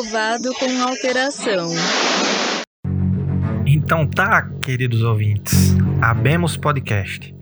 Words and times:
aprovado 0.00 0.54
com 0.54 0.82
alteração. 0.82 1.68
Então 3.66 4.06
tá, 4.06 4.50
queridos 4.62 5.02
ouvintes, 5.02 5.76
abemos 6.00 6.56
podcast. 6.56 7.34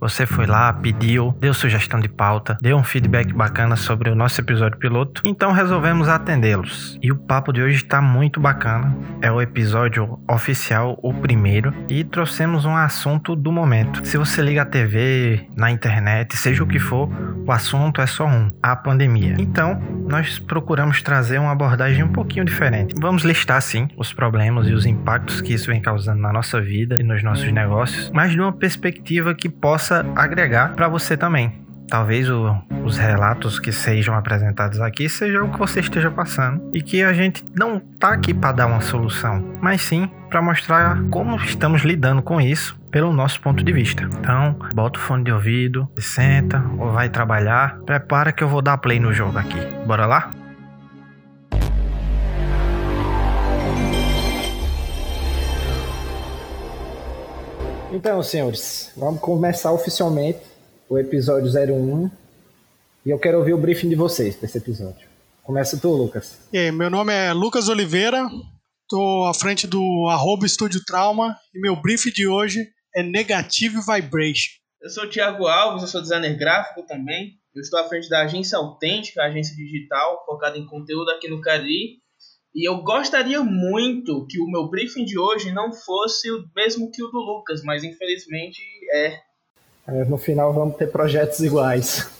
Você 0.00 0.26
foi 0.26 0.46
lá, 0.46 0.72
pediu, 0.72 1.36
deu 1.40 1.52
sugestão 1.52 1.98
de 1.98 2.08
pauta, 2.08 2.58
deu 2.62 2.76
um 2.76 2.84
feedback 2.84 3.32
bacana 3.32 3.74
sobre 3.74 4.10
o 4.10 4.14
nosso 4.14 4.40
episódio 4.40 4.78
piloto, 4.78 5.22
então 5.24 5.50
resolvemos 5.50 6.08
atendê-los. 6.08 6.98
E 7.02 7.10
o 7.10 7.16
papo 7.16 7.52
de 7.52 7.60
hoje 7.60 7.76
está 7.76 8.00
muito 8.00 8.38
bacana. 8.38 8.96
É 9.20 9.30
o 9.30 9.42
episódio 9.42 10.18
oficial, 10.28 10.98
o 11.02 11.12
primeiro, 11.12 11.74
e 11.88 12.04
trouxemos 12.04 12.64
um 12.64 12.76
assunto 12.76 13.34
do 13.34 13.50
momento. 13.50 14.06
Se 14.06 14.16
você 14.16 14.40
liga 14.40 14.62
a 14.62 14.66
TV, 14.66 15.46
na 15.56 15.70
internet, 15.70 16.36
seja 16.36 16.62
o 16.62 16.66
que 16.66 16.78
for, 16.78 17.08
o 17.44 17.50
assunto 17.50 18.00
é 18.00 18.06
só 18.06 18.26
um: 18.26 18.52
a 18.62 18.76
pandemia. 18.76 19.34
Então, 19.38 19.80
nós 20.08 20.38
procuramos 20.38 21.02
trazer 21.02 21.38
uma 21.38 21.52
abordagem 21.52 22.04
um 22.04 22.12
pouquinho 22.12 22.44
diferente. 22.44 22.94
Vamos 23.00 23.24
listar 23.24 23.60
sim 23.60 23.88
os 23.96 24.12
problemas 24.12 24.68
e 24.68 24.72
os 24.72 24.86
impactos 24.86 25.40
que 25.40 25.52
isso 25.52 25.66
vem 25.66 25.80
causando 25.80 26.20
na 26.20 26.32
nossa 26.32 26.60
vida 26.60 26.96
e 26.98 27.02
nos 27.02 27.22
nossos 27.22 27.50
negócios, 27.52 28.10
mas 28.12 28.32
de 28.32 28.40
uma 28.40 28.52
perspectiva 28.52 29.34
que 29.34 29.48
possa 29.48 29.87
possa 29.88 30.04
agregar 30.14 30.74
para 30.74 30.86
você 30.86 31.16
também. 31.16 31.66
Talvez 31.88 32.28
o, 32.28 32.54
os 32.84 32.98
relatos 32.98 33.58
que 33.58 33.72
sejam 33.72 34.14
apresentados 34.14 34.78
aqui 34.78 35.08
sejam 35.08 35.46
o 35.46 35.52
que 35.52 35.58
você 35.58 35.80
esteja 35.80 36.10
passando 36.10 36.70
e 36.74 36.82
que 36.82 37.02
a 37.02 37.14
gente 37.14 37.42
não 37.58 37.80
tá 37.80 38.12
aqui 38.12 38.34
para 38.34 38.52
dar 38.52 38.66
uma 38.66 38.82
solução, 38.82 39.42
mas 39.62 39.80
sim 39.80 40.10
para 40.28 40.42
mostrar 40.42 41.02
como 41.10 41.36
estamos 41.36 41.82
lidando 41.82 42.20
com 42.20 42.38
isso 42.38 42.78
pelo 42.90 43.10
nosso 43.10 43.40
ponto 43.40 43.64
de 43.64 43.72
vista. 43.72 44.02
Então, 44.02 44.54
bota 44.74 44.98
o 44.98 45.02
fone 45.02 45.24
de 45.24 45.32
ouvido, 45.32 45.88
senta 45.96 46.62
ou 46.78 46.92
vai 46.92 47.08
trabalhar, 47.08 47.78
prepara 47.86 48.32
que 48.32 48.44
eu 48.44 48.48
vou 48.48 48.60
dar 48.60 48.76
play 48.76 49.00
no 49.00 49.14
jogo 49.14 49.38
aqui. 49.38 49.58
Bora 49.86 50.04
lá? 50.04 50.37
Então, 57.90 58.22
senhores, 58.22 58.92
vamos 58.94 59.18
começar 59.18 59.72
oficialmente 59.72 60.40
o 60.90 60.98
episódio 60.98 61.48
01. 61.50 62.10
E 63.06 63.10
eu 63.10 63.18
quero 63.18 63.38
ouvir 63.38 63.54
o 63.54 63.58
briefing 63.58 63.88
de 63.88 63.94
vocês 63.94 64.36
para 64.36 64.44
esse 64.44 64.58
episódio. 64.58 65.08
Começa 65.42 65.80
tu, 65.80 65.88
Lucas. 65.88 66.38
E 66.52 66.58
aí, 66.58 66.70
meu 66.70 66.90
nome 66.90 67.14
é 67.14 67.32
Lucas 67.32 67.66
Oliveira, 67.70 68.28
estou 68.82 69.24
à 69.24 69.32
frente 69.32 69.66
do 69.66 70.06
arroba 70.10 70.44
Estúdio 70.44 70.84
Trauma 70.84 71.34
e 71.54 71.60
meu 71.60 71.76
briefing 71.76 72.10
de 72.10 72.28
hoje 72.28 72.68
é 72.94 73.02
Negative 73.02 73.76
Vibration. 73.76 74.50
Eu 74.82 74.90
sou 74.90 75.04
o 75.04 75.08
Thiago 75.10 75.46
Alves, 75.46 75.82
eu 75.82 75.88
sou 75.88 76.02
designer 76.02 76.36
gráfico 76.36 76.82
também. 76.86 77.38
Eu 77.54 77.62
estou 77.62 77.80
à 77.80 77.88
frente 77.88 78.06
da 78.10 78.20
agência 78.20 78.58
Autêntica, 78.58 79.22
agência 79.22 79.56
digital 79.56 80.24
focada 80.26 80.58
em 80.58 80.66
conteúdo 80.66 81.10
aqui 81.10 81.26
no 81.26 81.40
Cari 81.40 82.02
e 82.58 82.68
eu 82.68 82.82
gostaria 82.82 83.40
muito 83.40 84.26
que 84.26 84.40
o 84.40 84.50
meu 84.50 84.68
briefing 84.68 85.04
de 85.04 85.16
hoje 85.16 85.52
não 85.52 85.72
fosse 85.72 86.28
o 86.28 86.44
mesmo 86.56 86.90
que 86.90 87.00
o 87.00 87.06
do 87.06 87.18
Lucas, 87.18 87.62
mas 87.62 87.84
infelizmente 87.84 88.60
é. 88.92 89.20
é 89.86 90.04
no 90.04 90.18
final 90.18 90.52
vamos 90.52 90.76
ter 90.76 90.90
projetos 90.90 91.38
iguais. 91.38 92.10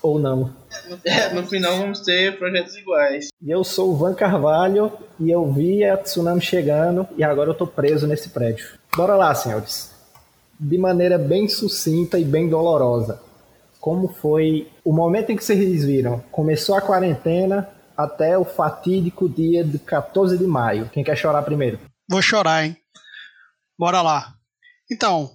Ou 0.00 0.16
não. 0.20 0.54
É, 1.04 1.34
no 1.34 1.44
final 1.44 1.76
vamos 1.76 2.00
ter 2.00 2.38
projetos 2.38 2.76
iguais. 2.76 3.28
E 3.42 3.50
eu 3.50 3.64
sou 3.64 3.90
o 3.90 3.96
Van 3.96 4.14
Carvalho 4.14 4.92
e 5.18 5.30
eu 5.30 5.50
vi 5.50 5.84
a 5.84 5.96
tsunami 5.96 6.40
chegando 6.40 7.06
e 7.16 7.24
agora 7.24 7.50
eu 7.50 7.54
tô 7.54 7.66
preso 7.66 8.06
nesse 8.06 8.28
prédio. 8.28 8.78
Bora 8.96 9.16
lá, 9.16 9.34
senhores. 9.34 9.90
De 10.58 10.78
maneira 10.78 11.18
bem 11.18 11.48
sucinta 11.48 12.18
e 12.18 12.24
bem 12.24 12.48
dolorosa. 12.48 13.20
Como 13.80 14.08
foi 14.08 14.68
o 14.84 14.92
momento 14.92 15.30
em 15.30 15.36
que 15.36 15.44
vocês 15.44 15.84
viram? 15.84 16.20
Começou 16.30 16.76
a 16.76 16.80
quarentena, 16.80 17.68
até 17.98 18.38
o 18.38 18.44
fatídico 18.44 19.28
dia 19.28 19.64
de 19.64 19.76
14 19.76 20.38
de 20.38 20.46
maio. 20.46 20.88
Quem 20.90 21.02
quer 21.02 21.16
chorar 21.16 21.42
primeiro? 21.42 21.80
Vou 22.08 22.22
chorar, 22.22 22.64
hein? 22.64 22.76
Bora 23.76 24.00
lá. 24.00 24.34
Então, 24.90 25.28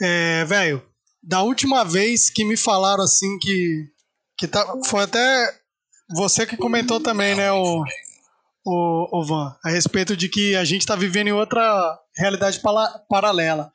é, 0.00 0.42
velho, 0.46 0.82
da 1.22 1.42
última 1.42 1.84
vez 1.84 2.30
que 2.30 2.46
me 2.46 2.56
falaram 2.56 3.04
assim 3.04 3.38
que. 3.38 3.84
que 4.38 4.48
tá, 4.48 4.64
foi 4.86 5.02
até 5.02 5.54
você 6.14 6.46
que 6.46 6.56
comentou 6.56 6.98
também, 6.98 7.34
né, 7.34 7.52
o, 7.52 7.84
o, 8.64 9.20
o 9.20 9.24
Van, 9.26 9.54
a 9.62 9.68
respeito 9.68 10.16
de 10.16 10.30
que 10.30 10.56
a 10.56 10.64
gente 10.64 10.80
está 10.80 10.96
vivendo 10.96 11.28
em 11.28 11.32
outra 11.32 11.98
realidade 12.16 12.58
paralela. 13.06 13.70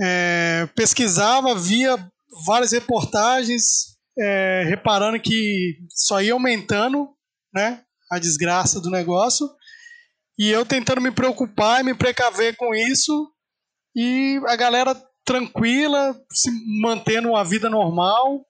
É, 0.00 0.68
pesquisava, 0.74 1.54
via 1.54 1.96
várias 2.44 2.72
reportagens, 2.72 3.96
é, 4.18 4.64
reparando 4.66 5.20
que 5.20 5.78
só 5.90 6.20
ia 6.20 6.32
aumentando 6.32 7.08
né? 7.52 7.82
A 8.10 8.18
desgraça 8.18 8.80
do 8.80 8.90
negócio. 8.90 9.48
E 10.38 10.50
eu 10.50 10.64
tentando 10.64 11.00
me 11.00 11.10
preocupar 11.10 11.80
e 11.80 11.84
me 11.84 11.94
precaver 11.94 12.56
com 12.56 12.74
isso. 12.74 13.32
E 13.96 14.40
a 14.46 14.56
galera 14.56 14.94
tranquila, 15.24 16.18
se 16.32 16.50
mantendo 16.80 17.28
uma 17.28 17.44
vida 17.44 17.68
normal. 17.68 18.46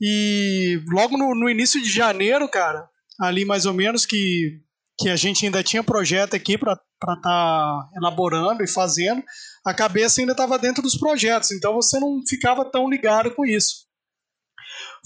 E 0.00 0.80
logo 0.92 1.16
no, 1.16 1.34
no 1.34 1.48
início 1.48 1.82
de 1.82 1.90
janeiro, 1.90 2.48
cara, 2.48 2.88
ali 3.20 3.44
mais 3.44 3.64
ou 3.66 3.72
menos 3.72 4.04
que, 4.04 4.60
que 4.98 5.08
a 5.08 5.16
gente 5.16 5.44
ainda 5.44 5.62
tinha 5.62 5.82
projeto 5.82 6.36
aqui 6.36 6.58
para 6.58 6.74
estar 6.74 7.20
tá 7.20 7.88
elaborando 7.96 8.62
e 8.62 8.68
fazendo, 8.68 9.22
a 9.64 9.72
cabeça 9.72 10.20
ainda 10.20 10.32
estava 10.32 10.58
dentro 10.58 10.82
dos 10.82 10.96
projetos, 10.96 11.50
então 11.52 11.74
você 11.74 11.98
não 11.98 12.20
ficava 12.28 12.64
tão 12.64 12.88
ligado 12.88 13.34
com 13.34 13.44
isso. 13.46 13.86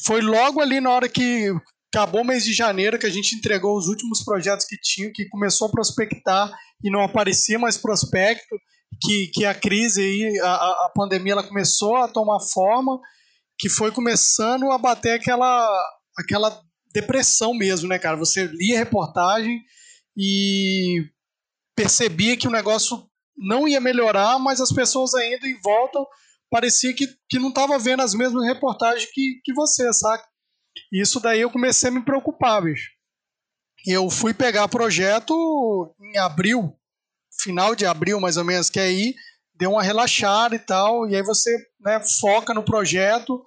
Foi 0.04 0.20
logo 0.20 0.60
ali 0.60 0.80
na 0.80 0.90
hora 0.90 1.08
que 1.08 1.52
acabou 1.92 2.20
o 2.22 2.24
mês 2.24 2.44
de 2.44 2.52
janeiro 2.52 2.98
que 2.98 3.06
a 3.06 3.10
gente 3.10 3.34
entregou 3.34 3.76
os 3.76 3.88
últimos 3.88 4.22
projetos 4.22 4.66
que 4.66 4.76
tinha, 4.80 5.10
que 5.12 5.28
começou 5.28 5.68
a 5.68 5.70
prospectar 5.70 6.50
e 6.82 6.90
não 6.90 7.02
aparecia 7.02 7.58
mais 7.58 7.76
prospecto, 7.76 8.56
que, 9.00 9.28
que 9.28 9.44
a 9.44 9.54
crise 9.54 10.02
aí, 10.02 10.38
a, 10.40 10.54
a 10.54 10.92
pandemia, 10.94 11.32
ela 11.32 11.46
começou 11.46 11.96
a 11.96 12.08
tomar 12.08 12.40
forma, 12.40 13.00
que 13.58 13.68
foi 13.68 13.90
começando 13.90 14.70
a 14.70 14.78
bater 14.78 15.12
aquela, 15.12 15.68
aquela 16.18 16.62
depressão 16.92 17.54
mesmo, 17.54 17.88
né, 17.88 17.98
cara? 17.98 18.16
Você 18.16 18.44
lia 18.44 18.78
reportagem 18.78 19.60
e 20.16 21.04
percebia 21.74 22.36
que 22.36 22.48
o 22.48 22.52
negócio 22.52 23.08
não 23.36 23.68
ia 23.68 23.80
melhorar, 23.80 24.38
mas 24.38 24.60
as 24.60 24.72
pessoas 24.72 25.14
ainda 25.14 25.46
em 25.46 25.58
volta 25.60 25.98
parecia 26.50 26.94
que, 26.94 27.06
que 27.28 27.38
não 27.38 27.50
estava 27.50 27.78
vendo 27.78 28.02
as 28.02 28.14
mesmas 28.14 28.44
reportagens 28.44 29.08
que, 29.12 29.40
que 29.44 29.52
você, 29.52 29.92
saca? 29.92 30.27
Isso 30.92 31.20
daí 31.20 31.40
eu 31.40 31.50
comecei 31.50 31.90
a 31.90 31.92
me 31.92 32.04
preocupar, 32.04 32.62
bicho. 32.62 32.90
Eu 33.86 34.10
fui 34.10 34.34
pegar 34.34 34.68
projeto 34.68 35.94
em 36.00 36.18
abril, 36.18 36.76
final 37.40 37.74
de 37.74 37.86
abril 37.86 38.20
mais 38.20 38.36
ou 38.36 38.44
menos, 38.44 38.68
que 38.68 38.80
aí 38.80 39.14
deu 39.54 39.72
uma 39.72 39.82
relaxada 39.82 40.54
e 40.54 40.58
tal, 40.58 41.08
e 41.08 41.16
aí 41.16 41.22
você 41.22 41.56
né, 41.80 42.00
foca 42.20 42.54
no 42.54 42.64
projeto, 42.64 43.42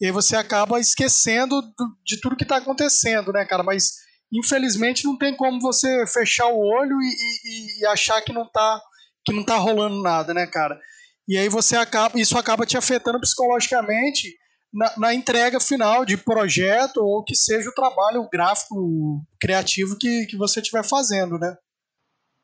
e 0.00 0.06
aí 0.06 0.12
você 0.12 0.36
acaba 0.36 0.80
esquecendo 0.80 1.60
do, 1.60 1.96
de 2.04 2.18
tudo 2.20 2.36
que 2.36 2.44
está 2.44 2.56
acontecendo, 2.56 3.32
né, 3.32 3.44
cara? 3.44 3.62
Mas 3.62 3.92
infelizmente 4.32 5.04
não 5.04 5.18
tem 5.18 5.36
como 5.36 5.60
você 5.60 6.06
fechar 6.06 6.46
o 6.46 6.58
olho 6.58 6.96
e, 7.00 7.04
e, 7.04 7.80
e, 7.80 7.86
achar 7.86 8.22
que 8.22 8.32
não 8.32 8.48
tá 8.50 8.80
que 9.24 9.32
não 9.34 9.44
tá 9.44 9.56
rolando 9.56 10.00
nada, 10.02 10.32
né, 10.32 10.46
cara? 10.46 10.80
E 11.28 11.36
aí 11.36 11.48
você 11.48 11.76
acaba, 11.76 12.18
isso 12.18 12.38
acaba 12.38 12.64
te 12.64 12.76
afetando 12.76 13.20
psicologicamente 13.20 14.34
na, 14.72 14.92
na, 14.96 15.14
entrega 15.14 15.60
final 15.60 16.04
de 16.04 16.16
projeto 16.16 16.98
ou 16.98 17.24
que 17.24 17.34
seja 17.34 17.68
o 17.68 17.74
trabalho 17.74 18.28
gráfico 18.30 19.24
criativo 19.40 19.96
que, 19.98 20.26
que 20.26 20.36
você 20.36 20.60
estiver 20.60 20.84
fazendo, 20.84 21.38
né? 21.38 21.56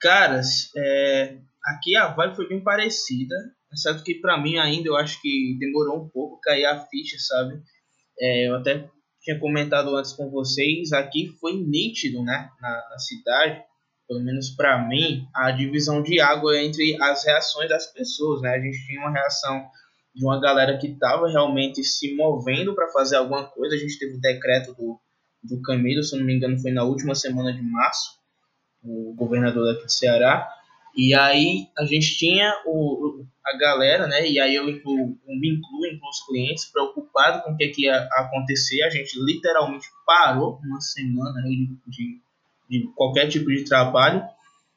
Caras, 0.01 0.71
é, 0.77 1.39
aqui 1.65 1.97
a 1.97 2.09
vibe 2.09 2.37
foi 2.37 2.49
bem 2.49 2.63
parecida, 2.63 3.35
certo 3.75 4.03
que 4.03 4.15
para 4.17 4.41
mim 4.41 4.59
ainda 4.59 4.89
eu 4.89 4.97
acho 4.97 5.21
que 5.21 5.57
demorou 5.59 6.05
um 6.05 6.09
pouco 6.09 6.41
cair 6.41 6.65
a 6.67 6.81
ficha, 6.87 7.17
sabe? 7.19 7.61
É, 8.19 8.49
eu 8.49 8.57
até 8.57 8.89
tinha 9.21 9.39
comentado 9.39 9.95
antes 9.97 10.13
com 10.13 10.31
vocês, 10.31 10.93
aqui 10.93 11.37
foi 11.41 11.55
nítido, 11.55 12.23
né, 12.23 12.49
na, 12.61 12.89
na 12.91 12.99
cidade, 12.99 13.63
pelo 14.09 14.23
menos 14.23 14.51
para 14.51 14.87
mim, 14.87 15.27
a 15.35 15.51
divisão 15.51 16.03
de 16.03 16.21
água 16.21 16.57
entre 16.63 16.97
as 17.03 17.25
reações 17.25 17.69
das 17.69 17.93
pessoas, 17.93 18.41
né? 18.41 18.51
A 18.51 18.61
gente 18.61 18.87
tinha 18.87 19.01
uma 19.01 19.11
reação 19.11 19.69
de 20.17 20.25
uma 20.25 20.41
galera 20.41 20.79
que 20.79 20.87
estava 20.87 21.29
realmente 21.29 21.85
se 21.85 22.15
movendo 22.17 22.75
para 22.75 22.89
fazer 22.89 23.17
alguma 23.17 23.45
coisa. 23.45 23.75
A 23.75 23.79
gente 23.79 23.99
teve 23.99 24.15
o 24.15 24.21
decreto 24.21 24.75
do, 24.75 24.99
do 25.43 25.61
Camilo, 25.61 26.03
se 26.03 26.17
não 26.17 26.25
me 26.25 26.35
engano, 26.35 26.59
foi 26.59 26.73
na 26.73 26.85
última 26.85 27.15
semana 27.15 27.53
de 27.53 27.61
março, 27.61 28.19
o 28.83 29.13
governador 29.15 29.67
daqui 29.67 29.85
do 29.85 29.93
Ceará. 29.93 30.49
E 30.97 31.15
aí 31.15 31.69
a 31.77 31.85
gente 31.85 32.17
tinha 32.17 32.51
o, 32.65 33.27
a 33.45 33.59
galera, 33.59 34.07
né? 34.07 34.27
E 34.27 34.41
aí 34.41 34.55
eu, 34.55 34.67
incluo, 34.71 35.19
me 35.27 35.51
incluo, 35.51 35.85
incluo 35.85 36.09
os 36.09 36.27
clientes, 36.27 36.65
preocupado 36.73 37.43
com 37.43 37.53
o 37.53 37.57
que, 37.59 37.69
que 37.69 37.83
ia 37.83 38.09
acontecer. 38.13 38.83
A 38.85 38.89
gente 38.89 39.23
literalmente 39.23 39.87
parou 40.07 40.59
uma 40.65 40.81
semana 40.81 41.43
de, 41.43 41.77
de, 41.87 42.21
de 42.71 42.87
qualquer 42.95 43.29
tipo 43.29 43.51
de 43.51 43.65
trabalho. 43.65 44.25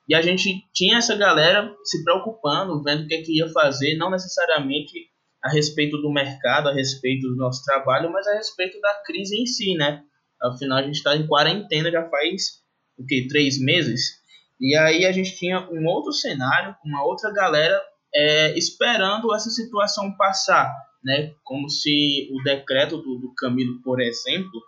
E 0.05 0.13
a 0.13 0.21
gente 0.21 0.65
tinha 0.73 0.97
essa 0.97 1.15
galera 1.15 1.73
se 1.85 2.03
preocupando, 2.03 2.83
vendo 2.83 3.05
o 3.05 3.07
que, 3.07 3.19
que 3.19 3.37
ia 3.37 3.47
fazer, 3.47 3.95
não 3.95 4.11
necessariamente 4.11 5.09
a 5.43 5.49
respeito 5.49 5.97
do 5.97 6.11
mercado, 6.11 6.69
a 6.69 6.73
respeito 6.73 7.27
do 7.27 7.35
nosso 7.35 7.63
trabalho, 7.63 8.11
mas 8.11 8.27
a 8.27 8.33
respeito 8.33 8.79
da 8.81 8.93
crise 9.05 9.35
em 9.35 9.45
si, 9.45 9.73
né? 9.75 10.03
Afinal, 10.41 10.77
a 10.77 10.83
gente 10.83 10.95
está 10.95 11.15
em 11.15 11.27
quarentena 11.27 11.91
já 11.91 12.07
faz 12.09 12.59
o 12.97 13.05
que, 13.05 13.27
três 13.27 13.59
meses. 13.59 14.19
E 14.59 14.75
aí 14.75 15.05
a 15.05 15.11
gente 15.11 15.37
tinha 15.37 15.69
um 15.71 15.85
outro 15.85 16.11
cenário, 16.11 16.75
uma 16.83 17.03
outra 17.03 17.31
galera 17.31 17.81
é, 18.13 18.57
esperando 18.57 19.33
essa 19.33 19.49
situação 19.49 20.15
passar, 20.17 20.73
né? 21.03 21.31
Como 21.43 21.69
se 21.69 22.29
o 22.33 22.43
decreto 22.43 22.97
do, 22.97 23.19
do 23.19 23.33
Camilo, 23.35 23.81
por 23.81 24.01
exemplo, 24.01 24.61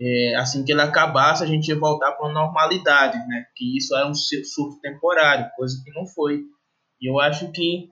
é, 0.00 0.34
assim 0.36 0.64
que 0.64 0.72
ele 0.72 0.80
acabasse, 0.80 1.44
a 1.44 1.46
gente 1.46 1.68
ia 1.68 1.78
voltar 1.78 2.12
para 2.12 2.28
a 2.28 2.32
normalidade, 2.32 3.18
né? 3.28 3.44
Que 3.54 3.76
isso 3.76 3.94
era 3.94 4.08
um 4.08 4.14
surto 4.14 4.80
temporário, 4.80 5.50
coisa 5.56 5.80
que 5.84 5.90
não 5.92 6.06
foi. 6.06 6.40
E 7.00 7.10
eu 7.10 7.20
acho 7.20 7.52
que 7.52 7.88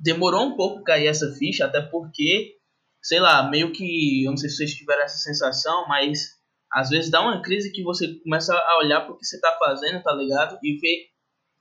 demorou 0.00 0.46
um 0.46 0.56
pouco 0.56 0.82
cair 0.82 1.06
essa 1.06 1.30
ficha, 1.34 1.66
até 1.66 1.82
porque, 1.82 2.56
sei 3.02 3.20
lá, 3.20 3.48
meio 3.48 3.72
que, 3.72 4.24
eu 4.24 4.30
não 4.30 4.36
sei 4.36 4.48
se 4.48 4.56
vocês 4.56 4.74
tiveram 4.74 5.02
essa 5.02 5.18
sensação, 5.18 5.86
mas 5.86 6.30
às 6.72 6.88
vezes 6.88 7.10
dá 7.10 7.20
uma 7.20 7.42
crise 7.42 7.70
que 7.70 7.82
você 7.82 8.14
começa 8.20 8.54
a 8.54 8.78
olhar 8.78 9.02
para 9.02 9.12
o 9.12 9.18
que 9.18 9.24
você 9.24 9.36
está 9.36 9.54
fazendo, 9.58 10.02
tá 10.02 10.12
ligado? 10.12 10.58
E 10.62 10.78
ver 10.78 11.10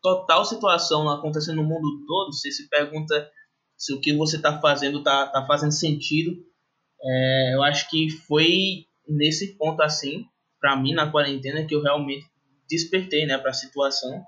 total 0.01 0.45
situação 0.45 1.09
acontecendo 1.09 1.57
no 1.57 1.67
mundo 1.67 2.05
todo, 2.05 2.31
você 2.31 2.51
se 2.51 2.69
pergunta 2.69 3.29
se 3.77 3.93
o 3.93 3.99
que 3.99 4.15
você 4.15 4.37
está 4.37 4.59
fazendo 4.61 4.99
está 4.99 5.27
tá 5.27 5.45
fazendo 5.45 5.71
sentido. 5.71 6.31
É, 7.01 7.55
eu 7.55 7.63
acho 7.63 7.89
que 7.89 8.09
foi 8.27 8.85
nesse 9.07 9.57
ponto 9.57 9.81
assim, 9.81 10.25
para 10.59 10.75
mim 10.75 10.93
na 10.93 11.11
quarentena, 11.11 11.65
que 11.65 11.75
eu 11.75 11.81
realmente 11.81 12.25
despertei, 12.69 13.25
né, 13.25 13.37
para 13.37 13.49
a 13.49 13.53
situação, 13.53 14.23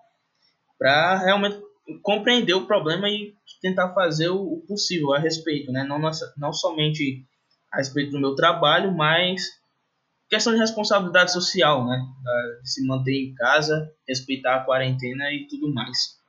para 0.77 1.19
realmente 1.19 1.61
compreender 2.01 2.53
o 2.53 2.65
problema 2.65 3.07
e 3.07 3.33
tentar 3.61 3.93
fazer 3.93 4.29
o, 4.29 4.63
possível 4.67 5.13
a 5.13 5.19
respeito, 5.19 5.71
né, 5.71 5.83
não, 5.83 5.99
não 6.37 6.51
somente 6.51 7.25
a 7.71 7.77
respeito 7.77 8.11
do 8.11 8.19
meu 8.19 8.35
trabalho, 8.35 8.91
mas 8.91 9.43
questão 10.29 10.53
de 10.53 10.59
responsabilidade 10.59 11.31
social, 11.31 11.85
né, 11.85 12.01
de 12.61 12.71
se 12.71 12.85
manter 12.85 13.13
em 13.13 13.35
casa, 13.35 13.91
respeitar 14.07 14.55
a 14.55 14.65
quarentena 14.65 15.31
e 15.31 15.47
tudo 15.47 15.73
mais. 15.73 16.19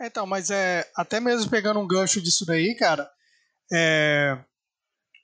Então, 0.00 0.26
mas 0.26 0.50
é 0.50 0.88
até 0.96 1.20
mesmo 1.20 1.50
pegando 1.50 1.80
um 1.80 1.86
gancho 1.86 2.20
disso 2.20 2.44
daí, 2.44 2.74
cara, 2.74 3.08
é, 3.72 4.38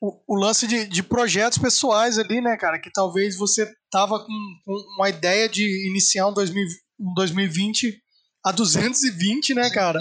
o, 0.01 0.21
o 0.27 0.37
lance 0.37 0.67
de, 0.67 0.87
de, 0.87 1.03
projetos 1.03 1.59
pessoais 1.59 2.19
ali, 2.19 2.41
né, 2.41 2.57
cara? 2.57 2.79
Que 2.79 2.91
talvez 2.91 3.37
você 3.37 3.71
tava 3.91 4.19
com, 4.21 4.33
com 4.65 4.73
uma 4.97 5.09
ideia 5.09 5.49
de 5.49 5.89
iniciar 5.89 6.29
um, 6.29 6.33
2000, 6.33 6.67
um 7.01 7.15
2020 7.15 8.01
a 8.45 8.53
220, 8.53 9.55
né, 9.55 9.71
cara? 9.71 10.01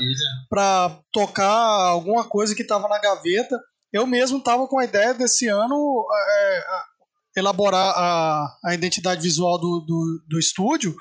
Para 0.49 0.99
tocar 1.11 1.49
alguma 1.49 2.23
coisa 2.23 2.55
que 2.55 2.63
tava 2.63 2.87
na 2.87 2.99
gaveta. 2.99 3.59
Eu 3.91 4.05
mesmo 4.05 4.41
tava 4.41 4.67
com 4.67 4.79
a 4.79 4.85
ideia 4.85 5.13
desse 5.13 5.47
ano 5.47 6.05
é, 6.13 7.39
elaborar 7.39 7.93
a, 7.95 8.57
a 8.65 8.73
identidade 8.73 9.21
visual 9.21 9.57
do, 9.57 9.79
do, 9.81 10.23
do 10.27 10.39
estúdio 10.39 10.95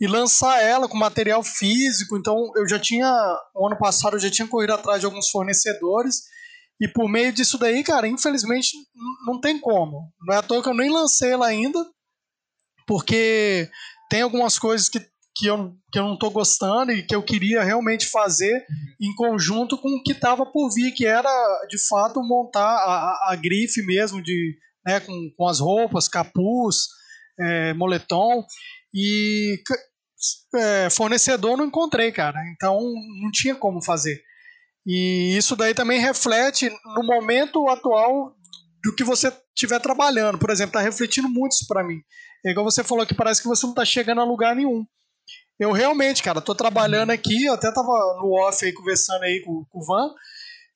e 0.00 0.06
lançar 0.06 0.62
ela 0.62 0.88
com 0.88 0.96
material 0.96 1.42
físico. 1.42 2.16
Então 2.16 2.50
eu 2.56 2.66
já 2.68 2.78
tinha, 2.78 3.10
o 3.54 3.66
ano 3.66 3.78
passado 3.78 4.16
eu 4.16 4.20
já 4.20 4.30
tinha 4.30 4.48
corrido 4.48 4.72
atrás 4.72 5.00
de 5.00 5.06
alguns 5.06 5.28
fornecedores 5.28 6.22
e 6.80 6.88
por 6.88 7.08
meio 7.08 7.32
disso 7.32 7.58
daí, 7.58 7.84
cara, 7.84 8.08
infelizmente 8.08 8.70
não 9.26 9.38
tem 9.38 9.58
como. 9.58 10.10
Não 10.26 10.34
é 10.34 10.38
à 10.38 10.42
toa 10.42 10.62
que 10.62 10.68
eu 10.68 10.74
nem 10.74 10.90
lancei 10.90 11.32
ela 11.32 11.46
ainda, 11.46 11.78
porque 12.86 13.68
tem 14.08 14.22
algumas 14.22 14.58
coisas 14.58 14.88
que, 14.88 14.98
que, 15.40 15.46
eu, 15.46 15.72
que 15.90 15.98
eu 15.98 16.04
não 16.04 16.14
estou 16.14 16.30
gostando 16.30 16.92
e 16.92 17.02
que 17.02 17.14
eu 17.14 17.22
queria 17.22 17.62
realmente 17.62 18.06
fazer 18.10 18.62
em 19.00 19.14
conjunto 19.14 19.78
com 19.78 19.88
o 19.88 20.02
que 20.02 20.12
estava 20.12 20.44
por 20.44 20.70
vir, 20.70 20.92
que 20.92 21.06
era 21.06 21.30
de 21.66 21.78
fato 21.88 22.20
montar 22.22 22.60
a, 22.60 23.32
a, 23.32 23.36
grife 23.36 23.80
mesmo, 23.86 24.22
de, 24.22 24.58
né, 24.86 25.00
com, 25.00 25.32
com 25.34 25.48
as 25.48 25.58
roupas, 25.58 26.08
capuz, 26.08 26.88
é, 27.40 27.72
moletom. 27.72 28.44
E 28.92 29.58
é, 30.54 30.90
fornecedor 30.90 31.56
não 31.56 31.64
encontrei, 31.64 32.12
cara. 32.12 32.38
Então 32.54 32.78
não 33.22 33.30
tinha 33.32 33.54
como 33.54 33.82
fazer. 33.82 34.20
E 34.86 35.34
isso 35.38 35.56
daí 35.56 35.72
também 35.72 36.00
reflete 36.00 36.70
no 36.96 37.02
momento 37.02 37.66
atual 37.68 38.34
do 38.84 38.94
que 38.94 39.04
você 39.04 39.32
estiver 39.54 39.80
trabalhando. 39.80 40.38
Por 40.38 40.50
exemplo, 40.50 40.70
está 40.70 40.80
refletindo 40.80 41.30
muito 41.30 41.52
isso 41.52 41.66
para 41.66 41.82
mim. 41.82 42.00
É 42.44 42.50
igual 42.50 42.64
você 42.64 42.84
falou 42.84 43.06
que 43.06 43.14
parece 43.14 43.40
que 43.40 43.48
você 43.48 43.64
não 43.64 43.72
está 43.72 43.86
chegando 43.86 44.20
a 44.20 44.24
lugar 44.24 44.54
nenhum. 44.54 44.84
Eu 45.60 45.72
realmente, 45.72 46.22
cara, 46.22 46.38
estou 46.38 46.54
trabalhando 46.54 47.10
aqui, 47.10 47.44
eu 47.44 47.54
até 47.54 47.68
estava 47.68 48.18
no 48.20 48.32
off 48.32 48.64
aí 48.64 48.72
conversando 48.72 49.22
aí 49.22 49.42
com, 49.44 49.64
com 49.68 49.78
o 49.78 49.84
Van, 49.84 50.10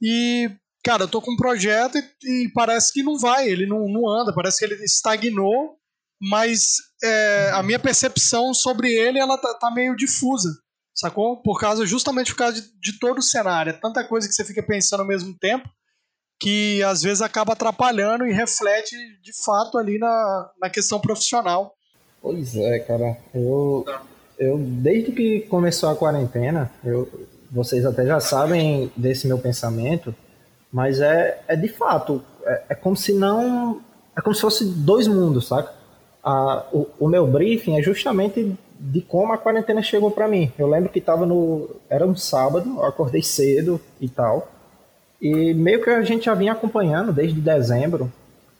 e, 0.00 0.50
cara, 0.84 1.04
eu 1.04 1.08
tô 1.08 1.22
com 1.22 1.32
um 1.32 1.36
projeto 1.36 1.96
e, 1.96 2.44
e, 2.44 2.52
parece 2.52 2.92
que 2.92 3.02
não 3.02 3.18
vai, 3.18 3.48
ele 3.48 3.66
não, 3.66 3.88
não 3.88 4.08
anda, 4.08 4.34
parece 4.34 4.58
que 4.58 4.64
ele 4.66 4.84
estagnou, 4.84 5.78
mas 6.20 6.76
é, 7.02 7.50
a 7.54 7.62
minha 7.62 7.78
percepção 7.78 8.52
sobre 8.52 8.92
ele, 8.92 9.18
ela 9.18 9.38
tá, 9.38 9.54
tá 9.54 9.70
meio 9.70 9.96
difusa 9.96 10.50
sacou? 10.94 11.42
Por 11.42 11.58
causa, 11.58 11.84
justamente 11.84 12.30
por 12.30 12.38
causa 12.38 12.60
de, 12.60 12.68
de 12.80 12.98
todo 12.98 13.18
o 13.18 13.22
cenário. 13.22 13.70
É 13.70 13.72
tanta 13.72 14.04
coisa 14.04 14.28
que 14.28 14.34
você 14.34 14.44
fica 14.44 14.62
pensando 14.62 15.00
ao 15.00 15.06
mesmo 15.06 15.36
tempo 15.36 15.68
que 16.40 16.82
às 16.82 17.02
vezes 17.02 17.22
acaba 17.22 17.52
atrapalhando 17.52 18.26
e 18.26 18.32
reflete 18.32 18.96
de 19.22 19.32
fato 19.44 19.78
ali 19.78 19.98
na, 19.98 20.50
na 20.60 20.70
questão 20.70 21.00
profissional. 21.00 21.74
Pois 22.20 22.56
é, 22.56 22.78
cara. 22.80 23.16
Eu, 23.34 23.84
eu 24.44 24.58
desde 24.58 25.12
que 25.12 25.40
começou 25.42 25.88
a 25.88 25.96
quarentena, 25.96 26.70
eu, 26.84 27.08
vocês 27.50 27.84
até 27.86 28.04
já 28.04 28.20
sabem 28.20 28.90
desse 28.96 29.26
meu 29.26 29.38
pensamento, 29.38 30.14
mas 30.72 31.00
é, 31.00 31.40
é 31.46 31.54
de 31.54 31.68
fato, 31.68 32.22
é, 32.44 32.62
é 32.70 32.74
como 32.74 32.96
se 32.96 33.12
não. 33.12 33.80
É 34.16 34.20
como 34.20 34.34
se 34.34 34.40
fosse 34.40 34.64
dois 34.64 35.06
mundos, 35.06 35.48
saca? 35.48 35.72
A, 36.22 36.64
o, 36.72 36.86
o 37.00 37.08
meu 37.08 37.26
briefing 37.26 37.78
é 37.78 37.82
justamente 37.82 38.56
de 38.78 39.00
como 39.00 39.32
a 39.32 39.38
quarentena 39.38 39.82
chegou 39.82 40.10
para 40.10 40.28
mim. 40.28 40.52
Eu 40.58 40.66
lembro 40.68 40.90
que 40.90 41.00
tava 41.00 41.24
no. 41.26 41.68
Era 41.88 42.06
um 42.06 42.16
sábado, 42.16 42.68
eu 42.76 42.84
acordei 42.84 43.22
cedo 43.22 43.80
e 44.00 44.08
tal. 44.08 44.48
E 45.20 45.54
meio 45.54 45.82
que 45.82 45.90
a 45.90 46.02
gente 46.02 46.26
já 46.26 46.34
vinha 46.34 46.52
acompanhando 46.52 47.12
desde 47.12 47.40
dezembro 47.40 48.12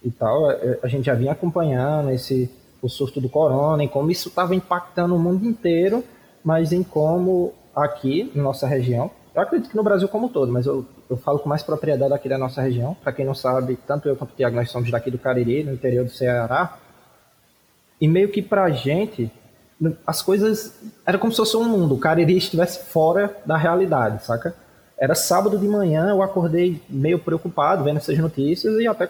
e 0.02 0.10
tal. 0.10 0.48
A 0.82 0.88
gente 0.88 1.06
já 1.06 1.14
vinha 1.14 1.32
acompanhando 1.32 2.10
esse 2.10 2.50
o 2.84 2.88
surto 2.88 3.18
do 3.18 3.30
corona, 3.30 3.82
em 3.82 3.88
como 3.88 4.10
isso 4.10 4.28
estava 4.28 4.54
impactando 4.54 5.16
o 5.16 5.18
mundo 5.18 5.46
inteiro, 5.46 6.04
mas 6.44 6.70
em 6.70 6.82
como 6.82 7.54
aqui, 7.74 8.30
na 8.34 8.42
nossa 8.42 8.66
região, 8.66 9.10
eu 9.34 9.40
acredito 9.40 9.70
que 9.70 9.76
no 9.76 9.82
Brasil 9.82 10.06
como 10.06 10.28
todo, 10.28 10.52
mas 10.52 10.66
eu, 10.66 10.84
eu 11.08 11.16
falo 11.16 11.38
com 11.38 11.48
mais 11.48 11.62
propriedade 11.62 12.12
aqui 12.12 12.28
da 12.28 12.36
nossa 12.36 12.60
região. 12.60 12.94
Para 13.02 13.12
quem 13.14 13.24
não 13.24 13.34
sabe, 13.34 13.78
tanto 13.86 14.06
eu 14.06 14.14
quanto 14.16 14.32
o 14.32 14.36
Tiago, 14.36 14.54
nós 14.54 14.70
somos 14.70 14.90
daqui 14.90 15.10
do 15.10 15.18
Cariri, 15.18 15.64
no 15.64 15.72
interior 15.72 16.04
do 16.04 16.10
Ceará. 16.10 16.76
E 17.98 18.06
meio 18.06 18.28
que 18.28 18.42
pra 18.42 18.68
gente, 18.68 19.32
as 20.06 20.20
coisas. 20.20 20.78
Era 21.06 21.18
como 21.18 21.32
se 21.32 21.38
fosse 21.38 21.56
um 21.56 21.64
mundo, 21.64 21.94
o 21.94 21.98
Cariri 21.98 22.36
estivesse 22.36 22.84
fora 22.84 23.34
da 23.46 23.56
realidade, 23.56 24.22
saca? 24.22 24.54
Era 24.98 25.14
sábado 25.14 25.58
de 25.58 25.66
manhã, 25.66 26.10
eu 26.10 26.22
acordei 26.22 26.82
meio 26.88 27.18
preocupado 27.18 27.82
vendo 27.82 27.96
essas 27.96 28.18
notícias 28.18 28.78
e 28.78 28.86
até 28.86 29.08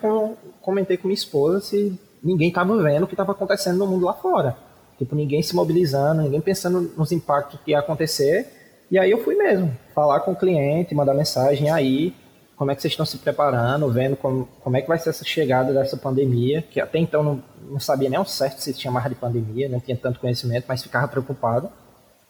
comentei 0.62 0.96
com 0.96 1.08
minha 1.08 1.14
esposa 1.14 1.60
se 1.60 1.98
ninguém 2.24 2.48
estava 2.48 2.76
vendo 2.82 3.04
o 3.04 3.06
que 3.06 3.12
estava 3.12 3.32
acontecendo 3.32 3.78
no 3.78 3.86
mundo 3.86 4.06
lá 4.06 4.14
fora. 4.14 4.56
Tipo, 4.98 5.14
ninguém 5.14 5.42
se 5.42 5.54
mobilizando, 5.54 6.22
ninguém 6.22 6.40
pensando 6.40 6.92
nos 6.96 7.12
impactos 7.12 7.60
que 7.64 7.72
ia 7.72 7.80
acontecer. 7.80 8.86
E 8.90 8.98
aí 8.98 9.10
eu 9.10 9.22
fui 9.22 9.34
mesmo, 9.34 9.76
falar 9.94 10.20
com 10.20 10.32
o 10.32 10.36
cliente, 10.36 10.94
mandar 10.94 11.14
mensagem 11.14 11.70
aí, 11.70 12.14
como 12.56 12.70
é 12.70 12.74
que 12.74 12.80
vocês 12.80 12.92
estão 12.92 13.04
se 13.04 13.18
preparando, 13.18 13.90
vendo 13.90 14.16
como, 14.16 14.48
como 14.62 14.76
é 14.76 14.82
que 14.82 14.88
vai 14.88 14.98
ser 14.98 15.10
essa 15.10 15.24
chegada 15.24 15.72
dessa 15.72 15.96
pandemia, 15.96 16.62
que 16.62 16.80
até 16.80 16.98
então 16.98 17.22
não, 17.22 17.42
não 17.68 17.80
sabia 17.80 18.08
nem 18.08 18.18
ao 18.18 18.24
certo 18.24 18.60
se 18.60 18.72
chamava 18.74 19.08
de 19.08 19.14
pandemia, 19.16 19.68
não 19.68 19.80
tinha 19.80 19.96
tanto 19.96 20.20
conhecimento, 20.20 20.66
mas 20.68 20.82
ficava 20.82 21.08
preocupado. 21.08 21.70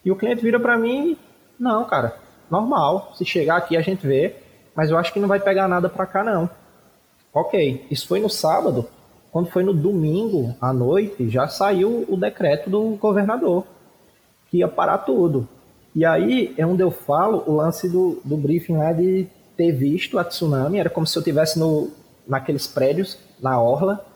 E 0.04 0.10
o 0.10 0.16
cliente 0.16 0.42
vira 0.42 0.58
para 0.58 0.78
mim, 0.78 1.18
não, 1.58 1.84
cara, 1.84 2.16
normal, 2.50 3.12
se 3.14 3.24
chegar 3.24 3.56
aqui 3.56 3.76
a 3.76 3.82
gente 3.82 4.06
vê, 4.06 4.36
mas 4.74 4.90
eu 4.90 4.98
acho 4.98 5.12
que 5.12 5.20
não 5.20 5.28
vai 5.28 5.40
pegar 5.40 5.68
nada 5.68 5.88
para 5.88 6.06
cá 6.06 6.24
não. 6.24 6.48
Ok, 7.32 7.86
isso 7.90 8.06
foi 8.06 8.20
no 8.20 8.30
sábado, 8.30 8.88
quando 9.34 9.48
foi 9.48 9.64
no 9.64 9.74
domingo 9.74 10.54
à 10.60 10.72
noite, 10.72 11.28
já 11.28 11.48
saiu 11.48 12.04
o 12.08 12.16
decreto 12.16 12.70
do 12.70 12.90
governador, 12.90 13.66
que 14.48 14.58
ia 14.58 14.68
parar 14.68 14.98
tudo. 14.98 15.48
E 15.92 16.04
aí 16.04 16.54
é 16.56 16.64
onde 16.64 16.84
eu 16.84 16.92
falo 16.92 17.42
o 17.44 17.56
lance 17.56 17.88
do, 17.88 18.20
do 18.24 18.36
briefing 18.36 18.76
lá 18.76 18.92
de 18.92 19.26
ter 19.56 19.72
visto 19.72 20.20
a 20.20 20.24
tsunami, 20.24 20.78
era 20.78 20.88
como 20.88 21.04
se 21.04 21.18
eu 21.18 21.20
estivesse 21.20 21.58
no, 21.58 21.90
naqueles 22.28 22.68
prédios, 22.68 23.18
na 23.42 23.60
orla, 23.60 24.06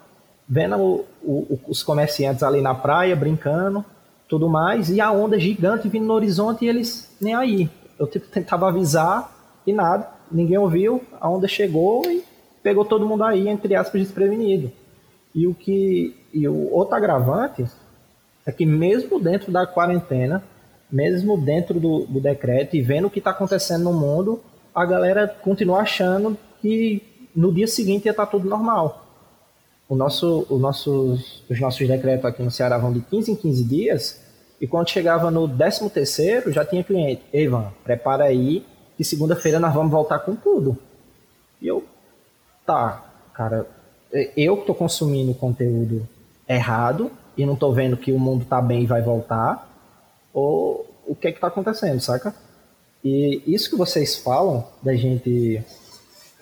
vendo 0.48 0.76
o, 0.76 1.04
o, 1.24 1.60
os 1.66 1.82
comerciantes 1.82 2.44
ali 2.44 2.60
na 2.60 2.76
praia, 2.76 3.16
brincando, 3.16 3.84
tudo 4.28 4.48
mais, 4.48 4.88
e 4.88 5.00
a 5.00 5.10
onda 5.10 5.36
gigante 5.36 5.88
vindo 5.88 6.06
no 6.06 6.14
horizonte 6.14 6.64
e 6.64 6.68
eles 6.68 7.12
nem 7.20 7.34
aí. 7.34 7.68
Eu 7.98 8.06
tipo, 8.06 8.28
tentava 8.28 8.68
avisar 8.68 9.60
e 9.66 9.72
nada, 9.72 10.08
ninguém 10.30 10.58
ouviu, 10.58 11.02
a 11.20 11.28
onda 11.28 11.48
chegou 11.48 12.08
e 12.08 12.22
pegou 12.62 12.84
todo 12.84 13.04
mundo 13.04 13.24
aí, 13.24 13.48
entre 13.48 13.74
aspas, 13.74 14.00
desprevenido. 14.00 14.70
E 15.38 15.46
o 15.46 15.54
que. 15.54 16.16
E 16.34 16.48
o 16.48 16.72
outro 16.72 16.96
agravante 16.96 17.64
é 18.44 18.50
que 18.50 18.66
mesmo 18.66 19.20
dentro 19.20 19.52
da 19.52 19.64
quarentena, 19.64 20.42
mesmo 20.90 21.40
dentro 21.40 21.78
do, 21.78 22.06
do 22.06 22.20
decreto 22.20 22.74
e 22.74 22.82
vendo 22.82 23.06
o 23.06 23.10
que 23.10 23.20
está 23.20 23.30
acontecendo 23.30 23.84
no 23.84 23.92
mundo, 23.92 24.42
a 24.74 24.84
galera 24.84 25.28
continua 25.28 25.78
achando 25.78 26.36
que 26.60 27.00
no 27.36 27.52
dia 27.52 27.68
seguinte 27.68 28.06
ia 28.06 28.10
estar 28.10 28.26
tá 28.26 28.32
tudo 28.32 28.48
normal. 28.48 29.06
o 29.88 29.94
nosso, 29.94 30.44
o 30.50 30.58
nossos, 30.58 31.44
os 31.48 31.60
nossos 31.60 31.86
decretos 31.86 32.24
aqui 32.24 32.42
no 32.42 32.50
Ceará 32.50 32.76
vão 32.76 32.92
de 32.92 33.00
15 33.00 33.30
em 33.30 33.36
15 33.36 33.64
dias, 33.64 34.20
e 34.60 34.66
quando 34.66 34.90
chegava 34.90 35.30
no 35.30 35.48
13 35.48 35.88
terceiro, 35.88 36.50
já 36.50 36.64
tinha 36.64 36.82
cliente. 36.82 37.22
Ivan, 37.32 37.72
prepara 37.84 38.24
aí, 38.24 38.66
que 38.96 39.04
segunda-feira 39.04 39.60
nós 39.60 39.72
vamos 39.72 39.92
voltar 39.92 40.18
com 40.18 40.34
tudo. 40.34 40.76
E 41.62 41.68
eu, 41.68 41.84
tá, 42.66 43.04
cara, 43.32 43.77
eu 44.12 44.56
que 44.56 44.66
tô 44.66 44.74
consumindo 44.74 45.34
conteúdo 45.34 46.08
errado 46.48 47.10
e 47.36 47.44
não 47.44 47.54
tô 47.54 47.72
vendo 47.72 47.96
que 47.96 48.10
o 48.10 48.18
mundo 48.18 48.44
tá 48.44 48.60
bem 48.60 48.82
e 48.82 48.86
vai 48.86 49.02
voltar, 49.02 49.68
ou 50.32 50.86
o 51.06 51.14
que 51.14 51.28
é 51.28 51.32
que 51.32 51.40
tá 51.40 51.46
acontecendo, 51.46 52.00
saca? 52.00 52.34
E 53.04 53.42
isso 53.46 53.70
que 53.70 53.76
vocês 53.76 54.16
falam 54.16 54.66
da 54.82 54.94
gente 54.94 55.62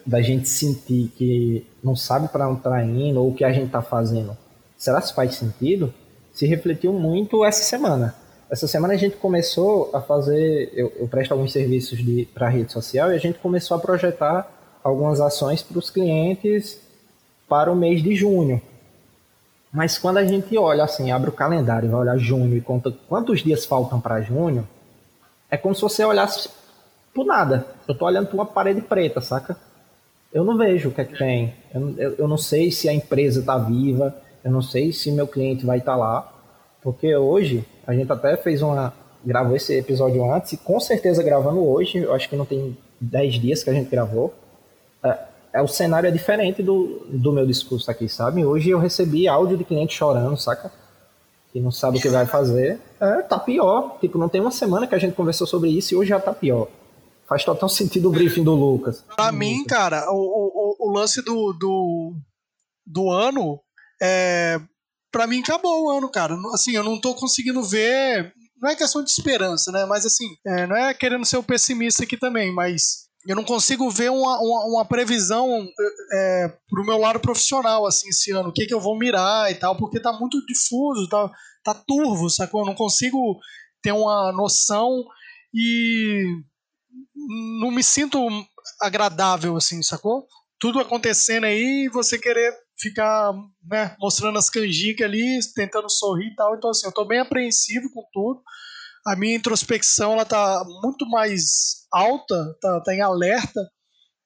da 0.05 0.23
gente 0.23 0.49
sentir 0.49 1.13
que 1.17 1.67
não 1.83 1.97
sabe 1.97 2.29
para 2.29 2.49
onde 2.49 2.61
tá 2.61 2.83
indo 2.85 3.21
ou 3.21 3.31
o 3.31 3.35
que 3.35 3.45
a 3.45 3.53
gente 3.53 3.71
tá 3.71 3.83
fazendo, 3.83 4.37
será 4.79 5.03
que 5.03 5.13
faz 5.13 5.35
sentido? 5.35 5.93
Se 6.33 6.47
refletiu 6.47 6.93
muito 6.93 7.45
essa 7.45 7.65
semana. 7.65 8.15
Essa 8.49 8.69
semana 8.69 8.95
a 8.95 8.97
gente 8.97 9.17
começou 9.17 9.91
a 9.93 10.01
fazer, 10.01 10.71
eu, 10.73 10.93
eu 10.97 11.09
presto 11.09 11.33
alguns 11.33 11.51
serviços 11.53 11.99
para 12.33 12.49
rede 12.49 12.71
social 12.71 13.11
e 13.11 13.17
a 13.17 13.19
gente 13.19 13.41
começou 13.41 13.77
a 13.77 13.81
projetar 13.81 14.49
algumas 14.85 15.21
ações 15.21 15.63
para 15.63 15.79
os 15.79 15.91
clientes 15.91 16.79
para 17.49 17.71
o 17.71 17.77
mês 17.77 18.03
de 18.03 18.15
junho. 18.15 18.61
Mas 19.73 19.99
quando 19.99 20.19
a 20.19 20.25
gente 20.25 20.57
olha 20.57 20.85
assim, 20.85 21.11
abre 21.11 21.29
o 21.29 21.33
calendário, 21.33 21.91
vai 21.91 22.01
olhar 22.01 22.19
junho 22.19 22.57
e 22.57 22.61
conta 22.61 22.93
quantos 23.09 23.43
dias 23.43 23.67
faltam 23.67 24.01
para 24.01 24.23
junho, 24.23 24.67
é 25.51 25.57
como 25.57 25.75
se 25.75 25.83
você 25.83 26.05
olhasse 26.05 26.49
por 27.15 27.25
nada. 27.25 27.67
Eu 27.87 27.95
tô 27.95 28.07
olhando 28.07 28.27
para 28.27 28.35
uma 28.35 28.47
parede 28.47 28.81
preta, 28.81 29.21
saca? 29.21 29.57
Eu 30.33 30.45
não 30.45 30.57
vejo 30.57 30.89
o 30.89 30.93
que 30.93 31.01
é 31.01 31.05
que 31.05 31.17
tem. 31.17 31.55
Eu, 31.75 31.95
eu, 31.97 32.15
eu 32.19 32.29
não 32.29 32.37
sei 32.37 32.71
se 32.71 32.89
a 32.89 32.93
empresa 32.93 33.41
está 33.41 33.57
viva, 33.59 34.15
eu 34.45 34.51
não 34.51 34.63
sei 34.63 34.93
se 34.93 35.11
meu 35.11 35.27
cliente 35.27 35.65
vai 35.65 35.79
estar 35.79 35.93
tá 35.93 35.99
lá. 35.99 36.33
Porque 36.83 37.15
hoje, 37.17 37.65
a 37.87 37.95
gente 37.95 38.11
até 38.13 38.37
fez 38.37 38.63
uma. 38.63 38.93
gravou 39.25 39.57
esse 39.57 39.75
episódio 39.77 40.31
antes, 40.31 40.53
e 40.53 40.57
com 40.57 40.79
certeza 40.79 41.23
gravando 41.23 41.67
hoje, 41.67 41.99
eu 41.99 42.13
acho 42.13 42.29
que 42.29 42.37
não 42.37 42.45
tem 42.45 42.77
10 43.01 43.35
dias 43.41 43.65
que 43.65 43.71
a 43.71 43.73
gente 43.73 43.91
gravou. 43.91 44.33
É, 45.57 45.63
o 45.63 45.67
cenário 45.67 46.07
é 46.07 46.11
diferente 46.11 46.63
do, 46.63 47.07
do 47.09 47.33
meu 47.33 47.47
discurso 47.47 47.91
aqui, 47.91 48.11
sabe? 48.11 48.45
Hoje 48.45 48.69
eu 48.69 48.79
recebi 48.79 49.27
áudio 49.27 49.57
de 49.57 49.65
cliente 49.65 49.95
chorando, 49.95 50.37
saca? 50.37 50.71
Que 51.51 51.59
não 51.59 51.71
sabe 51.71 51.97
o 51.97 52.01
que 52.03 52.11
vai 52.11 52.27
fazer. 52.27 52.79
É, 53.01 53.23
tá 53.23 53.39
pior. 53.39 53.97
Tipo, 53.99 54.19
não 54.19 54.29
tem 54.29 54.39
uma 54.39 54.51
semana 54.51 54.87
que 54.87 54.95
a 54.95 54.99
gente 54.99 55.15
conversou 55.15 55.47
sobre 55.47 55.71
isso 55.71 55.95
e 55.95 55.97
hoje 55.97 56.11
já 56.11 56.21
tá 56.21 56.35
pior. 56.35 56.69
Faz 57.27 57.43
total 57.43 57.71
sentido 57.71 58.11
o 58.11 58.13
briefing 58.13 58.45
do 58.45 58.55
Lucas. 58.55 59.03
Pra 59.17 59.33
mim, 59.33 59.65
cara, 59.65 60.05
o, 60.13 60.77
o, 60.79 60.91
o 60.91 60.93
lance 60.93 61.23
do, 61.23 61.55
do, 61.55 62.13
do 62.87 63.11
ano 63.11 63.59
é. 64.03 64.61
Pra 65.11 65.27
mim 65.27 65.41
acabou 65.41 65.85
o 65.85 65.91
ano, 65.91 66.11
cara. 66.11 66.37
Assim, 66.53 66.73
eu 66.73 66.85
não 66.85 67.01
tô 67.01 67.15
conseguindo 67.15 67.63
ver. 67.63 68.31
Não 68.61 68.69
é 68.69 68.77
questão 68.77 69.03
de 69.03 69.11
esperança, 69.11 69.73
né? 69.73 69.87
Mas 69.87 70.05
assim, 70.05 70.27
é, 70.47 70.67
não 70.67 70.77
é 70.77 70.93
querendo 70.93 71.25
ser 71.25 71.39
o 71.39 71.43
pessimista 71.43 72.05
aqui 72.05 72.19
também, 72.19 72.55
mas 72.55 73.06
eu 73.27 73.37
não 73.37 73.45
consigo 73.45 73.91
ver 73.91 74.11
uma, 74.11 74.39
uma, 74.41 74.65
uma 74.67 74.85
previsão 74.85 75.67
é, 76.13 76.53
pro 76.69 76.85
meu 76.85 76.99
lado 76.99 77.19
profissional, 77.19 77.87
assim, 77.87 78.09
esse 78.09 78.31
ano. 78.31 78.51
O 78.51 78.53
que, 78.53 78.67
que 78.67 78.75
eu 78.75 78.81
vou 78.81 78.97
mirar 78.97 79.51
e 79.51 79.55
tal, 79.57 79.77
porque 79.77 80.01
tá 80.01 80.13
muito 80.13 80.45
difuso, 80.47 81.09
tá, 81.09 81.31
tá 81.65 81.75
turvo, 81.75 82.31
sacou? 82.31 82.61
Eu 82.61 82.67
não 82.67 82.75
consigo 82.75 83.39
ter 83.83 83.93
uma 83.93 84.33
noção 84.33 85.05
e 85.53 86.25
não 87.61 87.71
me 87.71 87.83
sinto 87.83 88.19
agradável, 88.81 89.57
assim, 89.57 89.83
sacou? 89.83 90.27
Tudo 90.59 90.79
acontecendo 90.79 91.45
aí 91.45 91.87
e 91.87 91.89
você 91.89 92.19
querer 92.19 92.55
ficar 92.79 93.33
né, 93.65 93.97
mostrando 93.99 94.39
as 94.39 94.51
canjicas 94.51 95.07
ali, 95.07 95.39
tentando 95.55 95.91
sorrir 95.91 96.29
e 96.29 96.35
tal. 96.35 96.55
Então, 96.57 96.71
assim, 96.71 96.87
eu 96.87 96.93
tô 96.93 97.05
bem 97.05 97.21
apreensivo 97.21 97.91
com 97.93 98.05
tudo. 98.13 98.43
A 99.07 99.15
minha 99.15 99.37
introspecção, 99.37 100.15
ela 100.15 100.25
tá 100.25 100.65
muito 100.83 101.09
mais 101.09 101.87
alta, 101.93 102.57
tá, 102.61 102.81
tá 102.81 102.95
em 102.95 103.01
alerta 103.01 103.61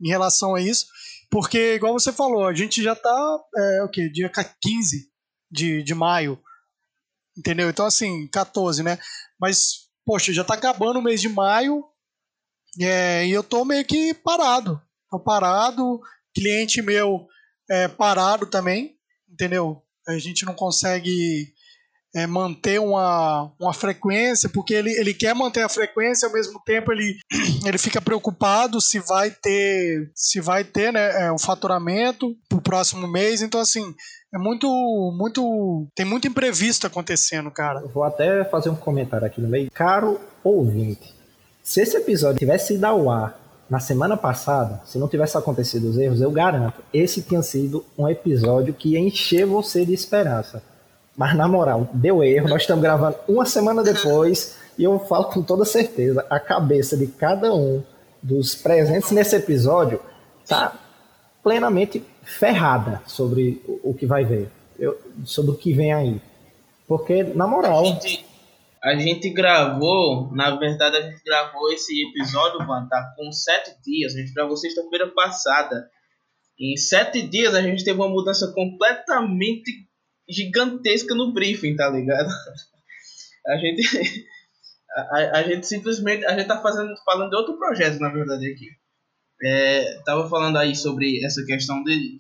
em 0.00 0.08
relação 0.08 0.54
a 0.54 0.60
isso. 0.60 0.86
Porque, 1.30 1.74
igual 1.74 1.92
você 1.92 2.12
falou, 2.12 2.46
a 2.46 2.54
gente 2.54 2.82
já 2.82 2.96
tá, 2.96 3.38
é, 3.56 3.82
o 3.84 3.88
quê? 3.88 4.08
Dia 4.08 4.30
15 4.60 5.08
de, 5.50 5.82
de 5.82 5.94
maio. 5.94 6.40
Entendeu? 7.36 7.68
Então, 7.68 7.86
assim, 7.86 8.26
14, 8.28 8.82
né? 8.82 8.98
Mas, 9.38 9.88
poxa, 10.04 10.32
já 10.32 10.42
tá 10.42 10.54
acabando 10.54 10.98
o 10.98 11.02
mês 11.02 11.20
de 11.20 11.28
maio, 11.28 11.84
é, 12.80 13.26
e 13.26 13.30
eu 13.30 13.42
tô 13.42 13.64
meio 13.64 13.84
que 13.84 14.14
parado. 14.14 14.80
Tô 15.10 15.18
parado, 15.18 16.00
cliente 16.34 16.80
meu 16.80 17.26
é, 17.68 17.88
parado 17.88 18.46
também, 18.46 18.96
entendeu? 19.28 19.82
A 20.06 20.18
gente 20.18 20.44
não 20.44 20.54
consegue 20.54 21.52
é, 22.14 22.26
manter 22.26 22.80
uma, 22.80 23.52
uma 23.60 23.72
frequência, 23.72 24.48
porque 24.48 24.74
ele, 24.74 24.90
ele 24.92 25.14
quer 25.14 25.34
manter 25.34 25.62
a 25.62 25.68
frequência, 25.68 26.26
ao 26.26 26.32
mesmo 26.32 26.60
tempo 26.64 26.92
ele, 26.92 27.18
ele 27.64 27.78
fica 27.78 28.00
preocupado 28.00 28.80
se 28.80 28.98
vai 28.98 29.30
ter 29.30 30.10
se 30.14 30.40
vai 30.40 30.64
ter 30.64 30.92
né, 30.92 31.26
é, 31.26 31.32
o 31.32 31.38
faturamento 31.38 32.34
para 32.48 32.58
o 32.58 32.62
próximo 32.62 33.06
mês. 33.06 33.42
Então, 33.42 33.60
assim, 33.60 33.94
é 34.32 34.38
muito, 34.38 34.66
muito. 35.16 35.86
Tem 35.94 36.06
muito 36.06 36.26
imprevisto 36.26 36.86
acontecendo, 36.86 37.50
cara. 37.50 37.80
vou 37.92 38.04
até 38.04 38.44
fazer 38.44 38.70
um 38.70 38.76
comentário 38.76 39.26
aqui 39.26 39.40
no 39.40 39.48
meio. 39.48 39.70
Caro 39.72 40.20
ouvinte, 40.42 41.14
se 41.62 41.80
esse 41.80 41.96
episódio 41.96 42.38
tivesse 42.38 42.74
ido 42.74 42.86
ao 42.86 43.10
ar 43.10 43.38
na 43.68 43.78
semana 43.78 44.16
passada, 44.16 44.82
se 44.84 44.98
não 44.98 45.06
tivesse 45.06 45.36
acontecido 45.36 45.88
os 45.88 45.96
erros, 45.96 46.20
eu 46.20 46.30
garanto, 46.30 46.82
esse 46.92 47.22
tinha 47.22 47.42
sido 47.42 47.84
um 47.96 48.08
episódio 48.08 48.74
que 48.74 48.90
ia 48.90 48.98
encher 48.98 49.46
você 49.46 49.84
de 49.86 49.94
esperança. 49.94 50.62
Mas 51.20 51.36
na 51.36 51.46
moral, 51.46 51.86
deu 51.92 52.24
erro, 52.24 52.48
nós 52.48 52.62
estamos 52.62 52.82
gravando 52.82 53.14
uma 53.28 53.44
semana 53.44 53.82
depois 53.82 54.56
e 54.78 54.84
eu 54.84 54.98
falo 55.00 55.24
com 55.24 55.42
toda 55.42 55.66
certeza, 55.66 56.26
a 56.30 56.40
cabeça 56.40 56.96
de 56.96 57.08
cada 57.08 57.54
um 57.54 57.84
dos 58.22 58.54
presentes 58.54 59.10
nesse 59.10 59.36
episódio 59.36 60.00
tá 60.48 60.72
plenamente 61.42 62.02
ferrada 62.22 63.02
sobre 63.06 63.62
o 63.84 63.92
que 63.92 64.06
vai 64.06 64.24
ver, 64.24 64.50
eu, 64.78 64.98
sobre 65.26 65.50
o 65.50 65.58
que 65.58 65.74
vem 65.74 65.92
aí. 65.92 66.22
Porque, 66.88 67.22
na 67.22 67.46
moral. 67.46 67.84
A 68.82 68.96
gente 68.96 69.28
gravou, 69.28 70.32
na 70.32 70.56
verdade, 70.56 70.96
a 70.96 71.02
gente 71.02 71.22
gravou 71.22 71.70
esse 71.70 71.92
episódio, 72.08 72.66
mano, 72.66 72.88
tá 72.88 73.12
com 73.14 73.30
sete 73.30 73.76
dias. 73.84 74.14
A 74.14 74.20
gente 74.20 74.32
gravou 74.32 74.56
sexta-feira 74.56 75.06
passada. 75.08 75.86
Em 76.58 76.78
sete 76.78 77.20
dias 77.20 77.54
a 77.54 77.60
gente 77.60 77.84
teve 77.84 78.00
uma 78.00 78.08
mudança 78.08 78.50
completamente 78.54 79.89
gigantesca 80.30 81.14
no 81.14 81.32
briefing, 81.32 81.76
tá 81.76 81.88
ligado? 81.90 82.30
A 83.46 83.56
gente. 83.56 83.82
A, 84.92 85.38
a, 85.38 85.42
gente 85.42 85.66
simplesmente. 85.66 86.24
A 86.26 86.36
gente 86.36 86.48
tá 86.48 86.60
fazendo, 86.60 86.94
falando 87.04 87.30
de 87.30 87.36
outro 87.36 87.56
projeto, 87.58 87.98
na 88.00 88.08
verdade, 88.08 88.46
aqui. 88.52 88.68
É, 89.42 90.00
tava 90.04 90.28
falando 90.28 90.58
aí 90.58 90.74
sobre 90.76 91.24
essa 91.24 91.44
questão 91.44 91.82
de, 91.82 92.18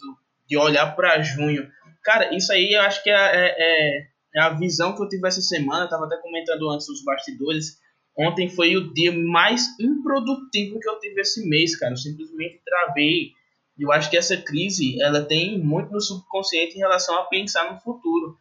de 0.48 0.56
olhar 0.56 0.94
para 0.96 1.20
junho. 1.20 1.70
Cara, 2.02 2.34
isso 2.34 2.52
aí 2.52 2.72
eu 2.72 2.80
acho 2.80 3.02
que 3.02 3.10
é, 3.10 3.14
é, 3.14 3.54
é 3.58 4.10
é 4.34 4.40
a 4.40 4.50
visão 4.50 4.94
que 4.94 5.02
eu 5.02 5.08
tive 5.08 5.26
essa 5.26 5.40
semana, 5.40 5.84
estava 5.84 6.06
até 6.06 6.16
comentando 6.18 6.70
antes 6.70 6.88
os 6.88 7.04
bastidores. 7.04 7.78
Ontem 8.16 8.48
foi 8.48 8.76
o 8.76 8.92
dia 8.92 9.12
mais 9.12 9.78
improdutivo 9.80 10.78
que 10.78 10.88
eu 10.88 10.98
tive 11.00 11.20
esse 11.20 11.48
mês, 11.48 11.76
cara. 11.76 11.92
Eu 11.92 11.96
simplesmente 11.96 12.60
travei. 12.64 13.32
Eu 13.80 13.92
acho 13.92 14.10
que 14.10 14.16
essa 14.16 14.36
crise 14.36 15.00
ela 15.00 15.24
tem 15.24 15.58
muito 15.58 15.90
no 15.90 16.00
subconsciente 16.00 16.76
em 16.76 16.80
relação 16.80 17.18
a 17.18 17.24
pensar 17.24 17.72
no 17.72 17.80
futuro. 17.80 18.36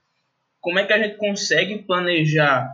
Como 0.60 0.77
é 0.77 0.86
que 0.86 0.93
a 0.93 1.01
gente 1.01 1.17
consegue 1.17 1.84
planejar 1.84 2.69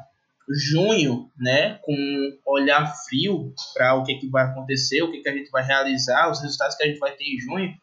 junho, 0.50 1.32
né, 1.38 1.80
com 1.84 1.94
um 1.94 2.40
olhar 2.46 2.94
frio 3.08 3.54
para 3.74 3.96
o 3.96 4.04
que, 4.04 4.16
que 4.16 4.30
vai 4.30 4.46
acontecer, 4.46 5.02
o 5.02 5.12
que, 5.12 5.22
que 5.22 5.30
a 5.30 5.34
gente 5.34 5.50
vai 5.50 5.64
realizar, 5.64 6.30
os 6.30 6.42
resultados 6.42 6.76
que 6.76 6.84
a 6.84 6.88
gente 6.88 7.00
vai 7.00 7.16
ter 7.16 7.24
em 7.24 7.40
junho, 7.40 7.74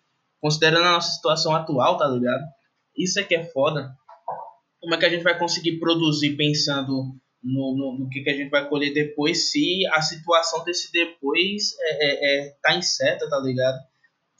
considerando 0.40 0.86
a 0.86 0.92
nossa 0.92 1.12
situação 1.12 1.54
atual, 1.54 1.96
tá 1.96 2.06
ligado? 2.06 2.42
Isso 2.96 3.18
é 3.18 3.24
que 3.24 3.34
é 3.34 3.44
foda 3.44 3.92
como 4.82 4.96
é 4.96 4.98
que 4.98 5.06
a 5.06 5.08
gente 5.08 5.22
vai 5.22 5.38
conseguir 5.38 5.78
produzir 5.78 6.36
pensando 6.36 7.14
no, 7.42 7.76
no, 7.76 7.98
no, 8.00 8.08
que, 8.10 8.20
que 8.20 8.30
a 8.30 8.36
gente 8.36 8.50
vai 8.50 8.68
colher 8.68 8.92
depois 8.92 9.50
se 9.50 9.86
a 9.92 10.02
situação 10.02 10.64
desse 10.64 10.90
depois 10.92 11.72
é, 11.80 12.04
é, 12.04 12.48
é 12.48 12.56
tá 12.60 12.74
incerta, 12.74 13.30
tá 13.30 13.38
ligado? 13.38 13.78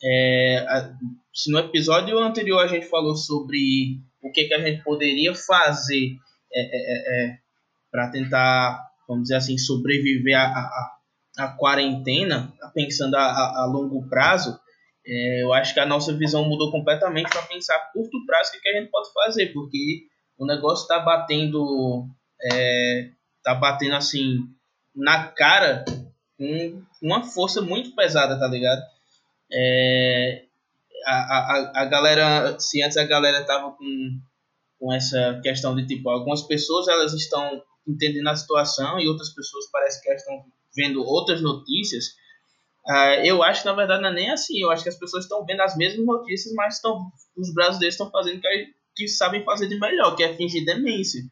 É, 0.05 0.59
a, 0.69 0.93
se 1.33 1.51
no 1.51 1.59
episódio 1.59 2.19
anterior 2.19 2.61
a 2.63 2.67
gente 2.67 2.87
falou 2.87 3.17
sobre 3.17 4.01
o 4.23 4.31
que, 4.31 4.45
que 4.45 4.55
a 4.55 4.61
gente 4.61 4.83
poderia 4.83 5.35
fazer 5.35 6.17
é, 6.53 6.61
é, 6.61 7.27
é 7.27 7.39
para 7.91 8.11
tentar, 8.11 8.81
vamos 9.07 9.25
dizer 9.25 9.37
assim, 9.37 9.59
sobreviver 9.59 10.39
à, 10.39 10.91
a 11.39 11.49
quarentena, 11.49 12.53
pensando 12.75 13.17
a, 13.17 13.23
a, 13.23 13.63
a 13.63 13.67
longo 13.67 14.09
prazo, 14.09 14.59
eu 15.05 15.53
acho 15.53 15.75
que 15.75 15.81
a 15.81 15.87
nossa 15.87 16.17
visão 16.17 16.49
mudou 16.49 16.71
completamente 16.71 17.29
para 17.29 17.43
pensar 17.43 17.75
a 17.75 17.93
curto 17.93 18.25
prazo 18.25 18.51
o 18.51 18.53
que, 18.53 18.61
que 18.61 18.69
a 18.69 18.81
gente 18.81 18.91
pode 18.91 19.13
fazer, 19.13 19.53
porque 19.53 20.03
o 20.39 20.47
negócio 20.47 20.87
tá 20.87 21.01
batendo. 21.01 22.07
É, 22.53 23.11
tá 23.43 23.55
batendo 23.55 23.95
assim 23.95 24.39
na 24.95 25.29
cara 25.29 25.85
com 26.39 26.83
uma 27.01 27.23
força 27.23 27.61
muito 27.61 27.95
pesada, 27.95 28.39
tá 28.39 28.47
ligado? 28.47 28.81
É, 29.55 30.45
a, 31.07 31.13
a, 31.13 31.83
a 31.83 31.85
galera, 31.87 32.59
se 32.59 32.83
antes 32.83 32.97
a 32.97 33.05
galera 33.05 33.45
tava 33.45 33.73
com, 33.73 34.21
com 34.79 34.93
essa 34.93 35.41
questão 35.43 35.75
de 35.75 35.87
tipo, 35.87 36.09
algumas 36.09 36.43
pessoas 36.43 36.89
elas 36.89 37.13
estão 37.13 37.63
entendendo 37.87 38.29
a 38.29 38.37
situação 38.37 38.99
e 38.99 39.09
outras 39.09 39.35
pessoas 39.35 39.71
parece 39.71 40.03
que 40.03 40.11
estão 40.13 40.45
vendo 40.75 41.03
outras 41.05 41.43
notícias. 41.43 42.07
Uh, 42.87 43.25
eu 43.25 43.43
acho 43.43 43.63
que 43.63 43.69
na 43.69 43.75
verdade 43.75 44.03
não 44.03 44.11
é 44.11 44.15
nem 44.15 44.31
assim. 44.31 44.61
Eu 44.61 44.71
acho 44.71 44.83
que 44.83 44.89
as 44.89 44.99
pessoas 44.99 45.25
estão 45.25 45.45
vendo 45.45 45.61
as 45.61 45.77
mesmas 45.77 46.05
notícias, 46.05 46.55
mas 46.55 46.77
estão, 46.77 47.11
os 47.37 47.53
brasileiros 47.55 47.95
estão 47.95 48.11
fazendo 48.11 48.39
o 48.39 48.41
que, 48.41 48.67
que 48.97 49.09
sabem 49.09 49.45
fazer 49.45 49.69
de 49.69 49.79
melhor, 49.79 50.17
que 50.17 50.23
é 50.23 50.35
fingir 50.35 50.65
demência. 50.65 51.23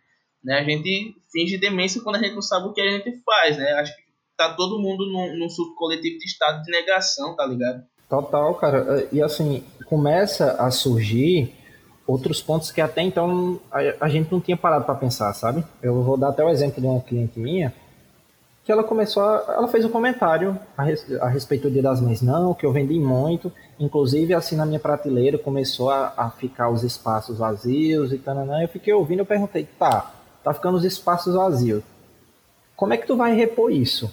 Né? 0.43 0.59
A 0.59 0.65
gente 0.65 1.15
finge 1.33 1.59
demência 1.59 2.01
quando 2.03 2.17
a 2.17 2.23
gente 2.23 2.35
não 2.35 2.43
sabe 2.43 2.67
o 2.67 2.73
que 2.73 2.81
a 2.81 2.91
gente 2.91 3.21
faz, 3.23 3.57
né? 3.57 3.73
Acho 3.75 3.95
que 3.95 4.03
tá 4.37 4.55
todo 4.55 4.81
mundo 4.81 5.07
num, 5.07 5.39
num 5.39 5.49
surto 5.51 5.75
coletivo 5.75 6.19
de 6.19 6.25
estado 6.25 6.63
de 6.63 6.71
negação, 6.71 7.37
tá 7.37 7.45
ligado? 7.45 7.83
Total, 8.11 8.53
cara. 8.57 9.09
E 9.13 9.23
assim, 9.23 9.63
começa 9.87 10.57
a 10.59 10.71
surgir 10.73 11.55
outros 12.07 12.43
pontos 12.43 12.73
que 12.73 12.81
até 12.81 13.03
então 13.03 13.61
a, 13.71 13.79
a 14.01 14.09
gente 14.09 14.31
não 14.33 14.41
tinha 14.41 14.57
parado 14.57 14.85
para 14.85 14.97
pensar, 14.97 15.33
sabe? 15.33 15.65
Eu 15.81 16.03
vou 16.03 16.17
dar 16.17 16.31
até 16.31 16.45
o 16.45 16.49
exemplo 16.49 16.81
de 16.81 16.87
uma 16.87 17.01
cliente 17.01 17.39
minha 17.39 17.73
que 18.65 18.73
ela 18.73 18.85
começou, 18.85 19.23
a, 19.23 19.55
ela 19.57 19.69
fez 19.69 19.85
um 19.85 19.89
comentário 19.89 20.59
a, 20.77 20.83
res, 20.83 21.05
a, 21.21 21.29
respeito 21.29 21.63
do 21.63 21.73
Dia 21.73 21.83
das 21.83 22.01
Mães, 22.01 22.21
não, 22.21 22.53
que 22.53 22.67
eu 22.67 22.73
vendi 22.73 22.99
muito, 22.99 23.51
inclusive 23.79 24.35
assim 24.35 24.55
na 24.55 24.67
minha 24.67 24.79
prateleira 24.79 25.39
começou 25.39 25.91
a, 25.91 26.13
a 26.17 26.31
ficar 26.31 26.69
os 26.69 26.85
espaços 26.85 27.39
vazios 27.39 28.13
e 28.13 28.19
tal, 28.19 28.37
eu 28.61 28.69
fiquei 28.69 28.93
ouvindo, 28.93 29.21
eu 29.21 29.27
perguntei, 29.27 29.67
tá, 29.79 30.13
tá 30.45 30.53
ficando 30.53 30.77
os 30.77 30.85
espaços 30.85 31.35
vazios, 31.35 31.83
como 32.77 32.93
é 32.93 32.97
que 32.97 33.07
tu 33.07 33.17
vai 33.17 33.35
repor 33.35 33.73
isso? 33.73 34.13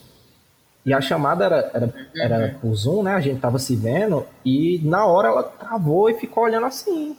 E 0.88 0.94
a 0.94 1.02
chamada 1.02 1.44
era, 1.44 1.72
era, 1.74 1.94
era 2.16 2.58
por 2.62 2.74
Zoom, 2.74 3.04
né? 3.04 3.14
A 3.14 3.20
gente 3.20 3.42
tava 3.42 3.60
se 3.60 3.76
vendo 3.76 4.26
e 4.46 4.80
na 4.86 5.06
hora 5.06 5.28
ela 5.28 5.44
travou 5.44 6.10
e 6.10 6.14
ficou 6.14 6.46
olhando 6.46 6.66
assim. 6.66 7.18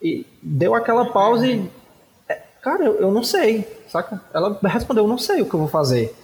E 0.00 0.24
deu 0.42 0.74
aquela 0.74 1.12
pausa 1.12 1.46
e. 1.46 1.70
É, 2.26 2.40
cara, 2.62 2.82
eu, 2.82 2.94
eu 2.94 3.12
não 3.12 3.22
sei, 3.22 3.68
saca? 3.88 4.22
Ela 4.32 4.58
respondeu: 4.62 5.04
eu 5.04 5.08
não 5.08 5.18
sei 5.18 5.42
o 5.42 5.46
que 5.46 5.52
eu 5.52 5.60
vou 5.60 5.68
fazer. 5.68 6.16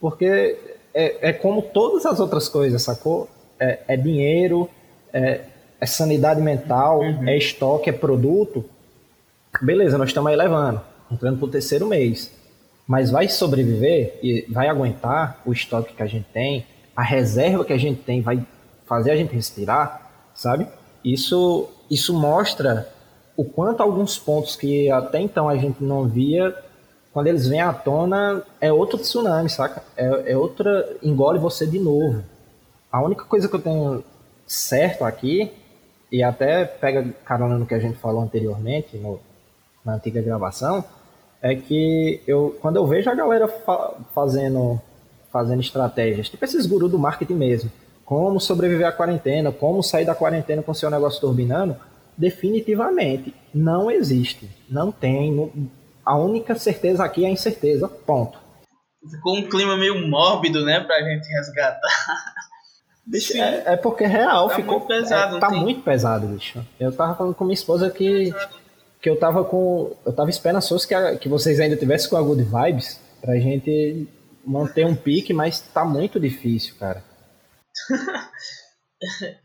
Porque 0.00 0.58
é, 0.94 1.28
é 1.28 1.32
como 1.34 1.60
todas 1.60 2.06
as 2.06 2.18
outras 2.18 2.48
coisas, 2.48 2.80
sacou? 2.80 3.28
É, 3.60 3.80
é 3.88 3.94
dinheiro, 3.94 4.70
é, 5.12 5.42
é, 5.78 5.84
sanidade 5.84 6.40
mental, 6.40 7.00
uhum. 7.00 7.28
é 7.28 7.36
estoque, 7.36 7.90
é 7.90 7.92
produto. 7.92 8.64
Beleza, 9.60 9.98
nós 9.98 10.08
estamos 10.08 10.30
aí 10.30 10.36
levando, 10.36 10.80
entrando 11.10 11.38
pro 11.38 11.46
terceiro 11.46 11.86
mês 11.86 12.34
mas 12.86 13.10
vai 13.10 13.28
sobreviver 13.28 14.18
e 14.22 14.46
vai 14.48 14.68
aguentar 14.68 15.40
o 15.44 15.52
estoque 15.52 15.94
que 15.94 16.02
a 16.02 16.06
gente 16.06 16.26
tem, 16.32 16.64
a 16.94 17.02
reserva 17.02 17.64
que 17.64 17.72
a 17.72 17.78
gente 17.78 18.02
tem 18.02 18.22
vai 18.22 18.46
fazer 18.86 19.10
a 19.10 19.16
gente 19.16 19.34
respirar, 19.34 20.10
sabe? 20.34 20.66
Isso, 21.04 21.68
isso 21.90 22.14
mostra 22.14 22.88
o 23.36 23.44
quanto 23.44 23.82
alguns 23.82 24.18
pontos 24.18 24.56
que 24.56 24.90
até 24.90 25.20
então 25.20 25.48
a 25.48 25.56
gente 25.56 25.82
não 25.82 26.06
via, 26.06 26.56
quando 27.12 27.26
eles 27.26 27.46
vêm 27.46 27.60
à 27.60 27.72
tona, 27.72 28.42
é 28.60 28.72
outro 28.72 28.98
tsunami, 28.98 29.48
saca? 29.48 29.82
É, 29.96 30.32
é 30.32 30.36
outra. 30.36 30.96
engole 31.02 31.38
você 31.38 31.66
de 31.66 31.78
novo. 31.78 32.22
A 32.90 33.02
única 33.02 33.24
coisa 33.24 33.48
que 33.48 33.54
eu 33.54 33.60
tenho 33.60 34.04
certo 34.46 35.04
aqui, 35.04 35.52
e 36.10 36.22
até 36.22 36.64
pega 36.64 37.12
carona 37.24 37.58
no 37.58 37.66
que 37.66 37.74
a 37.74 37.78
gente 37.78 37.98
falou 37.98 38.22
anteriormente, 38.22 38.96
no, 38.96 39.18
na 39.84 39.94
antiga 39.94 40.22
gravação, 40.22 40.84
é 41.42 41.54
que 41.54 42.20
eu, 42.26 42.56
quando 42.60 42.76
eu 42.76 42.86
vejo 42.86 43.10
a 43.10 43.14
galera 43.14 43.48
fa 43.48 43.94
fazendo, 44.14 44.80
fazendo 45.32 45.60
estratégias, 45.60 46.28
tipo 46.28 46.44
esses 46.44 46.66
gurus 46.66 46.90
do 46.90 46.98
marketing 46.98 47.34
mesmo, 47.34 47.72
como 48.04 48.40
sobreviver 48.40 48.86
à 48.86 48.92
quarentena, 48.92 49.50
como 49.50 49.82
sair 49.82 50.04
da 50.04 50.14
quarentena 50.14 50.62
com 50.62 50.72
seu 50.72 50.90
negócio 50.90 51.20
turbinando, 51.20 51.76
definitivamente 52.16 53.34
não 53.52 53.90
existe. 53.90 54.48
Não 54.68 54.90
tem. 54.92 55.70
A 56.04 56.16
única 56.16 56.54
certeza 56.54 57.04
aqui 57.04 57.24
é 57.24 57.28
a 57.28 57.32
incerteza. 57.32 57.88
Ponto. 57.88 58.38
Ficou 59.10 59.36
um 59.36 59.48
clima 59.48 59.76
meio 59.76 60.06
mórbido, 60.08 60.64
né, 60.64 60.80
pra 60.80 61.00
gente 61.02 61.28
resgatar. 61.28 61.80
Bicho, 63.06 63.36
é, 63.36 63.62
é, 63.66 63.76
porque 63.76 64.04
real, 64.04 64.48
tá 64.48 64.56
ficou. 64.56 64.78
Muito 64.80 64.88
pesado, 64.88 65.36
é, 65.36 65.40
tá 65.40 65.48
tem... 65.48 65.60
muito 65.60 65.82
pesado, 65.82 66.26
bicho. 66.26 66.60
Eu 66.78 66.90
tava 66.90 67.14
falando 67.14 67.34
com 67.36 67.44
minha 67.44 67.54
esposa 67.54 67.88
que 67.88 68.34
que 69.06 69.10
eu 69.10 69.16
tava 69.16 69.44
com. 69.44 69.96
Eu 70.04 70.12
tava 70.12 70.30
esperançoso 70.30 70.88
que, 70.88 70.92
a, 70.92 71.16
que 71.16 71.28
vocês 71.28 71.60
ainda 71.60 71.76
tivessem 71.76 72.10
com 72.10 72.16
a 72.16 72.22
Good 72.22 72.42
Vibes 72.42 72.98
pra 73.20 73.38
gente 73.38 74.08
manter 74.44 74.84
um 74.84 74.96
pique, 74.96 75.32
mas 75.32 75.60
tá 75.60 75.84
muito 75.84 76.18
difícil, 76.18 76.74
cara. 76.74 77.04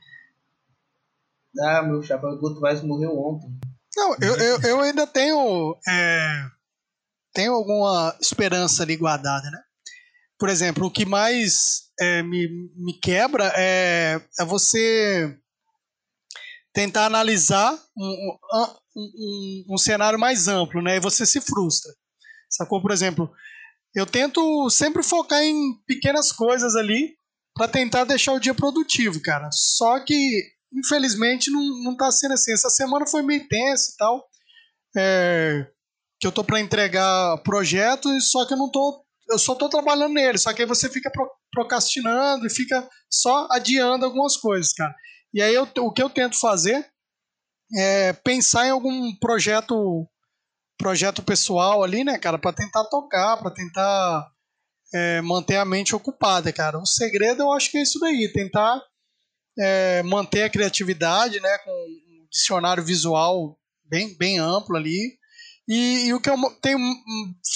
ah, 1.60 1.84
meu 1.84 2.02
chapéu 2.02 2.39
Good 2.39 2.60
Vibes 2.60 2.82
morreu 2.82 3.15
ontem. 3.15 3.56
Não, 3.95 4.15
eu, 4.19 4.36
eu, 4.36 4.62
eu 4.62 4.80
ainda 4.80 5.06
tenho. 5.06 5.78
É, 5.88 6.45
tenho 7.32 7.54
alguma 7.54 8.17
esperança 8.19 8.82
ali 8.82 8.97
guardada, 8.97 9.47
né? 9.52 9.62
Por 10.39 10.50
exemplo, 10.50 10.88
o 10.88 10.91
que 10.91 11.06
mais 11.06 11.84
é, 12.00 12.24
me, 12.24 12.50
me 12.76 13.00
quebra 13.00 13.54
é, 13.56 14.19
é 14.39 14.43
você 14.43 15.38
tentar 16.74 17.06
analisar 17.06 17.80
um, 17.95 18.08
um, 18.08 18.39
um, 18.95 19.65
um, 19.73 19.77
cenário 19.77 20.19
mais 20.19 20.47
amplo, 20.47 20.82
né? 20.82 20.97
E 20.97 20.99
você 20.99 21.25
se 21.25 21.39
frustra. 21.41 21.91
Sacou? 22.49 22.82
Por 22.82 22.91
exemplo, 22.91 23.32
eu 23.95 24.06
tento 24.06 24.69
sempre 24.69 25.04
focar 25.04 25.41
em 25.41 25.73
pequenas 25.86 26.32
coisas 26.32 26.75
ali 26.75 27.15
para 27.54 27.67
tentar 27.67 28.06
deixar 28.06 28.34
o 28.34 28.39
dia 28.39 28.54
produtivo, 28.54 29.21
cara. 29.21 29.49
Só 29.51 29.99
que, 29.99 30.43
infelizmente, 30.73 31.51
não, 31.51 31.84
não 31.84 31.97
tá 31.97 32.12
sendo 32.12 32.34
assim. 32.34 32.54
Essa 32.54 32.69
semana 32.69 33.06
foi 33.06 33.21
meio 33.21 33.47
tensa 33.47 33.91
e 33.91 33.97
tal. 33.97 34.27
É, 34.97 35.67
que 36.19 36.27
eu 36.27 36.32
tô 36.32 36.43
para 36.43 36.60
entregar 36.60 37.38
projeto, 37.43 38.19
só 38.21 38.45
que 38.45 38.54
eu 38.54 38.58
não 38.58 38.69
tô. 38.69 39.04
Eu 39.30 39.39
só 39.39 39.56
tô 39.56 39.69
trabalhando 39.69 40.13
nele. 40.13 40.38
Só 40.38 40.54
que 40.54 40.62
aí 40.62 40.67
você 40.67 40.89
fica 40.89 41.12
procrastinando 41.51 42.45
e 42.45 42.49
fica 42.49 42.88
só 43.10 43.47
adiando 43.51 44.06
algumas 44.06 44.36
coisas, 44.36 44.73
cara. 44.73 44.93
E 45.34 45.41
aí 45.41 45.54
eu, 45.54 45.67
o 45.80 45.93
que 45.93 46.04
eu 46.04 46.10
tento 46.10 46.38
fazer 46.38 46.90
é 47.75 48.13
pensar 48.13 48.67
em 48.67 48.71
algum 48.71 49.15
projeto 49.15 50.07
projeto 50.77 51.21
pessoal 51.21 51.84
ali, 51.84 52.03
né, 52.03 52.17
cara, 52.17 52.39
para 52.39 52.53
tentar 52.53 52.84
tocar, 52.86 53.38
para 53.38 53.51
tentar 53.51 54.27
é, 54.93 55.21
manter 55.21 55.57
a 55.57 55.65
mente 55.65 55.95
ocupada, 55.95 56.51
cara. 56.51 56.79
O 56.79 56.86
segredo 56.88 57.43
eu 57.43 57.53
acho 57.53 57.69
que 57.69 57.77
é 57.77 57.84
isso 57.84 57.99
daí, 57.99 58.31
tentar 58.34 58.81
é, 59.60 60.01
manter 60.01 60.41
a 60.41 60.49
criatividade, 60.49 61.39
né, 61.39 61.57
com 61.60 61.71
um 61.71 62.27
dicionário 62.31 62.84
visual 62.84 63.57
bem, 63.86 64.17
bem 64.17 64.39
amplo 64.39 64.75
ali. 64.75 65.19
E, 65.67 66.07
e 66.07 66.13
o 66.13 66.19
que 66.19 66.29
eu 66.29 66.38
tenho 66.62 66.79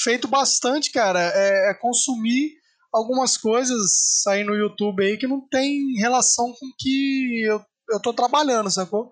feito 0.04 0.28
bastante, 0.28 0.92
cara, 0.92 1.20
é, 1.20 1.72
é 1.72 1.74
consumir 1.74 2.52
algumas 2.94 3.36
coisas 3.36 4.26
aí 4.28 4.44
no 4.44 4.56
YouTube 4.56 5.04
aí 5.04 5.18
que 5.18 5.28
não 5.28 5.42
tem 5.50 5.98
relação 5.98 6.54
com 6.54 6.68
o 6.68 6.76
que 6.78 7.42
eu, 7.44 7.62
eu 7.90 8.00
tô 8.00 8.14
trabalhando, 8.14 8.70
sacou? 8.70 9.12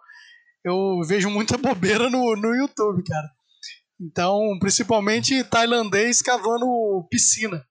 Eu 0.64 1.02
vejo 1.06 1.30
muita 1.30 1.58
bobeira 1.58 2.10
no, 2.10 2.36
no 2.36 2.56
YouTube, 2.56 3.04
cara. 3.04 3.28
Então, 4.00 4.58
principalmente 4.60 5.44
tailandês 5.44 6.22
cavando 6.22 7.06
piscina. 7.10 7.64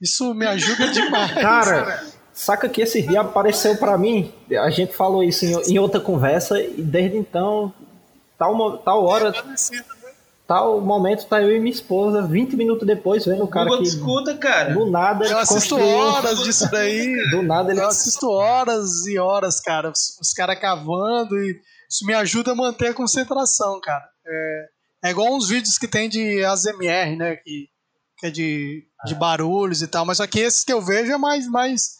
Isso 0.00 0.32
me 0.34 0.46
ajuda 0.46 0.88
demais. 0.88 1.32
Cara, 1.40 2.02
saca 2.32 2.68
que 2.68 2.80
esse 2.80 3.02
dia 3.02 3.20
apareceu 3.20 3.76
para 3.76 3.98
mim, 3.98 4.32
a 4.50 4.70
gente 4.70 4.94
falou 4.94 5.22
isso 5.22 5.44
em, 5.44 5.74
em, 5.74 5.78
outra 5.78 6.00
conversa, 6.00 6.60
e 6.60 6.80
desde 6.80 7.18
então, 7.18 7.74
tal, 8.38 8.78
tal 8.78 9.04
hora 9.04 9.34
tal 10.46 10.80
momento 10.80 11.26
tá 11.26 11.40
eu 11.40 11.54
e 11.54 11.60
minha 11.60 11.72
esposa 11.72 12.26
20 12.26 12.56
minutos 12.56 12.84
depois 12.84 13.24
vendo 13.24 13.44
o 13.44 13.48
cara 13.48 13.68
Google 13.68 13.82
que 13.82 13.88
escuta, 13.88 14.36
cara. 14.36 14.74
Do 14.74 14.90
nada 14.90 15.24
eu 15.24 15.38
assisto 15.38 15.76
horas 15.78 16.42
disso 16.42 16.68
daí. 16.72 17.30
Do 17.30 17.42
nada 17.42 17.70
ele 17.70 17.80
Eu 17.80 17.86
assisto 17.86 18.28
horas 18.28 19.06
e 19.06 19.16
horas, 19.16 19.60
cara, 19.60 19.90
os, 19.90 20.18
os 20.20 20.32
caras 20.32 20.58
cavando 20.58 21.36
e 21.36 21.60
isso 21.90 22.06
me 22.06 22.14
ajuda 22.14 22.52
a 22.52 22.54
manter 22.54 22.88
a 22.88 22.94
concentração, 22.94 23.80
cara. 23.80 24.08
É, 24.24 24.68
é 25.06 25.10
igual 25.10 25.34
uns 25.34 25.48
vídeos 25.48 25.76
que 25.76 25.88
tem 25.88 26.08
de 26.08 26.44
ASMR, 26.44 27.16
né, 27.16 27.36
que, 27.36 27.68
que 28.18 28.26
é 28.26 28.30
de, 28.30 28.86
de 29.04 29.14
barulhos 29.14 29.82
e 29.82 29.88
tal, 29.88 30.06
mas 30.06 30.20
aqui 30.20 30.38
esses 30.40 30.64
que 30.64 30.72
eu 30.72 30.80
vejo 30.80 31.12
é 31.12 31.18
mais 31.18 31.48
mais 31.48 31.98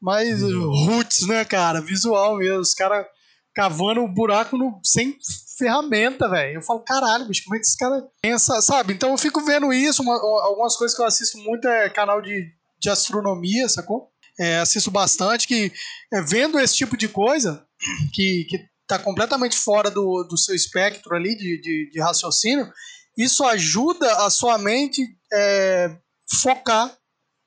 mais 0.00 0.40
roots, 0.42 1.26
né, 1.26 1.44
cara, 1.44 1.80
visual 1.80 2.36
mesmo, 2.36 2.60
os 2.60 2.74
caras 2.74 3.04
cavando 3.52 4.00
um 4.00 4.14
buraco 4.14 4.56
no, 4.56 4.78
sem 4.84 5.18
ferramenta, 5.58 6.28
velho. 6.28 6.58
Eu 6.58 6.62
falo, 6.62 6.78
caralho, 6.80 7.26
bicho, 7.26 7.42
como 7.44 7.56
é 7.56 7.58
que 7.58 7.66
esse 7.66 7.76
cara 7.76 8.06
pensa, 8.22 8.62
sabe? 8.62 8.94
Então 8.94 9.10
eu 9.10 9.18
fico 9.18 9.44
vendo 9.44 9.72
isso, 9.72 10.00
uma, 10.00 10.14
algumas 10.14 10.76
coisas 10.76 10.96
que 10.96 11.02
eu 11.02 11.06
assisto 11.06 11.36
muito 11.38 11.66
é 11.66 11.90
canal 11.90 12.22
de, 12.22 12.52
de 12.80 12.88
astronomia, 12.88 13.68
sacou? 13.68 14.12
É, 14.38 14.60
assisto 14.60 14.92
bastante, 14.92 15.48
que 15.48 15.72
é, 16.12 16.22
vendo 16.22 16.60
esse 16.60 16.76
tipo 16.76 16.96
de 16.96 17.08
coisa, 17.08 17.66
que, 18.14 18.46
que 18.48 18.67
tá 18.88 18.98
completamente 18.98 19.56
fora 19.56 19.90
do, 19.90 20.24
do 20.24 20.36
seu 20.36 20.54
espectro 20.54 21.14
ali 21.14 21.36
de, 21.36 21.60
de, 21.60 21.90
de 21.92 22.00
raciocínio, 22.00 22.72
isso 23.16 23.44
ajuda 23.44 24.24
a 24.24 24.30
sua 24.30 24.56
mente 24.56 25.02
é, 25.32 25.94
focar 26.40 26.96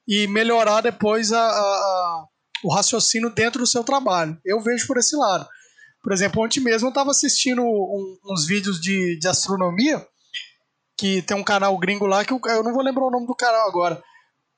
e 0.08 0.28
melhorar 0.28 0.82
depois 0.82 1.32
a, 1.32 1.42
a, 1.42 2.26
o 2.64 2.74
raciocínio 2.74 3.30
dentro 3.30 3.60
do 3.60 3.68
seu 3.68 3.84
trabalho. 3.84 4.38
Eu 4.46 4.62
vejo 4.62 4.86
por 4.86 4.98
esse 4.98 5.16
lado. 5.16 5.48
Por 6.04 6.12
exemplo, 6.12 6.44
ontem 6.44 6.60
mesmo 6.60 6.88
eu 6.88 6.92
estava 6.92 7.12
assistindo 7.12 7.62
um, 7.64 8.18
uns 8.26 8.46
vídeos 8.46 8.80
de, 8.80 9.18
de 9.20 9.28
astronomia, 9.28 10.06
que 10.98 11.22
tem 11.22 11.38
um 11.38 11.44
canal 11.44 11.78
gringo 11.78 12.06
lá, 12.06 12.26
que 12.26 12.34
eu, 12.34 12.40
eu, 12.46 12.64
não 12.64 12.74
vou 12.74 12.84
lembrar 12.84 13.06
o 13.06 13.12
nome 13.12 13.26
do 13.26 13.36
canal 13.36 13.68
agora. 13.68 14.04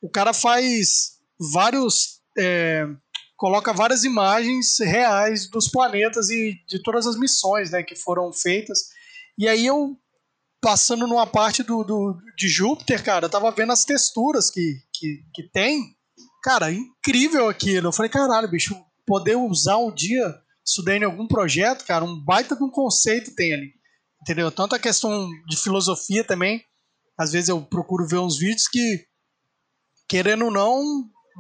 O 0.02 0.10
cara 0.10 0.34
faz 0.34 1.14
vários. 1.54 2.22
É, 2.38 2.86
coloca 3.36 3.74
várias 3.74 4.04
imagens 4.04 4.78
reais 4.80 5.50
dos 5.50 5.68
planetas 5.68 6.30
e 6.30 6.60
de 6.68 6.82
todas 6.82 7.08
as 7.08 7.18
missões 7.18 7.72
né, 7.72 7.84
que 7.84 7.96
foram 7.96 8.32
feitas. 8.32 8.90
E 9.38 9.48
aí 9.48 9.66
eu, 9.66 9.98
passando 10.62 11.08
numa 11.08 11.28
parte 11.28 11.64
do, 11.64 11.84
do, 11.84 12.18
de 12.38 12.48
Júpiter, 12.48 13.04
cara, 13.04 13.26
eu 13.26 13.30
tava 13.30 13.52
vendo 13.52 13.74
as 13.74 13.84
texturas 13.84 14.50
que, 14.50 14.78
que, 14.94 15.24
que 15.34 15.44
tem. 15.50 15.96
Cara, 16.44 16.72
incrível 16.72 17.50
aquilo. 17.50 17.88
Eu 17.88 17.94
falei, 17.94 18.10
caralho, 18.10 18.50
bicho, 18.50 18.76
poder 19.06 19.36
usar 19.36 19.78
um 19.78 19.94
dia 19.94 20.42
isso 20.66 20.82
daí 20.82 20.98
em 20.98 21.04
algum 21.04 21.28
projeto, 21.28 21.86
cara, 21.86 22.06
um 22.06 22.18
baita 22.18 22.56
de 22.56 22.64
um 22.64 22.70
conceito 22.70 23.36
tem 23.36 23.54
ali. 23.54 23.74
Entendeu? 24.22 24.50
Tanto 24.50 24.76
a 24.76 24.80
questão 24.80 25.30
de 25.48 25.58
filosofia 25.58 26.24
também. 26.24 26.64
Às 27.18 27.34
vezes 27.34 27.50
eu 27.50 27.62
procuro 27.62 28.08
ver 28.08 28.20
uns 28.20 28.38
vídeos 28.38 28.68
que, 28.70 29.06
querendo 30.08 30.46
ou 30.46 30.52
não, 30.52 30.82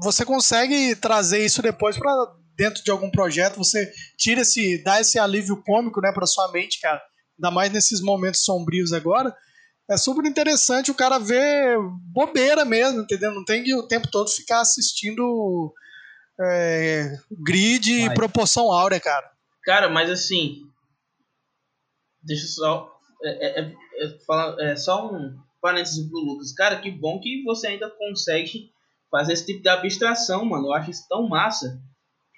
você 0.01 0.25
consegue 0.25 0.95
trazer 0.95 1.43
isso 1.45 1.61
depois 1.61 1.97
para 1.97 2.35
dentro 2.55 2.83
de 2.83 2.91
algum 2.91 3.09
projeto, 3.09 3.57
você 3.57 3.91
tira 4.17 4.41
esse, 4.41 4.83
dá 4.83 5.01
esse 5.01 5.17
alívio 5.17 5.61
cômico, 5.63 6.01
né, 6.01 6.11
para 6.11 6.27
sua 6.27 6.51
mente, 6.51 6.79
cara. 6.79 7.01
Ainda 7.37 7.51
mais 7.51 7.71
nesses 7.71 8.01
momentos 8.01 8.43
sombrios 8.43 8.93
agora. 8.93 9.35
É 9.89 9.97
super 9.97 10.25
interessante 10.25 10.91
o 10.91 10.95
cara 10.95 11.17
ver 11.17 11.77
bobeira 12.13 12.63
mesmo, 12.63 13.01
entendeu? 13.01 13.33
Não 13.33 13.43
tem 13.43 13.63
que 13.63 13.75
o 13.75 13.87
tempo 13.87 14.09
todo 14.09 14.29
ficar 14.29 14.61
assistindo 14.61 15.73
é, 16.39 17.17
grid 17.43 17.91
e 17.91 18.13
proporção 18.13 18.71
áurea, 18.71 18.99
cara. 18.99 19.29
Cara, 19.63 19.89
mas 19.89 20.09
assim. 20.09 20.61
Deixa 22.21 22.45
eu 22.45 22.49
só. 22.49 22.99
É, 23.23 23.61
é, 23.61 23.73
é, 23.99 24.19
falar, 24.25 24.61
é 24.61 24.75
só 24.75 25.11
um 25.11 25.37
parênteses 25.61 26.07
pro 26.07 26.19
Lucas. 26.19 26.53
Cara, 26.53 26.79
que 26.79 26.91
bom 26.91 27.19
que 27.19 27.43
você 27.43 27.67
ainda 27.67 27.89
consegue 27.89 28.72
fazer 29.13 29.33
esse 29.33 29.45
tipo 29.45 29.61
de 29.61 29.69
abstração, 29.69 30.43
mano. 30.43 30.69
Eu 30.69 30.73
acho 30.73 30.89
isso 30.89 31.05
tão 31.07 31.29
massa. 31.29 31.79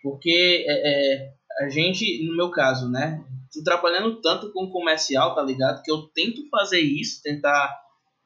Porque 0.03 0.65
é, 0.67 1.23
é, 1.23 1.29
a 1.61 1.69
gente, 1.69 2.27
no 2.27 2.35
meu 2.35 2.51
caso, 2.51 2.91
né? 2.91 3.23
Tô 3.53 3.63
trabalhando 3.63 4.19
tanto 4.21 4.51
com 4.51 4.69
comercial, 4.69 5.33
tá 5.33 5.41
ligado? 5.41 5.81
Que 5.81 5.89
eu 5.89 6.01
tento 6.13 6.41
fazer 6.49 6.81
isso, 6.81 7.21
tentar 7.23 7.73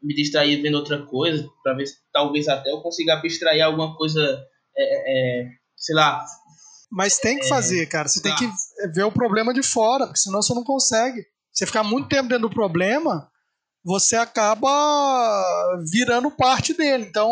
me 0.01 0.15
distrair 0.15 0.59
vendo 0.63 0.75
outra 0.75 1.05
coisa, 1.05 1.47
para 1.61 1.75
ver 1.75 1.85
se 1.85 1.97
talvez 2.11 2.47
até 2.47 2.71
eu 2.71 2.81
consiga 2.81 3.13
abstrair 3.13 3.61
alguma 3.63 3.95
coisa, 3.95 4.19
é, 4.75 5.41
é, 5.41 5.49
sei 5.77 5.95
lá. 5.95 6.25
Mas 6.91 7.19
tem 7.19 7.37
que 7.37 7.47
fazer, 7.47 7.85
cara. 7.85 8.07
Você 8.07 8.19
tá. 8.19 8.35
tem 8.35 8.35
que 8.35 8.55
ver 8.95 9.03
o 9.03 9.11
problema 9.11 9.53
de 9.53 9.61
fora, 9.61 10.07
porque 10.07 10.19
senão 10.19 10.41
você 10.41 10.55
não 10.55 10.63
consegue. 10.63 11.23
Você 11.53 11.67
ficar 11.67 11.83
muito 11.83 12.09
tempo 12.09 12.29
dentro 12.29 12.49
do 12.49 12.55
problema, 12.55 13.29
você 13.83 14.15
acaba 14.15 14.59
virando 15.91 16.31
parte 16.31 16.73
dele. 16.73 17.05
Então, 17.07 17.31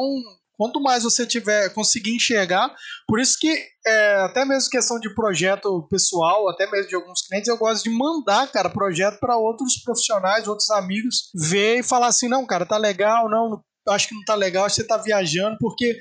Quanto 0.58 0.82
mais 0.82 1.04
você 1.04 1.26
tiver 1.26 1.70
conseguir 1.74 2.16
enxergar, 2.16 2.74
por 3.08 3.20
isso 3.20 3.38
que 3.40 3.56
é, 3.86 4.16
até 4.26 4.44
mesmo 4.44 4.70
questão 4.70 5.00
de 5.00 5.14
projeto 5.14 5.88
pessoal, 5.90 6.50
até 6.50 6.70
mesmo 6.70 6.90
de 6.90 6.96
alguns 6.96 7.22
clientes, 7.22 7.48
eu 7.48 7.58
gosto 7.58 7.84
de 7.84 7.90
mandar, 7.90 8.52
cara, 8.52 8.70
projeto 8.70 9.20
para 9.20 9.38
outros 9.38 9.82
profissionais, 9.84 10.48
outros 10.48 10.70
amigos, 10.72 11.30
ver 11.36 11.80
e 11.80 11.84
falar 11.84 12.08
assim, 12.08 12.28
não, 12.28 12.46
cara, 12.46 12.66
tá 12.66 12.78
legal, 12.78 13.30
não, 13.30 13.62
acho 13.90 14.08
que 14.08 14.16
não 14.16 14.24
tá 14.26 14.36
legal, 14.36 14.66
acho 14.66 14.76
que 14.76 14.82
você 14.82 14.88
tá 14.88 14.98
viajando, 14.98 15.58
porque 15.60 15.96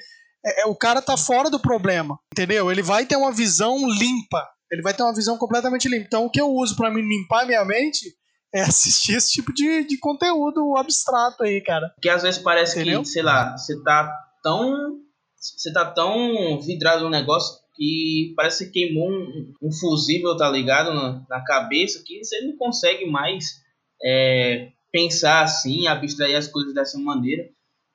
é, 0.45 0.63
é, 0.63 0.67
o 0.67 0.75
cara 0.75 1.03
tá 1.03 1.17
fora 1.17 1.51
do 1.51 1.61
problema, 1.61 2.19
entendeu? 2.33 2.71
Ele 2.71 2.83
vai 2.83 3.05
ter 3.05 3.17
uma 3.17 3.33
visão 3.33 3.77
limpa, 3.79 4.49
ele 4.71 4.83
vai 4.83 4.95
ter 4.95 5.03
uma 5.03 5.15
visão 5.15 5.37
completamente 5.37 5.89
limpa. 5.89 6.05
Então, 6.07 6.25
o 6.25 6.31
que 6.31 6.41
eu 6.41 6.49
uso 6.49 6.77
para 6.77 6.91
me 6.91 7.03
limpar 7.03 7.47
minha 7.47 7.65
mente 7.65 8.15
é 8.55 8.63
assistir 8.63 9.17
esse 9.17 9.33
tipo 9.33 9.53
de, 9.53 9.85
de 9.85 9.99
conteúdo 9.99 10.77
abstrato 10.77 11.43
aí, 11.43 11.61
cara. 11.61 11.93
Que 12.01 12.09
às 12.09 12.23
vezes 12.23 12.41
parece 12.41 12.81
Entendeu? 12.81 13.03
que, 13.03 13.09
sei 13.09 13.23
lá, 13.23 13.57
você 13.57 13.81
tá 13.83 14.11
tão. 14.47 15.01
Você 15.37 15.73
tá 15.73 15.85
tão 15.85 16.61
vidrado 16.61 17.03
no 17.05 17.11
negócio 17.11 17.61
que 17.75 18.33
parece 18.37 18.67
que 18.67 18.87
queimou 18.87 19.11
um, 19.11 19.53
um 19.61 19.73
fusível, 19.73 20.37
tá 20.37 20.49
ligado? 20.49 20.95
Na, 20.95 21.27
na, 21.29 21.45
cabeça, 21.45 22.03
que 22.05 22.25
você 22.25 22.41
não 22.43 22.57
consegue 22.57 23.05
mais 23.05 23.45
é, 24.03 24.71
pensar 24.93 25.43
assim, 25.43 25.89
abstrair 25.89 26.37
as 26.37 26.47
coisas 26.47 26.73
dessa 26.73 26.99
maneira. 26.99 27.43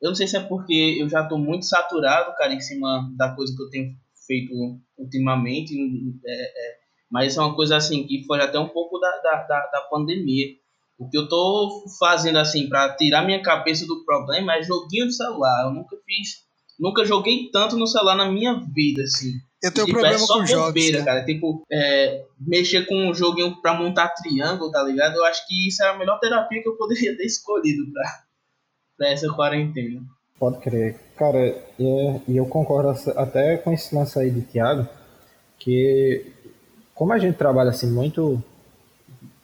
Eu 0.02 0.10
não 0.10 0.16
sei 0.16 0.28
se 0.28 0.36
é 0.36 0.42
porque 0.42 0.98
eu 1.00 1.10
já 1.10 1.26
tô 1.26 1.38
muito 1.38 1.66
saturado, 1.66 2.36
cara, 2.36 2.54
em 2.54 2.60
cima 2.60 3.10
da 3.18 3.34
coisa 3.34 3.56
que 3.56 3.64
eu 3.64 3.70
tenho 3.70 3.94
feito 4.28 4.54
ultimamente. 4.98 5.74
É, 6.26 6.44
é, 6.44 6.78
mas 7.10 7.38
é 7.38 7.42
uma 7.42 7.56
coisa 7.56 7.78
assim 7.78 8.06
que 8.06 8.24
foi 8.26 8.42
até 8.42 8.60
um 8.60 8.70
pouco 8.70 9.00
da, 9.00 9.10
da, 9.18 9.44
da, 9.44 9.68
da 9.68 9.82
pandemia. 9.90 10.48
O 11.02 11.10
que 11.10 11.18
eu 11.18 11.28
tô 11.28 11.84
fazendo 11.98 12.38
assim 12.38 12.70
para 12.70 12.96
tirar 12.96 13.26
minha 13.26 13.42
cabeça 13.42 13.88
do 13.88 14.06
problema 14.06 14.56
é 14.56 14.62
joguinho 14.62 15.08
de 15.08 15.16
celular. 15.16 15.66
Eu 15.66 15.74
nunca 15.74 15.98
fiz, 16.06 16.44
nunca 16.80 17.04
joguei 17.04 17.50
tanto 17.52 17.76
no 17.76 17.88
celular 17.88 18.16
na 18.16 18.32
minha 18.32 18.54
vida 18.72 19.02
assim. 19.02 19.32
Eu 19.64 19.72
tenho 19.74 19.88
tipo, 19.88 19.98
problema 19.98 20.16
é 20.16 20.20
só 20.20 20.36
com 20.36 20.46
bobeira, 20.46 21.00
jogos, 21.00 21.06
cara. 21.06 21.26
Tipo, 21.26 21.64
é, 21.72 22.24
mexer 22.40 22.86
com 22.86 23.10
um 23.10 23.16
joguinho 23.16 23.60
pra 23.64 23.74
montar 23.74 24.10
triângulo, 24.10 24.70
tá 24.70 24.84
ligado? 24.84 25.16
Eu 25.16 25.26
acho 25.26 25.48
que 25.48 25.68
isso 25.68 25.84
é 25.84 25.90
a 25.90 25.98
melhor 25.98 26.20
terapia 26.20 26.62
que 26.62 26.70
eu 26.70 26.78
poderia 26.78 27.18
ter 27.18 27.26
escolhido 27.26 27.92
pra, 27.92 28.24
pra 28.96 29.10
essa 29.10 29.28
quarentena. 29.34 30.04
Pode 30.38 30.60
crer. 30.60 31.00
Cara, 31.18 31.40
e 31.80 32.38
eu 32.38 32.46
concordo 32.46 32.90
até 33.16 33.58
com 33.58 33.74
esse 33.74 33.96
lance 33.96 34.20
aí 34.20 34.30
de 34.30 34.42
Thiago, 34.42 34.88
que 35.58 36.32
como 36.94 37.12
a 37.12 37.18
gente 37.18 37.40
trabalha 37.40 37.72
assim 37.72 37.90
muito 37.90 38.44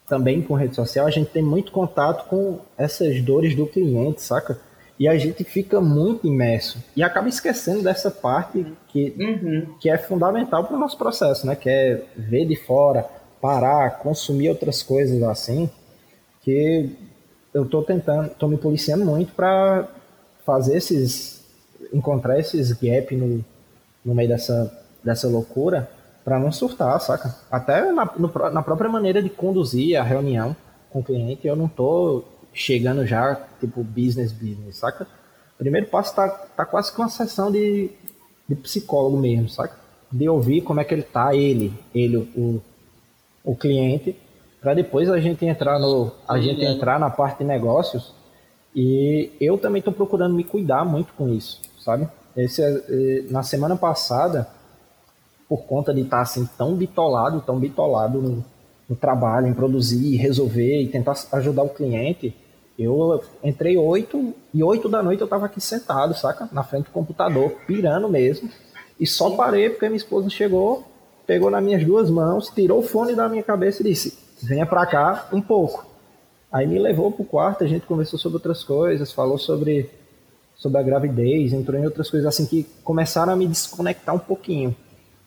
também 0.07 0.41
com 0.41 0.53
rede 0.53 0.75
social, 0.75 1.05
a 1.05 1.11
gente 1.11 1.29
tem 1.29 1.43
muito 1.43 1.71
contato 1.71 2.27
com 2.27 2.59
essas 2.77 3.21
dores 3.21 3.55
do 3.55 3.67
cliente, 3.67 4.21
saca? 4.21 4.57
E 4.97 5.07
a 5.07 5.15
gente 5.17 5.43
fica 5.43 5.79
muito 5.79 6.25
imerso 6.25 6.83
e 6.95 7.03
acaba 7.03 7.27
esquecendo 7.27 7.83
dessa 7.83 8.09
parte 8.09 8.65
que, 8.87 9.13
uhum. 9.19 9.75
que 9.79 9.89
é 9.89 9.97
fundamental 9.97 10.63
para 10.63 10.75
o 10.75 10.79
nosso 10.79 10.97
processo, 10.97 11.45
né? 11.45 11.55
Que 11.55 11.69
é 11.69 12.03
ver 12.15 12.45
de 12.45 12.55
fora, 12.55 13.05
parar, 13.39 13.99
consumir 13.99 14.49
outras 14.49 14.81
coisas 14.81 15.21
assim. 15.21 15.69
Que 16.41 16.89
eu 17.53 17.65
tô 17.65 17.83
tentando, 17.83 18.29
tô 18.29 18.47
me 18.47 18.57
policiando 18.57 19.05
muito 19.05 19.33
para 19.33 19.87
fazer 20.43 20.77
esses, 20.77 21.43
encontrar 21.93 22.39
esses 22.39 22.71
gaps 22.71 23.19
no, 23.19 23.45
no 24.03 24.15
meio 24.15 24.29
dessa, 24.29 24.83
dessa 25.03 25.27
loucura 25.27 25.87
para 26.27 26.41
não 26.41 26.51
surtar, 26.51 26.99
saca? 26.99 27.33
Até 27.49 27.89
na, 27.89 28.03
no, 28.17 28.29
na 28.51 28.61
própria 28.61 28.89
maneira 28.89 29.23
de 29.23 29.29
conduzir 29.29 29.97
a 29.97 30.03
reunião 30.03 30.53
com 30.89 30.99
o 30.99 31.03
cliente, 31.03 31.47
eu 31.47 31.55
não 31.55 31.69
tô 31.69 32.21
chegando 32.53 33.05
já, 33.05 33.35
tipo, 33.61 33.81
business, 33.81 34.33
business, 34.33 34.75
saca? 34.75 35.07
Primeiro 35.57 35.87
passo 35.87 36.13
tá, 36.13 36.27
tá 36.27 36.65
quase 36.65 36.91
que 36.91 36.99
uma 36.99 37.07
sessão 37.07 37.49
de, 37.49 37.91
de 38.45 38.55
psicólogo 38.55 39.15
mesmo, 39.15 39.47
saca? 39.47 39.77
De 40.11 40.27
ouvir 40.27 40.63
como 40.63 40.81
é 40.81 40.83
que 40.83 40.93
ele 40.93 41.03
tá, 41.03 41.33
ele, 41.33 41.73
ele, 41.95 42.17
o, 42.17 42.61
o 43.41 43.55
cliente, 43.55 44.13
para 44.59 44.73
depois 44.73 45.09
a 45.09 45.21
gente 45.21 45.45
entrar 45.45 45.79
no 45.79 46.11
a 46.27 46.37
gente 46.41 46.61
entrar 46.61 46.99
na 46.99 47.09
parte 47.09 47.37
de 47.37 47.45
negócios 47.45 48.13
e 48.75 49.31
eu 49.39 49.57
também 49.57 49.79
estou 49.79 49.93
procurando 49.93 50.35
me 50.35 50.43
cuidar 50.43 50.83
muito 50.83 51.13
com 51.13 51.29
isso, 51.29 51.61
sabe? 51.79 52.05
Esse, 52.35 52.61
eh, 52.61 53.25
na 53.31 53.43
semana 53.43 53.77
passada 53.77 54.56
por 55.47 55.65
conta 55.65 55.93
de 55.93 56.01
estar 56.01 56.21
assim 56.21 56.47
tão 56.57 56.75
bitolado, 56.75 57.41
tão 57.41 57.59
bitolado 57.59 58.21
no, 58.21 58.45
no 58.89 58.95
trabalho, 58.95 59.47
em 59.47 59.53
produzir, 59.53 60.15
resolver 60.17 60.81
e 60.81 60.87
tentar 60.87 61.15
ajudar 61.33 61.63
o 61.63 61.69
cliente, 61.69 62.35
eu 62.77 63.23
entrei 63.43 63.75
oito 63.75 64.35
e 64.53 64.63
oito 64.63 64.87
da 64.87 65.01
noite 65.01 65.21
eu 65.21 65.25
estava 65.25 65.47
aqui 65.47 65.59
sentado, 65.59 66.13
saca? 66.13 66.47
Na 66.51 66.63
frente 66.63 66.85
do 66.85 66.91
computador, 66.91 67.51
pirando 67.65 68.07
mesmo. 68.07 68.49
E 68.99 69.07
só 69.07 69.31
parei 69.31 69.69
porque 69.69 69.87
minha 69.87 69.97
esposa 69.97 70.29
chegou, 70.29 70.83
pegou 71.25 71.49
nas 71.49 71.63
minhas 71.63 71.83
duas 71.83 72.09
mãos, 72.09 72.51
tirou 72.53 72.79
o 72.79 72.83
fone 72.83 73.15
da 73.15 73.27
minha 73.27 73.41
cabeça 73.41 73.81
e 73.81 73.85
disse: 73.85 74.17
Venha 74.43 74.65
pra 74.65 74.85
cá 74.85 75.27
um 75.33 75.41
pouco. 75.41 75.87
Aí 76.51 76.67
me 76.67 76.77
levou 76.77 77.11
pro 77.11 77.25
quarto, 77.25 77.63
a 77.63 77.67
gente 77.67 77.85
conversou 77.85 78.19
sobre 78.19 78.37
outras 78.37 78.63
coisas, 78.63 79.11
falou 79.11 79.39
sobre, 79.39 79.89
sobre 80.55 80.79
a 80.79 80.83
gravidez, 80.83 81.53
entrou 81.53 81.79
em 81.79 81.85
outras 81.85 82.09
coisas 82.09 82.27
assim 82.27 82.45
que 82.45 82.63
começaram 82.83 83.33
a 83.33 83.35
me 83.35 83.47
desconectar 83.47 84.15
um 84.15 84.19
pouquinho. 84.19 84.75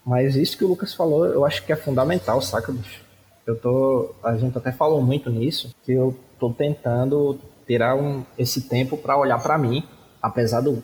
Mas 0.04 0.34
isso 0.34 0.56
que 0.56 0.64
o 0.64 0.68
Lucas 0.68 0.94
falou, 0.94 1.26
eu 1.26 1.44
acho 1.44 1.64
que 1.64 1.72
é 1.72 1.76
fundamental, 1.76 2.40
saca, 2.40 2.72
bicho? 2.72 3.02
Eu 3.46 3.56
tô. 3.58 4.14
A 4.22 4.36
gente 4.36 4.56
até 4.56 4.72
falou 4.72 5.02
muito 5.02 5.30
nisso, 5.30 5.74
que 5.84 5.92
eu 5.92 6.16
tô 6.38 6.50
tentando 6.50 7.38
tirar 7.66 7.94
um, 7.94 8.24
esse 8.38 8.62
tempo 8.62 8.96
para 8.96 9.16
olhar 9.16 9.40
para 9.42 9.56
mim, 9.58 9.84
apesar 10.20 10.60
do, 10.60 10.82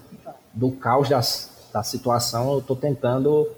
do 0.52 0.70
caos 0.72 1.08
das, 1.08 1.68
da 1.72 1.82
situação, 1.82 2.54
eu 2.54 2.60
tô 2.60 2.76
tentando 2.76 3.48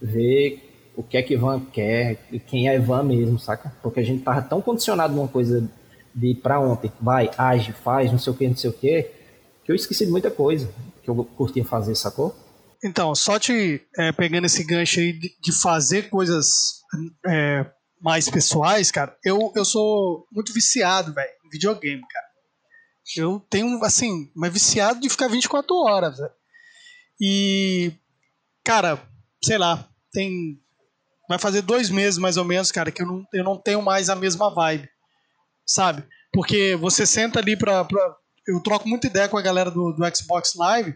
ver 0.00 0.92
o 0.96 1.02
que 1.02 1.16
é 1.16 1.22
que 1.22 1.34
Ivan 1.34 1.60
quer 1.72 2.18
e 2.30 2.38
quem 2.38 2.68
é 2.68 2.76
Ivan 2.76 3.02
mesmo, 3.02 3.38
saca? 3.38 3.72
Porque 3.82 4.00
a 4.00 4.02
gente 4.02 4.22
tava 4.22 4.40
tão 4.42 4.62
condicionado 4.62 5.14
numa 5.14 5.28
coisa 5.28 5.68
de 6.14 6.34
para 6.34 6.58
ontem, 6.58 6.90
vai, 7.00 7.30
age, 7.36 7.72
faz, 7.72 8.10
não 8.10 8.18
sei 8.18 8.32
o 8.32 8.36
que, 8.36 8.48
não 8.48 8.56
sei 8.56 8.70
o 8.70 8.72
que, 8.72 9.10
que 9.64 9.70
eu 9.72 9.76
esqueci 9.76 10.06
de 10.06 10.12
muita 10.12 10.30
coisa 10.30 10.68
que 11.02 11.10
eu 11.10 11.24
curtia 11.36 11.64
fazer, 11.64 11.94
sacou? 11.94 12.34
Então, 12.84 13.14
só 13.14 13.38
te 13.38 13.86
é, 13.96 14.12
pegando 14.12 14.46
esse 14.46 14.62
gancho 14.64 15.00
aí 15.00 15.12
de, 15.12 15.36
de 15.40 15.52
fazer 15.52 16.08
coisas 16.10 16.82
é, 17.26 17.66
mais 18.00 18.28
pessoais, 18.28 18.90
cara, 18.90 19.16
eu, 19.24 19.52
eu 19.56 19.64
sou 19.64 20.26
muito 20.30 20.52
viciado, 20.52 21.12
velho, 21.12 21.30
em 21.44 21.50
videogame, 21.50 22.02
cara. 22.08 22.26
Eu 23.16 23.40
tenho, 23.48 23.82
assim, 23.84 24.30
mas 24.34 24.52
viciado 24.52 25.00
de 25.00 25.08
ficar 25.08 25.28
24 25.28 25.74
horas, 25.76 26.18
velho. 26.18 26.32
E, 27.20 27.92
cara, 28.64 29.00
sei 29.42 29.58
lá, 29.58 29.88
tem. 30.12 30.60
Vai 31.28 31.38
fazer 31.38 31.62
dois 31.62 31.90
meses 31.90 32.18
mais 32.18 32.36
ou 32.36 32.44
menos, 32.44 32.70
cara, 32.70 32.90
que 32.90 33.02
eu 33.02 33.06
não, 33.06 33.26
eu 33.32 33.44
não 33.44 33.56
tenho 33.56 33.82
mais 33.82 34.08
a 34.08 34.14
mesma 34.14 34.52
vibe, 34.52 34.88
sabe? 35.66 36.04
Porque 36.32 36.76
você 36.76 37.06
senta 37.06 37.38
ali 37.38 37.56
pra, 37.56 37.84
pra. 37.84 38.16
Eu 38.46 38.62
troco 38.62 38.88
muita 38.88 39.06
ideia 39.06 39.28
com 39.28 39.36
a 39.36 39.42
galera 39.42 39.70
do, 39.70 39.92
do 39.92 40.16
Xbox 40.16 40.54
Live, 40.54 40.94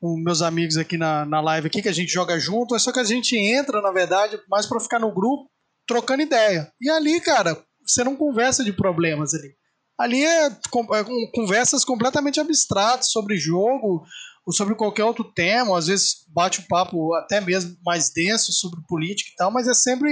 com 0.00 0.16
meus 0.18 0.42
amigos 0.42 0.76
aqui 0.76 0.96
na, 0.96 1.24
na 1.24 1.40
live 1.40 1.66
aqui, 1.66 1.82
que 1.82 1.88
a 1.88 1.92
gente 1.92 2.12
joga 2.12 2.38
junto, 2.38 2.74
é 2.74 2.78
só 2.78 2.92
que 2.92 3.00
a 3.00 3.04
gente 3.04 3.36
entra, 3.36 3.82
na 3.82 3.90
verdade, 3.90 4.38
mais 4.48 4.66
pra 4.66 4.80
ficar 4.80 4.98
no 4.98 5.12
grupo, 5.12 5.50
trocando 5.86 6.22
ideia. 6.22 6.72
E 6.80 6.88
ali, 6.88 7.20
cara, 7.20 7.60
você 7.84 8.04
não 8.04 8.16
conversa 8.16 8.62
de 8.62 8.72
problemas 8.72 9.34
ali. 9.34 9.56
Ali 9.98 10.24
é, 10.24 10.46
é 10.46 11.04
conversas 11.34 11.84
completamente 11.84 12.38
abstratas 12.38 13.10
sobre 13.10 13.36
jogo, 13.36 14.04
ou 14.48 14.52
sobre 14.54 14.74
qualquer 14.74 15.04
outro 15.04 15.24
tema, 15.24 15.76
às 15.76 15.88
vezes 15.88 16.24
bate 16.28 16.60
um 16.60 16.64
papo 16.66 17.12
até 17.14 17.38
mesmo 17.38 17.76
mais 17.84 18.10
denso 18.10 18.50
sobre 18.50 18.80
política 18.88 19.30
e 19.30 19.36
tal, 19.36 19.50
mas 19.50 19.68
é 19.68 19.74
sempre 19.74 20.08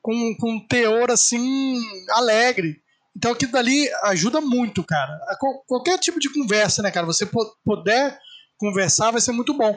com, 0.00 0.36
com 0.36 0.52
um 0.52 0.66
teor 0.68 1.10
assim 1.10 1.76
alegre. 2.10 2.76
Então 3.16 3.32
aquilo 3.32 3.50
dali 3.50 3.90
ajuda 4.04 4.40
muito, 4.40 4.84
cara. 4.84 5.18
Qualquer 5.66 5.98
tipo 5.98 6.20
de 6.20 6.32
conversa, 6.32 6.82
né, 6.82 6.90
cara? 6.92 7.04
Você 7.04 7.28
puder 7.64 8.16
conversar 8.58 9.10
vai 9.10 9.20
ser 9.20 9.32
muito 9.32 9.54
bom. 9.54 9.76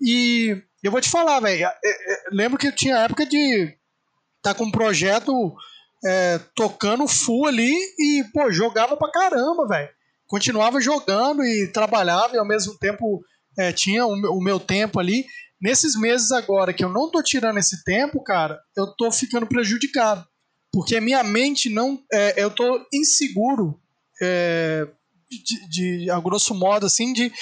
E 0.00 0.56
eu 0.82 0.90
vou 0.90 1.00
te 1.00 1.08
falar, 1.08 1.40
velho. 1.40 1.64
É, 1.64 1.70
é, 1.84 2.22
lembro 2.30 2.58
que 2.58 2.70
tinha 2.72 2.98
época 2.98 3.24
de 3.24 3.74
tá 4.42 4.54
com 4.54 4.64
um 4.64 4.70
projeto 4.70 5.32
é, 6.04 6.38
tocando 6.54 7.08
full 7.08 7.46
ali 7.46 7.72
e, 7.98 8.24
pô, 8.32 8.50
jogava 8.52 8.96
pra 8.96 9.10
caramba, 9.10 9.66
velho 9.66 9.96
continuava 10.26 10.80
jogando 10.80 11.44
e 11.44 11.70
trabalhava 11.72 12.34
e 12.34 12.38
ao 12.38 12.46
mesmo 12.46 12.76
tempo 12.78 13.22
é, 13.58 13.72
tinha 13.72 14.04
o, 14.06 14.12
o, 14.38 14.42
meu 14.42 14.58
tempo 14.58 14.98
ali. 14.98 15.24
Nesses 15.60 15.98
meses 15.98 16.32
agora 16.32 16.72
que 16.72 16.84
eu 16.84 16.92
não 16.92 17.10
tô 17.10 17.22
tirando 17.22 17.58
esse 17.58 17.82
tempo, 17.84 18.22
cara, 18.22 18.60
eu 18.76 18.88
tô 18.94 19.10
ficando 19.10 19.46
prejudicado. 19.46 20.26
Porque 20.70 21.00
minha 21.00 21.22
mente 21.22 21.70
não. 21.70 21.98
É, 22.12 22.42
eu 22.42 22.50
tô 22.50 22.86
inseguro, 22.92 23.80
é, 24.20 24.86
de, 25.30 25.68
de, 25.68 26.10
a 26.10 26.20
grosso 26.20 26.54
modo, 26.54 26.84
assim, 26.84 27.12
de, 27.12 27.32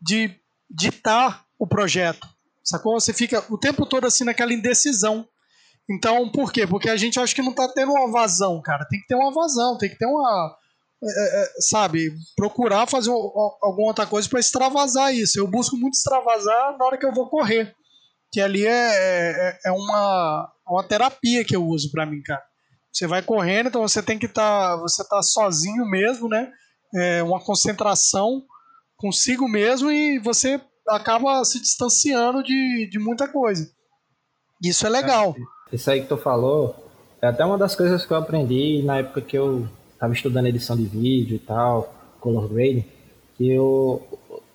de 0.00 0.34
ditar 0.68 1.44
o 1.58 1.66
projeto. 1.66 2.26
Sacou? 2.62 2.98
Você 2.98 3.12
fica 3.12 3.44
o 3.50 3.58
tempo 3.58 3.84
todo 3.86 4.06
assim 4.06 4.24
naquela 4.24 4.52
indecisão. 4.52 5.26
Então, 5.90 6.30
por 6.30 6.52
quê? 6.52 6.66
Porque 6.66 6.88
a 6.88 6.96
gente 6.96 7.18
acha 7.18 7.34
que 7.34 7.42
não 7.42 7.52
tá 7.52 7.68
tendo 7.68 7.92
uma 7.92 8.10
vazão, 8.10 8.60
cara. 8.62 8.86
Tem 8.88 9.00
que 9.00 9.06
ter 9.06 9.16
uma 9.16 9.32
vazão, 9.32 9.76
tem 9.76 9.90
que 9.90 9.98
ter 9.98 10.06
uma 10.06 10.56
é, 11.02 11.06
é, 11.06 11.42
é, 11.42 11.48
sabe, 11.60 12.12
procurar 12.36 12.86
fazer 12.86 13.10
alguma 13.10 13.88
outra 13.88 14.06
coisa 14.06 14.28
para 14.28 14.38
extravasar 14.38 15.14
isso. 15.14 15.38
Eu 15.38 15.46
busco 15.48 15.76
muito 15.76 15.94
extravasar 15.94 16.76
na 16.76 16.84
hora 16.84 16.98
que 16.98 17.06
eu 17.06 17.12
vou 17.12 17.28
correr. 17.28 17.74
Que 18.30 18.40
ali 18.40 18.64
é, 18.64 18.70
é, 18.70 19.58
é 19.66 19.72
uma, 19.72 20.52
uma 20.68 20.84
terapia 20.84 21.44
que 21.44 21.56
eu 21.56 21.64
uso 21.64 21.90
para 21.90 22.06
mim, 22.06 22.22
cara. 22.22 22.42
Você 22.92 23.06
vai 23.06 23.22
correndo, 23.22 23.68
então 23.68 23.82
você 23.82 24.02
tem 24.02 24.18
que 24.18 24.26
estar. 24.26 24.76
Tá, 24.76 24.76
você 24.76 25.02
tá 25.08 25.22
sozinho 25.22 25.86
mesmo, 25.86 26.28
né? 26.28 26.52
É 26.94 27.22
uma 27.22 27.40
concentração 27.40 28.42
consigo 29.00 29.48
mesmo 29.48 29.90
e 29.90 30.18
você 30.18 30.60
acaba 30.86 31.42
se 31.44 31.60
distanciando 31.60 32.42
de, 32.42 32.88
de 32.90 32.98
muita 32.98 33.26
coisa. 33.26 33.68
Isso 34.62 34.86
é 34.86 34.90
legal. 34.90 35.34
Isso 35.72 35.90
aí 35.90 36.02
que 36.02 36.08
tu 36.08 36.16
falou 36.16 36.76
é 37.22 37.26
até 37.26 37.44
uma 37.44 37.56
das 37.56 37.74
coisas 37.74 38.04
que 38.04 38.12
eu 38.12 38.16
aprendi 38.16 38.82
na 38.82 38.98
época 38.98 39.22
que 39.22 39.36
eu 39.36 39.66
estava 39.92 40.12
estudando 40.12 40.46
edição 40.46 40.76
de 40.76 40.84
vídeo 40.84 41.36
e 41.36 41.38
tal, 41.38 41.94
color 42.20 42.48
grading, 42.48 42.84
que 43.36 43.50
eu, 43.50 44.06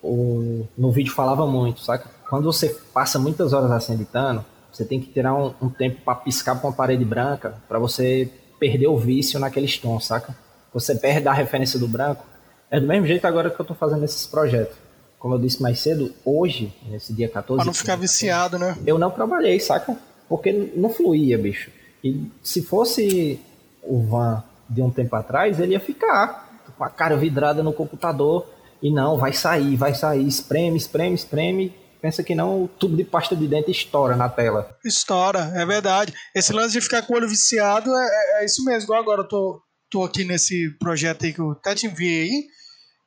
o, 0.02 0.66
no 0.76 0.90
vídeo 0.90 1.12
falava 1.12 1.46
muito, 1.46 1.80
saca? 1.80 2.08
Quando 2.28 2.44
você 2.44 2.68
passa 2.92 3.18
muitas 3.18 3.52
horas 3.52 3.70
assim 3.70 3.94
editando, 3.94 4.44
você 4.72 4.84
tem 4.84 5.00
que 5.00 5.12
tirar 5.12 5.34
um, 5.34 5.54
um 5.60 5.68
tempo 5.68 6.00
para 6.04 6.16
piscar 6.16 6.56
para 6.56 6.68
uma 6.68 6.76
parede 6.76 7.04
branca, 7.04 7.56
para 7.68 7.78
você 7.78 8.30
perder 8.58 8.88
o 8.88 8.98
vício 8.98 9.38
naqueles 9.40 9.78
tons, 9.78 10.06
saca? 10.06 10.36
Você 10.72 10.94
perde 10.94 11.26
a 11.28 11.32
referência 11.32 11.78
do 11.78 11.88
branco. 11.88 12.24
É 12.70 12.80
do 12.80 12.86
mesmo 12.86 13.06
jeito 13.06 13.26
agora 13.26 13.50
que 13.50 13.60
eu 13.60 13.62
estou 13.62 13.76
fazendo 13.76 14.04
esses 14.04 14.26
projetos. 14.26 14.76
Como 15.18 15.34
eu 15.34 15.38
disse 15.38 15.62
mais 15.62 15.80
cedo, 15.80 16.12
hoje, 16.24 16.72
nesse 16.88 17.12
dia 17.12 17.28
14. 17.28 17.56
Pra 17.56 17.64
não 17.64 17.74
ficar 17.74 17.96
viciado, 17.96 18.58
né? 18.58 18.76
Eu 18.86 18.98
não 18.98 19.10
trabalhei, 19.10 19.58
saca? 19.58 19.96
Porque 20.28 20.72
não 20.74 20.90
fluía, 20.90 21.38
bicho. 21.38 21.70
E 22.02 22.30
se 22.42 22.62
fosse 22.62 23.40
o 23.82 24.00
Van 24.02 24.42
de 24.68 24.82
um 24.82 24.90
tempo 24.90 25.14
atrás, 25.16 25.58
ele 25.60 25.72
ia 25.72 25.80
ficar 25.80 26.60
com 26.76 26.84
a 26.84 26.90
cara 26.90 27.16
vidrada 27.16 27.62
no 27.62 27.72
computador 27.72 28.46
e 28.82 28.90
não, 28.92 29.16
vai 29.16 29.32
sair, 29.32 29.76
vai 29.76 29.94
sair, 29.94 30.26
espreme, 30.26 30.76
espreme, 30.76 31.14
espreme. 31.14 31.74
Pensa 32.00 32.22
que 32.22 32.34
não, 32.34 32.64
o 32.64 32.68
tubo 32.68 32.96
de 32.96 33.04
pasta 33.04 33.34
de 33.34 33.48
dente 33.48 33.70
estoura 33.70 34.14
na 34.14 34.28
tela. 34.28 34.76
Estoura, 34.84 35.52
é 35.54 35.64
verdade. 35.64 36.12
Esse 36.34 36.52
lance 36.52 36.72
de 36.72 36.80
ficar 36.80 37.02
com 37.02 37.14
o 37.14 37.16
olho 37.16 37.28
viciado 37.28 37.90
é, 37.90 38.06
é, 38.06 38.42
é 38.42 38.44
isso 38.44 38.64
mesmo. 38.64 38.84
Igual 38.84 39.00
agora 39.00 39.22
eu 39.22 39.28
tô, 39.28 39.60
tô 39.96 40.04
aqui 40.04 40.24
nesse 40.24 40.68
projeto 40.78 41.24
aí 41.24 41.32
que 41.32 41.40
eu 41.40 41.52
até 41.52 41.74
te 41.74 41.86
enviei 41.86 42.24
aí. 42.24 42.46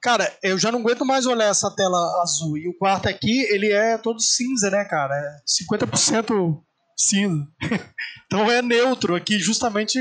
Cara, 0.01 0.35
eu 0.41 0.57
já 0.57 0.71
não 0.71 0.79
aguento 0.79 1.05
mais 1.05 1.27
olhar 1.27 1.49
essa 1.49 1.69
tela 1.75 1.99
azul. 2.23 2.57
E 2.57 2.67
o 2.67 2.73
quarto 2.73 3.07
aqui, 3.07 3.41
ele 3.53 3.71
é 3.71 3.95
todo 3.95 4.19
cinza, 4.19 4.71
né, 4.71 4.83
cara? 4.85 5.13
É 5.13 5.37
50% 5.63 6.59
cinza. 6.97 7.47
então 8.25 8.49
é 8.49 8.63
neutro 8.63 9.15
aqui, 9.15 9.37
justamente 9.37 9.99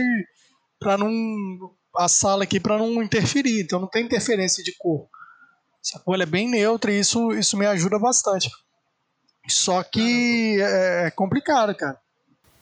para 0.81 0.97
não 0.97 1.13
a 1.95 2.09
sala 2.09 2.45
aqui 2.45 2.59
para 2.59 2.79
não 2.79 3.03
interferir, 3.03 3.61
então 3.61 3.81
não 3.81 3.89
tem 3.89 4.05
interferência 4.05 4.65
de 4.65 4.73
cor. 4.79 5.09
Sacou? 5.83 6.15
Ela 6.15 6.23
é 6.23 6.27
bem 6.27 6.49
neutra 6.49 6.91
e 6.91 7.01
isso, 7.01 7.33
isso 7.33 7.57
me 7.59 7.67
ajuda 7.67 7.99
bastante. 7.99 8.51
Só 9.47 9.83
que 9.83 10.59
é, 10.61 11.07
é 11.07 11.11
complicado, 11.11 11.75
cara. 11.75 11.99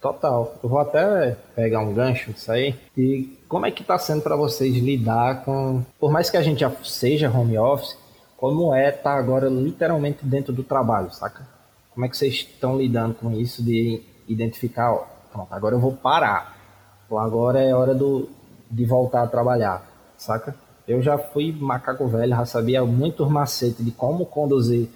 Total. 0.00 0.58
Eu 0.62 0.68
vou 0.68 0.80
até 0.80 1.36
pegar 1.54 1.80
um 1.80 1.94
gancho 1.94 2.32
disso 2.32 2.50
aí. 2.50 2.74
E 2.96 3.36
como 3.48 3.66
é 3.66 3.70
que 3.70 3.85
tá 3.85 3.98
sendo 3.98 4.22
para 4.22 4.37
vocês 4.37 4.74
lidar 4.76 5.44
com. 5.44 5.82
Por 5.98 6.11
mais 6.11 6.30
que 6.30 6.37
a 6.37 6.42
gente 6.42 6.61
já 6.61 6.70
seja 6.82 7.30
home 7.30 7.59
office, 7.59 7.96
como 8.37 8.74
é 8.74 8.88
estar 8.88 9.02
tá 9.02 9.18
agora 9.18 9.48
literalmente 9.48 10.24
dentro 10.24 10.52
do 10.52 10.62
trabalho, 10.62 11.11
saca? 11.12 11.46
Como 11.94 12.04
é 12.04 12.09
que 12.09 12.16
vocês 12.16 12.35
estão 12.35 12.76
lidando 12.76 13.14
com 13.14 13.32
isso 13.32 13.62
de 13.62 14.02
identificar, 14.28 14.92
ó, 14.92 15.06
pronto, 15.32 15.52
agora 15.52 15.74
eu 15.74 15.80
vou 15.80 15.92
parar 15.92 16.56
agora 17.14 17.62
é 17.62 17.72
hora 17.72 17.94
do, 17.94 18.28
de 18.68 18.85
voltar 18.85 19.22
a 19.22 19.26
trabalhar, 19.28 19.87
saca? 20.16 20.56
Eu 20.88 21.00
já 21.02 21.18
fui 21.18 21.52
macaco 21.52 22.09
velho, 22.09 22.35
já 22.35 22.44
sabia 22.46 22.85
muito 22.85 23.28
macete 23.28 23.82
de 23.82 23.92
como 23.92 24.26
conduzir 24.26 24.88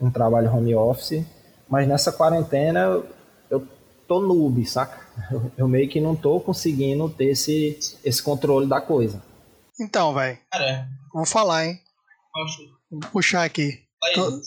um 0.00 0.10
trabalho 0.10 0.52
home 0.52 0.74
office, 0.74 1.24
mas 1.68 1.86
nessa 1.86 2.10
quarentena 2.10 3.00
eu 3.48 3.66
tô 4.08 4.20
noob, 4.20 4.64
saca? 4.64 5.01
Eu, 5.30 5.52
eu 5.58 5.68
meio 5.68 5.88
que 5.88 6.00
não 6.00 6.16
tô 6.16 6.40
conseguindo 6.40 7.08
ter 7.08 7.26
esse, 7.26 7.78
esse 8.04 8.22
controle 8.22 8.68
da 8.68 8.80
coisa. 8.80 9.22
Então, 9.80 10.14
velho. 10.14 10.38
Vou 11.12 11.26
falar, 11.26 11.66
hein? 11.66 11.80
Vou 12.90 13.00
puxar 13.10 13.44
aqui. 13.44 13.84
Tô, 14.14 14.40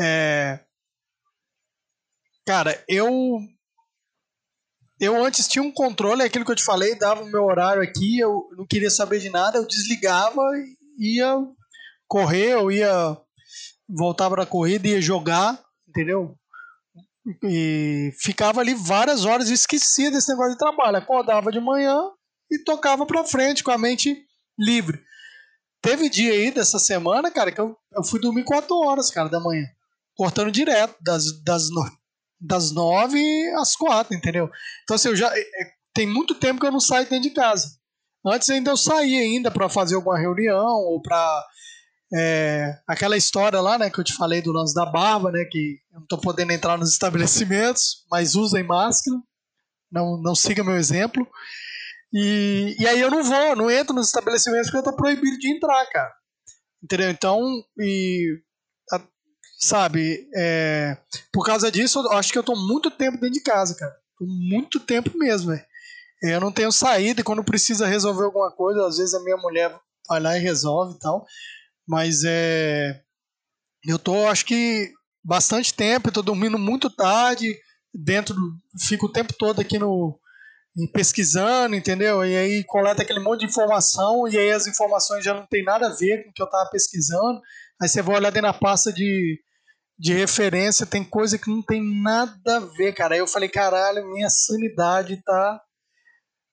é, 0.00 0.60
cara, 2.46 2.82
eu 2.88 3.08
eu 5.00 5.24
antes 5.24 5.46
tinha 5.46 5.62
um 5.62 5.70
controle, 5.70 6.22
aquilo 6.22 6.44
que 6.44 6.50
eu 6.50 6.56
te 6.56 6.64
falei, 6.64 6.96
dava 6.96 7.22
o 7.22 7.30
meu 7.30 7.44
horário 7.44 7.82
aqui, 7.82 8.18
eu 8.18 8.48
não 8.56 8.66
queria 8.66 8.90
saber 8.90 9.20
de 9.20 9.30
nada, 9.30 9.58
eu 9.58 9.66
desligava, 9.66 10.42
ia 10.98 11.36
correr, 12.06 12.52
eu 12.52 12.70
ia 12.70 13.16
voltar 13.88 14.28
para 14.28 14.42
a 14.42 14.46
corrida, 14.46 14.88
ia 14.88 15.00
jogar, 15.00 15.62
entendeu? 15.88 16.36
E 17.44 18.12
ficava 18.20 18.60
ali 18.60 18.74
várias 18.74 19.24
horas 19.24 19.50
e 19.50 19.54
esquecia 19.54 20.10
desse 20.10 20.30
negócio 20.30 20.52
de 20.52 20.58
trabalho. 20.58 20.96
Acordava 20.96 21.52
de 21.52 21.60
manhã 21.60 22.00
e 22.50 22.58
tocava 22.58 23.04
para 23.04 23.24
frente 23.24 23.62
com 23.62 23.70
a 23.70 23.78
mente 23.78 24.16
livre. 24.58 25.02
Teve 25.80 26.08
dia 26.08 26.32
aí 26.32 26.50
dessa 26.50 26.78
semana, 26.78 27.30
cara, 27.30 27.52
que 27.52 27.60
eu, 27.60 27.76
eu 27.94 28.04
fui 28.04 28.20
dormir 28.20 28.44
4 28.44 28.74
horas, 28.76 29.10
cara, 29.10 29.28
da 29.28 29.38
manhã. 29.38 29.64
Cortando 30.16 30.50
direto, 30.50 30.96
das, 31.00 31.42
das, 31.44 31.68
das 32.40 32.72
nove 32.72 33.22
às 33.56 33.76
quatro, 33.76 34.14
entendeu? 34.14 34.50
Então, 34.82 34.96
assim, 34.96 35.08
eu 35.08 35.16
já. 35.16 35.30
É, 35.32 35.40
é, 35.40 35.72
tem 35.94 36.06
muito 36.06 36.34
tempo 36.34 36.60
que 36.60 36.66
eu 36.66 36.72
não 36.72 36.80
saio 36.80 37.08
dentro 37.08 37.28
de 37.28 37.34
casa. 37.34 37.78
Antes 38.26 38.50
ainda 38.50 38.70
eu 38.70 38.76
saía 38.76 39.20
ainda 39.20 39.50
para 39.50 39.68
fazer 39.68 39.94
alguma 39.94 40.18
reunião 40.18 40.66
ou 40.66 41.00
para 41.00 41.46
é, 42.14 42.78
aquela 42.86 43.16
história 43.16 43.60
lá, 43.60 43.78
né, 43.78 43.90
que 43.90 43.98
eu 43.98 44.04
te 44.04 44.14
falei 44.14 44.40
do 44.40 44.52
lance 44.52 44.74
da 44.74 44.86
barba, 44.86 45.30
né, 45.30 45.44
que 45.44 45.78
eu 45.92 46.00
não 46.00 46.06
tô 46.06 46.18
podendo 46.18 46.52
entrar 46.52 46.78
nos 46.78 46.92
estabelecimentos, 46.92 48.04
mas 48.10 48.34
usem 48.34 48.62
máscara, 48.62 49.16
não, 49.90 50.20
não 50.20 50.34
siga 50.34 50.64
meu 50.64 50.76
exemplo. 50.76 51.26
E, 52.12 52.74
e 52.78 52.86
aí 52.86 53.00
eu 53.00 53.10
não 53.10 53.22
vou, 53.22 53.56
não 53.56 53.70
entro 53.70 53.94
nos 53.94 54.06
estabelecimentos 54.06 54.70
porque 54.70 54.78
eu 54.78 54.92
tô 54.92 54.96
proibido 54.96 55.38
de 55.38 55.54
entrar, 55.54 55.84
cara. 55.86 56.12
Entendeu? 56.82 57.10
Então, 57.10 57.42
e 57.78 58.40
sabe? 59.58 60.28
É, 60.36 60.96
por 61.32 61.44
causa 61.44 61.70
disso, 61.70 61.98
eu 62.00 62.12
acho 62.12 62.32
que 62.32 62.38
eu 62.38 62.44
tô 62.44 62.54
muito 62.54 62.90
tempo 62.90 63.18
dentro 63.18 63.32
de 63.32 63.42
casa, 63.42 63.74
cara. 63.74 63.94
Tô 64.16 64.24
muito 64.24 64.78
tempo 64.78 65.18
mesmo, 65.18 65.50
velho. 65.50 65.66
Eu 66.22 66.40
não 66.40 66.52
tenho 66.52 66.72
saída 66.72 67.20
e 67.20 67.24
quando 67.24 67.44
precisa 67.44 67.86
resolver 67.86 68.24
alguma 68.24 68.50
coisa, 68.50 68.86
às 68.86 68.96
vezes 68.96 69.14
a 69.14 69.22
minha 69.22 69.36
mulher 69.36 69.76
vai 70.08 70.20
lá 70.20 70.36
e 70.36 70.40
resolve 70.40 70.94
e 70.94 70.98
tal. 70.98 71.26
Mas 71.88 72.22
é. 72.24 73.00
Eu 73.84 73.98
tô, 73.98 74.26
acho 74.26 74.44
que, 74.44 74.92
bastante 75.24 75.72
tempo, 75.72 76.12
tô 76.12 76.20
dormindo 76.20 76.58
muito 76.58 76.90
tarde, 76.90 77.56
dentro, 77.94 78.34
fico 78.78 79.06
o 79.06 79.12
tempo 79.12 79.32
todo 79.32 79.60
aqui 79.60 79.78
no, 79.78 80.18
pesquisando, 80.92 81.74
entendeu? 81.74 82.24
E 82.24 82.36
aí 82.36 82.64
coleta 82.64 83.02
aquele 83.02 83.20
monte 83.20 83.40
de 83.40 83.46
informação 83.46 84.28
e 84.28 84.36
aí 84.36 84.50
as 84.50 84.66
informações 84.66 85.24
já 85.24 85.32
não 85.32 85.46
tem 85.46 85.64
nada 85.64 85.86
a 85.86 85.94
ver 85.94 86.24
com 86.24 86.30
o 86.30 86.32
que 86.32 86.42
eu 86.42 86.46
estava 86.46 86.68
pesquisando. 86.70 87.40
Aí 87.80 87.88
você 87.88 88.02
vai 88.02 88.16
olhar 88.16 88.30
dentro 88.30 88.50
da 88.50 88.58
pasta 88.58 88.92
de, 88.92 89.40
de 89.98 90.12
referência, 90.12 90.84
tem 90.84 91.02
coisa 91.02 91.38
que 91.38 91.48
não 91.48 91.62
tem 91.62 91.82
nada 92.02 92.56
a 92.56 92.60
ver, 92.60 92.92
cara. 92.92 93.14
Aí 93.14 93.20
eu 93.20 93.26
falei, 93.26 93.48
caralho, 93.48 94.06
minha 94.12 94.28
sanidade 94.28 95.22
tá. 95.24 95.60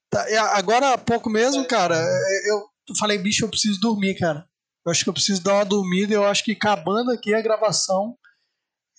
tá... 0.10 0.26
Agora 0.54 0.94
há 0.94 0.98
pouco 0.98 1.30
mesmo, 1.30 1.66
cara, 1.68 2.00
eu 2.48 2.96
falei, 2.98 3.18
bicho, 3.18 3.44
eu 3.44 3.50
preciso 3.50 3.80
dormir, 3.80 4.16
cara. 4.16 4.46
Eu 4.86 4.92
acho 4.92 5.04
que 5.04 5.10
eu 5.10 5.14
preciso 5.14 5.42
dar 5.42 5.56
uma 5.56 5.66
dormida. 5.66 6.14
Eu 6.14 6.26
acho 6.26 6.44
que 6.44 6.52
acabando 6.52 7.12
aqui 7.12 7.34
a 7.34 7.42
gravação, 7.42 8.18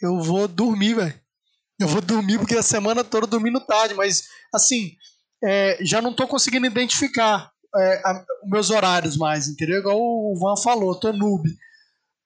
eu 0.01 0.20
vou 0.20 0.49
dormir, 0.49 0.94
velho. 0.94 1.20
Eu 1.79 1.88
vou 1.88 2.01
dormir 2.01 2.38
porque 2.38 2.57
a 2.57 2.62
semana 2.62 3.05
toda 3.05 3.27
dormindo 3.27 3.61
tarde, 3.61 3.94
mas 3.94 4.29
assim, 4.53 4.96
é, 5.44 5.79
já 5.83 6.01
não 6.01 6.11
estou 6.11 6.27
conseguindo 6.27 6.66
identificar 6.66 7.53
é, 7.75 8.03
os 8.42 8.51
meus 8.51 8.70
horários 8.70 9.16
mais, 9.16 9.46
entendeu? 9.46 9.79
Igual 9.79 9.99
o 9.99 10.38
Van 10.38 10.57
falou, 10.57 10.99
tô 10.99 11.12
noob. 11.12 11.49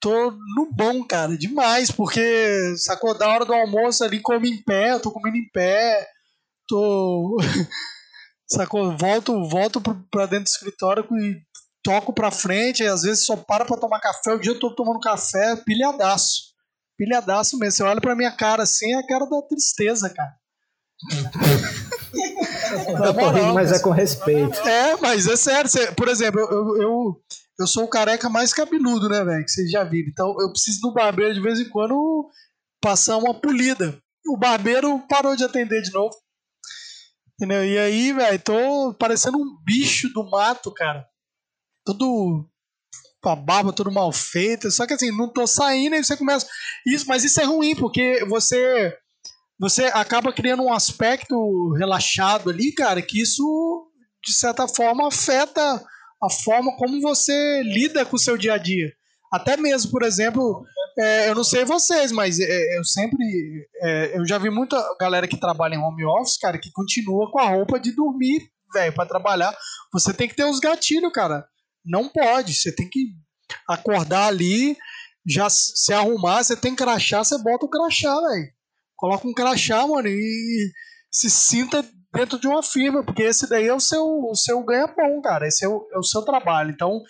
Tô 0.00 0.30
no 0.30 0.70
bom, 0.72 1.04
cara, 1.04 1.36
demais, 1.36 1.90
porque 1.90 2.74
sacou 2.78 3.16
da 3.16 3.28
hora 3.28 3.44
do 3.44 3.52
almoço 3.52 4.02
ali, 4.02 4.20
como 4.20 4.46
em 4.46 4.62
pé, 4.62 4.92
eu 4.92 5.00
tô 5.00 5.10
comendo 5.10 5.36
em 5.36 5.50
pé, 5.50 6.08
tô. 6.66 7.36
sacou? 8.48 8.96
Volto, 8.96 9.48
volto 9.48 9.80
pra 10.10 10.24
dentro 10.26 10.44
do 10.44 10.48
escritório 10.48 11.04
e 11.18 11.42
toco 11.82 12.12
pra 12.12 12.30
frente, 12.30 12.82
e 12.82 12.86
às 12.86 13.02
vezes 13.02 13.24
só 13.24 13.36
para 13.36 13.64
pra 13.64 13.76
tomar 13.76 14.00
café. 14.00 14.32
O 14.32 14.38
dia 14.38 14.52
eu 14.52 14.58
tô 14.58 14.74
tomando 14.74 15.00
café, 15.00 15.56
pilhadaço. 15.56 16.50
Pilhadaço 16.96 17.58
mesmo. 17.58 17.72
Você 17.72 17.82
olha 17.82 18.00
pra 18.00 18.14
minha 18.14 18.30
cara 18.30 18.62
assim, 18.62 18.92
é 18.92 18.98
a 18.98 19.06
cara 19.06 19.26
da 19.26 19.42
tristeza, 19.42 20.10
cara. 20.10 20.34
eu 23.04 23.14
tô 23.14 23.30
rindo, 23.30 23.54
mas 23.54 23.72
é 23.72 23.78
com 23.78 23.90
respeito. 23.90 24.58
É, 24.60 24.96
mas 24.96 25.26
é 25.26 25.36
sério. 25.36 25.70
Por 25.96 26.08
exemplo, 26.08 26.40
eu, 26.40 26.82
eu, 26.82 27.22
eu 27.58 27.66
sou 27.66 27.84
o 27.84 27.88
careca 27.90 28.28
mais 28.28 28.52
cabeludo, 28.52 29.08
né, 29.08 29.24
velho? 29.24 29.44
Que 29.44 29.50
vocês 29.50 29.70
já 29.70 29.82
viram. 29.82 30.10
Então 30.10 30.36
eu 30.40 30.50
preciso 30.50 30.80
do 30.82 30.92
barbeiro 30.92 31.34
de 31.34 31.40
vez 31.40 31.58
em 31.58 31.68
quando 31.68 32.28
passar 32.80 33.16
uma 33.16 33.34
polida. 33.34 33.98
O 34.26 34.36
barbeiro 34.36 34.98
parou 35.08 35.34
de 35.34 35.44
atender 35.44 35.80
de 35.80 35.92
novo. 35.92 36.14
Entendeu? 37.34 37.64
E 37.64 37.78
aí, 37.78 38.12
velho, 38.12 38.38
tô 38.38 38.94
parecendo 38.98 39.38
um 39.38 39.56
bicho 39.64 40.12
do 40.12 40.28
mato, 40.28 40.70
cara. 40.70 41.06
Todo 41.92 42.48
com 43.22 43.28
a 43.28 43.36
barba 43.36 43.72
tudo 43.72 43.92
mal 43.92 44.10
feita. 44.12 44.70
Só 44.70 44.86
que 44.86 44.94
assim, 44.94 45.10
não 45.14 45.28
tô 45.28 45.46
saindo 45.46 45.94
e 45.94 46.04
você 46.04 46.16
começa. 46.16 46.46
Isso, 46.86 47.06
mas 47.06 47.24
isso 47.24 47.40
é 47.40 47.44
ruim, 47.44 47.74
porque 47.74 48.24
você 48.26 48.96
você 49.58 49.84
acaba 49.86 50.32
criando 50.32 50.62
um 50.62 50.72
aspecto 50.72 51.74
relaxado 51.74 52.48
ali, 52.48 52.72
cara, 52.72 53.02
que 53.02 53.20
isso, 53.20 53.86
de 54.24 54.32
certa 54.32 54.66
forma, 54.66 55.06
afeta 55.06 55.60
a 56.22 56.30
forma 56.30 56.74
como 56.78 56.98
você 57.02 57.62
lida 57.62 58.06
com 58.06 58.16
o 58.16 58.18
seu 58.18 58.38
dia 58.38 58.54
a 58.54 58.58
dia. 58.58 58.90
Até 59.30 59.58
mesmo, 59.58 59.90
por 59.90 60.02
exemplo, 60.02 60.64
é, 60.98 61.28
eu 61.28 61.34
não 61.34 61.44
sei 61.44 61.66
vocês, 61.66 62.10
mas 62.10 62.40
é, 62.40 62.78
eu 62.78 62.84
sempre. 62.84 63.68
É, 63.82 64.18
eu 64.18 64.26
já 64.26 64.38
vi 64.38 64.48
muita 64.48 64.82
galera 64.98 65.28
que 65.28 65.38
trabalha 65.38 65.74
em 65.74 65.78
home 65.78 66.06
office, 66.06 66.38
cara, 66.38 66.58
que 66.58 66.72
continua 66.72 67.30
com 67.30 67.38
a 67.38 67.48
roupa 67.50 67.78
de 67.78 67.94
dormir, 67.94 68.40
velho, 68.72 68.94
para 68.94 69.08
trabalhar. 69.08 69.54
Você 69.92 70.14
tem 70.14 70.26
que 70.26 70.34
ter 70.34 70.44
os 70.44 70.58
gatilhos, 70.58 71.12
cara. 71.12 71.46
Não 71.84 72.08
pode. 72.08 72.54
Você 72.54 72.74
tem 72.74 72.88
que 72.88 73.14
acordar 73.68 74.26
ali, 74.26 74.76
já 75.26 75.48
se 75.50 75.92
arrumar, 75.92 76.42
você 76.42 76.56
tem 76.56 76.74
crachá, 76.74 77.22
você 77.22 77.38
bota 77.38 77.66
o 77.66 77.70
crachá, 77.70 78.14
velho. 78.20 78.48
Coloca 78.96 79.26
um 79.26 79.32
crachá, 79.32 79.86
mano, 79.86 80.08
e 80.08 80.70
se 81.10 81.30
sinta 81.30 81.84
dentro 82.12 82.38
de 82.38 82.46
uma 82.46 82.62
firma, 82.62 83.04
porque 83.04 83.22
esse 83.22 83.48
daí 83.48 83.66
é 83.66 83.74
o 83.74 83.80
seu, 83.80 84.04
o 84.04 84.34
seu 84.34 84.62
ganha-pão, 84.62 85.20
cara. 85.22 85.46
Esse 85.46 85.64
é 85.64 85.68
o, 85.68 85.88
é 85.92 85.98
o 85.98 86.02
seu 86.02 86.22
trabalho. 86.22 86.70
Então, 86.70 87.00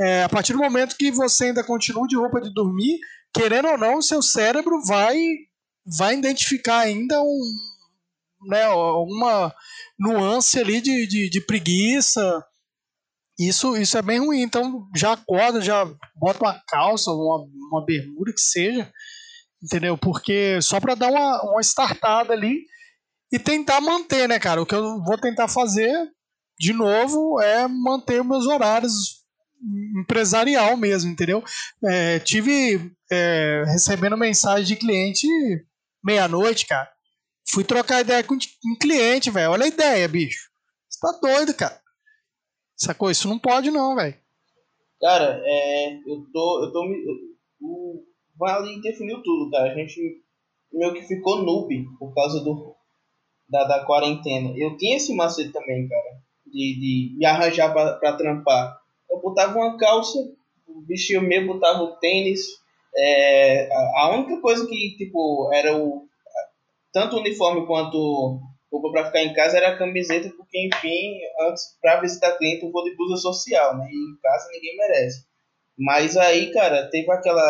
é, 0.00 0.24
a 0.24 0.28
partir 0.28 0.52
do 0.52 0.58
momento 0.58 0.96
que 0.96 1.10
você 1.10 1.46
ainda 1.46 1.64
continua 1.64 2.06
de 2.06 2.16
roupa 2.16 2.40
de 2.40 2.52
dormir, 2.52 2.98
querendo 3.32 3.68
ou 3.68 3.78
não, 3.78 3.98
o 3.98 4.02
seu 4.02 4.20
cérebro 4.20 4.82
vai, 4.84 5.16
vai 5.98 6.16
identificar 6.16 6.80
ainda 6.80 7.22
um, 7.22 7.40
né, 8.48 8.68
uma 8.68 9.54
nuance 9.98 10.58
ali 10.58 10.80
de, 10.80 11.06
de, 11.06 11.30
de 11.30 11.40
preguiça. 11.40 12.44
Isso, 13.38 13.76
isso 13.76 13.96
é 13.96 14.02
bem 14.02 14.18
ruim. 14.18 14.40
Então, 14.42 14.88
já 14.96 15.12
acorda, 15.12 15.60
já 15.60 15.84
bota 16.16 16.44
uma 16.44 16.62
calça, 16.66 17.10
uma, 17.12 17.46
uma 17.70 17.84
bermuda 17.84 18.32
que 18.32 18.40
seja, 18.40 18.90
entendeu? 19.62 19.96
Porque 19.96 20.60
só 20.60 20.80
para 20.80 20.94
dar 20.94 21.10
uma, 21.10 21.42
uma 21.52 21.60
startada 21.60 22.32
ali 22.32 22.64
e 23.32 23.38
tentar 23.38 23.80
manter, 23.80 24.28
né, 24.28 24.38
cara? 24.38 24.60
O 24.60 24.66
que 24.66 24.74
eu 24.74 25.02
vou 25.04 25.16
tentar 25.18 25.46
fazer, 25.46 25.92
de 26.58 26.72
novo, 26.72 27.40
é 27.40 27.68
manter 27.68 28.24
meus 28.24 28.46
horários 28.46 29.18
empresarial 30.00 30.76
mesmo, 30.76 31.10
entendeu? 31.10 31.42
É, 31.84 32.18
tive 32.18 32.90
é, 33.10 33.64
recebendo 33.66 34.16
mensagem 34.16 34.64
de 34.66 34.76
cliente 34.76 35.26
meia-noite, 36.04 36.66
cara. 36.66 36.88
Fui 37.50 37.64
trocar 37.64 38.00
ideia 38.00 38.22
com 38.22 38.34
um 38.34 38.78
cliente, 38.80 39.30
velho. 39.30 39.52
Olha 39.52 39.64
a 39.64 39.68
ideia, 39.68 40.06
bicho. 40.08 40.48
Você 40.88 41.00
tá 41.00 41.18
doido, 41.20 41.54
cara. 41.54 41.80
Sacou? 42.78 43.10
Isso 43.10 43.28
não 43.28 43.38
pode, 43.38 43.70
não, 43.70 43.96
velho. 43.96 44.14
Cara, 45.00 45.42
é, 45.44 45.94
eu 45.94 46.24
tô. 46.32 46.64
Eu 46.64 46.72
tô 46.72 46.84
o 47.60 48.04
Vale 48.38 48.80
definiu 48.80 49.20
tudo, 49.22 49.50
cara. 49.50 49.72
A 49.72 49.74
gente 49.74 50.22
meio 50.72 50.94
que 50.94 51.02
ficou 51.02 51.42
noob 51.42 51.84
por 51.98 52.14
causa 52.14 52.42
do, 52.44 52.76
da, 53.48 53.64
da 53.64 53.84
quarentena. 53.84 54.52
Eu 54.56 54.76
tinha 54.76 54.96
esse 54.96 55.12
macete 55.14 55.52
também, 55.52 55.88
cara, 55.88 56.22
de, 56.46 56.78
de 56.78 57.16
me 57.18 57.26
arranjar 57.26 57.72
pra, 57.72 57.94
pra 57.94 58.16
trampar. 58.16 58.78
Eu 59.10 59.20
botava 59.20 59.58
uma 59.58 59.76
calça, 59.76 60.18
o 60.68 60.80
bichinho 60.82 61.22
meu 61.22 61.46
botava 61.46 61.82
o 61.82 61.96
tênis. 61.96 62.46
É, 62.94 63.72
a, 63.72 64.02
a 64.02 64.10
única 64.16 64.40
coisa 64.40 64.66
que, 64.66 64.96
tipo, 64.96 65.50
era 65.52 65.76
o. 65.76 66.06
Tanto 66.92 67.16
o 67.16 67.20
uniforme 67.20 67.66
quanto 67.66 68.40
roupa 68.70 68.90
para 68.92 69.06
ficar 69.06 69.22
em 69.22 69.32
casa 69.32 69.56
era 69.56 69.78
camiseta, 69.78 70.30
porque, 70.36 70.66
enfim, 70.66 71.20
antes, 71.40 71.78
para 71.80 72.00
visitar 72.00 72.36
cliente, 72.36 72.64
eu 72.64 72.72
vou 72.72 72.84
de 72.84 72.96
blusa 72.96 73.16
social, 73.16 73.76
né? 73.76 73.88
E 73.90 73.94
em 73.94 74.20
casa 74.20 74.48
ninguém 74.52 74.76
merece. 74.76 75.26
Mas 75.78 76.16
aí, 76.16 76.50
cara, 76.52 76.88
teve 76.90 77.10
aquela 77.10 77.42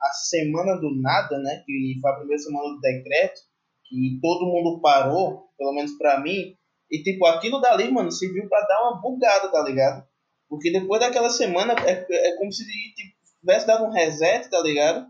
a 0.00 0.12
semana 0.12 0.76
do 0.76 0.94
nada, 1.00 1.38
né? 1.38 1.62
Que 1.66 1.98
foi 2.00 2.10
a 2.10 2.14
primeira 2.14 2.42
semana 2.42 2.74
do 2.74 2.80
decreto, 2.80 3.40
que 3.88 4.18
todo 4.20 4.46
mundo 4.46 4.80
parou, 4.80 5.48
pelo 5.58 5.72
menos 5.72 5.92
para 5.98 6.20
mim. 6.20 6.56
E, 6.90 7.02
tipo, 7.02 7.26
aquilo 7.26 7.60
dali, 7.60 7.90
mano, 7.90 8.10
serviu 8.10 8.48
para 8.48 8.66
dar 8.66 8.82
uma 8.82 9.00
bugada, 9.00 9.50
tá 9.50 9.62
ligado? 9.62 10.04
Porque 10.48 10.72
depois 10.72 11.00
daquela 11.00 11.30
semana, 11.30 11.74
é, 11.86 12.06
é 12.10 12.36
como 12.36 12.52
se 12.52 12.64
tipo, 12.64 13.14
tivesse 13.40 13.66
dado 13.66 13.84
um 13.84 13.90
reset, 13.90 14.50
tá 14.50 14.60
ligado? 14.60 15.06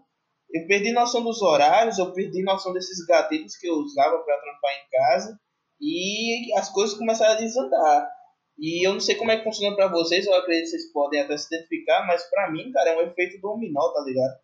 Eu 0.53 0.67
perdi 0.67 0.93
noção 0.93 1.23
dos 1.23 1.41
horários, 1.41 1.99
eu 1.99 2.13
perdi 2.13 2.43
noção 2.43 2.73
desses 2.73 3.05
gatilhos 3.07 3.57
que 3.57 3.67
eu 3.67 3.75
usava 3.75 4.19
para 4.19 4.41
trampar 4.41 4.73
em 4.73 4.91
casa. 4.91 5.41
E 5.81 6.53
as 6.55 6.69
coisas 6.69 6.97
começaram 6.97 7.35
a 7.35 7.41
desandar. 7.41 8.09
E 8.59 8.87
eu 8.87 8.93
não 8.93 9.01
sei 9.01 9.15
como 9.15 9.31
é 9.31 9.39
que 9.39 9.45
funciona 9.45 9.75
para 9.75 9.89
vocês, 9.89 10.27
eu 10.27 10.35
acredito 10.35 10.65
que 10.65 10.71
vocês 10.71 10.93
podem 10.93 11.21
até 11.21 11.37
se 11.39 11.47
identificar, 11.47 12.07
mas 12.07 12.29
para 12.29 12.51
mim, 12.51 12.71
cara, 12.73 12.91
é 12.91 12.99
um 12.99 13.07
efeito 13.09 13.41
dominó, 13.41 13.89
tá 13.93 14.03
ligado? 14.03 14.39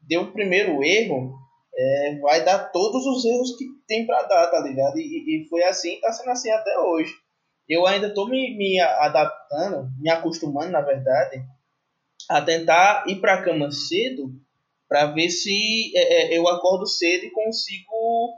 Deu 0.00 0.22
o 0.22 0.32
primeiro 0.32 0.82
erro, 0.82 1.32
é, 1.74 2.18
vai 2.20 2.44
dar 2.44 2.70
todos 2.72 3.06
os 3.06 3.24
erros 3.24 3.56
que 3.56 3.64
tem 3.86 4.04
para 4.04 4.24
dar, 4.24 4.48
tá 4.48 4.58
ligado? 4.60 4.98
E, 4.98 5.44
e 5.44 5.48
foi 5.48 5.62
assim, 5.62 6.00
tá 6.00 6.12
sendo 6.12 6.30
assim 6.30 6.50
até 6.50 6.76
hoje. 6.78 7.14
Eu 7.68 7.86
ainda 7.86 8.12
tô 8.12 8.26
me, 8.26 8.56
me 8.56 8.80
adaptando, 8.80 9.88
me 10.00 10.10
acostumando, 10.10 10.72
na 10.72 10.80
verdade, 10.80 11.40
a 12.28 12.42
tentar 12.42 13.04
ir 13.06 13.20
pra 13.20 13.42
cama 13.42 13.70
cedo 13.70 14.32
para 14.88 15.06
ver 15.06 15.30
se 15.30 15.92
é, 15.96 16.34
é, 16.34 16.38
eu 16.38 16.48
acordo 16.48 16.86
cedo 16.86 17.24
e 17.24 17.30
consigo 17.30 18.34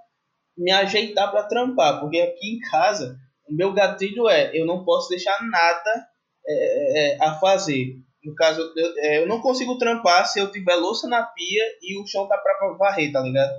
me 0.57 0.71
ajeitar 0.73 1.31
para 1.31 1.45
trampar, 1.45 2.01
porque 2.01 2.21
aqui 2.21 2.57
em 2.57 2.61
casa 2.71 3.17
o 3.49 3.55
meu 3.55 3.73
gatilho 3.73 4.29
é 4.29 4.51
eu 4.57 4.67
não 4.67 4.85
posso 4.85 5.09
deixar 5.09 5.39
nada 5.49 6.07
é, 6.47 7.15
é, 7.15 7.25
a 7.25 7.35
fazer. 7.35 7.97
No 8.25 8.35
caso, 8.35 8.61
eu, 8.75 8.95
é, 8.99 9.19
eu 9.19 9.27
não 9.27 9.41
consigo 9.41 9.77
trampar 9.77 10.27
se 10.27 10.39
eu 10.41 10.51
tiver 10.51 10.77
louça 10.77 11.07
na 11.09 11.23
pia 11.23 11.63
e 11.83 12.01
o 12.01 12.07
chão 12.07 12.27
tá 12.27 12.39
para 12.39 12.73
varrer, 12.79 13.13
tá 13.13 13.21
ligado? 13.21 13.55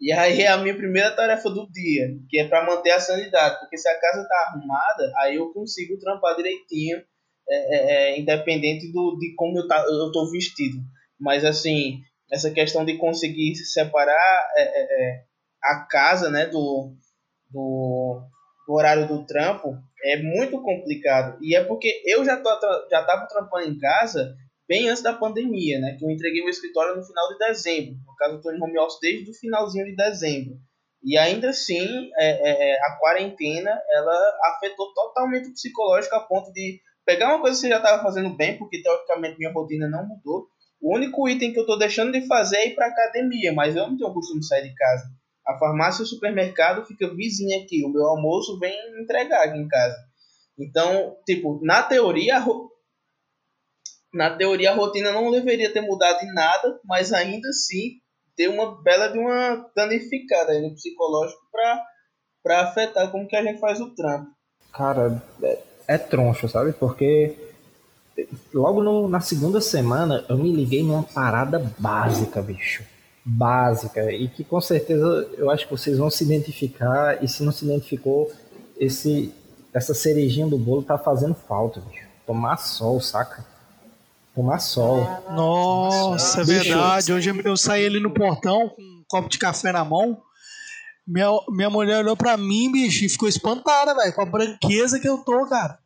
E 0.00 0.10
aí 0.12 0.42
é 0.42 0.48
a 0.48 0.58
minha 0.58 0.76
primeira 0.76 1.14
tarefa 1.14 1.48
do 1.48 1.70
dia, 1.70 2.08
que 2.28 2.40
é 2.40 2.48
para 2.48 2.66
manter 2.66 2.90
a 2.90 2.98
sanidade, 2.98 3.60
porque 3.60 3.78
se 3.78 3.88
a 3.88 4.00
casa 4.00 4.26
tá 4.26 4.48
arrumada, 4.48 5.12
aí 5.18 5.36
eu 5.36 5.52
consigo 5.52 5.96
trampar 6.00 6.34
direitinho, 6.34 7.00
é, 7.48 7.76
é, 7.76 7.92
é 8.10 8.18
independente 8.18 8.90
do, 8.90 9.16
de 9.20 9.32
como 9.36 9.56
eu, 9.58 9.68
tá, 9.68 9.84
eu 9.88 10.10
tô 10.10 10.28
vestido. 10.32 10.78
Mas 11.20 11.44
assim, 11.44 12.00
essa 12.32 12.50
questão 12.50 12.84
de 12.84 12.96
conseguir 12.96 13.54
separar 13.54 14.50
é, 14.56 14.62
é, 14.62 14.82
é, 14.82 15.22
a 15.62 15.86
casa 15.88 16.30
né, 16.30 16.46
do, 16.46 16.94
do, 17.50 18.22
do, 18.66 18.74
horário 18.74 19.06
do 19.06 19.24
trampo 19.26 19.76
é 20.04 20.20
muito 20.20 20.60
complicado. 20.60 21.38
E 21.40 21.54
é 21.54 21.62
porque 21.64 22.02
eu 22.06 22.24
já, 22.24 22.36
tô, 22.36 22.48
já 22.90 23.00
estava 23.00 23.26
trampando 23.26 23.68
em 23.68 23.78
casa 23.78 24.34
bem 24.68 24.88
antes 24.88 25.02
da 25.02 25.12
pandemia, 25.12 25.78
né? 25.78 25.96
Que 25.98 26.04
eu 26.04 26.10
entreguei 26.10 26.40
meu 26.40 26.50
escritório 26.50 26.96
no 26.96 27.04
final 27.04 27.28
de 27.28 27.38
dezembro. 27.38 27.94
No 28.06 28.16
caso, 28.16 28.32
eu 28.32 28.36
estou 28.38 28.54
em 28.54 28.62
home 28.62 28.78
office 28.78 28.98
desde 29.00 29.30
o 29.30 29.34
finalzinho 29.34 29.84
de 29.84 29.94
dezembro. 29.94 30.54
E 31.04 31.18
ainda 31.18 31.50
assim, 31.50 32.10
é, 32.16 32.28
é, 32.28 32.70
é, 32.70 32.78
a 32.80 32.96
quarentena, 32.98 33.80
ela 33.90 34.38
afetou 34.54 34.92
totalmente 34.94 35.48
o 35.48 35.52
psicológico 35.52 36.14
a 36.14 36.20
ponto 36.20 36.52
de 36.52 36.80
pegar 37.04 37.28
uma 37.28 37.40
coisa 37.40 37.56
que 37.56 37.62
você 37.62 37.68
já 37.68 37.78
estava 37.78 38.02
fazendo 38.02 38.36
bem, 38.36 38.56
porque 38.56 38.80
teoricamente 38.80 39.36
minha 39.36 39.52
rotina 39.52 39.88
não 39.88 40.06
mudou. 40.06 40.46
O 40.80 40.96
único 40.96 41.28
item 41.28 41.52
que 41.52 41.58
eu 41.58 41.62
estou 41.62 41.78
deixando 41.78 42.12
de 42.12 42.26
fazer 42.26 42.56
é 42.56 42.68
ir 42.68 42.74
para 42.74 42.86
academia, 42.86 43.52
mas 43.52 43.74
eu 43.74 43.86
não 43.88 43.96
tenho 43.96 44.10
o 44.10 44.14
costume 44.14 44.40
de 44.40 44.46
sair 44.46 44.68
de 44.68 44.74
casa. 44.74 45.04
A 45.46 45.58
farmácia 45.58 46.02
e 46.02 46.04
o 46.04 46.08
supermercado 46.08 46.86
fica 46.86 47.12
vizinha 47.14 47.62
aqui. 47.62 47.84
O 47.84 47.88
meu 47.88 48.04
almoço 48.06 48.58
vem 48.58 48.74
entregar 49.00 49.42
aqui 49.42 49.58
em 49.58 49.68
casa. 49.68 49.96
Então, 50.58 51.16
tipo, 51.26 51.60
na 51.62 51.82
teoria, 51.82 52.44
na 54.12 54.36
teoria 54.36 54.70
a 54.70 54.74
rotina 54.74 55.12
não 55.12 55.30
deveria 55.30 55.72
ter 55.72 55.80
mudado 55.80 56.22
em 56.22 56.32
nada, 56.32 56.78
mas 56.84 57.12
ainda 57.12 57.48
assim 57.48 58.00
ter 58.36 58.48
uma 58.48 58.82
bela 58.82 59.08
de 59.08 59.18
uma 59.18 59.70
danificada 59.74 60.58
no 60.60 60.74
psicológico 60.74 61.40
para 62.42 62.60
afetar 62.62 63.10
como 63.10 63.26
que 63.26 63.36
a 63.36 63.42
gente 63.42 63.60
faz 63.60 63.80
o 63.80 63.94
trampo. 63.94 64.30
Cara, 64.72 65.22
é, 65.42 65.58
é 65.88 65.98
troncho, 65.98 66.48
sabe? 66.48 66.72
Porque 66.72 67.36
logo 68.52 68.82
no, 68.82 69.08
na 69.08 69.20
segunda 69.20 69.60
semana 69.60 70.24
eu 70.28 70.36
me 70.36 70.52
liguei 70.52 70.82
numa 70.82 71.02
parada 71.02 71.58
básica, 71.78 72.40
bicho. 72.40 72.84
Básica. 73.24 74.12
E 74.12 74.28
que 74.28 74.42
com 74.42 74.60
certeza 74.60 75.28
eu 75.36 75.50
acho 75.50 75.66
que 75.66 75.70
vocês 75.70 75.98
vão 75.98 76.10
se 76.10 76.24
identificar. 76.24 77.22
E 77.22 77.28
se 77.28 77.42
não 77.42 77.52
se 77.52 77.64
identificou, 77.64 78.32
esse, 78.78 79.32
essa 79.72 79.94
cerejinha 79.94 80.46
do 80.46 80.58
bolo 80.58 80.82
tá 80.82 80.98
fazendo 80.98 81.34
falta, 81.34 81.80
bicho. 81.80 82.06
Tomar 82.26 82.56
sol, 82.56 83.00
saca? 83.00 83.44
Tomar 84.34 84.58
sol. 84.58 85.00
Nossa, 85.30 86.40
é 86.40 86.44
verdade. 86.44 87.12
Hoje 87.12 87.30
eu 87.44 87.56
saí 87.56 87.86
ali 87.86 88.00
no 88.00 88.10
portão 88.10 88.68
com 88.70 88.82
um 88.82 89.04
copo 89.06 89.28
de 89.28 89.38
café 89.38 89.72
na 89.72 89.84
mão. 89.84 90.20
Minha, 91.06 91.28
minha 91.50 91.68
mulher 91.68 91.98
olhou 91.98 92.16
pra 92.16 92.36
mim, 92.36 92.70
bicho, 92.70 93.04
e 93.04 93.08
ficou 93.08 93.28
espantada, 93.28 93.94
velho, 93.94 94.14
com 94.14 94.22
a 94.22 94.26
branqueza 94.26 95.00
que 95.00 95.08
eu 95.08 95.18
tô, 95.18 95.46
cara. 95.46 95.78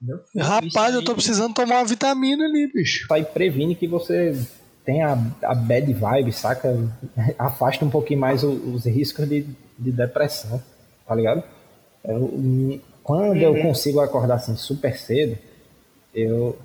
Meu 0.00 0.20
Rapaz, 0.36 0.94
eu 0.94 1.02
tô 1.02 1.14
precisando 1.14 1.54
tomar 1.54 1.76
uma 1.76 1.84
vitamina 1.84 2.44
ali, 2.44 2.70
bicho. 2.72 3.06
Aí 3.10 3.24
previne 3.24 3.74
que 3.74 3.88
você 3.88 4.38
tem 4.84 5.02
a, 5.02 5.18
a 5.42 5.54
bad 5.54 5.92
vibe, 5.92 6.32
saca? 6.32 6.76
Afasta 7.38 7.84
um 7.84 7.90
pouquinho 7.90 8.20
mais 8.20 8.44
os, 8.44 8.74
os 8.74 8.84
riscos 8.84 9.28
de, 9.28 9.46
de 9.78 9.92
depressão, 9.92 10.62
tá 11.06 11.14
ligado? 11.14 11.42
Eu, 12.04 12.80
quando 13.02 13.36
eu 13.36 13.52
uhum. 13.52 13.62
consigo 13.62 14.00
acordar 14.00 14.34
assim 14.34 14.56
super 14.56 14.96
cedo, 14.96 15.38
eu, 16.14 16.56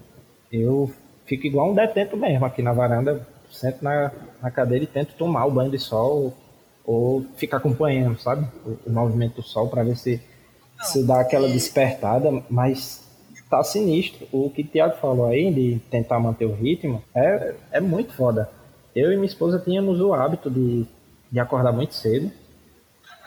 eu 0.52 0.92
fico 1.26 1.48
igual 1.48 1.72
um 1.72 1.76
detento 1.76 2.18
mesmo 2.18 2.46
aqui 2.46 2.62
na 2.62 2.74
varanda, 2.74 3.26
sento 3.52 3.84
na, 3.84 4.12
na 4.42 4.52
cadeira 4.52 4.84
e 4.84 4.88
tento 4.88 5.14
tomar 5.16 5.46
o 5.46 5.52
banho 5.52 5.72
de 5.72 5.80
sol 5.80 6.34
ou 6.86 7.26
ficar 7.36 7.58
acompanhando, 7.58 8.20
sabe? 8.20 8.48
O, 8.66 8.90
o 8.90 8.92
movimento 8.92 9.36
do 9.36 9.44
sol 9.44 9.70
para 9.70 9.84
ver 9.84 9.96
se, 9.96 10.22
se 10.82 11.04
dá 11.04 11.22
aquela 11.22 11.48
despertada, 11.48 12.44
mas 12.50 13.09
tá 13.50 13.64
sinistro. 13.64 14.28
O 14.32 14.50
que 14.50 14.62
o 14.62 14.68
Thiago 14.68 14.98
falou 14.98 15.26
aí 15.26 15.52
de 15.52 15.80
tentar 15.90 16.20
manter 16.20 16.46
o 16.46 16.54
ritmo 16.54 17.02
é, 17.16 17.56
é 17.72 17.80
muito 17.80 18.14
foda. 18.14 18.50
Eu 18.96 19.12
e 19.12 19.16
minha 19.16 19.28
esposa 19.28 19.60
tínhamos 19.60 20.00
o 20.00 20.14
hábito 20.14 20.50
de, 20.50 20.86
de 21.32 21.40
acordar 21.40 21.72
muito 21.72 21.94
cedo 21.94 22.32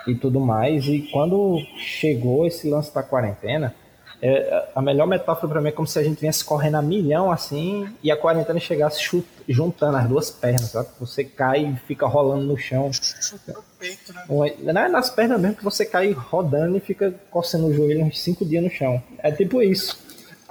e 0.07 0.15
tudo 0.15 0.41
mais, 0.41 0.87
e 0.87 1.09
quando 1.13 1.59
chegou 1.77 2.45
esse 2.45 2.69
lance 2.69 2.93
da 2.93 3.03
quarentena, 3.05 3.73
é, 4.21 4.69
a 4.75 4.81
melhor 4.81 5.07
metáfora 5.07 5.49
para 5.49 5.61
mim 5.61 5.69
é 5.69 5.73
como 5.73 5.87
se 5.87 5.99
a 5.99 6.03
gente 6.03 6.21
viesse 6.21 6.45
correndo 6.45 6.77
a 6.77 6.83
milhão 6.83 7.31
assim 7.33 7.89
e 8.03 8.11
a 8.11 8.17
quarentena 8.17 8.61
chegasse 8.61 9.03
chut, 9.03 9.27
juntando 9.49 9.97
as 9.97 10.09
duas 10.09 10.31
pernas, 10.31 10.71
sabe? 10.71 10.89
Você 11.01 11.25
cai 11.25 11.65
e 11.65 11.77
fica 11.89 12.07
rolando 12.07 12.45
no 12.45 12.57
chão. 12.57 12.89
Né? 14.61 14.73
Não 14.73 14.81
é 14.81 14.89
nas 14.89 15.11
pernas 15.11 15.41
mesmo 15.41 15.57
que 15.57 15.65
você 15.65 15.85
cai 15.85 16.13
rodando 16.13 16.77
e 16.77 16.81
fica 16.81 17.13
coçando 17.31 17.67
o 17.67 17.75
joelho 17.75 18.05
uns 18.05 18.21
cinco 18.21 18.45
dias 18.45 18.63
no 18.63 18.71
chão. 18.71 19.03
É 19.19 19.33
tipo 19.33 19.61
isso. 19.61 19.99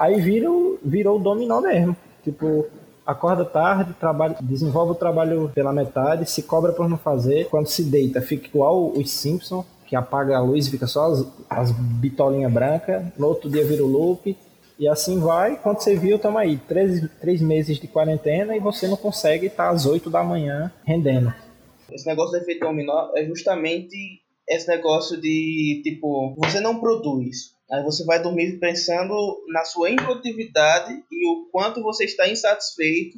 Aí 0.01 0.19
vira, 0.19 0.47
virou 0.83 1.17
o 1.17 1.21
dominó 1.21 1.61
mesmo. 1.61 1.95
Tipo, 2.23 2.65
acorda 3.05 3.45
tarde, 3.45 3.93
trabalha, 3.99 4.35
desenvolve 4.41 4.93
o 4.93 4.95
trabalho 4.95 5.51
pela 5.53 5.71
metade, 5.71 6.27
se 6.27 6.41
cobra 6.41 6.73
por 6.73 6.89
não 6.89 6.97
fazer. 6.97 7.47
Quando 7.49 7.67
se 7.67 7.83
deita, 7.83 8.19
fica 8.19 8.47
igual 8.47 8.91
os 8.91 9.11
Simpsons 9.11 9.63
que 9.85 9.95
apaga 9.95 10.37
a 10.37 10.41
luz 10.41 10.65
e 10.65 10.71
fica 10.71 10.87
só 10.87 11.11
as, 11.11 11.27
as 11.47 11.71
bitolinhas 11.71 12.51
brancas. 12.51 13.03
No 13.15 13.27
outro 13.27 13.47
dia 13.47 13.63
vira 13.63 13.83
o 13.83 13.87
loop. 13.87 14.35
E 14.79 14.87
assim 14.87 15.19
vai. 15.19 15.57
Quando 15.57 15.81
você 15.81 15.95
viu, 15.95 16.17
tamo 16.17 16.39
aí. 16.39 16.57
Três, 16.57 17.07
três 17.19 17.39
meses 17.39 17.77
de 17.77 17.87
quarentena 17.87 18.57
e 18.57 18.59
você 18.59 18.87
não 18.87 18.97
consegue 18.97 19.45
estar 19.45 19.69
às 19.69 19.85
8 19.85 20.09
da 20.09 20.23
manhã 20.23 20.71
rendendo. 20.83 21.31
Esse 21.91 22.07
negócio 22.07 22.31
do 22.31 22.37
efeito 22.37 22.65
dominó 22.65 23.11
é 23.15 23.23
justamente 23.23 23.95
esse 24.49 24.67
negócio 24.67 25.21
de, 25.21 25.81
tipo, 25.83 26.33
você 26.37 26.59
não 26.59 26.79
produz. 26.79 27.53
Aí 27.71 27.81
você 27.83 28.03
vai 28.03 28.21
dormir 28.21 28.59
pensando 28.59 29.15
na 29.47 29.63
sua 29.63 29.89
improdutividade 29.89 30.93
e 31.09 31.27
o 31.27 31.49
quanto 31.51 31.81
você 31.81 32.03
está 32.03 32.27
insatisfeito 32.27 33.17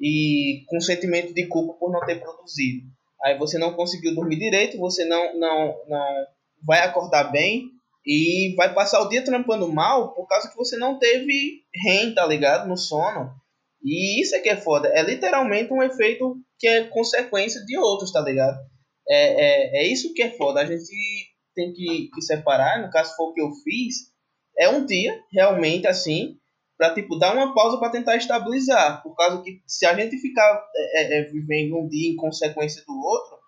e 0.00 0.62
com 0.68 0.80
sentimento 0.80 1.34
de 1.34 1.46
culpa 1.46 1.74
por 1.74 1.90
não 1.90 2.04
ter 2.06 2.20
produzido. 2.20 2.86
Aí 3.24 3.36
você 3.36 3.58
não 3.58 3.74
conseguiu 3.74 4.14
dormir 4.14 4.38
direito, 4.38 4.78
você 4.78 5.04
não, 5.04 5.36
não, 5.36 5.76
não 5.88 6.26
vai 6.64 6.80
acordar 6.80 7.24
bem 7.24 7.70
e 8.06 8.54
vai 8.56 8.72
passar 8.72 9.02
o 9.02 9.08
dia 9.08 9.24
trampando 9.24 9.70
mal 9.70 10.14
por 10.14 10.26
causa 10.28 10.48
que 10.48 10.56
você 10.56 10.76
não 10.76 10.98
teve 10.98 11.62
REM, 11.84 12.14
tá 12.14 12.24
ligado? 12.24 12.68
No 12.68 12.76
sono. 12.76 13.32
E 13.82 14.22
isso 14.22 14.34
é 14.36 14.38
que 14.38 14.48
é 14.48 14.56
foda. 14.56 14.88
É 14.88 15.02
literalmente 15.02 15.72
um 15.72 15.82
efeito 15.82 16.36
que 16.58 16.68
é 16.68 16.84
consequência 16.84 17.64
de 17.64 17.76
outros, 17.76 18.12
tá 18.12 18.20
ligado? 18.20 18.58
É, 19.08 19.80
é, 19.80 19.82
é 19.82 19.86
isso 19.88 20.14
que 20.14 20.22
é 20.22 20.30
foda. 20.30 20.60
A 20.60 20.64
gente 20.64 20.92
tem 21.58 21.72
que, 21.72 22.08
que 22.14 22.22
separar, 22.22 22.80
no 22.80 22.90
caso 22.90 23.16
foi 23.16 23.26
o 23.26 23.32
que 23.32 23.42
eu 23.42 23.50
fiz, 23.64 24.12
é 24.56 24.68
um 24.68 24.86
dia, 24.86 25.20
realmente, 25.32 25.88
assim, 25.88 26.36
para 26.76 26.94
tipo 26.94 27.18
dar 27.18 27.34
uma 27.34 27.52
pausa 27.52 27.78
para 27.78 27.90
tentar 27.90 28.16
estabilizar, 28.16 29.02
por 29.02 29.16
causa 29.16 29.42
que 29.42 29.60
se 29.66 29.84
a 29.84 29.92
gente 29.94 30.16
ficar 30.18 30.64
é, 30.76 31.02
é, 31.02 31.18
é, 31.18 31.22
vivendo 31.24 31.76
um 31.76 31.88
dia 31.88 32.12
em 32.12 32.16
consequência 32.16 32.84
do 32.86 32.96
outro, 32.96 33.38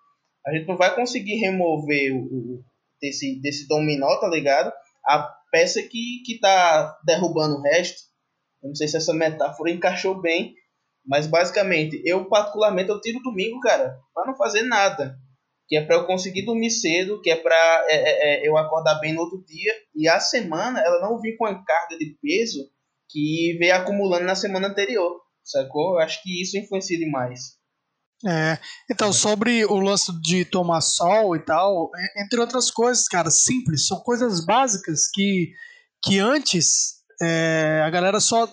a 0.45 0.53
gente 0.53 0.67
não 0.67 0.75
vai 0.75 0.93
conseguir 0.93 1.35
remover 1.35 2.13
o, 2.13 2.23
o 2.25 2.63
desse 3.01 3.39
desse 3.41 3.67
dominó, 3.67 4.19
tá 4.19 4.27
ligado? 4.27 4.73
A 5.07 5.19
peça 5.49 5.81
que 5.81 6.21
que 6.25 6.39
tá 6.39 6.99
derrubando 7.05 7.55
o 7.55 7.61
resto. 7.61 8.01
Eu 8.61 8.69
não 8.69 8.75
sei 8.75 8.89
se 8.89 8.97
essa 8.97 9.13
metáfora 9.13 9.71
encaixou 9.71 10.21
bem, 10.21 10.53
mas 11.05 11.25
basicamente, 11.25 12.01
eu 12.05 12.25
particularmente 12.25 12.89
eu 12.89 12.99
tiro 12.99 13.21
domingo, 13.23 13.59
cara, 13.61 13.97
para 14.13 14.27
não 14.27 14.35
fazer 14.35 14.63
nada, 14.63 15.17
que 15.71 15.77
é 15.77 15.85
para 15.85 15.95
eu 15.95 16.05
conseguir 16.05 16.43
dormir 16.43 16.69
cedo, 16.69 17.21
que 17.21 17.29
é 17.29 17.35
para 17.37 17.85
é, 17.87 17.95
é, 17.95 18.43
é, 18.43 18.47
eu 18.47 18.57
acordar 18.57 18.99
bem 18.99 19.13
no 19.13 19.21
outro 19.21 19.41
dia 19.45 19.73
e 19.95 20.05
a 20.05 20.19
semana 20.19 20.81
ela 20.81 20.99
não 20.99 21.17
vir 21.17 21.37
com 21.37 21.45
a 21.45 21.63
carga 21.63 21.97
de 21.97 22.17
peso 22.21 22.69
que 23.09 23.55
veio 23.57 23.73
acumulando 23.73 24.25
na 24.25 24.35
semana 24.35 24.67
anterior, 24.67 25.21
sacou? 25.41 25.93
Eu 25.93 25.99
acho 25.99 26.21
que 26.21 26.41
isso 26.41 26.57
influencia 26.57 26.99
demais. 26.99 27.53
É, 28.27 28.59
então, 28.91 29.13
sobre 29.13 29.63
o 29.63 29.79
lance 29.79 30.11
de 30.21 30.43
tomar 30.43 30.81
sol 30.81 31.37
e 31.37 31.39
tal, 31.39 31.89
entre 32.21 32.41
outras 32.41 32.69
coisas, 32.69 33.07
cara, 33.07 33.31
simples, 33.31 33.87
são 33.87 34.01
coisas 34.01 34.43
básicas 34.45 35.09
que, 35.09 35.53
que 36.03 36.19
antes 36.19 36.95
é, 37.21 37.81
a 37.85 37.89
galera 37.89 38.19
só, 38.19 38.45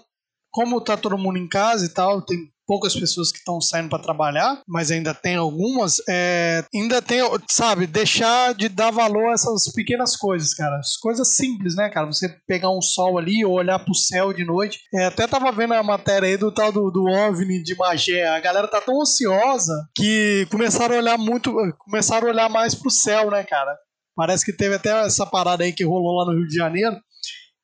como 0.53 0.81
tá 0.81 0.97
todo 0.97 1.19
mundo 1.19 1.37
em 1.37 1.49
casa 1.49 1.85
e 1.85 1.89
tal, 1.89 2.25
tem 2.25 2.49
poucas 2.69 2.95
pessoas 2.95 3.33
que 3.33 3.39
estão 3.39 3.63
saindo 3.63 3.89
para 3.89 4.03
trabalhar, 4.03 4.61
mas 4.69 4.91
ainda 4.91 5.15
tem 5.15 5.37
algumas, 5.37 5.97
é, 6.07 6.63
ainda 6.75 7.01
tem, 7.01 7.21
sabe, 7.49 7.87
deixar 7.87 8.53
de 8.53 8.69
dar 8.69 8.91
valor 8.91 9.31
a 9.31 9.33
essas 9.33 9.73
pequenas 9.73 10.15
coisas, 10.15 10.53
cara. 10.53 10.77
As 10.77 10.95
coisas 10.99 11.35
simples, 11.35 11.75
né, 11.75 11.89
cara? 11.89 12.07
Você 12.07 12.29
pegar 12.47 12.69
um 12.69 12.83
sol 12.83 13.17
ali 13.17 13.43
ou 13.43 13.55
olhar 13.55 13.79
pro 13.79 13.95
céu 13.95 14.35
de 14.35 14.45
noite. 14.45 14.81
É, 14.95 15.07
até 15.07 15.27
tava 15.27 15.51
vendo 15.51 15.73
a 15.73 15.83
matéria 15.83 16.29
aí 16.29 16.37
do 16.37 16.53
tal 16.53 16.71
do, 16.71 16.91
do 16.91 17.05
OVNI 17.07 17.63
de 17.63 17.75
Magé. 17.75 18.29
A 18.29 18.39
galera 18.39 18.69
tá 18.69 18.83
tão 18.83 19.01
ansiosa 19.01 19.73
que 19.97 20.47
começaram 20.51 20.97
a 20.97 20.99
olhar 20.99 21.17
muito, 21.17 21.55
começaram 21.79 22.29
a 22.29 22.31
olhar 22.31 22.51
mais 22.51 22.75
pro 22.75 22.91
céu, 22.91 23.31
né, 23.31 23.43
cara? 23.45 23.75
Parece 24.15 24.45
que 24.45 24.53
teve 24.53 24.75
até 24.75 24.91
essa 25.07 25.25
parada 25.25 25.65
aí 25.65 25.73
que 25.73 25.85
rolou 25.85 26.19
lá 26.19 26.27
no 26.27 26.39
Rio 26.39 26.47
de 26.47 26.55
Janeiro. 26.55 26.97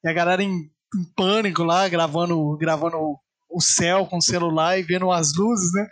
E 0.02 0.08
a 0.08 0.14
galera 0.14 0.42
em, 0.42 0.50
em 0.50 1.04
pânico 1.14 1.62
lá, 1.62 1.86
gravando, 1.88 2.56
gravando 2.56 3.18
o 3.54 3.60
céu 3.60 4.06
com 4.06 4.18
o 4.18 4.22
celular 4.22 4.78
e 4.78 4.82
vendo 4.82 5.10
as 5.10 5.34
luzes, 5.34 5.72
né? 5.72 5.86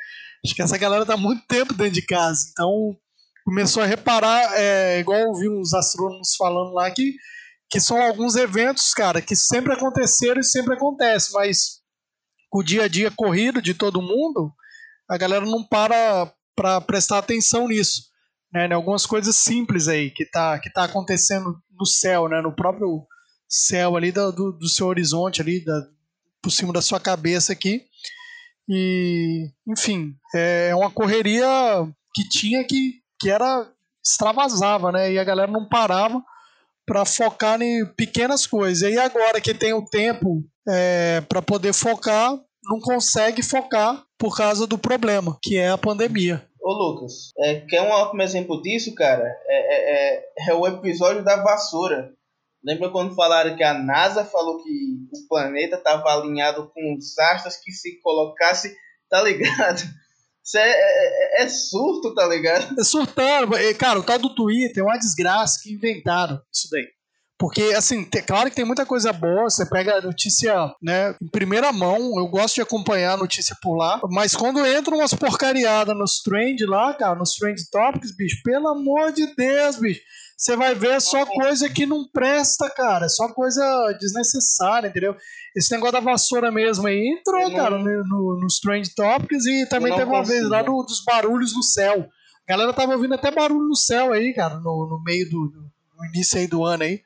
Acho 0.45 0.55
que 0.55 0.63
essa 0.63 0.77
galera 0.77 1.07
tá 1.07 1.17
muito 1.17 1.47
tempo 1.47 1.73
dentro 1.73 1.93
de 1.93 2.03
casa, 2.03 2.49
então 2.51 2.97
começou 3.45 3.83
a 3.83 3.87
reparar, 3.87 4.53
é, 4.55 5.01
igual 5.01 5.19
eu 5.19 5.35
vi 5.35 5.49
uns 5.49 5.73
astrônomos 5.75 6.35
falando 6.37 6.73
lá 6.73 6.91
que, 6.91 7.15
que 7.71 7.81
são 7.81 8.01
alguns 8.01 8.37
eventos, 8.37 8.93
cara, 8.93 9.21
que 9.21 9.35
sempre 9.37 9.73
aconteceram 9.73 10.41
e 10.41 10.45
sempre 10.45 10.75
acontecem, 10.75 11.33
mas 11.35 11.81
com 12.51 12.61
o 12.61 12.65
dia 12.65 12.85
a 12.85 12.89
dia 12.89 13.11
corrido 13.11 13.63
de 13.63 13.75
todo 13.75 14.03
mundo, 14.03 14.53
a 15.09 15.17
galera 15.17 15.45
não 15.45 15.65
para 15.67 16.33
para 16.55 16.81
prestar 16.81 17.19
atenção 17.19 17.69
nisso, 17.69 18.03
né? 18.53 18.67
Em 18.67 18.73
algumas 18.73 19.07
coisas 19.07 19.35
simples 19.37 19.89
aí 19.89 20.11
que 20.11 20.25
tá, 20.27 20.59
que 20.59 20.71
tá 20.71 20.85
acontecendo 20.85 21.57
no 21.71 21.87
céu, 21.87 22.29
né? 22.29 22.41
No 22.41 22.55
próprio 22.55 23.07
céu 23.49 23.97
ali 23.97 24.13
do, 24.13 24.31
do, 24.33 24.53
do 24.53 24.69
seu 24.69 24.87
horizonte 24.87 25.41
ali, 25.41 25.65
da, 25.65 25.81
por 26.43 26.51
cima 26.51 26.73
da 26.73 26.83
sua 26.83 26.99
cabeça 26.99 27.53
aqui. 27.53 27.85
E, 28.69 29.51
enfim, 29.67 30.15
é 30.35 30.75
uma 30.75 30.91
correria 30.91 31.47
que 32.15 32.29
tinha 32.29 32.65
que, 32.65 33.01
que 33.19 33.31
era 33.31 33.69
extravasava, 34.05 34.91
né? 34.91 35.13
E 35.13 35.19
a 35.19 35.25
galera 35.25 35.51
não 35.51 35.69
parava 35.69 36.23
para 36.85 37.05
focar 37.05 37.61
em 37.63 37.87
pequenas 37.87 38.47
coisas. 38.47 38.91
E 38.91 38.99
agora 38.99 39.41
que 39.41 39.55
tem 39.55 39.73
o 39.73 39.85
tempo 39.85 40.43
é, 40.69 41.21
para 41.23 41.41
poder 41.41 41.73
focar, 41.73 42.39
não 42.65 42.81
consegue 42.81 43.43
focar 43.43 44.05
por 44.19 44.37
causa 44.37 44.67
do 44.67 44.79
problema, 44.79 45.39
que 45.43 45.57
é 45.57 45.71
a 45.71 45.79
pandemia. 45.79 46.47
Ô 46.61 46.73
Lucas, 46.73 47.33
é, 47.39 47.61
quer 47.61 47.83
um 47.83 47.91
ótimo 47.91 48.23
exemplo 48.23 48.63
disso, 48.63 48.95
cara? 48.95 49.25
É, 49.47 49.57
é, 49.57 50.17
é, 50.17 50.51
é 50.51 50.55
o 50.55 50.67
episódio 50.67 51.25
da 51.25 51.43
vassoura. 51.43 52.13
Lembra 52.65 52.91
quando 52.91 53.15
falaram 53.15 53.57
que 53.57 53.65
a 53.65 53.75
NASA 53.75 54.25
falou 54.25 54.63
que 54.63 54.71
o 55.13 55.29
planeta 55.29 55.77
estava 55.77 56.09
alinhado 56.13 56.71
com 56.73 56.97
os 56.97 57.19
astros 57.19 57.57
que 57.57 57.73
se 57.73 58.01
colocasse, 58.01 58.75
tá 59.11 59.21
ligado? 59.23 59.83
Isso 60.45 60.59
é, 60.59 60.71
é, 60.71 61.45
é, 61.45 61.49
surto, 61.49 62.15
tá 62.15 62.27
ligado? 62.27 62.75
É 62.79 62.83
surtando. 62.83 63.53
Cara, 63.79 64.01
o 64.01 64.03
tal 64.03 64.19
do 64.19 64.35
Twitter 64.35 64.83
é 64.83 64.87
uma 64.87 64.99
desgraça 64.99 65.61
que 65.63 65.73
inventaram 65.73 66.41
isso 66.53 66.69
daí. 66.69 66.89
Porque, 67.39 67.63
assim, 67.77 68.05
tem, 68.05 68.23
claro 68.23 68.49
que 68.49 68.55
tem 68.55 68.65
muita 68.65 68.87
coisa 68.87 69.13
boa, 69.13 69.51
você 69.51 69.69
pega 69.69 69.97
a 69.97 70.01
notícia, 70.01 70.55
né, 70.81 71.17
em 71.21 71.29
primeira 71.29 71.73
mão, 71.73 71.99
eu 72.17 72.29
gosto 72.29 72.55
de 72.55 72.61
acompanhar 72.61 73.15
a 73.15 73.17
notícia 73.17 73.57
por 73.61 73.77
lá, 73.77 74.01
mas 74.11 74.37
quando 74.37 74.65
entra 74.65 74.95
umas 74.95 75.13
porcariadas 75.13 75.97
nos 75.97 76.23
trend 76.23 76.65
lá, 76.67 76.95
cara, 76.95 77.17
nos 77.17 77.35
trend 77.35 77.61
topics, 77.69 78.15
bicho, 78.17 78.41
pelo 78.45 78.69
amor 78.69 79.13
de 79.13 79.27
Deus, 79.35 79.77
bicho, 79.77 80.01
você 80.43 80.57
vai 80.57 80.75
ver 80.75 81.01
só 81.01 81.25
coisa 81.25 81.69
que 81.69 81.87
não 81.87 82.05
presta, 82.05 82.69
cara, 82.69 83.09
só 83.09 83.33
coisa 83.33 83.97
desnecessária, 84.01 84.89
entendeu? 84.89 85.15
Esse 85.55 85.71
negócio 85.71 85.93
da 85.93 86.01
vassoura 86.01 86.51
mesmo 86.51 86.89
aí 86.89 87.17
entrou, 87.17 87.49
não, 87.49 87.57
cara, 87.57 87.79
no, 87.79 88.05
no, 88.05 88.41
nos 88.41 88.59
trend 88.59 88.93
topics 88.93 89.47
e 89.47 89.67
também 89.67 89.93
teve 89.93 90.11
uma 90.11 90.19
consigo. 90.19 90.41
vez 90.41 90.51
lá 90.51 90.65
no, 90.65 90.83
dos 90.83 91.05
barulhos 91.05 91.55
no 91.55 91.63
céu. 91.63 92.09
A 92.45 92.51
galera 92.51 92.73
tava 92.73 92.93
ouvindo 92.93 93.15
até 93.15 93.31
barulho 93.31 93.69
no 93.69 93.77
céu 93.77 94.13
aí, 94.13 94.35
cara, 94.35 94.57
no, 94.57 94.89
no 94.91 95.01
meio 95.05 95.31
do 95.31 95.53
no 95.97 96.07
início 96.07 96.37
aí 96.37 96.49
do 96.49 96.65
ano 96.65 96.83
aí. 96.83 97.01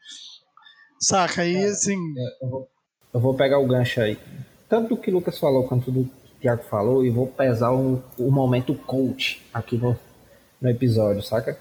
Saca? 0.99 1.43
Aí, 1.43 1.63
assim. 1.63 1.99
É, 2.17 2.45
eu 2.45 2.49
vou, 2.49 2.69
eu 3.13 3.21
vou 3.21 3.35
pegar 3.35 3.59
o 3.59 3.67
gancho 3.67 4.01
aí. 4.01 4.19
Tanto 4.67 4.95
do 4.95 4.97
que 4.97 5.11
o 5.11 5.15
Lucas 5.15 5.39
falou 5.39 5.69
quanto 5.69 5.91
do 5.93 6.05
que 6.05 6.39
o 6.39 6.41
Thiago 6.41 6.63
falou, 6.63 7.05
e 7.05 7.11
vou 7.11 7.27
pesar 7.27 7.71
o, 7.71 8.03
o 8.19 8.31
momento 8.31 8.75
coach 8.75 9.45
aqui 9.53 9.77
no, 9.77 9.95
no 10.59 10.71
episódio, 10.71 11.23
saca? 11.23 11.59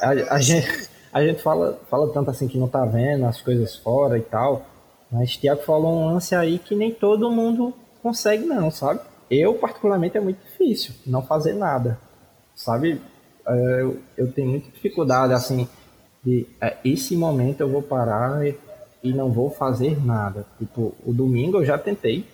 A, 0.00 0.34
a 0.34 0.40
gente, 0.40 0.88
a 1.12 1.24
gente 1.24 1.42
fala, 1.42 1.80
fala 1.88 2.12
tanto 2.12 2.30
assim 2.30 2.46
que 2.46 2.58
não 2.58 2.68
tá 2.68 2.84
vendo 2.84 3.26
as 3.26 3.40
coisas 3.40 3.76
fora 3.76 4.18
e 4.18 4.22
tal, 4.22 4.64
mas 5.10 5.34
o 5.34 5.40
Thiago 5.40 5.62
falou 5.62 5.92
um 5.92 6.06
lance 6.06 6.34
aí 6.34 6.58
que 6.58 6.74
nem 6.74 6.92
todo 6.92 7.30
mundo 7.30 7.74
consegue, 8.02 8.44
não, 8.44 8.70
sabe? 8.70 9.00
Eu, 9.30 9.54
particularmente, 9.54 10.16
é 10.16 10.20
muito 10.20 10.38
difícil 10.44 10.94
não 11.06 11.22
fazer 11.22 11.54
nada, 11.54 11.98
sabe? 12.54 13.00
É, 13.46 13.80
eu, 13.80 13.98
eu 14.16 14.32
tenho 14.32 14.50
muita 14.50 14.70
dificuldade, 14.70 15.32
assim, 15.32 15.68
de 16.24 16.46
é, 16.60 16.76
esse 16.84 17.16
momento 17.16 17.60
eu 17.60 17.68
vou 17.68 17.82
parar 17.82 18.46
e, 18.46 18.56
e 19.02 19.12
não 19.12 19.30
vou 19.30 19.50
fazer 19.50 20.04
nada. 20.04 20.46
Tipo, 20.58 20.94
o 21.04 21.12
domingo 21.12 21.58
eu 21.58 21.64
já 21.64 21.78
tentei 21.78 22.26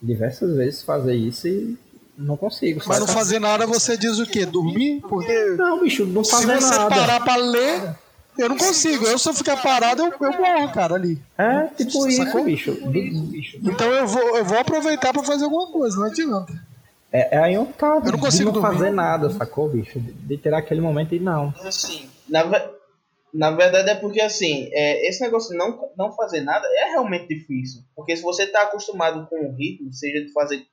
diversas 0.00 0.56
vezes 0.56 0.82
fazer 0.82 1.14
isso 1.14 1.48
e 1.48 1.78
não 2.16 2.36
consigo. 2.36 2.80
Mas 2.86 3.00
não 3.00 3.08
fazer 3.08 3.38
nada 3.38 3.66
você 3.66 3.96
diz 3.96 4.18
o 4.18 4.26
quê? 4.26 4.46
Dormir? 4.46 5.00
Porque 5.02 5.56
não, 5.56 5.82
bicho, 5.82 6.06
não 6.06 6.24
fazer 6.24 6.46
nada. 6.46 6.60
Se 6.60 6.68
você 6.68 6.78
nada. 6.78 6.94
parar 6.94 7.20
pra 7.20 7.36
ler, 7.36 7.96
eu 8.38 8.48
não 8.48 8.56
consigo. 8.56 9.06
Eu 9.06 9.18
se 9.18 9.28
eu 9.28 9.34
ficar 9.34 9.62
parado, 9.62 10.02
eu, 10.02 10.12
eu 10.20 10.32
morro, 10.32 10.72
cara, 10.72 10.94
ali. 10.94 11.20
É, 11.38 11.66
tipo 11.68 12.06
isso, 12.08 12.42
bicho. 12.42 13.58
Então 13.62 13.90
eu 13.90 14.06
vou, 14.06 14.36
eu 14.36 14.44
vou 14.44 14.58
aproveitar 14.58 15.12
pra 15.12 15.22
fazer 15.22 15.44
alguma 15.44 15.70
coisa, 15.70 15.96
não 15.96 16.06
adianta. 16.06 16.52
É, 17.12 17.36
é 17.36 17.38
aí 17.38 17.56
um 17.56 17.66
tá, 17.66 18.02
eu 18.04 18.12
não 18.12 18.18
consigo 18.18 18.50
de 18.50 18.56
não 18.56 18.62
fazer 18.62 18.90
nada, 18.90 19.30
sacou, 19.30 19.68
bicho? 19.68 20.00
De, 20.00 20.12
de 20.12 20.36
ter 20.36 20.52
aquele 20.52 20.80
momento 20.80 21.14
e 21.14 21.20
não. 21.20 21.54
Assim, 21.64 22.08
na, 22.28 22.42
na 23.32 23.50
verdade 23.52 23.90
é 23.90 23.94
porque 23.94 24.20
assim, 24.20 24.68
é, 24.72 25.08
esse 25.08 25.20
negócio 25.20 25.50
de 25.50 25.56
não, 25.56 25.90
não 25.96 26.12
fazer 26.12 26.40
nada 26.40 26.66
é 26.66 26.90
realmente 26.90 27.28
difícil. 27.28 27.82
Porque 27.94 28.16
se 28.16 28.22
você 28.22 28.44
está 28.44 28.62
acostumado 28.62 29.28
com 29.28 29.46
o 29.46 29.54
ritmo, 29.54 29.92
seja 29.92 30.24
de 30.24 30.32
fazer 30.32 30.66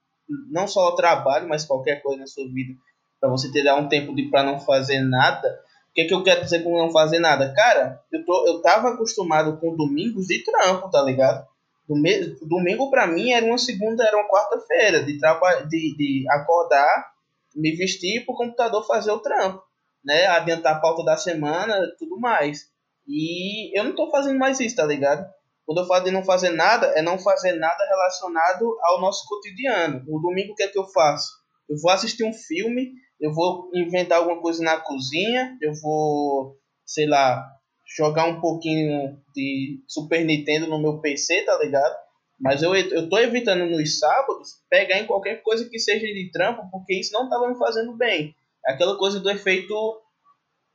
não 0.49 0.67
só 0.67 0.89
o 0.89 0.95
trabalho, 0.95 1.47
mas 1.47 1.65
qualquer 1.65 2.01
coisa 2.01 2.21
na 2.21 2.27
sua 2.27 2.47
vida, 2.51 2.73
para 3.19 3.29
você 3.29 3.51
ter 3.51 3.71
um 3.73 3.87
tempo 3.87 4.15
de 4.15 4.29
para 4.29 4.43
não 4.43 4.59
fazer 4.59 4.99
nada, 5.01 5.47
o 5.91 5.93
que, 5.93 6.05
que 6.05 6.13
eu 6.13 6.23
quero 6.23 6.41
dizer 6.41 6.63
com 6.63 6.77
não 6.77 6.91
fazer 6.91 7.19
nada? 7.19 7.53
Cara, 7.53 8.01
eu, 8.11 8.25
tô, 8.25 8.47
eu 8.47 8.61
tava 8.61 8.89
acostumado 8.89 9.57
com 9.57 9.75
domingos 9.75 10.27
de 10.27 10.43
trampo, 10.43 10.89
tá 10.89 11.01
ligado? 11.01 11.45
Domingo 11.87 12.89
para 12.89 13.05
mim 13.07 13.31
era 13.31 13.45
uma 13.45 13.57
segunda, 13.57 14.05
era 14.05 14.15
uma 14.15 14.29
quarta-feira 14.29 15.03
de, 15.03 15.17
de, 15.17 15.97
de 15.97 16.25
acordar, 16.29 17.11
me 17.53 17.75
vestir 17.75 18.25
pro 18.25 18.35
computador 18.35 18.85
fazer 18.87 19.11
o 19.11 19.19
trampo 19.19 19.61
né, 20.03 20.27
adiantar 20.27 20.75
a 20.75 20.79
pauta 20.79 21.03
da 21.03 21.15
semana, 21.15 21.75
tudo 21.97 22.19
mais. 22.19 22.69
E 23.07 23.77
eu 23.77 23.83
não 23.83 23.95
tô 23.95 24.09
fazendo 24.09 24.37
mais 24.37 24.59
isso, 24.59 24.75
tá 24.75 24.85
ligado? 24.85 25.25
Quando 25.65 25.81
eu 25.81 25.87
falo 25.87 26.03
de 26.03 26.11
não 26.11 26.23
fazer 26.23 26.49
nada, 26.49 26.87
é 26.95 27.01
não 27.01 27.19
fazer 27.19 27.53
nada 27.53 27.85
relacionado 27.87 28.77
ao 28.83 28.99
nosso 28.99 29.27
cotidiano. 29.27 30.03
No 30.07 30.19
domingo, 30.19 30.53
o 30.53 30.55
que 30.55 30.63
é 30.63 30.67
que 30.67 30.77
eu 30.77 30.87
faço? 30.87 31.31
Eu 31.69 31.77
vou 31.77 31.91
assistir 31.91 32.23
um 32.23 32.33
filme, 32.33 32.93
eu 33.21 33.33
vou 33.33 33.69
inventar 33.73 34.17
alguma 34.17 34.41
coisa 34.41 34.63
na 34.63 34.77
cozinha, 34.77 35.57
eu 35.61 35.73
vou, 35.81 36.57
sei 36.85 37.05
lá, 37.05 37.47
jogar 37.95 38.25
um 38.25 38.41
pouquinho 38.41 39.17
de 39.33 39.81
Super 39.87 40.25
Nintendo 40.25 40.67
no 40.67 40.81
meu 40.81 40.99
PC, 40.99 41.43
tá 41.43 41.57
ligado? 41.59 41.95
Mas 42.39 42.63
eu, 42.63 42.75
eu 42.75 43.07
tô 43.07 43.19
evitando 43.19 43.65
nos 43.67 43.99
sábados 43.99 44.61
pegar 44.69 44.99
em 44.99 45.05
qualquer 45.05 45.43
coisa 45.43 45.69
que 45.69 45.77
seja 45.77 46.05
de 46.07 46.31
trampo, 46.31 46.67
porque 46.71 46.99
isso 46.99 47.13
não 47.13 47.29
tava 47.29 47.47
me 47.47 47.57
fazendo 47.57 47.95
bem 47.95 48.35
aquela 48.65 48.97
coisa 48.97 49.19
do 49.19 49.29
efeito 49.29 50.01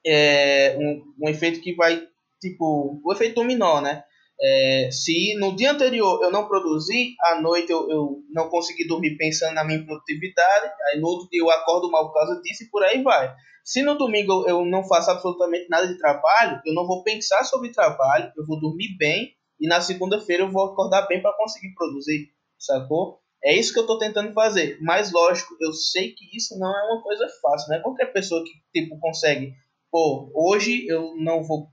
é, 0.05 0.77
um, 0.79 1.15
um, 1.23 1.29
efeito 1.29 1.61
que 1.61 1.75
vai 1.75 2.07
tipo 2.41 3.01
o 3.05 3.13
efeito 3.13 3.37
dominó 3.37 3.81
né 3.81 4.05
é, 4.41 4.91
se 4.91 5.35
no 5.39 5.57
dia 5.57 5.73
anterior 5.73 6.23
eu 6.23 6.31
não 6.31 6.47
produzi 6.47 7.15
à 7.23 7.41
noite 7.41 7.71
eu, 7.71 7.89
eu 7.91 8.23
não 8.31 8.49
consegui 8.49 8.87
dormir 8.87 9.17
pensando 9.17 9.55
na 9.55 9.65
minha 9.65 9.85
produtividade 9.85 10.73
aí 10.89 11.01
no 11.01 11.09
outro 11.09 11.29
dia 11.31 11.41
eu 11.41 11.51
acordo 11.51 11.91
mal 11.91 12.07
por 12.07 12.15
causa 12.15 12.41
disso 12.43 12.65
e 12.65 12.71
por 12.71 12.83
aí 12.83 13.03
vai 13.03 13.35
se 13.65 13.83
no 13.83 13.97
domingo 13.97 14.47
eu 14.47 14.65
não 14.65 14.87
faço 14.87 15.11
absolutamente 15.11 15.69
nada 15.71 15.89
de 15.89 15.99
trabalho 15.99 16.61
eu 16.67 16.75
não 16.75 16.87
vou 16.87 17.03
pensar 17.03 17.45
sobre 17.45 17.73
trabalho 17.73 18.31
eu 18.37 18.45
vou 18.47 18.61
dormir 18.61 18.97
bem 18.99 19.31
e 19.59 19.67
na 19.67 19.81
segunda-feira 19.81 20.43
eu 20.43 20.51
vou 20.51 20.65
acordar 20.65 21.07
bem 21.07 21.23
para 21.23 21.37
conseguir 21.37 21.73
produzir 21.75 22.31
sacou 22.59 23.21
é 23.47 23.55
isso 23.55 23.73
que 23.73 23.79
eu 23.79 23.83
estou 23.83 23.99
tentando 23.99 24.33
fazer. 24.33 24.77
Mas, 24.81 25.13
lógico, 25.13 25.57
eu 25.61 25.73
sei 25.73 26.13
que 26.13 26.37
isso 26.37 26.59
não 26.59 26.69
é 26.69 26.83
uma 26.91 27.01
coisa 27.01 27.29
fácil. 27.41 27.69
Não 27.69 27.77
é 27.77 27.81
qualquer 27.81 28.07
pessoa 28.07 28.43
que 28.43 28.51
tipo, 28.75 28.99
consegue. 28.99 29.55
Pô, 29.89 30.33
hoje 30.35 30.85
eu 30.89 31.15
não 31.17 31.45
vou 31.45 31.69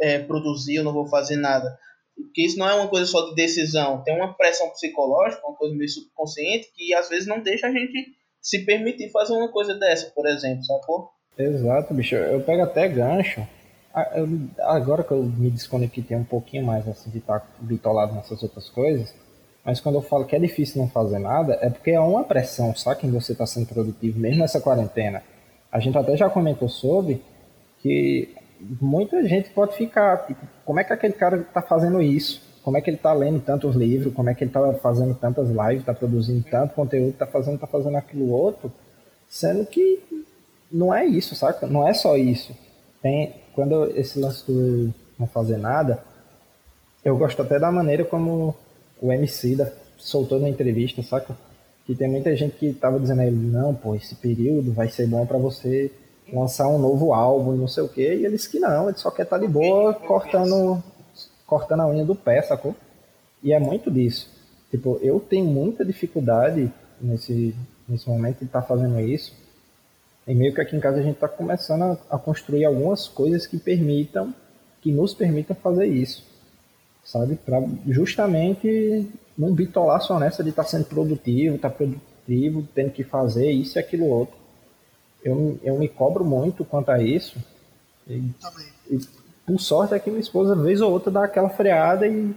é, 0.00 0.18
produzir, 0.20 0.76
eu 0.76 0.84
não 0.84 0.92
vou 0.92 1.06
fazer 1.06 1.36
nada. 1.36 1.78
Porque 2.20 2.44
isso 2.44 2.58
não 2.58 2.68
é 2.68 2.74
uma 2.74 2.88
coisa 2.88 3.06
só 3.06 3.28
de 3.28 3.34
decisão. 3.34 4.02
Tem 4.02 4.14
uma 4.14 4.34
pressão 4.34 4.68
psicológica, 4.70 5.46
uma 5.46 5.56
coisa 5.56 5.74
meio 5.74 5.88
subconsciente, 5.88 6.70
que 6.74 6.92
às 6.94 7.08
vezes 7.08 7.26
não 7.26 7.40
deixa 7.40 7.68
a 7.68 7.72
gente 7.72 8.16
se 8.40 8.64
permitir 8.64 9.10
fazer 9.10 9.34
uma 9.34 9.50
coisa 9.50 9.74
dessa, 9.74 10.10
por 10.14 10.26
exemplo, 10.26 10.64
sacou? 10.64 11.10
Exato, 11.38 11.94
bicho. 11.94 12.16
Eu 12.16 12.40
pego 12.40 12.62
até 12.62 12.88
gancho. 12.88 13.46
Ah, 13.94 14.10
agora 14.74 15.02
que 15.02 15.12
eu 15.12 15.22
me 15.22 15.50
desconectei 15.50 16.16
um 16.16 16.24
pouquinho 16.24 16.64
mais 16.64 16.86
assim, 16.86 17.10
de 17.10 17.18
estar 17.18 17.48
bitolado 17.60 18.14
nessas 18.14 18.42
outras 18.42 18.68
coisas 18.68 19.14
mas 19.68 19.80
quando 19.80 19.96
eu 19.96 20.00
falo 20.00 20.24
que 20.24 20.34
é 20.34 20.38
difícil 20.38 20.80
não 20.80 20.88
fazer 20.88 21.18
nada, 21.18 21.58
é 21.60 21.68
porque 21.68 21.90
é 21.90 22.00
uma 22.00 22.24
pressão, 22.24 22.74
sabe, 22.74 23.06
em 23.06 23.10
você 23.10 23.32
está 23.32 23.44
sendo 23.44 23.66
produtivo, 23.66 24.18
mesmo 24.18 24.38
nessa 24.38 24.62
quarentena. 24.62 25.22
A 25.70 25.78
gente 25.78 25.98
até 25.98 26.16
já 26.16 26.30
comentou 26.30 26.70
sobre 26.70 27.22
que 27.82 28.34
muita 28.60 29.26
gente 29.26 29.50
pode 29.50 29.76
ficar, 29.76 30.26
tipo, 30.26 30.40
como 30.64 30.80
é 30.80 30.84
que 30.84 30.92
aquele 30.92 31.12
cara 31.12 31.38
está 31.38 31.62
fazendo 31.62 32.02
isso? 32.02 32.42
Como 32.62 32.76
é 32.76 32.80
que 32.80 32.90
ele 32.90 32.96
está 32.96 33.12
lendo 33.12 33.40
tantos 33.40 33.74
livros? 33.74 34.12
Como 34.12 34.28
é 34.28 34.34
que 34.34 34.44
ele 34.44 34.50
está 34.50 34.74
fazendo 34.74 35.14
tantas 35.14 35.48
lives? 35.48 35.80
Está 35.80 35.94
produzindo 35.94 36.44
tanto 36.50 36.74
conteúdo? 36.74 37.10
Está 37.10 37.26
fazendo, 37.26 37.58
tá 37.58 37.66
fazendo 37.66 37.96
aquilo 37.96 38.30
outro? 38.30 38.70
Sendo 39.28 39.64
que 39.64 40.02
não 40.70 40.94
é 40.94 41.06
isso, 41.06 41.34
saca? 41.34 41.66
Não 41.66 41.88
é 41.88 41.94
só 41.94 42.16
isso. 42.16 42.54
Tem, 43.00 43.34
quando 43.54 43.86
esse 43.96 44.18
lance 44.18 44.44
do 44.46 44.92
não 45.18 45.26
fazer 45.26 45.56
nada, 45.56 46.02
eu 47.04 47.16
gosto 47.16 47.40
até 47.40 47.58
da 47.58 47.72
maneira 47.72 48.04
como 48.04 48.54
o 49.00 49.12
MC 49.12 49.56
da, 49.56 49.70
soltou 49.96 50.38
na 50.38 50.48
entrevista, 50.48 51.02
saca? 51.02 51.36
Que 51.86 51.94
tem 51.94 52.08
muita 52.08 52.34
gente 52.36 52.56
que 52.56 52.72
tava 52.74 53.00
dizendo 53.00 53.22
a 53.22 53.26
ele, 53.26 53.36
não, 53.36 53.74
pô, 53.74 53.94
esse 53.94 54.14
período 54.14 54.72
vai 54.72 54.88
ser 54.88 55.06
bom 55.06 55.24
para 55.24 55.38
você 55.38 55.90
lançar 56.32 56.68
um 56.68 56.78
novo 56.78 57.12
álbum 57.12 57.54
e 57.54 57.58
não 57.58 57.68
sei 57.68 57.82
o 57.82 57.88
que, 57.88 58.02
e 58.02 58.24
eles 58.24 58.46
que 58.46 58.58
não, 58.58 58.88
ele 58.88 58.98
só 58.98 59.10
quer 59.10 59.22
estar 59.22 59.38
tá 59.38 59.44
de 59.44 59.50
boa 59.50 59.94
cortando, 59.94 60.82
cortando 61.46 61.80
a 61.80 61.88
unha 61.88 62.04
do 62.04 62.14
pé, 62.14 62.42
sacou? 62.42 62.74
E 63.42 63.52
é 63.52 63.58
muito 63.58 63.90
disso. 63.90 64.30
Tipo, 64.70 64.98
eu 65.00 65.18
tenho 65.20 65.46
muita 65.46 65.84
dificuldade 65.84 66.72
nesse 67.00 67.54
nesse 67.88 68.08
momento 68.08 68.40
de 68.40 68.44
estar 68.44 68.60
tá 68.60 68.66
fazendo 68.66 69.00
isso. 69.00 69.32
E 70.26 70.34
meio 70.34 70.54
que 70.54 70.60
aqui 70.60 70.76
em 70.76 70.80
casa 70.80 70.98
a 70.98 71.02
gente 71.02 71.14
está 71.14 71.28
começando 71.28 71.82
a, 71.82 72.16
a, 72.16 72.18
construir 72.18 72.64
algumas 72.66 73.08
coisas 73.08 73.46
que 73.46 73.58
permitam, 73.58 74.34
que 74.82 74.92
nos 74.92 75.14
permitam 75.14 75.56
fazer 75.56 75.86
isso, 75.86 76.22
sabe? 77.02 77.36
Para 77.36 77.66
justamente 77.86 79.08
não 79.36 79.54
bitolar 79.54 80.02
só 80.02 80.18
nessa 80.18 80.44
de 80.44 80.50
estar 80.50 80.64
tá 80.64 80.68
sendo 80.68 80.84
produtivo, 80.84 81.56
estar 81.56 81.70
tá 81.70 81.76
produtivo, 81.76 82.68
tendo 82.74 82.90
que 82.90 83.02
fazer 83.02 83.50
isso 83.50 83.78
e 83.78 83.80
aquilo 83.80 84.06
outro. 84.06 84.36
Eu, 85.22 85.58
eu 85.62 85.78
me 85.78 85.88
cobro 85.88 86.24
muito 86.24 86.64
quanto 86.64 86.90
a 86.90 87.02
isso. 87.02 87.36
E, 88.06 88.30
e, 88.90 88.98
por 89.46 89.60
sorte 89.60 89.94
é 89.94 89.98
que 89.98 90.10
minha 90.10 90.20
esposa, 90.20 90.54
vez 90.54 90.80
ou 90.80 90.92
outra, 90.92 91.10
dá 91.10 91.24
aquela 91.24 91.48
freada 91.48 92.06
e, 92.06 92.34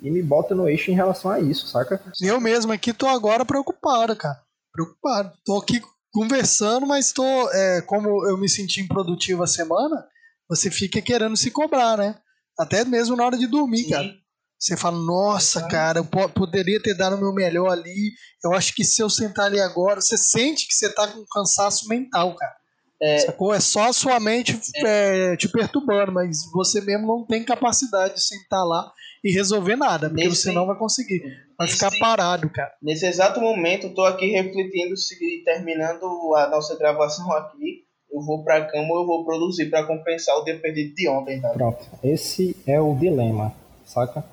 e 0.00 0.10
me 0.10 0.22
bota 0.22 0.54
no 0.54 0.68
eixo 0.68 0.90
em 0.90 0.94
relação 0.94 1.30
a 1.30 1.40
isso, 1.40 1.66
saca? 1.66 2.00
Eu 2.20 2.40
mesmo 2.40 2.72
aqui 2.72 2.92
tô 2.92 3.06
agora 3.06 3.44
preocupado, 3.44 4.14
cara. 4.16 4.40
Preocupado. 4.72 5.32
Tô 5.44 5.58
aqui 5.58 5.82
conversando, 6.12 6.86
mas 6.86 7.12
tô. 7.12 7.24
É, 7.50 7.82
como 7.82 8.26
eu 8.26 8.36
me 8.38 8.48
senti 8.48 8.80
improdutivo 8.80 9.42
a 9.42 9.46
semana, 9.46 10.06
você 10.48 10.70
fica 10.70 11.00
querendo 11.02 11.36
se 11.36 11.50
cobrar, 11.50 11.98
né? 11.98 12.16
Até 12.58 12.84
mesmo 12.84 13.16
na 13.16 13.24
hora 13.24 13.36
de 13.36 13.46
dormir, 13.46 13.84
Sim. 13.84 13.90
cara. 13.90 14.21
Você 14.62 14.76
fala, 14.76 14.96
nossa, 14.96 15.66
cara, 15.66 15.98
eu 15.98 16.04
poderia 16.04 16.80
ter 16.80 16.94
dado 16.94 17.16
o 17.16 17.18
meu 17.20 17.32
melhor 17.32 17.68
ali. 17.68 18.12
Eu 18.44 18.52
acho 18.52 18.72
que 18.72 18.84
se 18.84 19.02
eu 19.02 19.10
sentar 19.10 19.46
ali 19.46 19.60
agora, 19.60 20.00
você 20.00 20.16
sente 20.16 20.68
que 20.68 20.72
você 20.72 20.88
tá 20.94 21.08
com 21.08 21.24
cansaço 21.32 21.88
mental, 21.88 22.36
cara. 22.36 22.54
É, 23.02 23.18
Sacou? 23.18 23.52
É 23.52 23.58
só 23.58 23.88
a 23.88 23.92
sua 23.92 24.20
mente 24.20 24.56
é, 24.76 25.36
te 25.36 25.48
perturbando, 25.48 26.12
mas 26.12 26.48
você 26.52 26.80
mesmo 26.80 27.08
não 27.08 27.26
tem 27.26 27.42
capacidade 27.42 28.14
de 28.14 28.24
sentar 28.24 28.64
lá 28.64 28.92
e 29.24 29.32
resolver 29.32 29.74
nada, 29.74 30.08
porque 30.08 30.28
nesse, 30.28 30.42
você 30.42 30.52
não 30.52 30.64
vai 30.64 30.78
conseguir. 30.78 31.20
Vai 31.58 31.66
nesse, 31.66 31.74
ficar 31.74 31.90
parado, 31.98 32.48
cara. 32.48 32.70
Nesse 32.80 33.04
exato 33.04 33.40
momento, 33.40 33.88
eu 33.88 33.94
tô 33.94 34.04
aqui 34.04 34.26
refletindo 34.26 34.96
se 34.96 35.42
terminando 35.44 36.36
a 36.36 36.48
nossa 36.48 36.78
gravação 36.78 37.32
aqui, 37.32 37.84
eu 38.12 38.20
vou 38.20 38.44
pra 38.44 38.64
cama 38.66 38.92
ou 38.92 39.00
eu 39.00 39.06
vou 39.08 39.24
produzir 39.24 39.68
para 39.70 39.84
compensar 39.84 40.36
o 40.36 40.44
dia 40.44 40.56
perdido 40.60 40.94
de 40.94 41.08
ontem, 41.08 41.40
tá? 41.40 41.48
Pronto. 41.48 41.84
Esse 42.04 42.56
é 42.64 42.80
o 42.80 42.94
dilema, 42.94 43.52
saca? 43.84 44.24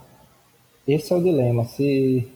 Esse 0.90 1.14
é 1.14 1.16
o 1.16 1.22
dilema. 1.22 1.66
Se 1.66 2.28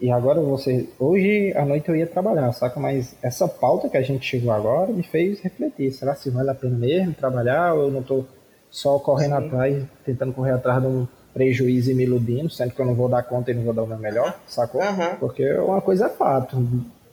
e 0.00 0.10
agora 0.10 0.40
você. 0.40 0.88
Hoje 0.98 1.52
à 1.56 1.64
noite 1.64 1.88
eu 1.88 1.96
ia 1.96 2.06
trabalhar, 2.06 2.52
saca? 2.52 2.78
Mas 2.78 3.14
essa 3.22 3.48
pauta 3.48 3.88
que 3.88 3.96
a 3.96 4.02
gente 4.02 4.24
chegou 4.24 4.52
agora 4.52 4.92
me 4.92 5.02
fez 5.02 5.40
refletir. 5.40 5.92
Será 5.92 6.14
se 6.14 6.30
vale 6.30 6.50
a 6.50 6.54
pena 6.54 6.76
mesmo 6.78 7.12
trabalhar 7.14 7.74
ou 7.74 7.82
eu 7.82 7.90
não 7.90 8.02
tô 8.02 8.24
só 8.70 8.98
correndo 8.98 9.36
Sim. 9.36 9.46
atrás, 9.46 9.84
tentando 10.04 10.32
correr 10.32 10.52
atrás 10.52 10.80
de 10.80 10.86
um 10.86 11.06
prejuízo 11.34 11.90
e 11.90 11.94
me 11.94 12.04
iludindo, 12.04 12.48
sendo 12.48 12.72
que 12.72 12.80
eu 12.80 12.86
não 12.86 12.94
vou 12.94 13.08
dar 13.08 13.22
conta 13.22 13.50
e 13.50 13.54
não 13.54 13.62
vou 13.62 13.74
dar 13.74 13.82
o 13.82 13.86
meu 13.86 13.98
melhor, 13.98 14.38
sacou? 14.46 14.80
Uhum. 14.80 15.16
Porque 15.20 15.50
uma 15.54 15.80
coisa 15.80 16.06
é 16.06 16.08
fato. 16.08 16.56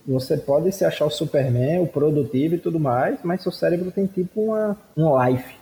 Você 0.08 0.38
pode 0.38 0.72
se 0.72 0.86
achar 0.86 1.06
o 1.06 1.10
Superman, 1.10 1.80
o 1.80 1.88
produtivo 1.88 2.56
e 2.56 2.60
tudo 2.60 2.80
mais, 2.80 3.20
mas 3.24 3.42
seu 3.42 3.52
cérebro 3.52 3.92
tem 3.92 4.06
tipo 4.06 4.42
uma, 4.42 4.78
um 4.96 5.26
life. 5.26 5.56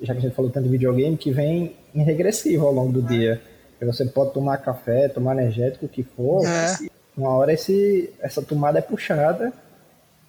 Já 0.00 0.14
que 0.14 0.20
a 0.20 0.22
gente 0.22 0.34
falou 0.34 0.50
tanto 0.50 0.64
de 0.64 0.70
videogame, 0.70 1.16
que 1.16 1.30
vem 1.30 1.74
em 1.94 2.02
regressivo 2.02 2.66
ao 2.66 2.72
longo 2.72 2.92
do 2.92 3.02
dia. 3.02 3.40
Você 3.86 4.04
pode 4.06 4.32
tomar 4.32 4.58
café, 4.58 5.08
tomar 5.08 5.32
energético, 5.32 5.86
o 5.86 5.88
que 5.88 6.02
for. 6.02 6.44
É. 6.44 6.88
Uma 7.16 7.30
hora 7.30 7.52
esse, 7.52 8.12
essa 8.20 8.42
tomada 8.42 8.78
é 8.78 8.82
puxada 8.82 9.52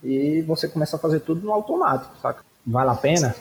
e 0.04 0.42
você 0.44 0.68
começa 0.68 0.96
a 0.96 1.00
fazer 1.00 1.20
tudo 1.20 1.46
no 1.46 1.52
automático, 1.52 2.16
saca? 2.22 2.44
Vale 2.66 2.90
a 2.90 2.96
pena? 2.96 3.36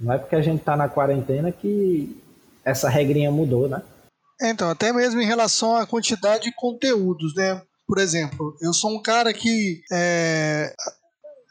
Não 0.00 0.12
é 0.12 0.18
porque 0.18 0.36
a 0.36 0.42
gente 0.42 0.62
tá 0.62 0.76
na 0.76 0.88
quarentena 0.88 1.52
que 1.52 2.22
essa 2.64 2.88
regrinha 2.88 3.30
mudou, 3.30 3.68
né? 3.68 3.82
Então, 4.42 4.68
até 4.68 4.92
mesmo 4.92 5.20
em 5.20 5.26
relação 5.26 5.76
à 5.76 5.86
quantidade 5.86 6.44
de 6.44 6.52
conteúdos, 6.54 7.34
né? 7.34 7.62
Por 7.86 7.98
exemplo, 7.98 8.56
eu 8.60 8.72
sou 8.72 8.90
um 8.90 9.00
cara 9.00 9.32
que 9.32 9.82
é, 9.92 10.74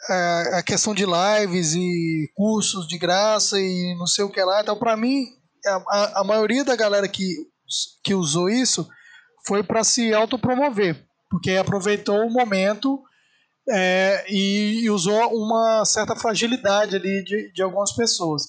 a, 0.09 0.57
a 0.59 0.63
questão 0.63 0.93
de 0.93 1.05
lives 1.05 1.73
e 1.75 2.29
cursos 2.35 2.87
de 2.87 2.97
graça 2.97 3.59
e 3.59 3.95
não 3.97 4.07
sei 4.07 4.25
o 4.25 4.29
que 4.29 4.43
lá, 4.43 4.61
então 4.61 4.77
para 4.77 4.97
mim 4.97 5.27
a, 5.65 6.21
a 6.21 6.23
maioria 6.23 6.65
da 6.65 6.75
galera 6.75 7.07
que 7.07 7.47
que 8.03 8.13
usou 8.13 8.49
isso 8.49 8.87
foi 9.45 9.63
para 9.63 9.83
se 9.83 10.13
autopromover, 10.13 11.05
porque 11.29 11.51
aproveitou 11.51 12.25
o 12.25 12.31
momento 12.31 13.01
é, 13.69 14.25
e, 14.29 14.83
e, 14.83 14.89
usou 14.89 15.33
uma 15.33 15.85
certa 15.85 16.15
fragilidade 16.15 16.95
ali 16.95 17.23
de, 17.23 17.51
de 17.53 17.61
algumas 17.61 17.93
pessoas. 17.93 18.43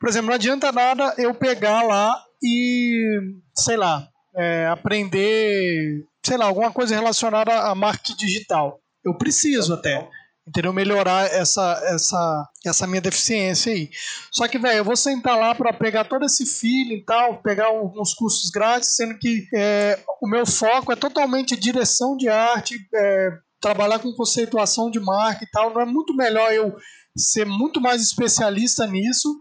Por 0.00 0.08
exemplo, 0.08 0.28
não 0.28 0.34
adianta 0.34 0.72
nada 0.72 1.14
eu 1.16 1.34
pegar 1.34 1.82
lá 1.82 2.20
e, 2.42 3.20
sei 3.56 3.76
lá, 3.76 4.08
é, 4.36 4.66
aprender, 4.66 6.04
sei 6.24 6.36
lá, 6.36 6.46
alguma 6.46 6.72
coisa 6.72 6.94
relacionada 6.94 7.52
a 7.52 7.74
marketing 7.74 8.16
digital. 8.16 8.80
Eu 9.04 9.16
preciso 9.16 9.74
até 9.74 10.08
entendeu? 10.48 10.72
Melhorar 10.72 11.26
essa, 11.26 11.80
essa, 11.84 12.48
essa 12.64 12.86
minha 12.86 13.00
deficiência 13.00 13.72
aí. 13.72 13.90
Só 14.32 14.48
que, 14.48 14.58
velho, 14.58 14.78
eu 14.78 14.84
vou 14.84 14.96
sentar 14.96 15.38
lá 15.38 15.54
para 15.54 15.72
pegar 15.72 16.04
todo 16.04 16.24
esse 16.24 16.46
feeling 16.46 16.96
e 16.96 17.04
tal, 17.04 17.42
pegar 17.42 17.66
alguns 17.66 18.14
cursos 18.14 18.50
grátis, 18.50 18.96
sendo 18.96 19.18
que 19.18 19.46
é, 19.54 19.98
o 20.22 20.28
meu 20.28 20.46
foco 20.46 20.90
é 20.90 20.96
totalmente 20.96 21.56
direção 21.56 22.16
de 22.16 22.28
arte, 22.28 22.76
é, 22.94 23.30
trabalhar 23.60 23.98
com 23.98 24.12
conceituação 24.12 24.90
de 24.90 24.98
marca 24.98 25.44
e 25.44 25.50
tal. 25.50 25.72
Não 25.72 25.82
é 25.82 25.86
muito 25.86 26.16
melhor 26.16 26.52
eu 26.52 26.74
ser 27.16 27.44
muito 27.44 27.80
mais 27.80 28.00
especialista 28.02 28.86
nisso 28.86 29.38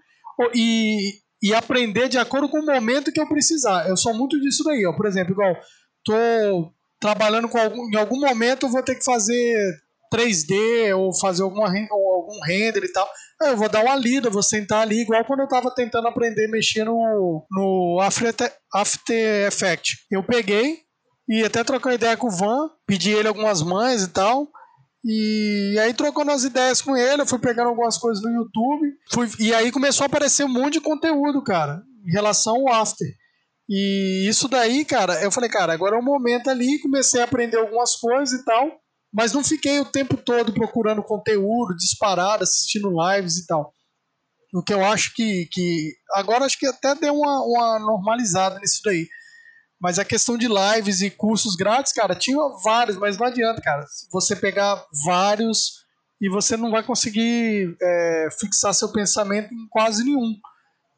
e, 0.54 1.14
e 1.42 1.54
aprender 1.54 2.10
de 2.10 2.18
acordo 2.18 2.50
com 2.50 2.60
o 2.60 2.66
momento 2.66 3.12
que 3.12 3.20
eu 3.20 3.30
precisar. 3.30 3.88
Eu 3.88 3.96
sou 3.96 4.14
muito 4.14 4.40
disso 4.42 4.64
daí, 4.64 4.86
ó. 4.86 4.94
Por 4.94 5.06
exemplo, 5.06 5.32
igual, 5.32 5.56
tô 6.04 6.74
trabalhando 7.00 7.48
com 7.48 7.60
algum, 7.60 7.88
em 7.90 7.96
algum 7.96 8.20
momento 8.20 8.66
eu 8.66 8.72
vou 8.72 8.84
ter 8.84 8.96
que 8.96 9.06
fazer 9.06 9.87
3D 10.14 10.96
ou 10.96 11.18
fazer 11.18 11.44
alguma, 11.44 11.72
ou 11.92 12.14
algum 12.14 12.40
render 12.46 12.84
e 12.84 12.92
tal. 12.92 13.08
Eu 13.42 13.58
vou 13.58 13.70
dar 13.70 13.84
uma 13.84 13.96
lida, 13.96 14.30
vou 14.30 14.44
sentar 14.44 14.82
ali, 14.82 15.02
igual 15.02 15.24
quando 15.26 15.42
eu 15.42 15.46
estava 15.46 15.74
tentando 15.74 16.08
aprender 16.08 16.46
a 16.46 16.52
mexer 16.52 16.84
no, 16.84 17.46
no 17.52 18.00
After, 18.02 18.34
After 18.74 19.48
Effects. 19.48 19.98
Eu 20.10 20.24
peguei 20.24 20.80
e 21.30 21.44
até 21.44 21.64
trocar 21.64 21.94
ideia 21.94 22.18
com 22.18 22.28
o 22.28 22.32
Van, 22.32 22.70
pedi 22.86 23.12
ele 23.12 23.28
algumas 23.28 23.62
mães 23.62 24.04
e 24.04 24.08
tal. 24.08 24.48
E 25.06 25.78
aí 25.80 25.94
trocando 25.94 26.32
as 26.32 26.44
ideias 26.44 26.82
com 26.82 26.96
ele, 26.96 27.22
eu 27.22 27.28
fui 27.28 27.40
pegando 27.40 27.70
algumas 27.70 27.98
coisas 27.98 28.24
no 28.24 28.32
YouTube. 28.32 28.94
Fui, 29.14 29.30
e 29.40 29.54
aí 29.54 29.72
começou 29.72 30.04
a 30.04 30.08
aparecer 30.08 30.44
um 30.44 30.50
monte 30.50 30.74
de 30.74 30.82
conteúdo, 30.82 31.44
cara, 31.44 31.82
em 32.06 32.12
relação 32.12 32.56
ao 32.68 32.74
After. 32.74 33.08
E 33.70 34.26
isso 34.28 34.48
daí, 34.48 34.86
cara, 34.86 35.22
eu 35.22 35.32
falei, 35.32 35.50
cara, 35.50 35.74
agora 35.74 35.98
é 35.98 36.00
o 36.00 36.04
momento 36.04 36.50
ali, 36.50 36.80
comecei 36.80 37.22
a 37.22 37.26
aprender 37.26 37.58
algumas 37.58 37.96
coisas 37.96 38.40
e 38.40 38.46
tal. 38.46 38.72
Mas 39.18 39.34
não 39.34 39.44
fiquei 39.44 39.80
o 39.80 39.86
tempo 39.86 40.16
todo 40.16 40.54
procurando 40.54 41.02
conteúdo, 41.02 41.76
disparado, 41.76 42.44
assistindo 42.44 42.94
lives 43.02 43.38
e 43.38 43.48
tal. 43.48 43.74
O 44.54 44.62
que 44.62 44.72
eu 44.72 44.86
acho 44.86 45.12
que. 45.16 45.48
que 45.52 45.92
agora 46.14 46.46
acho 46.46 46.60
que 46.60 46.68
até 46.68 46.94
deu 46.94 47.16
uma, 47.16 47.44
uma 47.44 47.80
normalizada 47.80 48.60
nisso 48.60 48.80
daí. 48.86 49.08
Mas 49.82 49.98
a 49.98 50.06
questão 50.06 50.38
de 50.38 50.48
lives 50.48 51.02
e 51.02 51.10
cursos 51.10 51.56
grátis, 51.56 51.94
cara, 51.94 52.14
tinha 52.16 52.38
vários, 52.64 52.96
mas 52.98 53.18
não 53.18 53.26
adianta, 53.26 53.60
cara. 53.60 53.84
Você 54.12 54.36
pegar 54.36 54.86
vários 55.04 55.84
e 56.22 56.30
você 56.30 56.56
não 56.56 56.70
vai 56.70 56.84
conseguir 56.84 57.76
é, 57.82 58.28
fixar 58.40 58.74
seu 58.74 58.92
pensamento 58.92 59.52
em 59.52 59.68
quase 59.70 60.04
nenhum. 60.04 60.36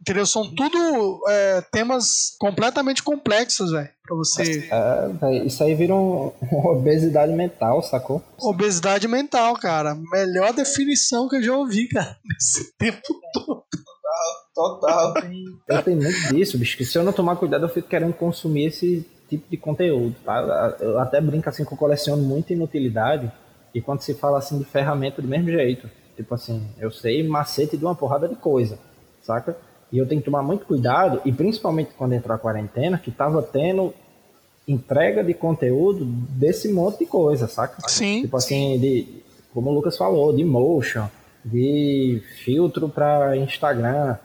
Entendeu? 0.01 0.25
São 0.25 0.49
tudo 0.55 1.21
é, 1.27 1.61
temas 1.71 2.35
completamente 2.39 3.03
complexos, 3.03 3.71
velho, 3.71 3.89
pra 4.01 4.15
você. 4.15 4.69
É, 4.71 5.45
isso 5.45 5.61
aí 5.61 5.75
vira 5.75 5.93
um, 5.93 6.31
uma 6.41 6.71
obesidade 6.71 7.33
mental, 7.33 7.81
sacou? 7.83 8.23
Obesidade 8.39 9.07
mental, 9.07 9.55
cara. 9.55 9.97
Melhor 10.11 10.53
definição 10.53 11.27
que 11.27 11.35
eu 11.35 11.43
já 11.43 11.57
ouvi, 11.57 11.89
cara, 11.89 12.17
nesse 12.23 12.71
tempo 12.77 13.01
todo. 13.33 13.63
Total, 14.55 15.13
total. 15.13 15.13
Eu 15.67 15.83
tenho 15.83 16.01
muito 16.01 16.33
disso, 16.33 16.57
bicho, 16.57 16.77
que 16.77 16.85
se 16.85 16.97
eu 16.97 17.03
não 17.03 17.13
tomar 17.13 17.35
cuidado, 17.35 17.65
eu 17.65 17.69
fico 17.69 17.87
querendo 17.87 18.13
consumir 18.13 18.67
esse 18.67 19.05
tipo 19.27 19.49
de 19.49 19.57
conteúdo, 19.57 20.15
tá? 20.25 20.77
Eu 20.79 20.97
até 20.99 21.21
brinco 21.21 21.47
assim 21.47 21.63
que 21.63 21.73
eu 21.73 21.77
coleciono 21.77 22.23
muita 22.23 22.53
inutilidade, 22.53 23.31
e 23.73 23.81
quando 23.81 24.01
se 24.01 24.13
fala 24.13 24.39
assim 24.39 24.57
de 24.57 24.65
ferramenta 24.65 25.21
do 25.21 25.27
mesmo 25.27 25.49
jeito, 25.49 25.89
tipo 26.15 26.33
assim, 26.33 26.67
eu 26.79 26.89
sei 26.89 27.27
macete 27.27 27.77
de 27.77 27.85
uma 27.85 27.95
porrada 27.95 28.27
de 28.27 28.35
coisa, 28.35 28.79
saca? 29.21 29.55
E 29.91 29.97
eu 29.97 30.07
tenho 30.07 30.21
que 30.21 30.25
tomar 30.25 30.43
muito 30.43 30.65
cuidado, 30.65 31.21
e 31.25 31.31
principalmente 31.31 31.91
quando 31.97 32.13
entrou 32.13 32.35
a 32.35 32.39
quarentena, 32.39 32.97
que 32.97 33.11
tava 33.11 33.41
tendo 33.41 33.93
entrega 34.67 35.23
de 35.23 35.33
conteúdo 35.33 36.05
desse 36.05 36.71
monte 36.71 36.99
de 36.99 37.05
coisa, 37.07 37.47
saca? 37.47 37.81
Sim. 37.87 38.21
Tipo 38.21 38.37
assim, 38.37 38.79
de, 38.79 39.23
como 39.53 39.71
o 39.71 39.73
Lucas 39.73 39.97
falou, 39.97 40.35
de 40.35 40.45
motion, 40.45 41.07
de 41.43 42.21
filtro 42.43 42.87
para 42.87 43.35
Instagram, 43.35 44.17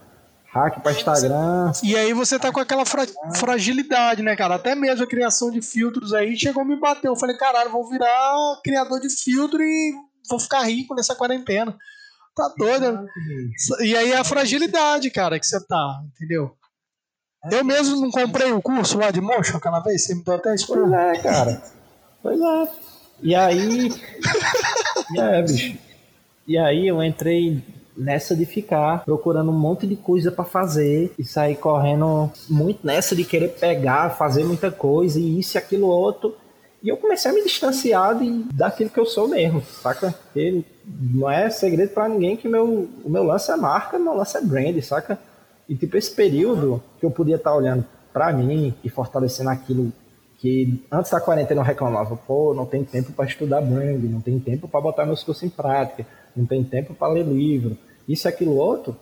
hack 0.53 0.81
para 0.81 0.93
Instagram. 0.93 1.73
E 1.83 1.97
aí 1.97 2.13
você 2.13 2.39
tá 2.39 2.53
com 2.53 2.61
aquela 2.61 2.85
fra 2.85 3.07
fragilidade, 3.37 4.23
né, 4.23 4.37
cara? 4.37 4.57
Até 4.57 4.75
mesmo 4.75 5.03
a 5.03 5.07
criação 5.07 5.51
de 5.51 5.63
filtros 5.63 6.13
aí 6.13 6.37
chegou 6.37 6.65
me 6.65 6.79
bater. 6.79 7.09
Eu 7.09 7.17
falei, 7.17 7.37
caralho, 7.37 7.71
vou 7.71 7.89
virar 7.89 8.61
criador 8.63 9.01
de 9.01 9.09
filtro 9.09 9.63
e 9.63 9.93
vou 10.29 10.39
ficar 10.39 10.63
rico 10.63 10.95
nessa 10.95 11.15
quarentena. 11.15 11.77
Tá 12.35 12.53
doido. 12.57 13.09
E 13.81 13.97
aí 13.97 14.13
é 14.13 14.19
a 14.19 14.25
fragilidade, 14.25 15.11
cara, 15.11 15.39
que 15.39 15.47
você 15.47 15.65
tá, 15.65 16.03
entendeu? 16.15 16.57
Eu 17.51 17.65
mesmo 17.65 18.01
não 18.01 18.11
comprei 18.11 18.51
o 18.53 18.63
curso 18.63 18.99
lá 18.99 19.11
de 19.11 19.21
motion 19.21 19.59
aquela 19.59 19.81
vez, 19.81 20.05
você 20.05 20.15
me 20.15 20.25
deu 20.25 20.35
até 20.35 20.55
isso. 20.55 20.67
Pois 20.67 20.93
é, 20.93 21.19
cara. 21.19 21.63
Pois 22.23 22.41
é. 22.41 22.69
E 23.23 23.35
aí. 23.35 23.89
É, 25.19 25.43
bicho. 25.43 25.77
E 26.47 26.57
aí 26.57 26.89
eu 26.89 27.03
entrei 27.03 27.63
nessa 27.97 28.35
de 28.35 28.45
ficar 28.47 29.05
procurando 29.05 29.51
um 29.51 29.59
monte 29.59 29.87
de 29.87 29.97
coisa 29.97 30.33
para 30.33 30.45
fazer 30.45 31.13
e 31.19 31.25
sair 31.25 31.57
correndo 31.57 32.33
muito 32.49 32.87
nessa 32.87 33.15
de 33.15 33.23
querer 33.25 33.49
pegar, 33.49 34.17
fazer 34.17 34.45
muita 34.45 34.71
coisa 34.71 35.21
e 35.21 35.39
isso 35.39 35.57
e 35.57 35.59
aquilo 35.59 35.89
outro. 35.89 36.37
E 36.85 36.91
eu 36.91 36.99
comecei 36.99 37.31
a 37.31 37.35
me 37.35 37.43
distanciar 37.43 38.19
de, 38.19 38.45
daquilo 38.53 38.91
que 38.91 39.01
eu 39.01 39.07
sou 39.07 39.27
mesmo, 39.27 39.63
saca? 39.63 40.15
Porque 40.25 40.63
não 40.85 41.31
é 41.31 41.49
segredo 41.49 41.95
para 41.95 42.11
ninguém 42.11 42.37
que 42.37 42.47
meu, 42.47 42.91
o 43.03 43.09
meu 43.09 43.25
lance 43.25 43.51
é 43.51 43.57
marca, 43.57 43.99
meu 43.99 44.15
lance 44.15 44.37
é 44.37 44.43
brand, 44.43 44.79
saca? 44.83 45.19
E 45.67 45.75
tipo, 45.75 45.97
esse 45.97 46.15
período 46.15 46.83
que 47.01 47.07
eu 47.07 47.11
podia 47.11 47.37
estar 47.37 47.53
tá 47.53 47.57
olhando 47.57 47.87
para 48.13 48.31
mim 48.35 48.75
e 48.85 48.91
fortalecendo 48.91 49.49
aquilo 49.49 49.91
que 50.37 50.85
antes 50.93 51.11
da 51.11 51.23
quarentena 51.23 51.63
eu 51.63 51.65
reclamava, 51.65 52.19
pô, 52.19 52.53
não 52.53 52.67
tem 52.67 52.85
tempo 52.85 53.13
para 53.13 53.25
estudar 53.25 53.63
brand, 53.63 54.05
não 54.05 54.21
tem 54.21 54.39
tempo 54.39 54.69
para 54.69 54.79
botar 54.79 55.07
meus 55.07 55.23
cursos 55.23 55.43
em 55.43 55.49
prática, 55.49 56.07
não 56.37 56.45
tem 56.45 56.63
tempo 56.63 56.93
para 56.93 57.11
ler 57.11 57.25
livro, 57.25 57.79
isso 58.07 58.27
e 58.27 58.29
aquilo 58.29 58.57
outro, 58.57 58.95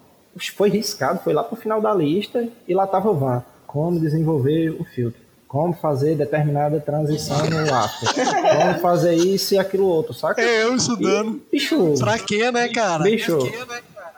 foi 0.55 0.71
riscado, 0.71 1.19
foi 1.19 1.33
lá 1.33 1.43
pro 1.43 1.57
final 1.57 1.81
da 1.81 1.93
lista 1.93 2.49
e 2.69 2.75
lá 2.75 2.87
tava 2.87 3.11
o 3.11 3.15
Van, 3.15 3.43
como 3.67 3.99
desenvolver 3.99 4.71
o 4.71 4.85
filtro, 4.85 5.21
como 5.53 5.75
fazer 5.75 6.17
determinada 6.17 6.81
transição 6.81 7.37
no 7.51 7.75
after, 7.75 8.09
como 8.57 8.79
fazer 8.81 9.15
isso 9.15 9.53
e 9.53 9.59
aquilo 9.59 9.85
outro, 9.85 10.15
saca? 10.15 10.41
É, 10.41 10.63
eu 10.63 10.75
estudando. 10.75 11.43
E, 11.53 11.59
bicho, 11.59 11.95
pra 11.99 12.19
quê, 12.19 12.51
né, 12.51 12.71
cara? 12.71 13.05
Bicho, 13.05 13.39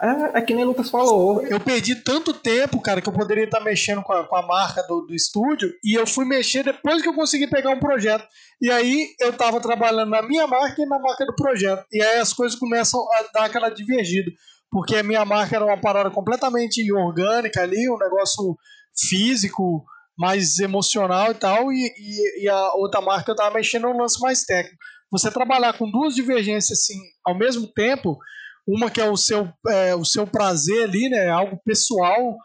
é, 0.00 0.38
é, 0.38 0.40
que 0.40 0.54
nem 0.54 0.62
o 0.62 0.68
Lucas 0.68 0.88
falou. 0.88 1.42
Eu 1.42 1.58
perdi 1.58 1.96
tanto 1.96 2.32
tempo, 2.32 2.80
cara, 2.80 3.00
que 3.00 3.08
eu 3.08 3.12
poderia 3.12 3.42
estar 3.42 3.58
mexendo 3.58 4.00
com 4.00 4.12
a, 4.12 4.22
com 4.22 4.36
a 4.36 4.46
marca 4.46 4.80
do, 4.84 5.00
do 5.00 5.12
estúdio 5.12 5.74
e 5.82 5.94
eu 5.94 6.06
fui 6.06 6.24
mexer 6.24 6.62
depois 6.62 7.02
que 7.02 7.08
eu 7.08 7.14
consegui 7.14 7.48
pegar 7.48 7.70
um 7.70 7.80
projeto. 7.80 8.24
E 8.62 8.70
aí 8.70 9.08
eu 9.18 9.32
tava 9.32 9.60
trabalhando 9.60 10.10
na 10.10 10.22
minha 10.22 10.46
marca 10.46 10.80
e 10.80 10.86
na 10.86 11.00
marca 11.00 11.26
do 11.26 11.34
projeto. 11.34 11.84
E 11.90 12.00
aí 12.00 12.20
as 12.20 12.32
coisas 12.32 12.56
começam 12.56 13.00
a 13.12 13.24
dar 13.34 13.46
aquela 13.46 13.70
divergida. 13.70 14.30
Porque 14.70 14.94
a 14.94 15.02
minha 15.02 15.24
marca 15.24 15.56
era 15.56 15.64
uma 15.64 15.80
parada 15.80 16.12
completamente 16.12 16.92
orgânica 16.92 17.60
ali, 17.60 17.90
um 17.90 17.98
negócio 17.98 18.56
físico, 18.96 19.84
mais 20.16 20.58
emocional 20.58 21.32
e 21.32 21.34
tal, 21.34 21.72
e, 21.72 21.92
e, 21.96 22.44
e 22.44 22.48
a 22.48 22.74
outra 22.74 23.00
marca 23.00 23.32
eu 23.32 23.36
tava 23.36 23.54
mexendo 23.54 23.84
no 23.84 23.98
lance 23.98 24.20
mais 24.20 24.44
técnico. 24.44 24.78
Você 25.10 25.30
trabalhar 25.30 25.76
com 25.76 25.90
duas 25.90 26.14
divergências 26.14 26.78
assim 26.78 26.98
ao 27.24 27.36
mesmo 27.36 27.66
tempo 27.72 28.18
uma 28.66 28.90
que 28.90 29.00
é 29.00 29.08
o 29.08 29.16
seu, 29.16 29.48
é, 29.68 29.94
o 29.94 30.04
seu 30.04 30.26
prazer 30.26 30.84
ali, 30.84 31.08
né? 31.08 31.28
Algo 31.28 31.60
pessoal 31.64 32.36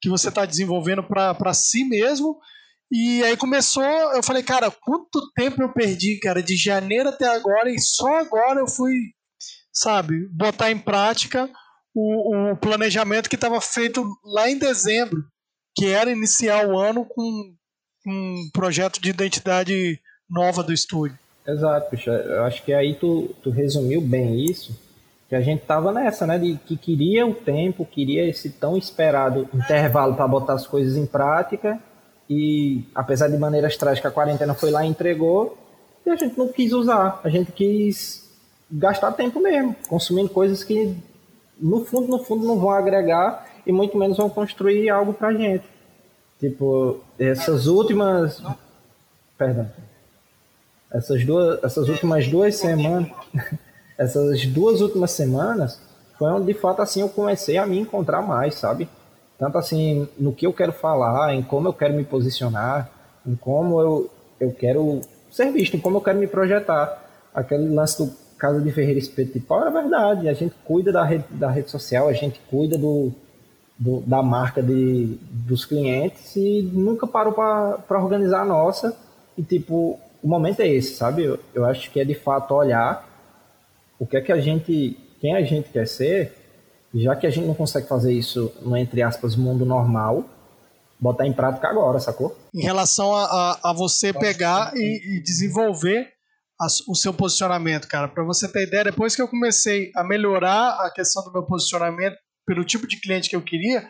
que 0.00 0.08
você 0.08 0.28
está 0.28 0.46
desenvolvendo 0.46 1.02
para 1.02 1.54
si 1.54 1.84
mesmo. 1.84 2.38
E 2.90 3.22
aí 3.24 3.36
começou, 3.36 3.82
eu 3.82 4.22
falei, 4.22 4.42
cara, 4.42 4.70
quanto 4.70 5.30
tempo 5.34 5.60
eu 5.60 5.72
perdi, 5.72 6.18
cara, 6.20 6.42
de 6.42 6.56
janeiro 6.56 7.08
até 7.08 7.26
agora, 7.26 7.68
e 7.68 7.80
só 7.80 8.18
agora 8.18 8.60
eu 8.60 8.68
fui, 8.68 8.94
sabe, 9.72 10.28
botar 10.28 10.70
em 10.70 10.78
prática 10.78 11.50
o, 11.92 12.52
o 12.52 12.56
planejamento 12.56 13.28
que 13.28 13.34
estava 13.34 13.60
feito 13.60 14.06
lá 14.24 14.48
em 14.48 14.56
dezembro, 14.56 15.18
que 15.76 15.92
era 15.92 16.10
iniciar 16.10 16.66
o 16.66 16.78
ano 16.78 17.04
com 17.04 17.54
um 18.06 18.48
projeto 18.52 19.00
de 19.00 19.10
identidade 19.10 20.00
nova 20.28 20.62
do 20.62 20.72
estúdio. 20.72 21.18
Exato, 21.46 21.90
puxa. 21.90 22.10
Eu 22.10 22.44
acho 22.44 22.64
que 22.64 22.72
aí 22.72 22.94
tu, 22.94 23.34
tu 23.42 23.50
resumiu 23.50 24.00
bem 24.00 24.44
isso 24.44 24.76
que 25.28 25.34
a 25.34 25.40
gente 25.40 25.64
tava 25.64 25.92
nessa, 25.92 26.26
né, 26.26 26.38
de 26.38 26.56
que 26.66 26.76
queria 26.76 27.26
o 27.26 27.34
tempo, 27.34 27.84
queria 27.84 28.28
esse 28.28 28.48
tão 28.48 28.76
esperado 28.76 29.48
intervalo 29.52 30.14
para 30.14 30.26
botar 30.28 30.54
as 30.54 30.66
coisas 30.66 30.96
em 30.96 31.04
prática 31.04 31.80
e 32.30 32.84
apesar 32.94 33.28
de 33.28 33.36
maneiras 33.36 33.76
trágicas 33.76 34.10
a 34.10 34.14
quarentena 34.14 34.54
foi 34.54 34.70
lá 34.70 34.84
e 34.84 34.88
entregou 34.88 35.58
e 36.04 36.10
a 36.10 36.16
gente 36.16 36.38
não 36.38 36.48
quis 36.48 36.72
usar, 36.72 37.20
a 37.24 37.28
gente 37.28 37.50
quis 37.50 38.24
gastar 38.70 39.12
tempo 39.12 39.40
mesmo, 39.40 39.74
consumindo 39.88 40.28
coisas 40.28 40.62
que 40.62 40.96
no 41.60 41.84
fundo, 41.84 42.06
no 42.06 42.22
fundo 42.22 42.46
não 42.46 42.58
vão 42.58 42.70
agregar 42.70 43.44
e 43.66 43.72
muito 43.72 43.98
menos 43.98 44.16
vão 44.16 44.30
construir 44.30 44.88
algo 44.88 45.12
pra 45.12 45.32
gente. 45.32 45.64
Tipo, 46.38 47.00
essas 47.18 47.66
últimas 47.66 48.42
perdão. 49.36 49.70
Essas 50.92 51.24
duas 51.24 51.62
essas 51.64 51.88
últimas 51.88 52.28
duas 52.28 52.56
semanas 52.56 53.10
essas 53.98 54.46
duas 54.46 54.80
últimas 54.80 55.10
semanas 55.10 55.80
foi 56.18 56.30
onde 56.30 56.46
de 56.52 56.58
fato 56.58 56.80
assim 56.80 57.00
eu 57.00 57.08
comecei 57.08 57.58
a 57.58 57.66
me 57.66 57.78
encontrar 57.78 58.22
mais, 58.22 58.54
sabe? 58.54 58.88
Tanto 59.38 59.58
assim 59.58 60.08
no 60.18 60.32
que 60.32 60.46
eu 60.46 60.52
quero 60.52 60.72
falar, 60.72 61.34
em 61.34 61.42
como 61.42 61.68
eu 61.68 61.72
quero 61.72 61.94
me 61.94 62.04
posicionar, 62.04 62.90
em 63.26 63.34
como 63.34 63.80
eu, 63.80 64.10
eu 64.40 64.52
quero 64.52 65.00
ser 65.30 65.52
visto, 65.52 65.76
em 65.76 65.80
como 65.80 65.98
eu 65.98 66.00
quero 66.00 66.18
me 66.18 66.26
projetar. 66.26 67.02
Aquele 67.34 67.68
lance 67.68 67.98
do 67.98 68.10
Casa 68.38 68.60
de 68.62 68.72
Ferreira 68.72 68.98
Espeto 68.98 69.34
de 69.34 69.40
Pau 69.40 69.66
é 69.66 69.70
verdade. 69.70 70.28
A 70.28 70.32
gente 70.32 70.54
cuida 70.64 70.90
da 70.90 71.04
rede, 71.04 71.24
da 71.30 71.50
rede 71.50 71.70
social, 71.70 72.08
a 72.08 72.14
gente 72.14 72.40
cuida 72.48 72.78
do, 72.78 73.12
do 73.78 74.00
da 74.00 74.22
marca 74.22 74.62
de, 74.62 75.18
dos 75.30 75.64
clientes 75.64 76.34
e 76.36 76.62
nunca 76.72 77.06
parou 77.06 77.32
para 77.32 78.02
organizar 78.02 78.42
a 78.42 78.44
nossa. 78.44 78.96
E 79.36 79.42
tipo, 79.42 79.98
o 80.22 80.28
momento 80.28 80.60
é 80.60 80.68
esse, 80.68 80.94
sabe? 80.94 81.24
Eu, 81.24 81.38
eu 81.54 81.64
acho 81.64 81.90
que 81.90 82.00
é 82.00 82.04
de 82.04 82.14
fato 82.14 82.54
olhar 82.54 83.06
o 83.98 84.06
que 84.06 84.16
é 84.16 84.20
que 84.20 84.32
a 84.32 84.40
gente, 84.40 84.98
quem 85.20 85.34
a 85.34 85.42
gente 85.42 85.68
quer 85.70 85.86
ser, 85.86 86.36
já 86.94 87.14
que 87.14 87.26
a 87.26 87.30
gente 87.30 87.46
não 87.46 87.54
consegue 87.54 87.86
fazer 87.86 88.12
isso 88.12 88.52
no, 88.62 88.76
entre 88.76 89.02
aspas, 89.02 89.36
mundo 89.36 89.64
normal, 89.64 90.24
botar 90.98 91.26
em 91.26 91.32
prática 91.32 91.68
agora, 91.68 91.98
sacou? 92.00 92.36
Em 92.54 92.62
relação 92.62 93.14
a, 93.14 93.24
a, 93.24 93.70
a 93.70 93.72
você 93.72 94.12
pegar 94.12 94.72
e, 94.74 95.16
e 95.16 95.22
desenvolver 95.22 96.08
a, 96.60 96.66
o 96.88 96.94
seu 96.94 97.12
posicionamento, 97.12 97.86
cara. 97.86 98.08
Para 98.08 98.24
você 98.24 98.48
ter 98.48 98.66
ideia, 98.66 98.84
depois 98.84 99.14
que 99.14 99.20
eu 99.20 99.28
comecei 99.28 99.90
a 99.94 100.02
melhorar 100.02 100.70
a 100.80 100.90
questão 100.90 101.22
do 101.24 101.32
meu 101.32 101.42
posicionamento 101.42 102.16
pelo 102.46 102.64
tipo 102.64 102.86
de 102.86 103.00
cliente 103.00 103.28
que 103.28 103.36
eu 103.36 103.42
queria, 103.42 103.88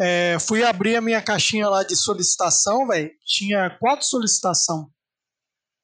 é, 0.00 0.38
fui 0.40 0.64
abrir 0.64 0.96
a 0.96 1.00
minha 1.00 1.20
caixinha 1.20 1.68
lá 1.68 1.82
de 1.82 1.96
solicitação, 1.96 2.86
velho. 2.86 3.10
Tinha 3.26 3.70
quatro 3.78 4.06
solicitações. 4.06 4.86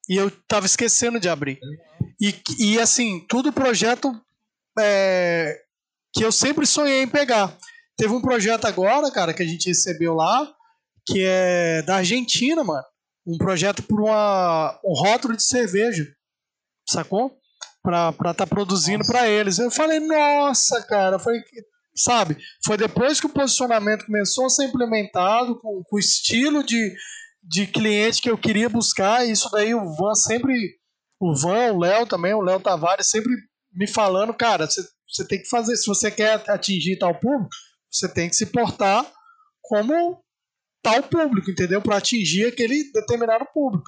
E 0.07 0.15
eu 0.15 0.31
tava 0.47 0.65
esquecendo 0.65 1.19
de 1.19 1.29
abrir. 1.29 1.59
E, 2.19 2.33
e 2.57 2.79
assim, 2.79 3.25
tudo 3.29 3.53
projeto 3.53 4.11
é, 4.79 5.61
que 6.13 6.23
eu 6.23 6.31
sempre 6.31 6.65
sonhei 6.65 7.03
em 7.03 7.07
pegar. 7.07 7.55
Teve 7.95 8.13
um 8.13 8.21
projeto 8.21 8.65
agora, 8.65 9.11
cara, 9.11 9.33
que 9.33 9.43
a 9.43 9.45
gente 9.45 9.67
recebeu 9.67 10.15
lá, 10.15 10.51
que 11.05 11.23
é 11.23 11.81
da 11.83 11.97
Argentina, 11.97 12.63
mano. 12.63 12.83
Um 13.27 13.37
projeto 13.37 13.83
por 13.83 14.01
uma, 14.01 14.79
um 14.83 14.93
rótulo 14.93 15.35
de 15.35 15.43
cerveja, 15.43 16.07
sacou? 16.89 17.37
Pra 17.83 18.09
estar 18.09 18.33
tá 18.33 18.47
produzindo 18.47 19.05
para 19.05 19.27
eles. 19.27 19.59
Eu 19.59 19.69
falei, 19.69 19.99
nossa, 19.99 20.81
cara, 20.83 21.19
foi, 21.19 21.39
sabe? 22.01 22.37
Foi 22.65 22.77
depois 22.77 23.19
que 23.19 23.25
o 23.25 23.33
posicionamento 23.33 24.05
começou 24.05 24.45
a 24.45 24.49
ser 24.49 24.65
implementado, 24.65 25.59
com, 25.59 25.83
com 25.83 25.95
o 25.95 25.99
estilo 25.99 26.63
de, 26.63 26.95
de 27.43 27.67
cliente 27.67 28.21
que 28.21 28.29
eu 28.29 28.37
queria 28.37 28.69
buscar. 28.69 29.25
E 29.25 29.31
isso 29.31 29.49
daí 29.51 29.73
o 29.73 29.95
Van 29.95 30.15
sempre 30.15 30.79
o 31.19 31.35
Van, 31.35 31.73
o 31.73 31.79
Léo 31.79 32.05
também, 32.05 32.33
o 32.33 32.41
Léo 32.41 32.59
Tavares 32.59 33.09
sempre 33.09 33.33
me 33.73 33.87
falando, 33.87 34.33
cara, 34.33 34.67
você 34.67 35.27
tem 35.27 35.41
que 35.41 35.49
fazer, 35.49 35.75
se 35.75 35.85
você 35.85 36.09
quer 36.09 36.43
atingir 36.49 36.97
tal 36.97 37.13
público, 37.19 37.49
você 37.91 38.07
tem 38.07 38.29
que 38.29 38.35
se 38.35 38.45
portar 38.45 39.05
como 39.61 40.23
tal 40.81 41.03
público, 41.03 41.51
entendeu? 41.51 41.81
Para 41.81 41.97
atingir 41.97 42.45
aquele 42.45 42.89
determinado 42.91 43.45
público. 43.53 43.83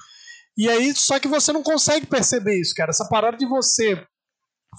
E 0.56 0.68
aí, 0.68 0.94
só 0.94 1.18
que 1.18 1.28
você 1.28 1.52
não 1.52 1.62
consegue 1.62 2.06
perceber 2.06 2.60
isso, 2.60 2.74
cara. 2.74 2.90
Essa 2.90 3.08
parada 3.08 3.36
de 3.36 3.46
você 3.46 4.06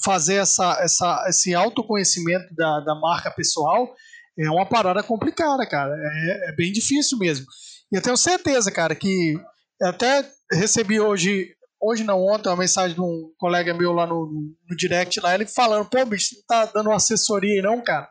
fazer 0.03 0.35
essa, 0.35 0.77
essa, 0.81 1.25
esse 1.27 1.53
autoconhecimento 1.53 2.53
da, 2.55 2.79
da 2.79 2.95
marca 2.95 3.29
pessoal 3.31 3.93
é 4.39 4.49
uma 4.49 4.65
parada 4.65 5.03
complicada, 5.03 5.67
cara. 5.67 5.93
É, 5.95 6.49
é 6.49 6.55
bem 6.55 6.71
difícil 6.71 7.17
mesmo. 7.17 7.45
E 7.91 7.97
eu 7.97 8.01
tenho 8.01 8.17
certeza, 8.17 8.71
cara, 8.71 8.95
que 8.95 9.35
até 9.81 10.27
recebi 10.51 10.99
hoje 10.99 11.53
hoje 11.83 12.03
não, 12.03 12.25
ontem, 12.25 12.47
uma 12.47 12.55
mensagem 12.55 12.95
de 12.95 13.01
um 13.01 13.29
colega 13.37 13.73
meu 13.73 13.91
lá 13.91 14.07
no, 14.07 14.25
no 14.69 14.75
direct 14.77 15.19
lá, 15.19 15.35
ele 15.35 15.45
falando, 15.45 15.89
pô, 15.89 16.05
bicho, 16.05 16.33
não 16.35 16.43
tá 16.47 16.65
dando 16.65 16.87
uma 16.87 16.95
assessoria 16.95 17.55
aí 17.55 17.61
não, 17.61 17.83
cara? 17.83 18.09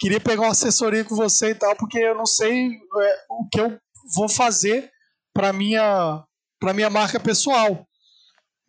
Queria 0.00 0.18
pegar 0.18 0.42
uma 0.42 0.52
assessoria 0.52 1.04
com 1.04 1.14
você 1.14 1.50
e 1.50 1.54
tal, 1.54 1.76
porque 1.76 1.98
eu 1.98 2.14
não 2.14 2.24
sei 2.24 2.68
é, 2.68 3.16
o 3.28 3.46
que 3.52 3.60
eu 3.60 3.78
vou 4.16 4.28
fazer 4.30 4.90
para 5.34 5.52
minha 5.52 6.24
para 6.58 6.72
minha 6.72 6.88
marca 6.88 7.20
pessoal. 7.20 7.86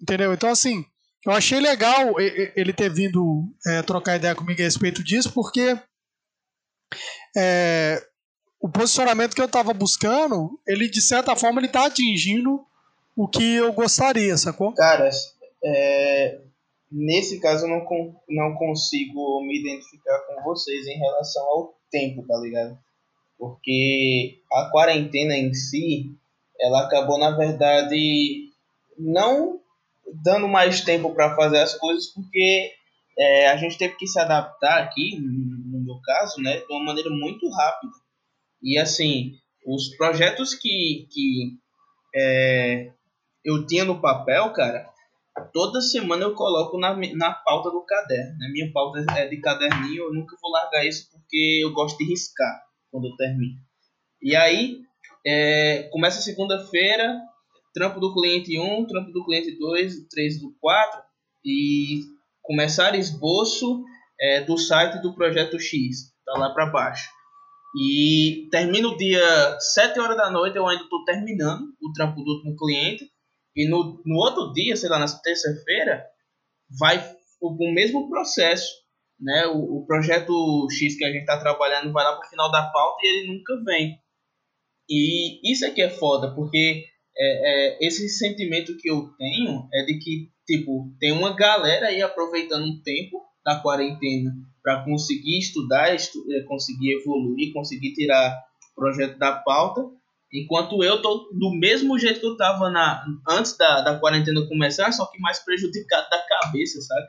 Entendeu? 0.01 0.33
Então, 0.33 0.49
assim, 0.49 0.83
eu 1.25 1.31
achei 1.31 1.59
legal 1.59 2.19
ele 2.19 2.73
ter 2.73 2.89
vindo 2.89 3.45
é, 3.65 3.81
trocar 3.81 4.17
ideia 4.17 4.35
comigo 4.35 4.59
a 4.61 4.63
respeito 4.63 5.03
disso, 5.03 5.31
porque 5.33 5.79
é, 7.35 8.03
o 8.59 8.69
posicionamento 8.69 9.33
que 9.33 9.41
eu 9.41 9.45
estava 9.45 9.73
buscando, 9.73 10.59
ele 10.67 10.89
de 10.89 11.01
certa 11.01 11.35
forma 11.35 11.59
ele 11.59 11.67
está 11.67 11.85
atingindo 11.85 12.65
o 13.15 13.27
que 13.27 13.55
eu 13.55 13.71
gostaria, 13.73 14.35
sacou? 14.37 14.73
Cara, 14.73 15.09
é, 15.63 16.41
nesse 16.91 17.39
caso 17.39 17.65
eu 17.65 17.69
não, 17.69 17.85
não 18.29 18.55
consigo 18.55 19.41
me 19.41 19.59
identificar 19.59 20.19
com 20.27 20.43
vocês 20.43 20.85
em 20.87 20.97
relação 20.97 21.43
ao 21.43 21.79
tempo, 21.89 22.25
tá 22.27 22.37
ligado? 22.37 22.77
Porque 23.37 24.41
a 24.51 24.69
quarentena 24.71 25.35
em 25.35 25.53
si, 25.53 26.11
ela 26.59 26.85
acabou, 26.85 27.17
na 27.17 27.31
verdade, 27.31 28.49
não 28.97 29.59
dando 30.23 30.47
mais 30.47 30.81
tempo 30.81 31.13
para 31.13 31.35
fazer 31.35 31.59
as 31.59 31.75
coisas, 31.75 32.07
porque 32.13 32.71
é, 33.17 33.49
a 33.49 33.57
gente 33.57 33.77
teve 33.77 33.95
que 33.95 34.07
se 34.07 34.19
adaptar 34.19 34.81
aqui, 34.81 35.19
no 35.19 35.83
meu 35.83 35.99
caso, 36.03 36.41
né, 36.41 36.57
de 36.57 36.71
uma 36.71 36.83
maneira 36.83 37.09
muito 37.09 37.49
rápida. 37.49 37.93
E 38.61 38.77
assim, 38.77 39.33
os 39.65 39.95
projetos 39.95 40.53
que, 40.53 41.07
que 41.11 41.57
é, 42.15 42.91
eu 43.43 43.65
tinha 43.65 43.85
no 43.85 43.99
papel, 44.01 44.51
cara, 44.53 44.89
toda 45.51 45.81
semana 45.81 46.23
eu 46.23 46.33
coloco 46.33 46.77
na, 46.77 46.95
na 47.15 47.33
pauta 47.33 47.69
do 47.69 47.81
caderno. 47.81 48.37
Né? 48.37 48.49
Minha 48.51 48.71
pauta 48.71 49.03
é 49.17 49.27
de 49.27 49.37
caderninho, 49.41 50.03
eu 50.03 50.13
nunca 50.13 50.35
vou 50.41 50.51
largar 50.51 50.85
isso 50.85 51.09
porque 51.11 51.59
eu 51.63 51.73
gosto 51.73 51.97
de 51.97 52.05
riscar 52.05 52.63
quando 52.91 53.07
eu 53.07 53.15
termino. 53.15 53.57
E 54.21 54.35
aí, 54.35 54.79
é, 55.25 55.83
começa 55.91 56.21
segunda-feira, 56.21 57.19
trampo 57.73 57.99
do 57.99 58.13
cliente 58.13 58.57
1, 58.59 58.85
trampo 58.85 59.11
do 59.11 59.25
cliente 59.25 59.57
2, 59.57 60.07
3 60.07 60.39
do 60.39 60.55
4 60.59 61.01
e 61.45 62.01
começar 62.41 62.95
esboço 62.95 63.83
é, 64.19 64.41
do 64.41 64.57
site 64.57 65.01
do 65.01 65.13
projeto 65.15 65.59
X, 65.59 66.13
tá 66.25 66.37
lá 66.37 66.53
para 66.53 66.67
baixo. 66.67 67.09
E 67.75 68.47
termina 68.51 68.87
o 68.87 68.97
dia 68.97 69.59
7 69.59 69.99
horas 69.99 70.15
da 70.15 70.29
noite, 70.29 70.57
eu 70.57 70.67
ainda 70.67 70.83
estou 70.83 71.03
terminando 71.03 71.63
o 71.81 71.91
trampo 71.91 72.21
do 72.21 72.31
último 72.33 72.55
cliente. 72.55 73.09
E 73.55 73.67
no, 73.67 74.01
no 74.05 74.15
outro 74.17 74.53
dia, 74.53 74.75
sei 74.75 74.89
lá, 74.89 74.99
na 74.99 75.07
terça-feira, 75.07 76.05
vai 76.79 76.97
o, 77.41 77.49
o, 77.49 77.73
mesmo 77.73 78.09
processo. 78.09 78.71
Né? 79.19 79.47
O, 79.47 79.79
o 79.79 79.85
projeto 79.87 80.67
X 80.71 80.95
que 80.95 81.03
a 81.03 81.11
gente 81.11 81.21
está 81.21 81.39
trabalhando 81.39 81.91
vai 81.91 82.03
lá 82.03 82.15
para 82.15 82.27
o 82.27 82.29
final 82.29 82.51
da 82.51 82.63
pauta 82.71 82.97
e 83.01 83.07
ele 83.07 83.33
nunca 83.33 83.59
vem. 83.63 83.97
E 84.87 85.51
isso 85.51 85.65
aqui 85.65 85.81
é 85.81 85.89
foda, 85.89 86.33
porque 86.35 86.85
é, 87.17 87.77
é, 87.77 87.87
esse 87.87 88.09
sentimento 88.09 88.75
que 88.77 88.89
eu 88.89 89.09
tenho 89.17 89.67
é 89.73 89.83
de 89.85 89.99
que, 89.99 90.29
tipo, 90.45 90.91
tem 90.99 91.11
uma 91.11 91.35
galera 91.35 91.87
aí 91.87 92.01
aproveitando 92.01 92.65
um 92.65 92.81
tempo 92.81 93.21
da 93.45 93.59
quarentena 93.59 94.31
para 94.63 94.83
conseguir 94.83 95.37
estudar, 95.37 95.93
estu 95.93 96.19
é, 96.31 96.41
conseguir 96.43 96.99
evoluir, 96.99 97.53
conseguir 97.53 97.93
tirar 97.93 98.35
o 98.71 98.75
projeto 98.75 99.17
da 99.19 99.33
pauta, 99.33 99.81
enquanto 100.33 100.83
eu 100.83 101.01
tô 101.01 101.29
do 101.33 101.51
mesmo 101.59 101.99
jeito 101.99 102.19
que 102.19 102.25
eu 102.25 102.37
tava 102.37 102.69
na, 102.71 103.05
antes 103.29 103.55
da, 103.57 103.81
da 103.81 103.99
quarentena 103.99 104.47
começar, 104.47 104.91
só 104.91 105.05
que 105.05 105.19
mais 105.19 105.39
prejudicado 105.43 106.09
da 106.09 106.19
cabeça, 106.25 106.81
sabe? 106.81 107.07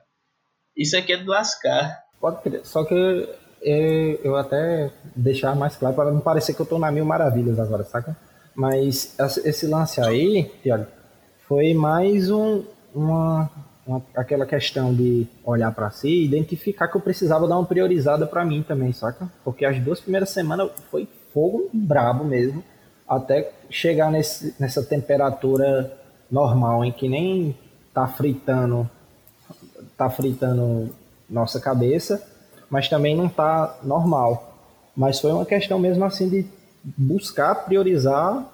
Isso 0.76 0.96
aqui 0.96 1.12
é 1.12 1.16
de 1.16 1.26
lascar. 1.26 2.02
Pode 2.20 2.42
crer, 2.42 2.66
só 2.66 2.84
que 2.84 2.94
é, 3.62 4.18
eu 4.22 4.36
até 4.36 4.92
deixar 5.16 5.55
mais 5.55 5.76
claro 5.76 5.94
para 5.94 6.11
não 6.11 6.20
parecer 6.20 6.55
que 6.55 6.61
eu 6.61 6.66
tô 6.66 6.78
na 6.78 6.90
mil 6.90 7.05
maravilhas 7.05 7.59
agora, 7.59 7.84
saca? 7.84 8.16
Mas 8.55 9.16
esse 9.44 9.66
lance 9.66 10.00
aí, 10.00 10.50
Tiago, 10.62 10.86
foi 11.48 11.74
mais 11.74 12.30
um, 12.30 12.62
uma, 12.94 13.50
uma, 13.86 14.02
aquela 14.14 14.46
questão 14.46 14.94
de 14.94 15.26
olhar 15.44 15.72
para 15.72 15.90
si 15.90 16.09
e 16.09 16.24
identificar 16.24 16.88
que 16.88 16.96
eu 16.96 17.00
precisava 17.00 17.48
dar 17.48 17.59
uma 17.59 17.66
priorizada 17.66 18.26
para 18.26 18.44
mim 18.44 18.62
também, 18.62 18.92
saca? 18.92 19.30
Porque 19.44 19.64
as 19.64 19.78
duas 19.80 20.00
primeiras 20.00 20.30
semanas 20.30 20.70
foi 20.90 21.09
fogo 21.32 21.68
brabo 21.72 22.24
mesmo, 22.24 22.62
até 23.09 23.52
chegar 23.68 24.11
nesse, 24.11 24.55
nessa 24.59 24.82
temperatura 24.82 25.92
normal 26.30 26.84
em 26.84 26.92
que 26.92 27.09
nem 27.09 27.57
tá 27.92 28.07
fritando 28.07 28.88
tá 29.96 30.11
fritando 30.11 30.90
nossa 31.28 31.61
cabeça, 31.61 32.22
mas 32.68 32.88
também 32.88 33.16
não 33.16 33.28
tá 33.28 33.78
normal. 33.82 34.52
Mas 34.96 35.20
foi 35.20 35.32
uma 35.32 35.44
questão 35.44 35.78
mesmo 35.78 36.05
assim 36.05 36.28
de 36.28 36.46
buscar 36.85 37.55
priorizar 37.64 38.47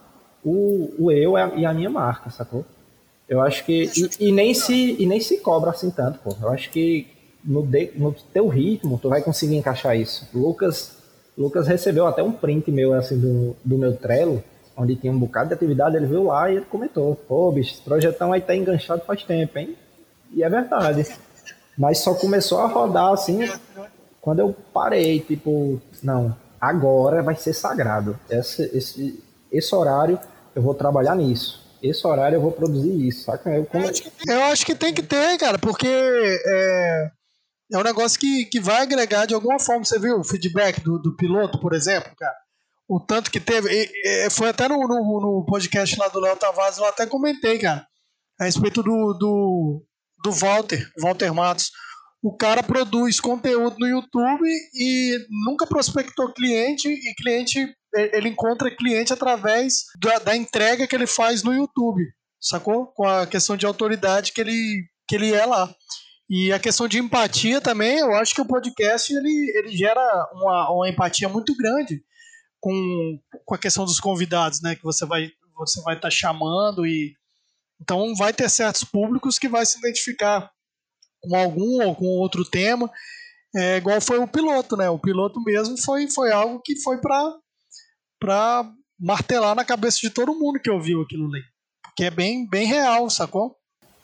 o, 0.44 0.94
o 0.98 1.10
eu 1.10 1.34
e 1.56 1.66
a 1.66 1.74
minha 1.74 1.90
marca, 1.90 2.30
sacou? 2.30 2.64
Eu 3.28 3.40
acho 3.40 3.64
que. 3.64 3.90
E, 3.96 4.28
e, 4.28 4.32
nem 4.32 4.54
se, 4.54 4.96
e 4.98 5.06
nem 5.06 5.20
se 5.20 5.38
cobra 5.38 5.70
assim 5.70 5.90
tanto, 5.90 6.18
pô. 6.18 6.36
Eu 6.40 6.50
acho 6.50 6.70
que 6.70 7.06
no, 7.44 7.62
de, 7.62 7.92
no 7.94 8.12
teu 8.32 8.48
ritmo 8.48 8.98
tu 9.00 9.08
vai 9.08 9.22
conseguir 9.22 9.56
encaixar 9.56 9.96
isso. 9.96 10.28
Lucas, 10.34 10.96
Lucas 11.36 11.66
recebeu 11.68 12.06
até 12.06 12.22
um 12.22 12.32
print 12.32 12.70
meu, 12.70 12.92
assim, 12.92 13.18
do, 13.18 13.56
do 13.64 13.78
meu 13.78 13.96
Trello, 13.96 14.42
onde 14.76 14.96
tinha 14.96 15.12
um 15.12 15.18
bocado 15.18 15.48
de 15.48 15.54
atividade, 15.54 15.96
ele 15.96 16.06
viu 16.06 16.24
lá 16.24 16.50
e 16.50 16.56
ele 16.56 16.64
comentou, 16.64 17.14
pô, 17.14 17.52
bicho, 17.52 17.74
esse 17.74 17.82
projetão 17.82 18.32
aí 18.32 18.40
tá 18.40 18.54
enganchado 18.54 19.02
faz 19.06 19.22
tempo, 19.22 19.58
hein? 19.58 19.76
E 20.32 20.42
é 20.42 20.48
verdade. 20.48 21.06
Mas 21.78 21.98
só 21.98 22.14
começou 22.14 22.58
a 22.58 22.66
rodar 22.66 23.12
assim 23.12 23.48
quando 24.20 24.40
eu 24.40 24.54
parei, 24.72 25.20
tipo, 25.20 25.80
não, 26.02 26.36
agora 26.60 27.22
vai 27.22 27.36
ser 27.36 27.54
sagrado. 27.54 28.18
Esse, 28.28 28.62
esse, 28.76 29.24
esse 29.50 29.74
horário 29.74 30.18
eu 30.54 30.62
vou 30.62 30.74
trabalhar 30.74 31.14
nisso. 31.14 31.60
Esse 31.82 32.06
horário 32.06 32.36
eu 32.36 32.40
vou 32.40 32.52
produzir 32.52 33.08
isso, 33.08 33.24
saca? 33.24 33.50
Eu, 33.50 33.64
como... 33.64 33.84
eu 34.28 34.44
acho 34.44 34.66
que 34.66 34.74
tem 34.74 34.92
que 34.92 35.02
ter, 35.02 35.38
cara, 35.38 35.58
porque 35.58 35.88
é, 35.88 37.10
é 37.72 37.78
um 37.78 37.82
negócio 37.82 38.20
que, 38.20 38.44
que 38.44 38.60
vai 38.60 38.82
agregar 38.82 39.26
de 39.26 39.32
alguma 39.32 39.58
forma. 39.58 39.84
Você 39.84 39.98
viu 39.98 40.18
o 40.18 40.24
feedback 40.24 40.80
do, 40.80 40.98
do 40.98 41.16
piloto, 41.16 41.58
por 41.58 41.72
exemplo, 41.72 42.12
cara? 42.18 42.36
O 42.86 43.00
tanto 43.00 43.30
que 43.30 43.40
teve. 43.40 43.70
E, 43.70 44.26
e, 44.26 44.30
foi 44.30 44.50
até 44.50 44.68
no, 44.68 44.76
no, 44.76 45.20
no, 45.20 45.46
podcast 45.46 45.98
lá 45.98 46.08
do 46.08 46.20
Léo 46.20 46.36
Tavares, 46.36 46.76
eu 46.76 46.84
até 46.84 47.06
comentei, 47.06 47.58
cara, 47.58 47.86
a 48.38 48.44
respeito 48.44 48.82
do, 48.82 49.14
do, 49.14 49.82
do 50.22 50.32
Walter, 50.32 50.86
Walter 50.98 51.32
Matos 51.32 51.70
o 52.22 52.36
cara 52.36 52.62
produz 52.62 53.18
conteúdo 53.18 53.76
no 53.78 53.86
YouTube 53.86 54.46
e 54.74 55.18
nunca 55.46 55.66
prospectou 55.66 56.32
cliente 56.32 56.88
e 56.88 57.14
cliente 57.14 57.74
ele 57.94 58.28
encontra 58.28 58.74
cliente 58.74 59.12
através 59.12 59.84
da, 60.00 60.18
da, 60.18 60.36
entrega 60.36 60.86
que 60.86 60.94
ele 60.94 61.06
faz 61.06 61.42
no 61.42 61.52
YouTube, 61.52 62.04
sacou? 62.40 62.86
Com 62.86 63.06
a 63.06 63.26
questão 63.26 63.56
de 63.56 63.66
autoridade 63.66 64.32
que 64.32 64.40
ele, 64.40 64.84
que 65.08 65.16
ele 65.16 65.32
é 65.34 65.44
lá. 65.44 65.74
E 66.28 66.52
a 66.52 66.60
questão 66.60 66.86
de 66.86 66.98
empatia 66.98 67.60
também, 67.60 67.98
eu 67.98 68.14
acho 68.14 68.34
que 68.34 68.40
o 68.40 68.46
podcast 68.46 69.12
ele, 69.12 69.52
ele 69.56 69.76
gera 69.76 70.00
uma, 70.32 70.70
uma 70.70 70.88
empatia 70.88 71.28
muito 71.28 71.56
grande 71.56 72.00
com, 72.60 73.18
com 73.44 73.54
a 73.54 73.58
questão 73.58 73.84
dos 73.84 73.98
convidados, 73.98 74.62
né? 74.62 74.76
Que 74.76 74.84
você 74.84 75.04
vai 75.04 75.28
você 75.56 75.82
vai 75.82 75.94
estar 75.94 76.08
tá 76.08 76.10
chamando 76.10 76.86
e 76.86 77.14
então 77.80 78.14
vai 78.14 78.32
ter 78.32 78.48
certos 78.48 78.84
públicos 78.84 79.38
que 79.38 79.48
vai 79.48 79.66
se 79.66 79.78
identificar 79.78 80.50
com 81.22 81.36
algum 81.36 81.86
ou 81.86 81.94
com 81.94 82.06
outro 82.06 82.44
tema, 82.44 82.90
é, 83.54 83.76
igual 83.76 84.00
foi 84.00 84.18
o 84.18 84.28
piloto, 84.28 84.76
né? 84.76 84.88
O 84.88 84.98
piloto 84.98 85.42
mesmo 85.42 85.76
foi, 85.76 86.08
foi 86.08 86.32
algo 86.32 86.60
que 86.64 86.80
foi 86.80 86.98
para 86.98 87.36
para 88.18 88.70
martelar 88.98 89.54
na 89.54 89.64
cabeça 89.64 89.98
de 90.00 90.10
todo 90.10 90.34
mundo 90.34 90.60
que 90.60 90.70
ouviu 90.70 91.00
aquilo 91.00 91.26
ali. 91.26 91.40
Que 91.96 92.04
é 92.04 92.10
bem, 92.10 92.46
bem 92.46 92.66
real, 92.66 93.08
sacou? 93.08 93.56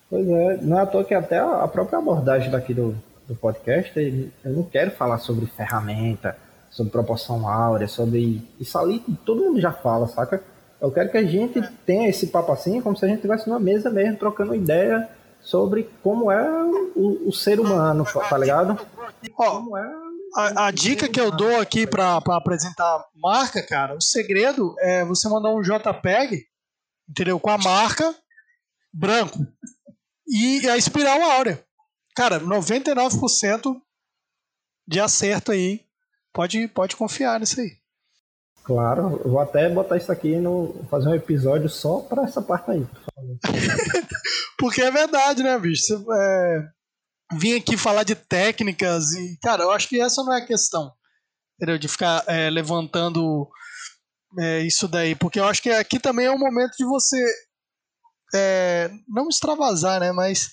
Pois 0.09 0.27
é, 0.27 0.57
não 0.62 0.79
é 0.79 0.83
à 0.83 0.87
toa 0.87 1.05
que 1.05 1.14
até 1.14 1.39
a 1.39 1.69
própria 1.69 1.99
abordagem 1.99 2.51
daqui 2.51 2.73
do, 2.73 2.97
do 3.29 3.35
podcast, 3.35 3.93
eu 4.45 4.53
não 4.53 4.62
quero 4.62 4.91
falar 4.93 5.19
sobre 5.19 5.47
ferramenta, 5.47 6.37
sobre 6.71 6.93
proporção 6.93 7.47
áurea, 7.49 7.89
sobre. 7.89 8.43
Isso 8.59 8.79
ali 8.79 9.01
todo 9.25 9.43
mundo 9.43 9.61
já 9.61 9.73
fala, 9.73 10.07
saca? 10.09 10.43
Eu 10.81 10.91
quero 10.91 11.11
que 11.11 11.17
a 11.17 11.25
gente 11.25 11.61
tenha 11.85 12.09
esse 12.09 12.29
papo 12.29 12.53
assim, 12.53 12.81
como 12.81 12.97
se 12.97 13.05
a 13.05 13.09
gente 13.09 13.17
estivesse 13.17 13.49
numa 13.49 13.59
mesa 13.61 13.91
mesmo, 13.91 14.19
trocando 14.19 14.55
ideia 14.55 15.09
sobre 15.41 15.89
como 16.03 16.30
é 16.30 16.64
o, 16.95 17.28
o 17.28 17.32
ser 17.32 17.61
humano, 17.61 18.05
tá 18.05 18.37
ligado? 18.37 18.78
Ó, 19.39 19.78
é 19.78 20.07
a, 20.34 20.66
a, 20.66 20.70
dica 20.70 21.09
que 21.09 21.20
eu 21.20 21.30
dou 21.30 21.61
aqui 21.61 21.87
para 21.87 22.16
apresentar 22.16 23.05
marca, 23.14 23.62
cara, 23.66 23.97
o 23.97 24.03
segredo 24.03 24.74
é 24.80 25.05
você 25.05 25.28
mandar 25.28 25.51
um 25.51 25.62
JPEG, 25.62 26.47
entendeu? 27.09 27.41
Com 27.41 27.51
a 27.51 27.59
marca 27.59 28.14
branco 28.93 29.39
e 30.26 30.68
a 30.68 30.76
espiral 30.76 31.22
áurea. 31.22 31.64
Cara, 32.14 32.41
99% 32.41 33.80
de 34.87 35.01
acerto 35.01 35.53
aí. 35.53 35.84
Pode, 36.32 36.68
pode 36.68 36.97
confiar 36.97 37.41
nisso 37.41 37.61
aí. 37.61 37.78
Claro, 38.67 39.23
vou 39.25 39.39
até 39.39 39.69
botar 39.69 39.97
isso 39.97 40.11
aqui 40.11 40.39
no. 40.39 40.85
fazer 40.91 41.09
um 41.09 41.14
episódio 41.14 41.69
só 41.69 42.01
para 42.01 42.25
essa 42.25 42.43
parte 42.43 42.73
aí. 42.73 42.85
Porque 44.59 44.83
é 44.83 44.91
verdade, 44.91 45.45
né, 45.45 45.57
bicho? 45.57 46.05
É, 46.12 46.69
vim 47.39 47.55
aqui 47.55 47.77
falar 47.77 48.03
de 48.03 48.17
técnicas 48.17 49.12
e, 49.12 49.39
cara, 49.41 49.62
eu 49.62 49.71
acho 49.71 49.89
que 49.89 50.01
essa 50.01 50.21
não 50.25 50.33
é 50.33 50.43
a 50.43 50.47
questão. 50.47 50.91
Entendeu? 51.55 51.79
De 51.79 51.87
ficar 51.87 52.25
é, 52.27 52.51
levantando 52.51 53.49
é, 54.37 54.62
isso 54.62 54.89
daí. 54.89 55.14
Porque 55.14 55.39
eu 55.39 55.45
acho 55.45 55.62
que 55.62 55.71
aqui 55.71 56.01
também 56.01 56.27
é 56.27 56.33
um 56.33 56.39
momento 56.39 56.73
de 56.77 56.85
você 56.85 57.25
é, 58.35 58.91
não 59.07 59.29
extravasar, 59.29 60.01
né? 60.01 60.11
Mas 60.11 60.51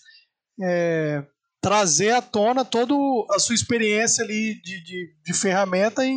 é, 0.62 1.26
trazer 1.60 2.12
à 2.12 2.22
tona 2.22 2.64
toda 2.64 2.94
a 3.32 3.40
sua 3.40 3.56
experiência 3.56 4.24
ali 4.24 4.62
de, 4.62 4.84
de, 4.84 5.16
de 5.26 5.34
ferramenta 5.34 6.06
em 6.06 6.16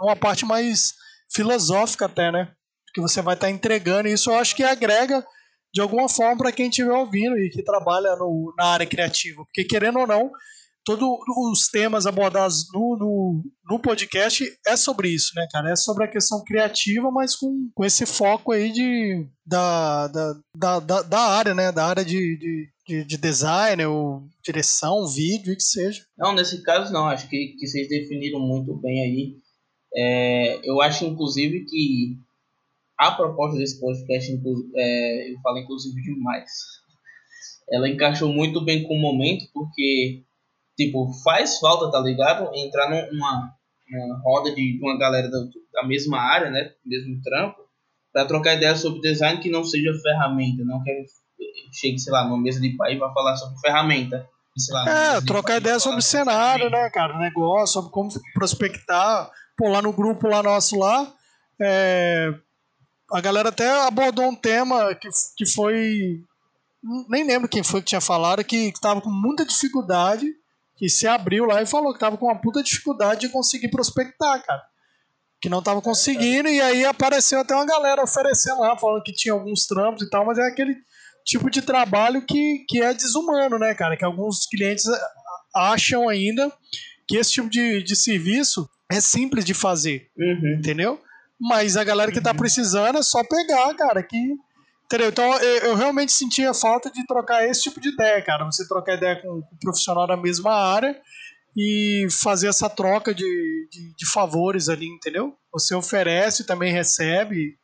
uma 0.00 0.14
parte 0.14 0.44
mais 0.44 0.94
filosófica 1.34 2.06
até, 2.06 2.30
né? 2.30 2.52
Que 2.94 3.00
você 3.00 3.22
vai 3.22 3.34
estar 3.34 3.46
tá 3.46 3.52
entregando. 3.52 4.08
Isso 4.08 4.30
eu 4.30 4.36
acho 4.36 4.54
que 4.54 4.62
agrega 4.62 5.24
de 5.72 5.80
alguma 5.80 6.08
forma 6.08 6.36
para 6.36 6.52
quem 6.52 6.68
estiver 6.68 6.92
ouvindo 6.92 7.38
e 7.38 7.48
que 7.50 7.62
trabalha 7.62 8.14
no, 8.16 8.54
na 8.58 8.66
área 8.66 8.86
criativa. 8.86 9.42
Porque, 9.44 9.64
querendo 9.64 10.00
ou 10.00 10.06
não, 10.06 10.30
todos 10.84 11.08
os 11.50 11.68
temas 11.68 12.06
abordados 12.06 12.66
no, 12.72 12.96
no, 12.98 13.42
no, 13.70 13.80
podcast 13.80 14.44
é 14.66 14.76
sobre 14.76 15.08
isso, 15.08 15.32
né, 15.34 15.46
cara? 15.50 15.70
É 15.70 15.76
sobre 15.76 16.04
a 16.04 16.08
questão 16.08 16.42
criativa, 16.44 17.10
mas 17.10 17.36
com, 17.36 17.70
com 17.74 17.84
esse 17.84 18.04
foco 18.04 18.52
aí 18.52 18.70
de, 18.70 19.26
da, 19.46 20.08
da, 20.08 20.34
da, 20.56 20.80
da, 20.80 21.02
da 21.02 21.20
área, 21.20 21.54
né? 21.54 21.72
Da 21.72 21.86
área 21.86 22.04
de, 22.04 22.36
de, 22.36 22.68
de, 22.86 23.04
de 23.04 23.16
design, 23.16 23.84
ou 23.86 24.24
direção, 24.44 25.06
vídeo, 25.06 25.54
o 25.54 25.56
que 25.56 25.62
seja. 25.62 26.02
Não, 26.18 26.34
nesse 26.34 26.62
caso 26.62 26.92
não. 26.92 27.06
Acho 27.06 27.28
que, 27.28 27.56
que 27.58 27.66
vocês 27.66 27.88
definiram 27.88 28.40
muito 28.40 28.74
bem 28.74 29.02
aí. 29.02 29.42
É, 29.94 30.60
eu 30.64 30.80
acho, 30.80 31.04
inclusive, 31.04 31.64
que 31.64 32.16
a 32.98 33.10
proposta 33.12 33.58
desse 33.58 33.80
podcast, 33.80 34.40
é, 34.76 35.32
eu 35.32 35.40
falo 35.40 35.58
inclusive 35.58 36.00
demais, 36.02 36.50
ela 37.70 37.88
encaixou 37.88 38.32
muito 38.32 38.64
bem 38.64 38.82
com 38.84 38.94
o 38.94 39.00
momento, 39.00 39.44
porque 39.52 40.22
Tipo, 40.76 41.12
faz 41.22 41.58
falta, 41.58 41.90
tá 41.90 42.00
ligado? 42.00 42.50
Entrar 42.54 42.88
numa, 42.88 43.54
numa 43.90 44.20
roda 44.24 44.54
de, 44.54 44.78
uma 44.82 44.98
galera 44.98 45.30
da, 45.30 45.38
da 45.72 45.86
mesma 45.86 46.18
área, 46.18 46.50
né? 46.50 46.72
Mesmo 46.84 47.20
trampo, 47.22 47.56
para 48.12 48.26
trocar 48.26 48.54
ideia 48.54 48.74
sobre 48.74 49.00
design 49.00 49.40
que 49.40 49.50
não 49.50 49.64
seja 49.64 49.92
ferramenta, 50.02 50.64
não 50.64 50.82
que 50.82 51.04
chegue, 51.72 51.98
sei 51.98 52.12
lá, 52.12 52.24
numa 52.24 52.40
mesa 52.40 52.60
de 52.60 52.70
pai 52.76 52.94
e 52.94 52.98
falar 52.98 53.36
sobre 53.36 53.58
ferramenta. 53.60 54.26
Lá, 54.70 55.16
é, 55.16 55.20
trocar 55.22 55.56
ideia 55.56 55.78
sobre 55.78 56.02
cenário, 56.02 56.68
né, 56.68 56.90
cara? 56.90 57.18
Negócio, 57.18 57.74
sobre 57.74 57.90
como 57.90 58.10
prospectar. 58.34 59.30
Pô, 59.56 59.68
lá 59.68 59.82
no 59.82 59.92
grupo 59.92 60.28
lá 60.28 60.42
nosso 60.42 60.78
lá, 60.78 61.12
é, 61.60 62.32
a 63.12 63.20
galera 63.20 63.50
até 63.50 63.68
abordou 63.86 64.26
um 64.26 64.34
tema 64.34 64.94
que, 64.94 65.08
que 65.36 65.46
foi. 65.46 66.20
Nem 67.08 67.24
lembro 67.24 67.48
quem 67.48 67.62
foi 67.62 67.80
que 67.80 67.88
tinha 67.88 68.00
falado, 68.00 68.42
que 68.42 68.68
estava 68.68 69.00
com 69.00 69.10
muita 69.10 69.44
dificuldade 69.44 70.26
que 70.76 70.88
se 70.88 71.06
abriu 71.06 71.44
lá 71.44 71.62
e 71.62 71.66
falou 71.66 71.92
que 71.92 72.00
tava 72.00 72.16
com 72.16 72.26
uma 72.26 72.40
puta 72.40 72.62
dificuldade 72.62 73.20
de 73.20 73.28
conseguir 73.28 73.68
prospectar, 73.68 74.44
cara. 74.44 74.62
Que 75.40 75.48
não 75.48 75.62
tava 75.62 75.80
conseguindo, 75.80 76.48
e 76.48 76.60
aí 76.60 76.84
apareceu 76.84 77.40
até 77.40 77.54
uma 77.54 77.66
galera 77.66 78.02
oferecendo 78.02 78.60
lá, 78.60 78.76
falando 78.76 79.02
que 79.02 79.12
tinha 79.12 79.32
alguns 79.32 79.66
trampos 79.66 80.02
e 80.02 80.10
tal, 80.10 80.26
mas 80.26 80.38
é 80.38 80.46
aquele 80.46 80.74
tipo 81.24 81.48
de 81.50 81.62
trabalho 81.62 82.24
que, 82.26 82.64
que 82.68 82.82
é 82.82 82.92
desumano, 82.92 83.58
né, 83.58 83.74
cara? 83.74 83.96
Que 83.96 84.04
alguns 84.04 84.46
clientes 84.46 84.84
acham 85.54 86.08
ainda 86.08 86.52
que 87.06 87.16
esse 87.16 87.32
tipo 87.32 87.48
de, 87.48 87.82
de 87.82 87.94
serviço 87.94 88.68
é 88.96 89.00
simples 89.00 89.44
de 89.44 89.54
fazer, 89.54 90.10
uhum. 90.16 90.56
entendeu? 90.58 91.00
Mas 91.40 91.76
a 91.76 91.84
galera 91.84 92.12
que 92.12 92.20
tá 92.20 92.30
uhum. 92.30 92.36
precisando 92.36 92.98
é 92.98 93.02
só 93.02 93.22
pegar, 93.24 93.74
cara, 93.74 94.02
que 94.02 94.36
Entendeu? 94.92 95.08
Então 95.08 95.38
eu, 95.38 95.58
eu, 95.68 95.74
realmente 95.74 96.12
sentia 96.12 96.52
falta 96.52 96.90
de 96.90 97.06
trocar 97.06 97.48
esse 97.48 97.62
tipo 97.62 97.80
de 97.80 97.88
ideia, 97.88 98.20
cara. 98.20 98.44
Você 98.44 98.68
trocar 98.68 98.94
ideia 98.94 99.16
com, 99.16 99.40
com 99.40 99.54
um 99.54 99.58
profissional 99.58 100.06
da 100.06 100.18
mesma 100.18 100.52
área 100.52 101.00
e 101.56 102.06
fazer 102.10 102.48
essa 102.48 102.68
troca 102.68 103.14
de, 103.14 103.24
de, 103.70 103.94
de, 103.96 104.06
favores 104.06 104.68
ali, 104.68 104.86
entendeu? 104.86 105.34
Você 105.50 105.74
oferece, 105.74 106.46
também 106.46 106.70
recebe. 106.74 107.56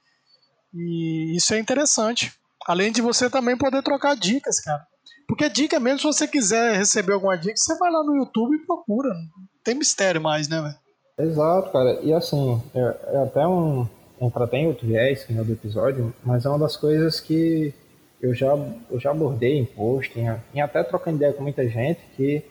E 0.72 1.36
isso 1.36 1.52
é 1.52 1.58
interessante. 1.58 2.32
Além 2.66 2.90
de 2.90 3.02
você 3.02 3.28
também 3.28 3.58
poder 3.58 3.82
trocar 3.82 4.16
dicas, 4.16 4.58
cara. 4.60 4.82
Porque 5.26 5.50
dica 5.50 5.78
mesmo, 5.78 5.98
se 5.98 6.04
você 6.04 6.26
quiser 6.26 6.78
receber 6.78 7.12
alguma 7.12 7.36
dica, 7.36 7.56
você 7.56 7.76
vai 7.76 7.90
lá 7.90 8.02
no 8.02 8.16
YouTube 8.16 8.56
e 8.56 8.66
procura. 8.66 9.10
Não 9.10 9.48
tem 9.62 9.74
mistério 9.74 10.20
mais, 10.20 10.48
né, 10.48 10.62
velho? 10.62 10.78
Exato, 11.18 11.70
cara. 11.72 11.98
E 12.02 12.12
assim, 12.12 12.62
é, 12.74 12.96
é 13.12 13.16
até 13.18 13.46
um, 13.46 13.86
entra 14.20 14.44
até 14.44 14.58
em 14.58 14.68
outro 14.68 14.86
viés 14.86 15.24
final 15.24 15.44
do 15.44 15.52
episódio, 15.52 16.12
mas 16.24 16.44
é 16.44 16.48
uma 16.48 16.58
das 16.58 16.76
coisas 16.76 17.20
que 17.20 17.74
eu 18.20 18.34
já, 18.34 18.56
eu 18.90 18.98
já 18.98 19.10
abordei 19.10 19.58
em 19.58 19.64
post, 19.64 20.18
em, 20.18 20.28
em 20.54 20.60
até 20.60 20.82
trocando 20.82 21.16
ideia 21.16 21.32
com 21.32 21.42
muita 21.42 21.68
gente, 21.68 22.00
que 22.16 22.42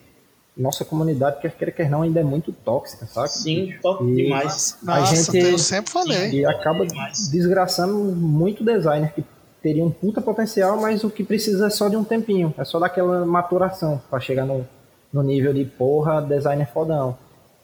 nossa 0.56 0.84
comunidade, 0.84 1.40
quer 1.40 1.52
queira, 1.52 1.72
quer 1.72 1.90
não, 1.90 2.02
ainda 2.02 2.20
é 2.20 2.24
muito 2.24 2.52
tóxica, 2.52 3.06
sabe? 3.06 3.30
Sim, 3.30 3.74
tóxica 3.82 4.16
demais. 4.16 4.78
A 4.88 5.00
nossa, 5.00 5.32
gente, 5.32 5.52
eu 5.52 5.58
sempre 5.58 5.92
falei. 5.92 6.32
E 6.32 6.46
acaba 6.46 6.86
desgraçando 7.32 7.94
muito 7.94 8.64
designer 8.64 9.14
que 9.14 9.24
teria 9.62 9.86
um 9.86 9.92
puta 9.92 10.20
potencial, 10.20 10.80
mas 10.82 11.04
o 11.04 11.10
que 11.10 11.24
precisa 11.24 11.68
é 11.68 11.70
só 11.70 11.88
de 11.88 11.96
um 11.96 12.04
tempinho, 12.04 12.54
é 12.58 12.64
só 12.64 12.80
daquela 12.80 13.26
maturação 13.26 14.02
para 14.10 14.20
chegar 14.20 14.46
no, 14.46 14.68
no 15.14 15.22
nível 15.22 15.54
de 15.54 15.64
porra, 15.64 16.22
designer 16.22 16.68
fodão. 16.72 17.16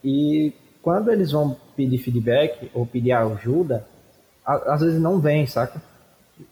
E 0.03 0.53
quando 0.83 1.09
eles 1.09 1.31
vão 1.31 1.55
pedir 1.77 1.97
feedback 1.97 2.69
ou 2.73 2.85
pedir 2.85 3.13
ajuda, 3.13 3.87
às 4.45 4.81
vezes 4.81 5.01
não 5.01 5.17
vem, 5.17 5.47
saca? 5.47 5.81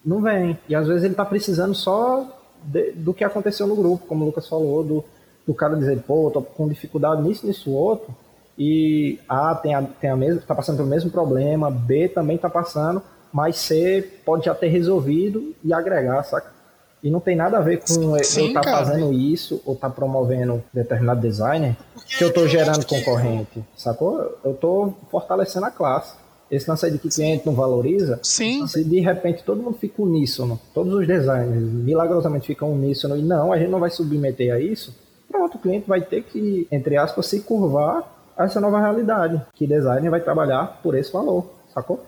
Não 0.03 0.21
vem. 0.21 0.57
E 0.69 0.73
às 0.73 0.87
vezes 0.87 1.03
ele 1.03 1.13
tá 1.13 1.25
precisando 1.25 1.75
só 1.75 2.25
de, 2.63 2.93
do 2.93 3.13
que 3.13 3.25
aconteceu 3.25 3.67
no 3.67 3.75
grupo, 3.75 4.07
como 4.07 4.23
o 4.23 4.27
Lucas 4.27 4.47
falou, 4.47 4.83
do, 4.83 5.05
do 5.45 5.53
cara 5.53 5.75
dizer, 5.75 6.01
pô, 6.03 6.31
tô 6.31 6.41
com 6.41 6.69
dificuldade 6.69 7.21
nisso, 7.21 7.45
nisso, 7.45 7.71
outro, 7.71 8.15
e 8.57 9.19
A 9.27 9.53
tem 9.55 9.75
a, 9.75 9.81
tem 9.81 10.09
a 10.09 10.15
mesma, 10.15 10.41
tá 10.41 10.55
passando 10.55 10.77
pelo 10.77 10.87
mesmo 10.87 11.11
problema, 11.11 11.69
B 11.69 12.07
também 12.07 12.37
tá 12.37 12.49
passando, 12.49 13.01
mas 13.33 13.57
C 13.57 14.01
pode 14.25 14.45
já 14.45 14.55
ter 14.55 14.67
resolvido 14.69 15.53
e 15.61 15.73
agregar, 15.73 16.23
saca? 16.23 16.60
E 17.03 17.09
não 17.09 17.19
tem 17.19 17.35
nada 17.35 17.57
a 17.57 17.61
ver 17.61 17.79
com 17.79 17.87
Sim, 17.87 18.11
eu 18.11 18.15
estar 18.17 18.61
tá 18.61 18.71
fazendo 18.71 19.11
isso 19.11 19.61
ou 19.65 19.73
estar 19.73 19.89
tá 19.89 19.95
promovendo 19.95 20.63
determinado 20.73 21.19
designer 21.19 21.75
que 22.17 22.23
eu 22.23 22.27
estou 22.27 22.47
gerando 22.47 22.85
concorrente, 22.85 23.63
sacou? 23.75 24.37
Eu 24.43 24.51
estou 24.51 24.95
fortalecendo 25.09 25.65
a 25.65 25.71
classe. 25.71 26.15
Esse 26.49 26.69
lance 26.69 26.91
de 26.91 26.99
que 26.99 27.07
cliente 27.07 27.45
não 27.45 27.55
valoriza, 27.55 28.19
Sim. 28.21 28.67
se 28.67 28.83
de 28.83 28.99
repente 28.99 29.41
todo 29.41 29.63
mundo 29.63 29.77
fica 29.77 30.01
uníssono, 30.01 30.59
todos 30.73 30.93
os 30.93 31.07
designers 31.07 31.63
milagrosamente 31.63 32.45
ficam 32.45 32.73
uníssono 32.73 33.15
e 33.15 33.21
não, 33.21 33.53
a 33.53 33.57
gente 33.57 33.69
não 33.69 33.79
vai 33.79 33.89
submeter 33.89 34.53
a 34.53 34.59
isso, 34.59 34.93
pronto, 35.31 35.55
o 35.55 35.61
cliente 35.61 35.87
vai 35.87 36.01
ter 36.01 36.23
que, 36.23 36.67
entre 36.69 36.97
aspas, 36.97 37.27
se 37.27 37.39
curvar 37.39 38.03
a 38.37 38.43
essa 38.43 38.59
nova 38.59 38.81
realidade, 38.81 39.41
que 39.55 39.65
designer 39.65 40.09
vai 40.09 40.19
trabalhar 40.19 40.81
por 40.83 40.93
esse 40.93 41.11
valor, 41.13 41.45
sacou? 41.73 42.03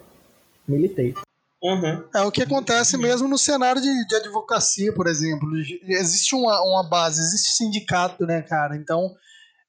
Militei. 0.67 1.13
Uhum. 1.63 2.03
É 2.13 2.21
o 2.23 2.31
que 2.31 2.43
acontece 2.43 2.97
mesmo 2.97 3.25
no 3.25 3.37
cenário 3.37 3.81
de, 3.81 4.07
de 4.07 4.15
advocacia, 4.17 4.93
por 4.93 5.07
exemplo. 5.07 5.47
Existe 5.87 6.35
uma, 6.35 6.61
uma 6.61 6.83
base, 6.89 7.21
existe 7.21 7.53
sindicato, 7.53 8.25
né, 8.25 8.41
cara? 8.41 8.75
Então, 8.75 9.09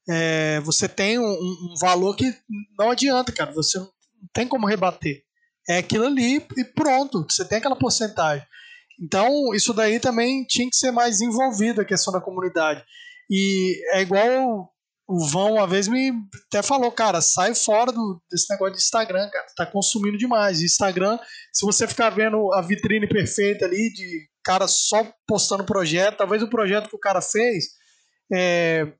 é, 0.09 0.59
você 0.59 0.89
tem 0.89 1.17
um, 1.17 1.23
um, 1.23 1.73
valor 1.79 2.13
que 2.17 2.35
não 2.77 2.91
adianta, 2.91 3.31
cara. 3.31 3.53
Você 3.53 3.79
não 3.79 3.89
tem 4.33 4.45
como 4.45 4.67
rebater. 4.67 5.23
É 5.69 5.77
aquilo 5.77 6.05
ali 6.05 6.45
e 6.57 6.65
pronto. 6.65 7.25
Você 7.29 7.45
tem 7.45 7.59
aquela 7.59 7.77
porcentagem. 7.77 8.45
Então, 9.01 9.53
isso 9.53 9.73
daí 9.73 9.97
também 9.97 10.43
tinha 10.43 10.69
que 10.69 10.75
ser 10.75 10.91
mais 10.91 11.21
envolvido 11.21 11.79
a 11.79 11.85
questão 11.85 12.11
da 12.11 12.19
comunidade. 12.19 12.83
E 13.31 13.81
é 13.93 14.01
igual 14.01 14.69
o 15.07 15.25
Vão 15.27 15.53
uma 15.53 15.67
vez 15.67 15.87
me 15.87 16.11
até 16.47 16.63
falou, 16.63 16.91
cara, 16.91 17.21
sai 17.21 17.53
fora 17.53 17.91
do, 17.91 18.21
desse 18.29 18.51
negócio 18.51 18.73
de 18.73 18.81
Instagram, 18.81 19.29
cara, 19.29 19.45
tá 19.55 19.65
consumindo 19.65 20.17
demais. 20.17 20.61
Instagram, 20.61 21.19
se 21.53 21.65
você 21.65 21.87
ficar 21.87 22.09
vendo 22.09 22.51
a 22.53 22.61
vitrine 22.61 23.07
perfeita 23.07 23.65
ali 23.65 23.93
de 23.93 24.27
cara 24.43 24.67
só 24.67 25.07
postando 25.27 25.63
projeto, 25.63 26.17
talvez 26.17 26.41
o 26.41 26.49
projeto 26.49 26.89
que 26.89 26.95
o 26.95 26.99
cara 26.99 27.21
fez, 27.21 27.65
é, 28.33 28.91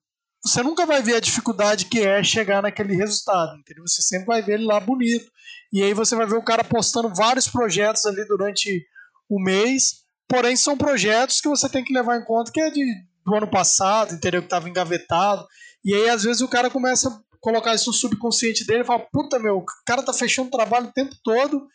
você 0.44 0.62
nunca 0.62 0.86
vai 0.86 1.02
ver 1.02 1.16
a 1.16 1.20
dificuldade 1.20 1.86
que 1.86 2.02
é 2.02 2.24
chegar 2.24 2.62
naquele 2.62 2.96
resultado, 2.96 3.58
entendeu? 3.58 3.84
Você 3.88 4.02
sempre 4.04 4.28
vai 4.28 4.44
ver 4.44 4.54
ele 4.54 4.66
lá 4.66 4.80
bonito. 4.80 5.32
E 5.74 5.82
aí 5.82 5.94
você 5.94 6.16
vai 6.16 6.28
ver 6.28 6.38
o 6.38 6.44
cara 6.44 6.64
postando 6.64 7.14
vários 7.14 7.48
projetos 7.48 8.06
ali 8.06 8.24
durante 8.26 8.86
o 9.28 9.42
mês, 9.42 10.04
porém 10.28 10.56
são 10.56 10.78
projetos 10.78 11.42
que 11.42 11.50
você 11.50 11.68
tem 11.68 11.84
que 11.84 11.94
levar 11.94 12.18
em 12.18 12.24
conta 12.24 12.52
que 12.52 12.62
é 12.62 12.70
de, 12.70 12.86
do 13.26 13.36
ano 13.36 13.50
passado, 13.50 14.14
entendeu? 14.14 14.42
Que 14.42 14.46
estava 14.46 14.70
engavetado. 14.70 15.48
E 15.86 15.94
aí, 15.94 16.10
às 16.10 16.24
vezes, 16.24 16.42
o 16.42 16.48
cara 16.48 16.70
começa 16.70 17.10
a 17.10 17.20
colocar 17.40 17.76
isso 17.76 17.92
no 17.92 17.94
subconsciente 17.94 18.66
dele 18.66 18.82
e 18.82 18.86
fala: 18.86 19.08
Puta, 19.12 19.38
meu, 19.38 19.58
o 19.60 19.66
cara 19.86 20.02
tá 20.02 20.12
fechando 20.12 20.50
trabalho 20.50 20.88
o 20.88 20.92
tempo 20.92 21.16
todo 21.24 21.68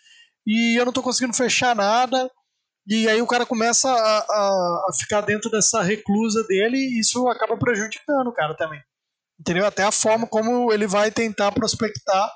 e 0.45 0.79
eu 0.79 0.85
não 0.85 0.93
tô 0.93 1.01
conseguindo 1.01 1.37
fechar 1.37 1.77
nada. 1.77 2.29
E 2.89 3.09
aí 3.09 3.23
o 3.23 3.27
cara 3.27 3.47
começa 3.47 3.89
a, 3.89 4.19
a, 4.19 4.87
a 4.89 4.93
ficar 4.99 5.21
dentro 5.21 5.49
dessa 5.49 5.81
reclusa 5.81 6.43
dele 6.49 6.77
e 6.77 6.99
isso 6.99 7.29
acaba 7.29 7.57
prejudicando 7.57 8.27
o 8.27 8.33
cara 8.33 8.57
também. 8.57 8.81
Entendeu? 9.39 9.65
Até 9.65 9.85
a 9.85 9.93
forma 9.93 10.27
como 10.27 10.73
ele 10.73 10.89
vai 10.89 11.11
tentar 11.11 11.53
prospectar 11.53 12.31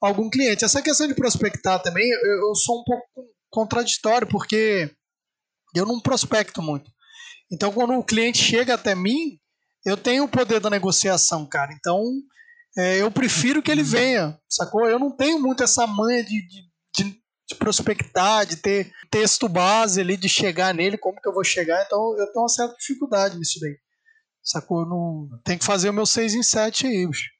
algum 0.00 0.30
cliente. 0.30 0.64
Essa 0.64 0.80
questão 0.80 1.06
de 1.06 1.14
prospectar 1.14 1.82
também, 1.82 2.08
eu, 2.08 2.48
eu 2.48 2.54
sou 2.54 2.80
um 2.80 2.84
pouco 2.84 3.04
contraditório, 3.50 4.26
porque 4.26 4.90
eu 5.74 5.84
não 5.84 6.00
prospecto 6.00 6.62
muito. 6.62 6.90
Então, 7.52 7.72
quando 7.72 7.94
o 7.94 8.04
cliente 8.04 8.38
chega 8.38 8.74
até 8.74 8.94
mim, 8.94 9.38
eu 9.84 9.96
tenho 9.96 10.24
o 10.24 10.28
poder 10.28 10.60
da 10.60 10.70
negociação, 10.70 11.46
cara. 11.46 11.72
Então, 11.72 12.04
é, 12.76 13.00
eu 13.02 13.10
prefiro 13.10 13.62
que 13.62 13.70
ele 13.70 13.82
venha, 13.82 14.38
sacou? 14.48 14.88
Eu 14.88 14.98
não 14.98 15.10
tenho 15.10 15.40
muito 15.40 15.62
essa 15.62 15.86
manha 15.86 16.22
de, 16.22 16.46
de, 16.46 16.62
de, 16.96 17.20
de, 17.48 17.54
prospectar, 17.56 18.46
de 18.46 18.56
ter 18.56 18.92
texto 19.10 19.48
base 19.48 20.00
ali, 20.00 20.16
de 20.16 20.28
chegar 20.28 20.74
nele, 20.74 20.98
como 20.98 21.20
que 21.20 21.28
eu 21.28 21.34
vou 21.34 21.44
chegar. 21.44 21.82
Então, 21.84 22.16
eu 22.18 22.26
tenho 22.26 22.42
uma 22.42 22.48
certa 22.48 22.76
dificuldade 22.76 23.38
nisso 23.38 23.58
daí, 23.60 23.76
sacou? 24.42 24.80
Eu 24.80 24.86
não, 24.86 25.28
tem 25.44 25.58
que 25.58 25.64
fazer 25.64 25.90
o 25.90 25.94
meu 25.94 26.06
6 26.06 26.34
em 26.34 26.42
7 26.42 26.86
aí, 26.86 27.06
bicho. 27.06 27.30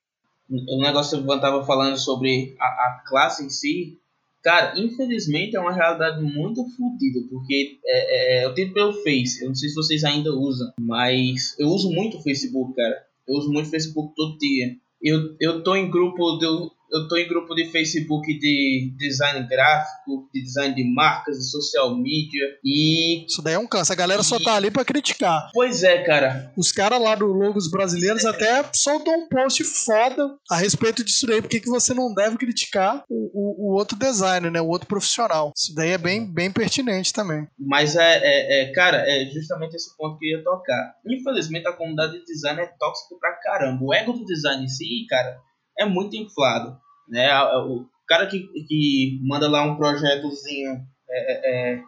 O 0.50 0.82
negócio 0.82 1.22
que 1.22 1.30
eu 1.30 1.36
estava 1.36 1.64
falando 1.64 1.96
sobre 1.96 2.56
a, 2.58 2.66
a 2.66 3.04
classe 3.06 3.44
em 3.44 3.50
si, 3.50 4.00
Cara, 4.42 4.78
infelizmente 4.78 5.54
é 5.54 5.60
uma 5.60 5.72
realidade 5.72 6.22
muito 6.22 6.64
fodida, 6.76 7.20
porque 7.28 7.78
é, 7.84 8.40
é, 8.40 8.46
eu 8.46 8.54
tenho 8.54 8.72
pelo 8.72 8.92
Face, 9.02 9.42
eu 9.42 9.48
não 9.48 9.54
sei 9.54 9.68
se 9.68 9.74
vocês 9.74 10.02
ainda 10.02 10.34
usam, 10.34 10.72
mas 10.80 11.54
eu 11.58 11.68
uso 11.68 11.90
muito 11.92 12.16
o 12.16 12.22
Facebook, 12.22 12.74
cara. 12.74 13.04
Eu 13.28 13.36
uso 13.36 13.52
muito 13.52 13.68
Facebook 13.68 14.14
todo 14.16 14.38
dia. 14.38 14.76
Eu, 15.02 15.36
eu 15.38 15.62
tô 15.62 15.76
em 15.76 15.90
grupo 15.90 16.32
do, 16.32 16.72
eu 16.92 17.08
tô 17.08 17.16
em 17.16 17.28
grupo 17.28 17.54
de 17.54 17.66
Facebook 17.66 18.38
de 18.38 18.92
design 18.96 19.46
gráfico, 19.48 20.28
de 20.32 20.42
design 20.42 20.74
de 20.74 20.84
marcas, 20.94 21.38
de 21.38 21.50
social 21.50 21.96
media 21.96 22.44
e. 22.64 23.24
Isso 23.26 23.42
daí 23.42 23.54
é 23.54 23.58
um 23.58 23.66
canso. 23.66 23.92
A 23.92 23.96
galera 23.96 24.22
e... 24.22 24.24
só 24.24 24.38
tá 24.38 24.54
ali 24.54 24.70
pra 24.70 24.84
criticar. 24.84 25.50
Pois 25.52 25.82
é, 25.82 26.02
cara. 26.02 26.52
Os 26.56 26.72
caras 26.72 27.00
lá 27.00 27.14
do 27.14 27.26
Logos 27.26 27.70
Brasileiros 27.70 28.24
é. 28.24 28.28
até 28.28 28.64
soltam 28.74 29.14
um 29.14 29.28
post 29.28 29.62
foda 29.64 30.36
a 30.50 30.56
respeito 30.56 31.04
disso 31.04 31.26
daí. 31.26 31.40
Porque 31.40 31.60
que 31.60 31.68
você 31.68 31.94
não 31.94 32.12
deve 32.12 32.36
criticar 32.36 33.04
o, 33.08 33.30
o, 33.32 33.70
o, 33.70 33.74
outro 33.76 33.96
designer, 33.96 34.50
né? 34.50 34.60
O 34.60 34.68
outro 34.68 34.88
profissional. 34.88 35.52
Isso 35.56 35.74
daí 35.74 35.90
é 35.90 35.98
bem, 35.98 36.26
bem 36.26 36.50
pertinente 36.50 37.12
também. 37.12 37.46
Mas 37.58 37.96
é, 37.96 38.20
é, 38.22 38.62
é, 38.62 38.72
cara, 38.72 39.04
é 39.06 39.26
justamente 39.26 39.76
esse 39.76 39.96
ponto 39.96 40.18
que 40.18 40.26
eu 40.26 40.38
ia 40.38 40.44
tocar. 40.44 40.94
Infelizmente 41.06 41.68
a 41.68 41.72
comunidade 41.72 42.12
de 42.12 42.24
design 42.24 42.60
é 42.60 42.66
tóxica 42.78 43.16
pra 43.20 43.32
caramba. 43.32 43.84
O 43.84 43.94
ego 43.94 44.12
do 44.12 44.24
design 44.24 44.64
em 44.64 44.68
si, 44.68 45.06
cara 45.08 45.38
é 45.80 45.84
muito 45.86 46.14
inflado. 46.14 46.78
Né? 47.08 47.28
O 47.66 47.86
cara 48.06 48.26
que, 48.26 48.40
que 48.68 49.18
manda 49.22 49.48
lá 49.48 49.64
um 49.64 49.76
projetozinho 49.76 50.80
é, 51.08 51.32
é, 51.32 51.72
é, 51.72 51.82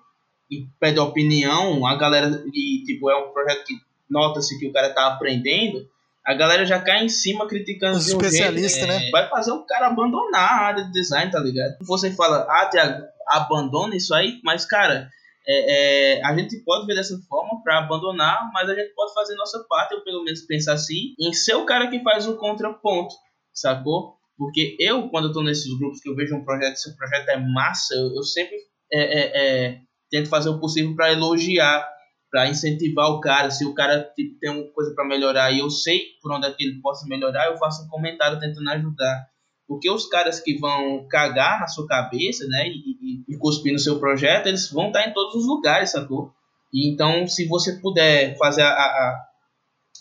e 0.50 0.66
pede 0.80 0.98
opinião, 0.98 1.86
a 1.86 1.94
galera, 1.96 2.42
e 2.52 2.82
tipo, 2.84 3.10
é 3.10 3.16
um 3.16 3.32
projeto 3.32 3.64
que 3.64 3.74
nota-se 4.10 4.58
que 4.58 4.66
o 4.66 4.72
cara 4.72 4.90
tá 4.90 5.06
aprendendo, 5.06 5.86
a 6.24 6.34
galera 6.34 6.64
já 6.64 6.80
cai 6.80 7.04
em 7.04 7.08
cima 7.08 7.48
criticando 7.48 7.96
Os 7.96 8.08
especialistas, 8.08 8.86
né? 8.86 8.98
né? 8.98 9.10
Vai 9.10 9.28
fazer 9.28 9.52
o 9.52 9.64
cara 9.64 9.88
abandonar 9.88 10.40
a 10.40 10.66
área 10.66 10.84
de 10.84 10.92
design, 10.92 11.30
tá 11.30 11.40
ligado? 11.40 11.76
Você 11.82 12.12
fala, 12.12 12.46
ah, 12.48 12.68
Tiago, 12.70 13.04
abandona 13.26 13.96
isso 13.96 14.14
aí, 14.14 14.40
mas, 14.44 14.64
cara, 14.64 15.08
é, 15.46 16.18
é, 16.18 16.24
a 16.24 16.36
gente 16.36 16.56
pode 16.64 16.86
ver 16.86 16.94
dessa 16.94 17.18
forma 17.28 17.62
para 17.64 17.78
abandonar, 17.78 18.50
mas 18.52 18.68
a 18.68 18.74
gente 18.74 18.94
pode 18.94 19.12
fazer 19.14 19.34
nossa 19.34 19.64
parte, 19.68 19.94
ou 19.94 20.02
pelo 20.02 20.22
menos 20.22 20.42
pensar 20.42 20.74
assim, 20.74 21.14
em 21.18 21.32
ser 21.32 21.54
o 21.54 21.64
cara 21.64 21.88
que 21.88 22.02
faz 22.02 22.28
o 22.28 22.36
contraponto 22.36 23.14
sacou? 23.52 24.16
Porque 24.36 24.76
eu, 24.80 25.08
quando 25.08 25.28
eu 25.28 25.32
tô 25.32 25.42
nesses 25.42 25.76
grupos 25.78 26.00
que 26.00 26.08
eu 26.08 26.16
vejo 26.16 26.34
um 26.34 26.44
projeto, 26.44 26.76
se 26.76 26.90
o 26.90 26.96
projeto 26.96 27.28
é 27.28 27.36
massa, 27.36 27.94
eu, 27.94 28.14
eu 28.14 28.22
sempre 28.22 28.56
é, 28.92 29.02
é, 29.02 29.30
é, 29.34 29.80
tento 30.10 30.28
fazer 30.28 30.48
o 30.48 30.58
possível 30.58 30.94
para 30.94 31.12
elogiar, 31.12 31.86
para 32.30 32.48
incentivar 32.48 33.10
o 33.10 33.20
cara. 33.20 33.50
Se 33.50 33.64
o 33.64 33.74
cara 33.74 34.02
tipo, 34.16 34.38
tem 34.40 34.50
uma 34.50 34.72
coisa 34.72 34.94
para 34.94 35.06
melhorar 35.06 35.52
e 35.52 35.60
eu 35.60 35.70
sei 35.70 36.00
por 36.20 36.32
onde 36.32 36.46
é 36.46 36.52
que 36.52 36.64
ele 36.64 36.80
possa 36.80 37.06
melhorar, 37.06 37.46
eu 37.46 37.58
faço 37.58 37.84
um 37.84 37.88
comentário 37.88 38.40
tentando 38.40 38.68
ajudar. 38.70 39.26
Porque 39.68 39.90
os 39.90 40.06
caras 40.06 40.40
que 40.40 40.58
vão 40.58 41.06
cagar 41.08 41.60
na 41.60 41.68
sua 41.68 41.86
cabeça, 41.86 42.46
né, 42.46 42.66
e, 42.66 43.22
e, 43.30 43.34
e 43.34 43.38
cuspir 43.38 43.72
no 43.72 43.78
seu 43.78 43.98
projeto, 43.98 44.46
eles 44.46 44.70
vão 44.70 44.88
estar 44.88 45.08
em 45.08 45.12
todos 45.12 45.34
os 45.36 45.46
lugares, 45.46 45.92
sacou? 45.92 46.32
E 46.72 46.92
então, 46.92 47.26
se 47.26 47.46
você 47.46 47.78
puder 47.80 48.36
fazer 48.38 48.62
a, 48.62 48.70
a 48.70 49.31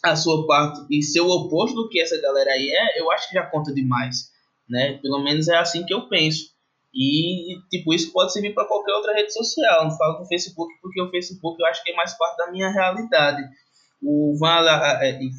a 0.04 0.16
sua 0.16 0.47
parte 0.47 0.86
e 0.89 1.04
ser 1.04 1.22
o 1.22 1.30
oposto 1.30 1.76
do 1.76 1.89
que 1.89 2.02
essa 2.02 2.20
galera 2.22 2.52
aí 2.52 2.70
é, 2.70 3.02
eu 3.02 3.12
acho 3.12 3.30
que 3.30 3.36
já 3.36 3.45
conta 3.45 3.74
demais, 3.74 4.30
né? 4.68 4.99
Pelo 5.02 5.24
menos 5.24 5.47
é 5.47 5.58
assim 5.58 5.86
que 5.86 5.93
eu 5.93 6.08
penso. 6.08 6.52
E, 6.93 7.58
tipo, 7.70 7.93
isso 7.93 8.12
pode 8.12 8.34
servir 8.34 8.54
para 8.54 8.68
qualquer 8.68 8.93
outra 8.93 9.14
rede 9.14 9.32
social. 9.32 9.86
Não 9.86 9.97
falo 9.97 10.20
do 10.20 10.28
Facebook 10.28 10.74
porque 10.82 11.02
o 11.02 11.10
Facebook 11.10 11.62
eu 11.62 11.68
acho 11.68 11.84
que 11.84 11.91
é 11.91 11.95
mais 11.95 12.18
parte 12.18 12.38
da 12.38 12.52
minha 12.52 12.70
realidade. 12.70 13.43
O 14.02 14.36
Van, 14.38 14.66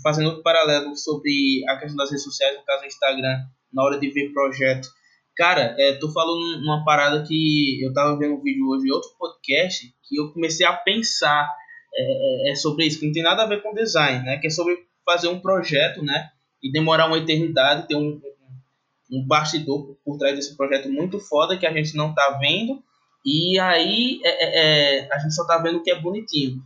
fazendo 0.02 0.28
outro 0.28 0.42
paralelo 0.42 0.96
sobre 0.96 1.62
a 1.68 1.76
questão 1.78 1.96
das 1.96 2.10
redes 2.10 2.24
sociais, 2.24 2.56
no 2.56 2.64
caso 2.64 2.82
do 2.82 2.86
Instagram, 2.86 3.38
na 3.72 3.82
hora 3.82 3.98
de 3.98 4.08
ver 4.10 4.32
projeto. 4.32 4.88
Cara, 5.36 5.74
é, 5.78 5.98
falando 6.14 6.62
uma 6.62 6.84
parada 6.84 7.24
que 7.26 7.80
eu 7.82 7.92
tava 7.92 8.16
vendo 8.18 8.34
um 8.34 8.42
vídeo 8.42 8.68
hoje 8.68 8.86
em 8.86 8.92
outro 8.92 9.10
podcast 9.18 9.92
que 10.06 10.16
eu 10.16 10.32
comecei 10.32 10.64
a 10.64 10.74
pensar 10.74 11.48
é, 11.94 12.48
é, 12.48 12.52
é, 12.52 12.54
sobre 12.54 12.86
isso, 12.86 12.98
que 12.98 13.06
não 13.06 13.12
tem 13.12 13.22
nada 13.22 13.42
a 13.42 13.46
ver 13.46 13.62
com 13.62 13.74
design, 13.74 14.24
né? 14.24 14.38
Que 14.38 14.46
é 14.46 14.50
sobre 14.50 14.76
fazer 15.04 15.28
um 15.28 15.40
projeto, 15.40 16.02
né? 16.02 16.30
E 16.62 16.70
demorar 16.70 17.06
uma 17.06 17.18
eternidade, 17.18 17.86
ter 17.86 17.96
um, 17.96 18.20
um 19.10 19.26
bastidor 19.26 19.96
por 20.04 20.16
trás 20.16 20.34
desse 20.34 20.56
projeto 20.56 20.90
muito 20.90 21.18
foda 21.18 21.58
que 21.58 21.66
a 21.66 21.72
gente 21.72 21.96
não 21.96 22.14
tá 22.14 22.38
vendo. 22.40 22.82
E 23.24 23.58
aí 23.58 24.20
é, 24.24 24.28
é, 24.28 24.98
é, 25.04 25.12
a 25.12 25.18
gente 25.18 25.34
só 25.34 25.46
tá 25.46 25.58
vendo 25.58 25.82
que 25.82 25.90
é 25.90 26.00
bonitinho. 26.00 26.62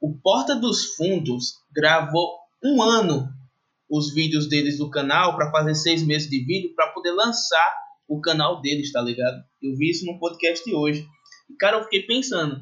O 0.00 0.14
Porta 0.14 0.54
dos 0.54 0.94
Fundos 0.94 1.54
gravou 1.74 2.38
um 2.62 2.82
ano 2.82 3.28
os 3.88 4.12
vídeos 4.12 4.48
deles 4.48 4.78
do 4.78 4.90
canal 4.90 5.36
para 5.36 5.50
fazer 5.50 5.74
seis 5.74 6.04
meses 6.04 6.28
de 6.28 6.44
vídeo 6.44 6.74
para 6.74 6.88
poder 6.88 7.12
lançar 7.12 7.74
o 8.08 8.20
canal 8.20 8.60
deles, 8.60 8.92
tá 8.92 9.00
ligado? 9.00 9.42
Eu 9.62 9.76
vi 9.76 9.90
isso 9.90 10.04
no 10.04 10.18
podcast 10.18 10.72
hoje. 10.72 11.06
E 11.48 11.54
cara, 11.56 11.78
eu 11.78 11.84
fiquei 11.84 12.02
pensando, 12.02 12.60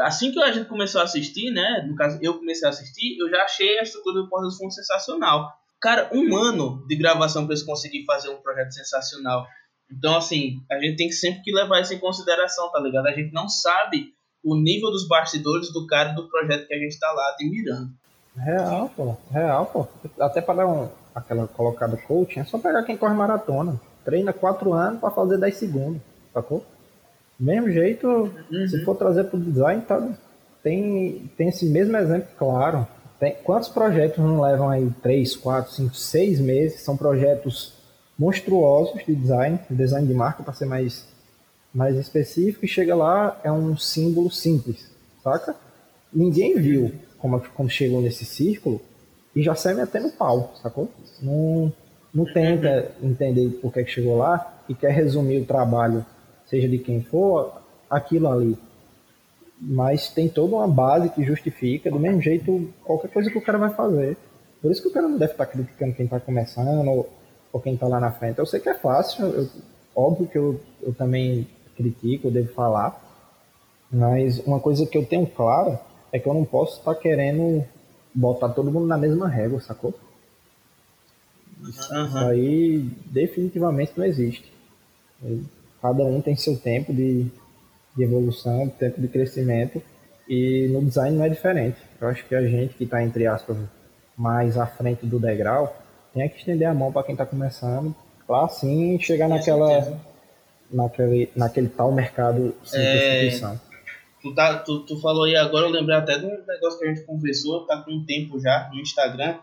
assim 0.00 0.32
que 0.32 0.42
a 0.42 0.52
gente 0.52 0.68
começou 0.68 1.00
a 1.00 1.04
assistir, 1.04 1.50
né? 1.50 1.84
No 1.86 1.94
caso, 1.94 2.18
eu 2.22 2.38
comecei 2.38 2.66
a 2.66 2.70
assistir, 2.70 3.18
eu 3.18 3.28
já 3.28 3.42
achei 3.42 3.78
a 3.78 3.82
estrutura 3.82 4.22
do 4.22 4.28
Porta 4.28 4.46
dos 4.46 4.56
Fundos 4.56 4.74
sensacional. 4.74 5.52
Cara, 5.80 6.08
um 6.12 6.36
ano 6.36 6.86
de 6.86 6.96
gravação 6.96 7.44
para 7.44 7.54
eles 7.54 7.64
conseguirem 7.64 8.06
fazer 8.06 8.28
um 8.28 8.40
projeto 8.40 8.72
sensacional. 8.72 9.46
Então, 9.90 10.16
assim, 10.16 10.62
a 10.70 10.78
gente 10.78 10.96
tem 10.96 11.08
que 11.08 11.14
sempre 11.14 11.42
que 11.42 11.52
levar 11.52 11.80
isso 11.80 11.92
em 11.92 11.98
consideração, 11.98 12.70
tá 12.70 12.78
ligado? 12.80 13.06
A 13.06 13.12
gente 13.12 13.32
não 13.32 13.48
sabe 13.48 14.14
o 14.42 14.56
nível 14.56 14.90
dos 14.90 15.06
bastidores 15.06 15.72
do 15.72 15.86
cara 15.86 16.12
do 16.12 16.28
projeto 16.28 16.66
que 16.66 16.74
a 16.74 16.78
gente 16.78 16.98
tá 16.98 17.12
lá 17.12 17.30
admirando. 17.34 17.90
Real, 18.36 18.90
pô. 18.96 19.16
Real, 19.30 19.66
pô. 19.66 19.86
Até 20.18 20.40
para 20.40 20.54
dar 20.54 20.66
um, 20.66 20.88
aquela 21.14 21.46
colocada 21.46 21.96
coaching, 21.96 22.40
é 22.40 22.44
só 22.44 22.58
pegar 22.58 22.82
quem 22.82 22.96
corre 22.96 23.14
maratona. 23.14 23.80
Treina 24.04 24.32
quatro 24.32 24.72
anos 24.72 25.00
para 25.00 25.10
fazer 25.10 25.38
10 25.38 25.56
segundos, 25.56 26.02
sacou? 26.32 26.64
Mesmo 27.38 27.70
jeito, 27.70 28.06
uhum. 28.08 28.68
se 28.68 28.84
for 28.84 28.96
trazer 28.96 29.24
para 29.24 29.36
o 29.36 29.40
design, 29.40 29.82
tá, 29.82 30.16
tem, 30.62 31.30
tem 31.36 31.48
esse 31.48 31.66
mesmo 31.66 31.96
exemplo 31.96 32.28
claro. 32.38 32.86
Tem, 33.18 33.36
quantos 33.42 33.68
projetos 33.68 34.18
não 34.18 34.40
levam 34.40 34.68
aí 34.68 34.88
3, 35.02 35.36
4, 35.36 35.72
5, 35.72 35.94
6 35.94 36.40
meses? 36.40 36.80
São 36.82 36.96
projetos 36.96 37.74
monstruosos 38.18 39.04
de 39.04 39.14
design, 39.14 39.58
design 39.70 40.06
de 40.06 40.14
marca 40.14 40.42
para 40.42 40.52
ser 40.52 40.66
mais, 40.66 41.08
mais 41.74 41.96
específico, 41.96 42.64
e 42.64 42.68
chega 42.68 42.94
lá, 42.94 43.40
é 43.42 43.50
um 43.50 43.76
símbolo 43.76 44.30
simples, 44.30 44.90
saca? 45.22 45.56
Ninguém 46.12 46.56
viu 46.58 46.92
como, 47.18 47.40
como 47.54 47.70
chegou 47.70 48.00
nesse 48.02 48.24
círculo 48.24 48.80
e 49.34 49.42
já 49.42 49.54
sai 49.54 49.74
metendo 49.74 50.10
pau, 50.10 50.52
sacou? 50.62 50.90
Não, 51.20 51.72
não 52.14 52.24
tenta 52.24 52.92
entender 53.02 53.48
por 53.62 53.72
que, 53.72 53.84
que 53.84 53.90
chegou 53.90 54.16
lá 54.16 54.62
e 54.68 54.74
quer 54.74 54.92
resumir 54.92 55.40
o 55.40 55.46
trabalho 55.46 56.04
seja 56.52 56.68
de 56.68 56.78
quem 56.78 57.02
for, 57.02 57.50
aquilo 57.88 58.28
ali. 58.28 58.58
Mas 59.58 60.10
tem 60.10 60.28
toda 60.28 60.56
uma 60.56 60.68
base 60.68 61.08
que 61.08 61.24
justifica, 61.24 61.90
do 61.90 61.98
mesmo 61.98 62.20
jeito, 62.20 62.68
qualquer 62.84 63.10
coisa 63.10 63.30
que 63.30 63.38
o 63.38 63.42
cara 63.42 63.56
vai 63.56 63.70
fazer. 63.70 64.18
Por 64.60 64.70
isso 64.70 64.82
que 64.82 64.88
o 64.88 64.92
cara 64.92 65.08
não 65.08 65.16
deve 65.16 65.32
estar 65.32 65.46
criticando 65.46 65.94
quem 65.94 66.04
está 66.04 66.20
começando 66.20 66.86
ou, 66.88 67.08
ou 67.50 67.60
quem 67.60 67.72
está 67.72 67.88
lá 67.88 67.98
na 67.98 68.12
frente. 68.12 68.38
Eu 68.38 68.44
sei 68.44 68.60
que 68.60 68.68
é 68.68 68.74
fácil, 68.74 69.24
eu, 69.24 69.48
óbvio 69.96 70.28
que 70.28 70.36
eu, 70.36 70.60
eu 70.82 70.92
também 70.92 71.48
critico, 71.74 72.28
eu 72.28 72.30
devo 72.30 72.52
falar, 72.52 73.00
mas 73.90 74.38
uma 74.40 74.60
coisa 74.60 74.84
que 74.84 74.98
eu 74.98 75.06
tenho 75.06 75.26
clara 75.26 75.80
é 76.12 76.18
que 76.18 76.28
eu 76.28 76.34
não 76.34 76.44
posso 76.44 76.78
estar 76.78 76.94
querendo 76.96 77.64
botar 78.14 78.50
todo 78.50 78.70
mundo 78.70 78.86
na 78.86 78.98
mesma 78.98 79.26
régua, 79.26 79.58
sacou? 79.60 79.94
Isso, 81.66 81.94
uhum. 81.94 82.06
isso 82.06 82.18
aí 82.18 82.78
definitivamente 83.06 83.92
não 83.96 84.04
existe. 84.04 84.52
Cada 85.82 86.04
um 86.04 86.22
tem 86.22 86.36
seu 86.36 86.56
tempo 86.56 86.94
de, 86.94 87.26
de 87.96 88.04
evolução, 88.04 88.68
tempo 88.68 89.00
de 89.00 89.08
crescimento, 89.08 89.82
e 90.28 90.68
no 90.68 90.84
design 90.84 91.16
não 91.16 91.24
é 91.24 91.28
diferente. 91.28 91.76
Eu 92.00 92.06
acho 92.08 92.24
que 92.24 92.34
a 92.36 92.46
gente 92.46 92.74
que 92.74 92.84
está, 92.84 93.02
entre 93.02 93.26
aspas, 93.26 93.56
mais 94.16 94.56
à 94.56 94.64
frente 94.64 95.04
do 95.04 95.18
degrau, 95.18 95.76
tem 96.14 96.28
que 96.28 96.38
estender 96.38 96.68
a 96.68 96.74
mão 96.74 96.92
para 96.92 97.02
quem 97.02 97.14
está 97.14 97.26
começando, 97.26 97.94
para 98.26 98.44
assim 98.44 98.98
chegar 99.00 99.28
naquela, 99.28 100.00
naquele, 100.70 101.28
naquele 101.34 101.68
tal 101.68 101.90
mercado 101.90 102.54
sem 102.64 102.80
é... 102.80 103.30
Tu, 104.22 104.32
tá, 104.36 104.58
tu, 104.58 104.86
tu 104.86 105.00
falou 105.00 105.24
aí 105.24 105.34
agora, 105.34 105.66
eu 105.66 105.72
lembrei 105.72 105.96
até 105.96 106.16
de 106.16 106.26
um 106.26 106.46
negócio 106.46 106.78
que 106.78 106.84
a 106.84 106.94
gente 106.94 107.04
conversou, 107.04 107.66
tá 107.66 107.82
com 107.82 107.90
um 107.90 108.06
tempo 108.06 108.38
já 108.38 108.70
no 108.72 108.80
Instagram, 108.80 109.36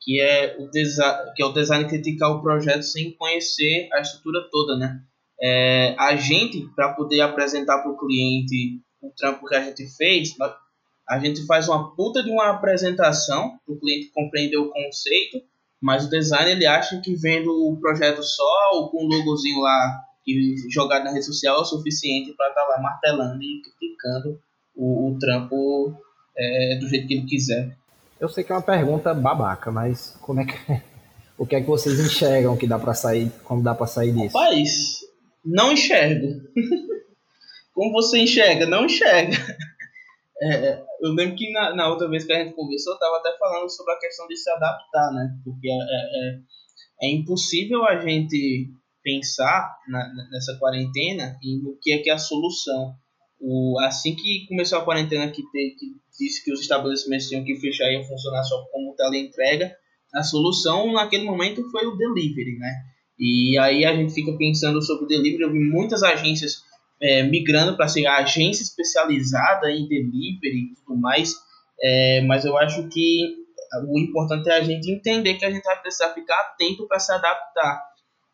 que 0.00 0.22
é 0.22 0.56
o, 0.58 0.70
que 0.70 1.42
é 1.42 1.44
o 1.44 1.52
design 1.52 1.86
criticar 1.86 2.30
o 2.30 2.40
projeto 2.40 2.82
sem 2.82 3.12
conhecer 3.12 3.90
a 3.92 4.00
estrutura 4.00 4.48
toda, 4.50 4.78
né? 4.78 5.02
É, 5.40 5.94
a 5.98 6.16
gente, 6.16 6.66
para 6.74 6.92
poder 6.92 7.20
apresentar 7.20 7.82
para 7.82 7.90
o 7.90 7.98
cliente 7.98 8.80
o 9.02 9.10
trampo 9.16 9.46
que 9.46 9.54
a 9.54 9.62
gente 9.62 9.86
fez, 9.96 10.34
a 11.08 11.18
gente 11.18 11.44
faz 11.46 11.68
uma 11.68 11.94
puta 11.94 12.22
de 12.22 12.30
uma 12.30 12.50
apresentação 12.50 13.58
para 13.64 13.74
o 13.74 13.78
cliente 13.78 14.10
compreender 14.12 14.56
o 14.56 14.70
conceito, 14.70 15.42
mas 15.80 16.06
o 16.06 16.10
design 16.10 16.50
ele 16.50 16.66
acha 16.66 17.00
que 17.00 17.14
vendo 17.14 17.50
o 17.50 17.76
projeto 17.78 18.22
só 18.22 18.70
ou 18.72 18.90
com 18.90 19.04
o 19.04 19.08
logozinho 19.08 19.60
lá 19.60 20.02
e 20.26 20.56
jogado 20.70 21.04
na 21.04 21.12
rede 21.12 21.24
social 21.24 21.58
é 21.58 21.60
o 21.60 21.64
suficiente 21.64 22.32
para 22.32 22.48
estar 22.48 22.62
tá 22.62 22.68
lá 22.68 22.80
martelando 22.80 23.40
e 23.42 23.62
criticando 23.62 24.40
o, 24.74 25.10
o 25.10 25.18
trampo 25.18 25.94
é, 26.36 26.78
do 26.80 26.88
jeito 26.88 27.06
que 27.06 27.14
ele 27.14 27.26
quiser. 27.26 27.76
Eu 28.18 28.28
sei 28.28 28.42
que 28.42 28.50
é 28.50 28.54
uma 28.54 28.62
pergunta 28.62 29.14
babaca, 29.14 29.70
mas 29.70 30.16
como 30.20 30.40
é 30.40 30.46
que 30.46 30.56
o 31.38 31.46
que 31.46 31.54
é 31.54 31.60
que 31.60 31.66
vocês 31.66 32.00
enxergam 32.00 32.56
que 32.56 32.66
dá 32.66 32.78
para 32.78 32.94
sair, 32.94 33.30
como 33.44 33.62
dá 33.62 33.74
para 33.74 33.86
sair 33.86 34.12
disso? 34.12 34.36
Rapaz, 34.36 35.05
não 35.46 35.72
enxergo. 35.72 36.42
Como 37.72 37.92
você 37.92 38.18
enxerga? 38.18 38.66
Não 38.66 38.86
enxerga. 38.86 39.36
É, 40.38 40.84
eu 41.00 41.14
lembro 41.14 41.34
que 41.34 41.50
na, 41.50 41.74
na 41.74 41.88
outra 41.88 42.06
vez 42.10 42.26
que 42.26 42.32
a 42.34 42.44
gente 42.44 42.54
conversou, 42.54 42.92
eu 42.92 42.98
tava 42.98 43.16
até 43.16 43.34
falando 43.38 43.70
sobre 43.70 43.94
a 43.94 43.98
questão 43.98 44.26
de 44.26 44.36
se 44.36 44.50
adaptar, 44.50 45.10
né? 45.14 45.34
Porque 45.42 45.66
é, 45.66 45.72
é, 45.72 45.78
é, 45.78 46.38
é 47.04 47.10
impossível 47.10 47.86
a 47.86 47.98
gente 47.98 48.70
pensar 49.02 49.78
na, 49.88 50.12
nessa 50.30 50.58
quarentena 50.58 51.38
e 51.42 51.56
no 51.56 51.78
que 51.80 51.90
é 51.90 51.98
que 52.02 52.10
é 52.10 52.12
a 52.12 52.18
solução. 52.18 52.94
O, 53.40 53.78
assim 53.80 54.14
que 54.14 54.46
começou 54.46 54.78
a 54.78 54.84
quarentena 54.84 55.30
que, 55.30 55.42
te, 55.42 55.76
que 55.78 55.86
disse 56.18 56.44
que 56.44 56.52
os 56.52 56.60
estabelecimentos 56.60 57.28
tinham 57.28 57.42
que 57.42 57.56
fechar 57.56 57.90
e 57.90 58.04
funcionar 58.04 58.42
só 58.42 58.62
como 58.72 58.94
teleentrega, 58.94 59.74
a 60.14 60.22
solução 60.22 60.92
naquele 60.92 61.24
momento 61.24 61.62
foi 61.70 61.86
o 61.86 61.96
delivery, 61.96 62.58
né? 62.58 62.84
E 63.18 63.58
aí 63.58 63.84
a 63.84 63.94
gente 63.94 64.12
fica 64.12 64.36
pensando 64.36 64.82
sobre 64.82 65.04
o 65.04 65.08
delivery, 65.08 65.42
eu 65.42 65.52
vi 65.52 65.60
muitas 65.60 66.02
agências 66.02 66.64
é, 67.00 67.22
migrando 67.22 67.76
para 67.76 67.88
ser 67.88 68.06
agência 68.06 68.62
especializada 68.62 69.70
em 69.70 69.88
delivery 69.88 70.72
e 70.72 70.74
tudo 70.76 70.98
mais, 70.98 71.34
é, 71.80 72.20
mas 72.22 72.44
eu 72.44 72.56
acho 72.58 72.88
que 72.88 73.46
o 73.88 73.98
importante 73.98 74.48
é 74.48 74.54
a 74.54 74.62
gente 74.62 74.90
entender 74.90 75.34
que 75.34 75.44
a 75.44 75.50
gente 75.50 75.64
vai 75.64 75.80
precisar 75.80 76.12
ficar 76.14 76.38
atento 76.40 76.86
para 76.86 76.98
se 76.98 77.12
adaptar. 77.12 77.82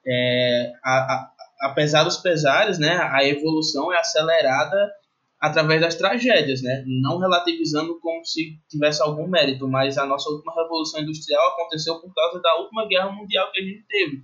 É, 0.07 0.73
a, 0.83 0.93
a, 0.93 1.33
apesar 1.63 2.05
dos 2.05 2.19
pesares, 2.19 2.79
né, 2.79 2.99
a 3.13 3.25
evolução 3.25 3.93
é 3.93 3.99
acelerada 3.99 4.93
através 5.41 5.81
das 5.81 5.97
tragédias, 5.97 6.63
né? 6.63 6.85
Não 6.87 7.19
relativizando 7.19 7.99
como 7.99 8.25
se 8.25 8.57
tivesse 8.69 9.03
algum 9.03 9.27
mérito, 9.27 9.67
mas 9.67 9.99
a 9.99 10.07
nossa 10.07 10.31
última 10.31 10.55
revolução 10.55 11.01
industrial 11.01 11.45
aconteceu 11.49 12.01
por 12.01 12.15
causa 12.15 12.41
da 12.41 12.61
última 12.61 12.87
guerra 12.87 13.11
mundial 13.11 13.51
que 13.51 13.61
a 13.61 13.65
gente 13.65 13.85
teve. 13.89 14.23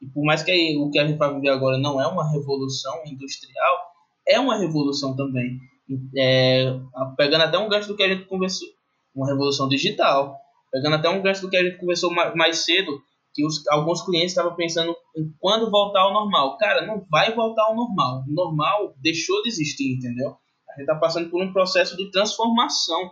E 0.00 0.06
por 0.06 0.24
mais 0.24 0.42
que 0.42 0.76
o 0.78 0.90
que 0.90 0.98
a 0.98 1.06
gente 1.06 1.18
vai 1.18 1.32
viver 1.34 1.50
agora 1.50 1.78
não 1.78 2.00
é 2.00 2.06
uma 2.06 2.30
revolução 2.30 3.02
industrial, 3.06 3.76
é 4.26 4.38
uma 4.40 4.56
revolução 4.56 5.14
também. 5.14 5.58
É, 6.16 6.78
pegando 7.16 7.42
até 7.42 7.58
um 7.58 7.68
gancho 7.68 7.88
do 7.88 7.96
que 7.96 8.02
a 8.02 8.08
gente 8.08 8.24
conversou, 8.26 8.68
uma 9.14 9.26
revolução 9.26 9.68
digital. 9.68 10.36
Pegando 10.72 10.96
até 10.96 11.08
um 11.08 11.20
gancho 11.20 11.42
do 11.42 11.50
que 11.50 11.56
a 11.56 11.64
gente 11.64 11.78
conversou 11.78 12.12
mais, 12.12 12.64
cedo, 12.64 13.02
que 13.34 13.44
os, 13.44 13.66
alguns 13.68 14.02
clientes 14.02 14.30
estavam 14.30 14.54
pensando 14.54 14.94
em 15.16 15.32
quando 15.38 15.70
voltar 15.70 16.02
ao 16.02 16.12
normal. 16.12 16.56
Cara, 16.56 16.86
não 16.86 17.04
vai 17.10 17.34
voltar 17.34 17.64
ao 17.64 17.74
normal. 17.74 18.24
O 18.26 18.32
normal 18.32 18.94
deixou 19.02 19.42
de 19.42 19.48
existir, 19.48 19.96
entendeu? 19.96 20.36
A 20.68 20.72
gente 20.74 20.82
está 20.82 20.94
passando 20.94 21.28
por 21.28 21.42
um 21.42 21.52
processo 21.52 21.96
de 21.96 22.10
transformação. 22.10 23.10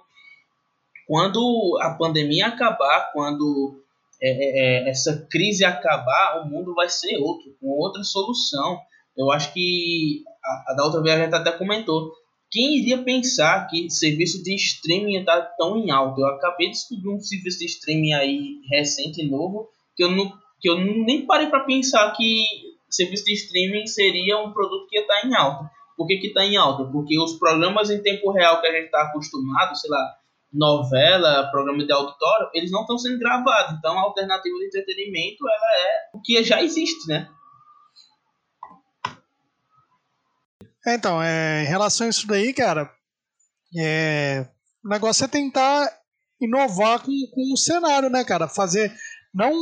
Quando 1.06 1.78
a 1.82 1.90
pandemia 1.94 2.47
acabar, 2.47 3.10
quando 3.12 3.82
é, 4.20 4.31
é, 4.31 4.89
é, 4.89 4.90
essa 4.90 5.27
crise 5.31 5.65
acabar, 5.65 6.43
o 6.43 6.49
mundo 6.49 6.74
vai 6.74 6.89
ser 6.89 7.16
outro, 7.19 7.57
com 7.61 7.69
outra 7.69 8.03
solução. 8.03 8.78
Eu 9.16 9.31
acho 9.31 9.53
que 9.53 10.23
a, 10.45 10.73
a 10.73 10.74
da 10.74 10.85
outra 10.85 11.03
vez 11.03 11.19
a 11.19 11.24
gente 11.24 11.35
até 11.35 11.53
comentou. 11.53 12.12
Quem 12.51 12.78
iria 12.78 13.03
pensar 13.03 13.66
que 13.69 13.90
serviço 13.90 14.43
de 14.43 14.55
streaming 14.55 15.19
está 15.19 15.40
tão 15.59 15.77
em 15.77 15.90
alta? 15.90 16.20
Eu 16.20 16.27
acabei 16.28 16.69
de 16.69 16.73
descobrir 16.73 17.11
um 17.11 17.20
serviço 17.20 17.59
de 17.59 17.66
streaming 17.66 18.12
aí 18.15 18.61
recente 18.70 19.23
novo 19.28 19.69
que 19.95 20.03
eu, 20.03 20.11
não, 20.11 20.32
que 20.61 20.70
eu 20.70 20.78
nem 20.78 21.27
parei 21.27 21.49
para 21.49 21.65
pensar 21.65 22.11
que 22.12 22.43
serviço 22.89 23.24
de 23.24 23.35
streaming 23.35 23.86
seria 23.86 24.39
um 24.39 24.53
produto 24.53 24.86
que 24.89 24.97
ia 24.97 25.03
estar 25.03 25.20
tá 25.20 25.27
em 25.27 25.35
alta. 25.35 25.70
Por 25.97 26.07
que 26.07 26.15
está 26.15 26.45
em 26.45 26.57
alta? 26.57 26.85
Porque 26.85 27.19
os 27.19 27.39
programas 27.39 27.90
em 27.90 28.01
tempo 28.01 28.31
real 28.31 28.61
que 28.61 28.66
a 28.66 28.73
gente 28.73 28.86
está 28.86 29.03
acostumado, 29.03 29.77
sei 29.77 29.90
lá, 29.90 30.15
novela, 30.52 31.50
programa 31.50 31.84
de 31.84 31.92
auditório, 31.92 32.50
eles 32.54 32.70
não 32.70 32.82
estão 32.82 32.98
sendo 32.98 33.18
gravados. 33.18 33.76
Então 33.78 33.98
a 33.98 34.02
alternativa 34.02 34.58
de 34.58 34.66
entretenimento 34.66 35.44
ela 35.46 35.76
é 35.76 36.10
o 36.14 36.20
que 36.20 36.42
já 36.42 36.62
existe, 36.62 37.06
né? 37.08 37.28
É, 40.86 40.94
então, 40.94 41.22
é, 41.22 41.64
em 41.64 41.66
relação 41.66 42.06
a 42.06 42.10
isso 42.10 42.26
daí, 42.26 42.54
cara, 42.54 42.90
é, 43.76 44.46
o 44.82 44.88
negócio 44.88 45.24
é 45.24 45.28
tentar 45.28 45.86
inovar 46.40 47.00
com, 47.00 47.12
com 47.34 47.52
o 47.52 47.56
cenário, 47.56 48.08
né, 48.08 48.24
cara? 48.24 48.48
Fazer, 48.48 48.90
não 49.34 49.52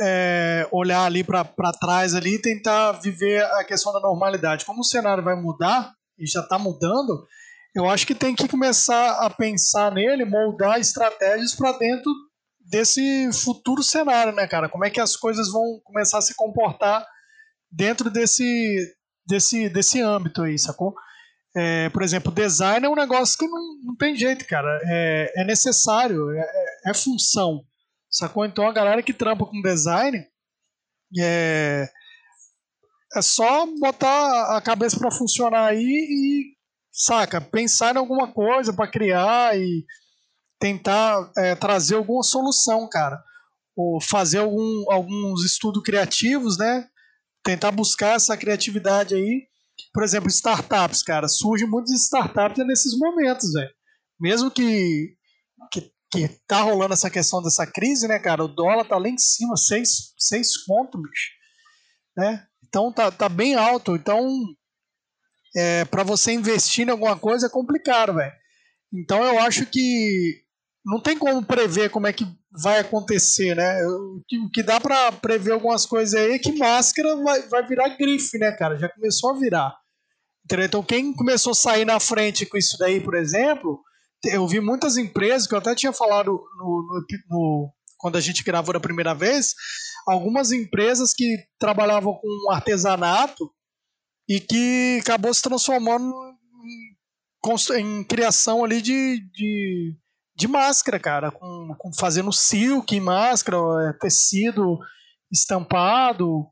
é, 0.00 0.66
olhar 0.70 1.04
ali 1.04 1.22
para 1.22 1.44
trás 1.78 2.14
ali 2.14 2.36
e 2.36 2.40
tentar 2.40 2.92
viver 2.92 3.44
a 3.44 3.64
questão 3.64 3.92
da 3.92 4.00
normalidade. 4.00 4.64
Como 4.64 4.80
o 4.80 4.84
cenário 4.84 5.22
vai 5.22 5.34
mudar, 5.34 5.92
e 6.18 6.26
já 6.26 6.40
está 6.40 6.58
mudando, 6.58 7.26
eu 7.74 7.88
acho 7.88 8.06
que 8.06 8.14
tem 8.14 8.34
que 8.34 8.48
começar 8.48 9.24
a 9.24 9.30
pensar 9.30 9.92
nele, 9.92 10.24
moldar 10.24 10.78
estratégias 10.78 11.54
para 11.54 11.72
dentro 11.78 12.12
desse 12.60 13.30
futuro 13.32 13.82
cenário, 13.82 14.32
né, 14.34 14.46
cara? 14.46 14.68
Como 14.68 14.84
é 14.84 14.90
que 14.90 15.00
as 15.00 15.16
coisas 15.16 15.50
vão 15.50 15.80
começar 15.84 16.18
a 16.18 16.22
se 16.22 16.34
comportar 16.34 17.06
dentro 17.70 18.10
desse, 18.10 18.94
desse, 19.26 19.68
desse 19.68 20.00
âmbito 20.00 20.42
aí, 20.42 20.58
sacou? 20.58 20.94
É, 21.54 21.90
por 21.90 22.02
exemplo, 22.02 22.32
design 22.32 22.86
é 22.86 22.88
um 22.88 22.94
negócio 22.94 23.38
que 23.38 23.46
não, 23.46 23.60
não 23.84 23.96
tem 23.96 24.16
jeito, 24.16 24.46
cara. 24.46 24.78
É, 24.84 25.42
é 25.42 25.44
necessário, 25.44 26.30
é, 26.30 26.40
é, 26.40 26.90
é 26.90 26.94
função. 26.94 27.62
Sacou? 28.10 28.44
Então 28.44 28.66
a 28.66 28.72
galera 28.72 29.02
que 29.02 29.14
trampa 29.14 29.46
com 29.46 29.62
design 29.62 30.26
é, 31.18 31.88
é 33.14 33.22
só 33.22 33.66
botar 33.78 34.56
a 34.56 34.60
cabeça 34.60 34.98
para 34.98 35.10
funcionar 35.10 35.66
aí 35.66 35.82
e, 35.82 36.56
saca, 36.92 37.40
pensar 37.40 37.94
em 37.94 37.98
alguma 37.98 38.32
coisa 38.32 38.72
para 38.72 38.90
criar 38.90 39.58
e 39.58 39.84
tentar 40.60 41.32
é, 41.36 41.54
trazer 41.54 41.96
alguma 41.96 42.22
solução, 42.22 42.88
cara. 42.88 43.22
Ou 43.74 44.00
fazer 44.00 44.38
algum, 44.38 44.92
alguns 44.92 45.44
estudos 45.44 45.82
criativos, 45.82 46.58
né? 46.58 46.86
Tentar 47.42 47.72
buscar 47.72 48.16
essa 48.16 48.36
criatividade 48.36 49.14
aí. 49.14 49.48
Por 49.92 50.04
exemplo, 50.04 50.28
startups, 50.28 51.02
cara. 51.02 51.26
Surgem 51.26 51.68
muitas 51.68 51.92
startups 51.92 52.64
nesses 52.66 52.96
momentos, 52.98 53.50
velho. 53.52 53.70
Mesmo 54.20 54.50
que, 54.50 55.16
que 55.72 55.90
que 56.12 56.28
tá 56.46 56.60
rolando 56.60 56.92
essa 56.92 57.10
questão 57.10 57.42
dessa 57.42 57.66
crise, 57.66 58.06
né, 58.06 58.18
cara? 58.18 58.44
O 58.44 58.48
dólar 58.48 58.84
tá 58.84 58.98
lá 58.98 59.08
em 59.08 59.16
cima, 59.16 59.56
seis, 59.56 60.12
seis 60.18 60.62
pontos, 60.66 61.00
bicho. 61.00 61.30
Né? 62.14 62.46
Então 62.68 62.92
tá, 62.92 63.10
tá 63.10 63.30
bem 63.30 63.54
alto. 63.54 63.96
Então, 63.96 64.28
é, 65.54 65.84
para 65.84 66.02
você 66.02 66.32
investir 66.32 66.86
em 66.86 66.90
alguma 66.90 67.16
coisa 67.16 67.46
é 67.46 67.50
complicado, 67.50 68.14
velho. 68.14 68.32
Então 68.92 69.22
eu 69.24 69.38
acho 69.40 69.66
que 69.66 70.42
não 70.84 71.00
tem 71.00 71.16
como 71.16 71.44
prever 71.44 71.90
como 71.90 72.06
é 72.06 72.12
que 72.12 72.26
vai 72.50 72.78
acontecer, 72.78 73.54
né? 73.54 73.82
O 73.86 74.22
que, 74.28 74.38
o 74.38 74.50
que 74.50 74.62
dá 74.62 74.80
para 74.80 75.12
prever 75.12 75.52
algumas 75.52 75.86
coisas 75.86 76.14
aí 76.14 76.32
é 76.32 76.38
que 76.38 76.52
máscara 76.52 77.16
vai, 77.16 77.42
vai 77.48 77.66
virar 77.66 77.96
grife, 77.96 78.38
né, 78.38 78.52
cara? 78.52 78.76
Já 78.76 78.88
começou 78.88 79.30
a 79.30 79.38
virar. 79.38 79.74
Entendeu? 80.44 80.66
Então 80.66 80.82
quem 80.82 81.12
começou 81.14 81.52
a 81.52 81.54
sair 81.54 81.84
na 81.84 82.00
frente 82.00 82.44
com 82.44 82.58
isso 82.58 82.76
daí, 82.78 83.00
por 83.00 83.14
exemplo, 83.14 83.80
eu 84.24 84.46
vi 84.46 84.60
muitas 84.60 84.96
empresas, 84.96 85.46
que 85.46 85.54
eu 85.54 85.58
até 85.58 85.74
tinha 85.74 85.92
falado 85.92 86.30
no, 86.58 86.86
no, 86.86 87.06
no, 87.30 87.72
quando 87.96 88.16
a 88.16 88.20
gente 88.20 88.44
gravou 88.44 88.74
da 88.74 88.80
primeira 88.80 89.14
vez, 89.14 89.54
algumas 90.06 90.52
empresas 90.52 91.12
que 91.14 91.38
trabalhavam 91.58 92.14
com 92.14 92.50
artesanato 92.50 93.50
e 94.32 94.40
que 94.40 94.98
acabou 95.02 95.34
se 95.34 95.42
transformando 95.42 96.10
em, 96.64 97.78
em 97.78 98.04
criação 98.04 98.64
ali 98.64 98.80
de, 98.80 99.20
de, 99.30 99.94
de, 100.34 100.48
máscara, 100.48 100.98
cara, 100.98 101.30
com, 101.30 101.74
com 101.76 101.92
fazendo 101.92 102.32
silk 102.32 102.96
em 102.96 103.00
máscara, 103.00 103.58
é, 103.90 103.92
tecido 104.00 104.78
estampado 105.30 106.46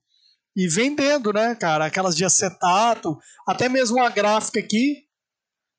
e 0.54 0.68
vendendo, 0.68 1.32
né, 1.32 1.54
cara, 1.54 1.86
aquelas 1.86 2.14
de 2.14 2.22
acetato, 2.22 3.18
até 3.48 3.66
mesmo 3.66 3.98
a 4.02 4.10
gráfica 4.10 4.60
aqui 4.60 5.04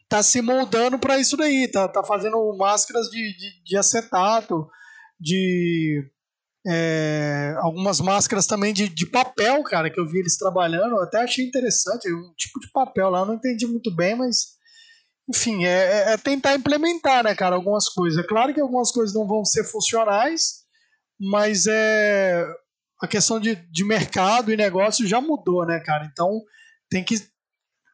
tá 0.10 0.24
se 0.24 0.42
moldando 0.42 0.98
para 0.98 1.20
isso 1.20 1.38
daí, 1.38 1.68
tá, 1.68 1.88
tá 1.88 2.04
fazendo 2.04 2.58
máscaras 2.58 3.12
de, 3.12 3.38
de, 3.38 3.64
de 3.64 3.78
acetato, 3.78 4.68
de 5.20 6.04
é, 6.68 7.56
algumas 7.58 8.00
máscaras 8.00 8.46
também 8.46 8.74
de, 8.74 8.88
de 8.88 9.06
papel, 9.06 9.64
cara, 9.64 9.90
que 9.90 10.00
eu 10.00 10.08
vi 10.08 10.20
eles 10.20 10.38
trabalhando, 10.38 11.00
até 11.00 11.22
achei 11.22 11.46
interessante, 11.46 12.12
um 12.12 12.34
tipo 12.38 12.60
de 12.60 12.72
papel 12.72 13.10
lá, 13.10 13.26
não 13.26 13.36
entendi 13.36 13.66
muito 13.66 13.94
bem, 13.96 14.16
mas 14.16 14.60
enfim, 15.30 15.66
é, 15.66 15.70
é, 15.70 16.14
é 16.14 16.18
tentar 16.18 16.56
implementar, 16.56 17.24
né, 17.24 17.34
cara, 17.34 17.56
algumas 17.56 17.88
coisas. 17.88 18.24
É 18.24 18.28
claro 18.28 18.54
que 18.54 18.62
algumas 18.62 18.92
coisas 18.92 19.16
não 19.16 19.28
vão 19.28 19.46
ser 19.46 19.64
funcionais, 19.64 20.62
mas 21.20 21.66
é 21.68 22.46
a 23.02 23.08
questão 23.08 23.40
de, 23.40 23.56
de 23.56 23.84
mercado 23.84 24.52
e 24.52 24.58
negócio 24.58 25.08
já 25.08 25.20
mudou, 25.20 25.66
né, 25.66 25.80
cara? 25.80 26.08
Então 26.12 26.42
tem 26.90 27.04
que 27.04 27.16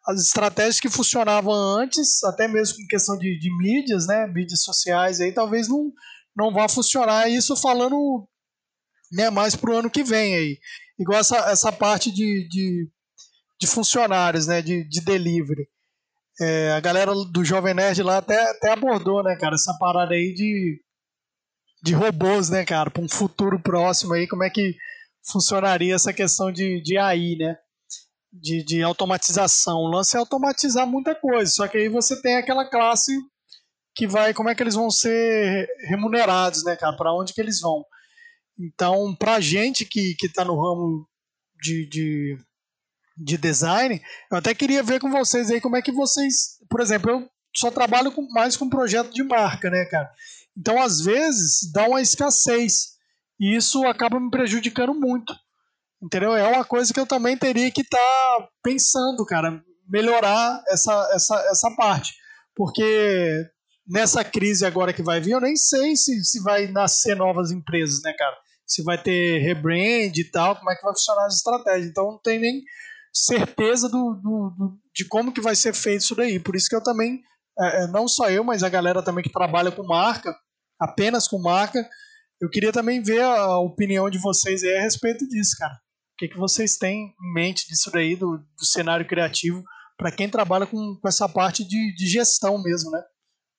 as 0.08 0.22
estratégias 0.22 0.80
que 0.80 0.90
funcionavam 0.90 1.54
antes, 1.54 2.24
até 2.24 2.48
mesmo 2.48 2.78
com 2.78 2.88
questão 2.88 3.18
de, 3.18 3.38
de 3.38 3.58
mídias, 3.58 4.08
né, 4.08 4.26
mídias 4.28 4.64
sociais, 4.64 5.20
aí 5.20 5.34
talvez 5.34 5.68
não, 5.68 5.92
não 6.36 6.54
vá 6.54 6.68
funcionar. 6.70 7.30
Isso 7.30 7.56
falando 7.58 8.28
né, 9.12 9.30
mais 9.30 9.56
para 9.56 9.72
o 9.72 9.78
ano 9.78 9.90
que 9.90 10.04
vem 10.04 10.36
aí. 10.36 10.60
Igual 11.00 11.20
essa, 11.20 11.38
essa 11.50 11.72
parte 11.72 12.12
de, 12.12 12.48
de, 12.50 12.90
de 13.60 13.68
funcionários, 13.68 14.48
né, 14.48 14.62
de, 14.62 14.88
de 14.88 15.02
delivery. 15.02 15.68
É, 16.40 16.72
a 16.72 16.80
galera 16.80 17.14
do 17.14 17.44
Jovem 17.44 17.74
Nerd 17.74 18.04
lá 18.04 18.18
até, 18.18 18.40
até 18.52 18.72
abordou, 18.72 19.24
né, 19.24 19.36
cara, 19.36 19.56
essa 19.56 19.76
parada 19.80 20.14
aí 20.14 20.34
de, 20.34 20.80
de 21.84 21.94
robôs, 21.94 22.50
né, 22.50 22.64
cara, 22.64 22.92
para 22.92 23.04
um 23.04 23.10
futuro 23.10 23.60
próximo 23.60 24.14
aí, 24.14 24.28
como 24.28 24.44
é 24.44 24.50
que 24.50 24.76
funcionaria 25.32 25.96
essa 25.96 26.14
questão 26.14 26.52
de, 26.52 26.82
de 26.82 26.98
AI, 26.98 27.36
né? 27.38 27.58
de, 28.32 28.64
de 28.64 28.84
automatização. 28.84 29.78
O 29.78 29.90
lance 29.90 30.16
é 30.16 30.20
automatizar 30.20 30.88
muita 30.88 31.16
coisa, 31.16 31.52
só 31.52 31.68
que 31.68 31.78
aí 31.78 31.90
você 31.90 32.22
tem 32.22 32.38
aquela 32.38 32.70
classe 32.70 33.12
que 33.96 34.08
vai, 34.08 34.34
como 34.34 34.50
é 34.50 34.56
que 34.56 34.62
eles 34.62 34.76
vão 34.76 34.90
ser 34.90 35.68
remunerados, 35.88 36.64
né, 36.64 36.76
cara? 36.76 36.96
Para 36.96 37.14
onde 37.14 37.34
que 37.34 37.42
eles 37.42 37.60
vão? 37.60 37.84
Então, 38.60 39.16
para 39.16 39.40
gente 39.40 39.86
que 39.86 40.16
que 40.16 40.28
está 40.28 40.44
no 40.44 40.60
ramo 40.60 41.08
de, 41.62 41.88
de, 41.88 42.38
de 43.18 43.38
design, 43.38 44.02
eu 44.32 44.38
até 44.38 44.54
queria 44.54 44.84
ver 44.84 45.00
com 45.00 45.12
vocês 45.12 45.52
aí 45.52 45.62
como 45.62 45.76
é 45.76 45.82
que 45.82 45.92
vocês, 45.92 46.58
por 46.70 46.82
exemplo, 46.82 47.12
eu 47.12 47.30
só 47.56 47.72
trabalho 47.72 48.12
com, 48.12 48.28
mais 48.32 48.56
com 48.56 48.70
projeto 48.70 49.12
de 49.12 49.24
marca, 49.24 49.70
né, 49.70 49.86
cara? 49.86 50.12
Então, 50.56 50.82
às 50.82 51.02
vezes, 51.02 51.72
dá 51.72 51.88
uma 51.88 52.02
escassez. 52.02 52.98
E 53.40 53.56
isso 53.56 53.86
acaba 53.86 54.20
me 54.20 54.32
prejudicando 54.32 54.94
muito. 54.94 55.34
Entendeu? 56.02 56.36
É 56.36 56.48
uma 56.48 56.66
coisa 56.66 56.94
que 56.94 57.00
eu 57.00 57.06
também 57.06 57.38
teria 57.38 57.72
que 57.72 57.82
estar 57.82 57.98
tá 57.98 58.50
pensando, 58.64 59.26
cara, 59.26 59.64
melhorar 59.88 60.64
essa, 60.68 61.10
essa, 61.14 61.36
essa 61.50 61.76
parte. 61.76 62.16
Porque 62.56 63.46
nessa 63.88 64.24
crise 64.24 64.66
agora 64.66 64.94
que 64.94 65.04
vai 65.04 65.20
vir, 65.20 65.32
eu 65.32 65.42
nem 65.42 65.56
sei 65.56 65.96
se, 65.96 66.24
se 66.24 66.42
vai 66.42 66.68
nascer 66.68 67.16
novas 67.16 67.52
empresas, 67.52 68.02
né, 68.04 68.14
cara? 68.14 68.36
Se 68.68 68.84
vai 68.84 69.02
ter 69.02 69.40
rebrand 69.40 70.16
e 70.16 70.30
tal, 70.30 70.56
como 70.56 70.70
é 70.70 70.76
que 70.76 70.84
vai 70.84 70.94
funcionar 70.94 71.26
as 71.26 71.36
estratégias. 71.36 71.90
Então 71.90 72.12
não 72.12 72.20
tem 72.20 72.40
nem 72.40 72.62
certeza 73.14 73.90
do, 73.90 74.14
do, 74.16 74.50
do, 74.58 74.80
de 74.94 75.06
como 75.06 75.32
que 75.32 75.42
vai 75.42 75.56
ser 75.56 75.74
feito 75.74 76.02
isso 76.02 76.16
daí. 76.16 76.40
Por 76.40 76.56
isso 76.56 76.70
que 76.70 76.76
eu 76.76 76.84
também, 76.84 77.22
é, 77.60 77.84
é, 77.84 77.88
não 77.88 78.08
só 78.08 78.30
eu, 78.30 78.44
mas 78.44 78.64
a 78.64 78.70
galera 78.70 79.04
também 79.04 79.24
que 79.24 79.32
trabalha 79.32 79.72
com 79.72 79.84
marca, 79.84 80.36
apenas 80.80 81.28
com 81.28 81.40
marca, 81.40 81.88
eu 82.40 82.50
queria 82.50 82.72
também 82.72 83.02
ver 83.02 83.24
a 83.24 83.58
opinião 83.58 84.10
de 84.10 84.20
vocês 84.20 84.64
aí 84.64 84.78
a 84.78 84.82
respeito 84.82 85.28
disso, 85.28 85.56
cara. 85.58 85.74
O 85.74 86.18
que, 86.18 86.28
que 86.28 86.38
vocês 86.38 86.78
têm 86.78 87.14
em 87.22 87.34
mente 87.34 87.68
disso 87.68 87.92
daí, 87.92 88.16
do, 88.16 88.38
do 88.38 88.66
cenário 88.66 89.08
criativo, 89.08 89.64
para 89.98 90.12
quem 90.12 90.30
trabalha 90.30 90.66
com, 90.66 90.96
com 91.00 91.08
essa 91.08 91.28
parte 91.28 91.64
de, 91.64 91.96
de 91.96 92.08
gestão 92.08 92.62
mesmo, 92.62 92.92
né? 92.92 93.04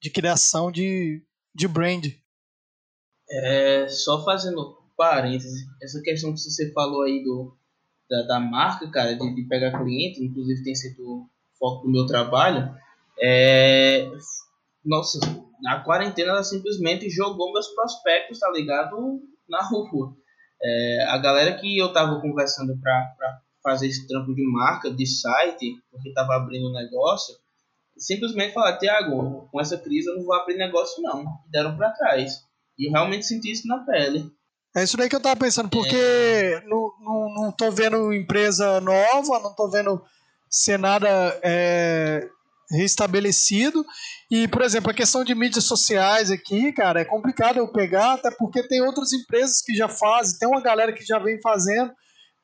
De 0.01 0.11
criação 0.11 0.71
de, 0.71 1.25
de 1.55 1.67
brand. 1.67 2.07
É, 3.31 3.89
só 3.89 4.25
fazendo 4.25 4.78
parênteses, 4.99 5.65
essa 5.81 6.03
questão 6.03 6.35
que 6.35 6.41
você 6.41 6.73
falou 6.73 7.03
aí 7.05 7.23
do, 7.23 7.57
da, 8.11 8.23
da 8.23 8.41
marca, 8.41 8.91
cara, 8.91 9.15
de, 9.15 9.35
de 9.35 9.43
pegar 9.45 9.79
cliente, 9.79 10.23
inclusive 10.23 10.65
tem 10.65 10.75
sido 10.75 11.27
foco 11.59 11.85
do 11.85 11.93
meu 11.93 12.05
trabalho, 12.05 12.75
é, 13.21 14.11
nossa, 14.85 15.19
na 15.61 15.81
quarentena 15.81 16.31
ela 16.31 16.43
simplesmente 16.43 17.09
jogou 17.09 17.53
meus 17.53 17.69
prospectos, 17.69 18.39
tá 18.39 18.51
ligado? 18.51 19.23
Na 19.49 19.63
rua. 19.63 20.15
É, 20.63 21.05
a 21.09 21.19
galera 21.19 21.57
que 21.57 21.79
eu 21.79 21.93
tava 21.93 22.21
conversando 22.21 22.77
pra, 22.79 23.15
pra 23.17 23.41
fazer 23.63 23.87
esse 23.87 24.07
trampo 24.07 24.35
de 24.35 24.45
marca, 24.47 24.91
de 24.91 25.07
site, 25.07 25.81
porque 25.91 26.13
tava 26.13 26.35
abrindo 26.35 26.73
negócio, 26.73 27.35
simplesmente 27.97 28.55
falaram, 28.55 28.79
Tiago, 28.79 29.49
com 29.51 29.61
essa 29.61 29.77
crise 29.77 30.09
eu 30.09 30.17
não 30.17 30.25
vou 30.25 30.35
abrir 30.35 30.57
negócio 30.57 31.03
não. 31.03 31.25
E 31.47 31.51
deram 31.51 31.77
para 31.77 31.91
trás. 31.91 32.45
E 32.79 32.87
eu 32.87 32.93
realmente 32.93 33.27
senti 33.27 33.51
isso 33.51 33.67
na 33.67 33.79
pele. 33.79 34.31
É 34.79 34.85
isso 34.85 34.97
daí 34.97 35.09
que 35.09 35.17
eu 35.17 35.21
tava 35.21 35.37
pensando, 35.37 35.69
porque 35.69 35.97
é. 35.97 36.63
não, 36.67 36.93
não, 37.01 37.35
não 37.35 37.53
tô 37.53 37.71
vendo 37.71 38.13
empresa 38.13 38.81
nova, 38.81 39.41
não 39.41 39.55
tô 39.55 39.69
vendo 39.69 40.01
ser 40.49 40.79
nada 40.79 41.09
é, 41.43 42.29
restabelecido. 42.71 43.85
E, 44.31 44.47
por 44.49 44.63
exemplo, 44.63 44.91
a 44.91 44.95
questão 44.95 45.25
de 45.25 45.35
mídias 45.35 45.65
sociais 45.65 46.31
aqui, 46.31 46.73
cara, 46.73 47.01
é 47.01 47.05
complicado 47.05 47.59
eu 47.59 47.73
pegar, 47.73 48.15
até 48.15 48.31
porque 48.31 48.63
tem 48.63 48.81
outras 48.83 49.13
empresas 49.13 49.61
que 49.61 49.75
já 49.75 49.89
fazem, 49.89 50.39
tem 50.39 50.49
uma 50.49 50.61
galera 50.61 50.93
que 50.93 51.05
já 51.05 51.19
vem 51.19 51.41
fazendo. 51.41 51.93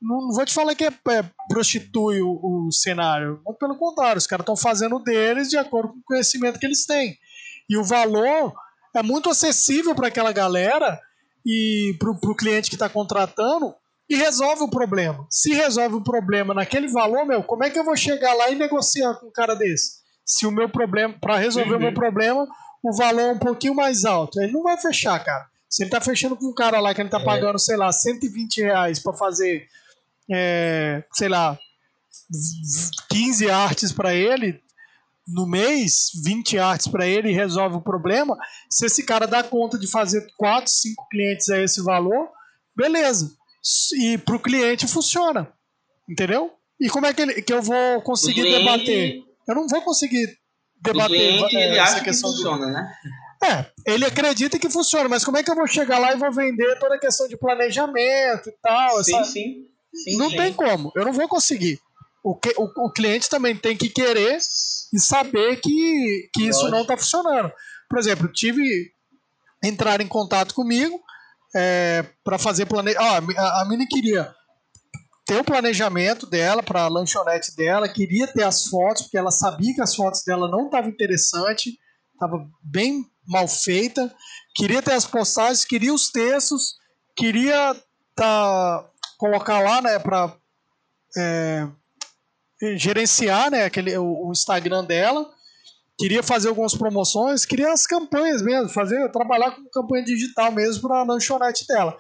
Não, 0.01 0.21
não 0.23 0.35
vou 0.35 0.45
te 0.45 0.53
falar 0.53 0.75
que 0.75 0.85
é, 0.85 0.89
é 0.89 1.25
prostitui 1.49 2.21
o, 2.21 2.67
o, 2.67 2.73
cenário, 2.73 3.41
pelo 3.59 3.77
contrário, 3.77 4.19
os 4.19 4.27
caras 4.27 4.43
estão 4.43 4.57
fazendo 4.57 4.99
deles 4.99 5.49
de 5.49 5.57
acordo 5.57 5.93
com 5.93 5.99
o 6.01 6.05
conhecimento 6.05 6.59
que 6.59 6.67
eles 6.67 6.85
têm. 6.85 7.17
E 7.69 7.77
o 7.77 7.85
valor 7.85 8.53
é 8.95 9.03
muito 9.03 9.31
acessível 9.31 9.95
para 9.95 10.09
aquela 10.09 10.33
galera 10.33 11.01
e 11.45 11.97
para 11.99 12.11
o 12.11 12.37
cliente 12.37 12.71
que 12.71 12.77
está 12.77 12.89
contratando 12.89 13.75
e 14.09 14.17
resolve 14.17 14.63
o 14.63 14.71
problema. 14.71 15.27
Se 15.31 15.53
resolve 15.53 15.97
o 15.97 16.05
problema 16.05 16.55
naquele 16.55 16.89
valor, 16.89 17.25
meu, 17.27 17.43
como 17.43 17.65
é 17.65 17.71
que 17.71 17.79
eu 17.79 17.85
vou 17.85 17.97
chegar 17.97 18.35
lá 18.35 18.51
e 18.51 18.55
negociar 18.55 19.15
com 19.15 19.27
um 19.27 19.33
cara 19.33 19.55
desse? 19.55 20.05
se 20.25 20.47
o 20.47 20.51
meu 20.51 20.69
problema, 20.69 21.15
para 21.21 21.37
resolver 21.37 21.73
uhum. 21.73 21.77
o 21.77 21.81
meu 21.81 21.95
problema, 21.95 22.47
o 22.83 22.97
valor 22.97 23.21
é 23.21 23.33
um 23.33 23.39
pouquinho 23.39 23.75
mais 23.75 24.05
alto. 24.05 24.41
Ele 24.41 24.53
não 24.53 24.63
vai 24.63 24.77
fechar, 24.79 25.23
cara. 25.23 25.47
Se 25.69 25.83
ele 25.83 25.91
tá 25.91 26.01
fechando 26.01 26.37
com 26.37 26.47
um 26.47 26.55
cara 26.55 26.81
lá 26.81 26.95
que 26.95 27.01
ele 27.01 27.11
tá 27.11 27.21
é. 27.21 27.25
pagando, 27.25 27.59
sei 27.59 27.77
lá, 27.77 27.93
120 27.93 28.63
reais 28.63 28.99
para 28.99 29.13
fazer, 29.13 29.67
é, 30.31 31.05
sei 31.13 31.29
lá, 31.29 31.59
15 33.11 33.51
artes 33.51 33.93
para 33.93 34.15
ele 34.15 34.63
no 35.27 35.47
mês, 35.47 36.11
20 36.23 36.59
artes 36.59 36.89
para 36.89 37.07
ele 37.07 37.31
e 37.31 37.35
resolve 37.35 37.77
o 37.77 37.83
problema. 37.83 38.37
Se 38.71 38.87
esse 38.87 39.05
cara 39.05 39.27
dá 39.27 39.43
conta 39.43 39.79
de 39.79 39.91
fazer 39.91 40.27
4, 40.37 40.71
5 40.71 41.09
clientes 41.09 41.49
a 41.49 41.61
esse 41.63 41.83
valor, 41.83 42.29
beleza. 42.77 43.31
E 43.99 44.19
pro 44.19 44.39
cliente 44.39 44.87
funciona. 44.87 45.51
Entendeu? 46.09 46.53
E 46.81 46.89
como 46.89 47.07
é 47.07 47.15
que, 47.15 47.23
ele, 47.23 47.43
que 47.43 47.53
eu 47.53 47.63
vou 47.63 48.03
conseguir 48.03 48.43
debater? 48.43 49.23
eu 49.49 49.55
não 49.55 49.67
vou 49.69 49.83
conseguir 49.83 50.39
debater 50.81 51.17
cliente, 51.17 51.57
é, 51.57 51.67
ele 51.69 51.79
essa 51.79 51.95
acha 51.95 52.05
questão 52.05 52.31
que 52.31 52.37
funciona, 52.37 52.67
né? 52.67 52.93
É, 53.43 53.93
ele 53.93 54.05
acredita 54.05 54.59
que 54.59 54.71
funciona, 54.71 55.09
mas 55.09 55.25
como 55.25 55.37
é 55.37 55.43
que 55.43 55.51
eu 55.51 55.55
vou 55.55 55.67
chegar 55.67 55.99
lá 55.99 56.13
e 56.13 56.19
vou 56.19 56.33
vender 56.33 56.79
toda 56.79 56.95
a 56.95 56.99
questão 56.99 57.29
de 57.29 57.37
planejamento 57.37 58.49
e 58.49 58.53
tal? 58.63 59.03
Sim, 59.05 59.17
essa... 59.17 59.25
sim, 59.25 59.67
sim. 59.93 60.17
Não 60.17 60.31
sim. 60.31 60.37
tem 60.37 60.53
como, 60.53 60.93
eu 60.95 61.05
não 61.05 61.13
vou 61.13 61.29
conseguir. 61.29 61.79
O, 62.25 62.35
que, 62.35 62.55
o, 62.57 62.87
o 62.87 62.91
cliente 62.91 63.29
também 63.29 63.55
tem 63.55 63.77
que 63.77 63.91
querer 63.91 64.39
e 64.93 64.99
saber 64.99 65.61
que, 65.61 66.31
que 66.33 66.49
isso 66.49 66.71
não 66.71 66.81
está 66.81 66.97
funcionando. 66.97 67.53
Por 67.89 67.99
exemplo, 67.99 68.33
tive 68.33 68.93
entrar 69.63 70.01
em 70.01 70.09
contato 70.09 70.55
comigo 70.55 70.99
é, 71.55 72.03
para 72.25 72.39
fazer 72.39 72.65
planejamento. 72.67 73.39
Ah, 73.39 73.43
a, 73.43 73.63
a 73.63 73.65
Mini 73.67 73.87
queria 73.87 74.35
ter 75.27 75.39
o 75.39 75.45
planejamento 75.45 76.27
dela 76.27 76.63
para 76.63 76.83
a 76.83 76.89
lanchonete 76.89 77.55
dela, 77.57 77.89
queria 77.89 78.27
ter 78.27 78.43
as 78.43 78.67
fotos, 78.67 79.03
porque 79.03 79.19
ela 79.19 79.31
sabia 79.31 79.75
que 79.75 79.81
as 79.83 79.95
fotos 79.95 80.23
dela 80.25 80.51
não 80.51 80.67
estavam 80.67 80.91
interessantes, 80.91 81.75
estava 82.13 82.47
bem 82.63 83.05
mal 83.27 83.49
feita, 83.49 84.15
queria 84.55 84.83
ter 84.83 84.93
as 84.93 85.07
postagens, 85.07 85.65
queria 85.65 85.95
os 85.95 86.11
textos, 86.11 86.75
queria 87.17 87.75
tá, 88.15 88.87
colocar 89.19 89.61
lá 89.61 89.81
né, 89.81 89.99
para 89.99 90.37
é, 91.17 91.69
gerenciar 92.77 93.51
né, 93.51 93.65
aquele, 93.65 93.97
o, 93.97 94.29
o, 94.29 94.33
Instagram 94.33 94.85
dela, 94.85 95.31
queria 95.99 96.23
fazer 96.23 96.49
algumas 96.49 96.75
promoções, 96.75 97.45
queria 97.45 97.73
as 97.73 97.87
campanhas 97.87 98.43
mesmo, 98.43 98.69
fazer 98.69 99.11
trabalhar 99.11 99.53
com 99.53 99.65
campanha 99.71 100.05
digital 100.05 100.53
mesmo 100.53 100.89
para 100.89 101.01
a 101.01 101.05
lanchonete 101.05 101.67
dela. 101.67 101.97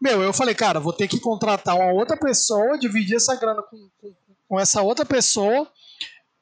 Meu, 0.00 0.22
eu 0.22 0.32
falei, 0.32 0.54
cara, 0.54 0.80
vou 0.80 0.92
ter 0.92 1.06
que 1.06 1.20
contratar 1.20 1.76
uma 1.76 1.92
outra 1.92 2.16
pessoa, 2.16 2.78
dividir 2.78 3.16
essa 3.16 3.36
grana 3.36 3.62
com, 3.62 3.88
com, 4.00 4.14
com 4.48 4.60
essa 4.60 4.82
outra 4.82 5.04
pessoa 5.04 5.70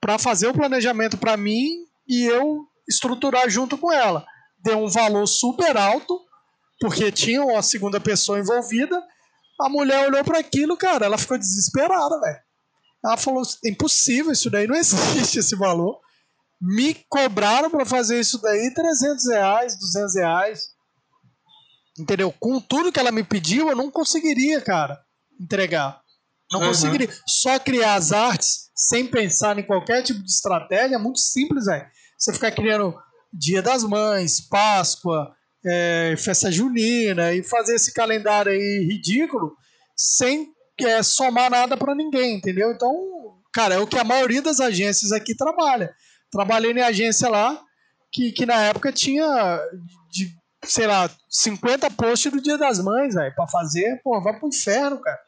para 0.01 0.19
fazer 0.19 0.49
o 0.49 0.55
planejamento 0.55 1.19
para 1.19 1.37
mim 1.37 1.85
e 2.09 2.25
eu 2.25 2.67
estruturar 2.89 3.49
junto 3.51 3.77
com 3.77 3.93
ela. 3.93 4.25
Deu 4.59 4.79
um 4.79 4.89
valor 4.89 5.27
super 5.27 5.77
alto, 5.77 6.21
porque 6.81 7.13
tinha 7.13 7.43
uma 7.43 7.63
segunda 7.63 8.01
pessoa 8.01 8.39
envolvida. 8.39 9.01
A 9.61 9.69
mulher 9.69 10.09
olhou 10.09 10.25
para 10.25 10.39
aquilo, 10.39 10.77
cara, 10.77 11.05
ela 11.05 11.19
ficou 11.19 11.39
desesperada, 11.39 12.19
velho. 12.21 12.39
Ela 13.05 13.17
falou: 13.17 13.43
impossível, 13.65 14.33
isso 14.33 14.51
daí 14.51 14.67
não 14.67 14.77
existe 14.77 15.39
esse 15.39 15.57
valor. 15.57 15.99
Me 16.61 16.95
cobraram 17.09 17.71
para 17.71 17.87
fazer 17.87 18.21
isso 18.21 18.41
daí 18.41 18.73
300 18.75 19.29
reais, 19.29 19.79
200 19.79 20.15
reais. 20.17 20.69
Entendeu? 21.99 22.33
Com 22.39 22.61
tudo 22.61 22.93
que 22.93 23.01
ela 23.01 23.11
me 23.11 23.25
pediu, 23.25 23.69
eu 23.69 23.77
não 23.77 23.91
conseguiria, 23.91 24.61
cara, 24.61 25.01
entregar. 25.41 26.01
Não 26.53 26.61
uhum. 26.61 26.69
conseguiria. 26.69 27.09
Só 27.27 27.59
criar 27.59 27.95
as 27.95 28.13
artes 28.13 28.71
sem 28.75 29.07
pensar 29.07 29.59
em 29.59 29.63
qualquer 29.63 30.03
tipo 30.03 30.21
de 30.23 30.31
estratégia 30.31 30.97
é 30.97 30.99
muito 30.99 31.19
simples, 31.19 31.67
velho. 31.67 31.87
Você 32.19 32.33
ficar 32.33 32.53
criando 32.53 32.95
Dia 33.33 33.63
das 33.63 33.83
Mães, 33.85 34.41
Páscoa, 34.41 35.35
é, 35.65 36.15
festa 36.19 36.51
junina 36.51 37.33
e 37.33 37.43
fazer 37.43 37.75
esse 37.75 37.93
calendário 37.93 38.53
aí 38.53 38.87
ridículo 38.87 39.55
sem 39.97 40.53
é, 40.87 41.03
somar 41.03 41.51
nada 41.51 41.77
para 41.77 41.95
ninguém, 41.95 42.37
entendeu? 42.37 42.73
Então, 42.73 42.95
cara, 43.53 43.75
é 43.75 43.79
o 43.79 43.87
que 43.87 43.99
a 43.99 44.05
maioria 44.05 44.43
das 44.43 44.61
agências 44.61 45.13
aqui 45.13 45.35
trabalha. 45.35 45.95
Trabalhei 46.31 46.73
em 46.73 46.81
agência 46.81 47.29
lá 47.29 47.61
que, 48.13 48.33
que 48.33 48.47
na 48.47 48.63
época 48.63 48.93
tinha 48.93 49.27
de 50.11 50.35
sei 50.65 50.87
lá, 50.87 51.11
50 51.29 51.91
posts 51.93 52.31
do 52.31 52.41
Dia 52.41 52.59
das 52.59 52.79
Mães, 52.81 53.15
velho, 53.15 53.35
pra 53.35 53.47
fazer, 53.47 54.01
pô, 54.03 54.21
vai 54.21 54.39
pro 54.39 54.49
inferno, 54.49 55.01
cara. 55.01 55.19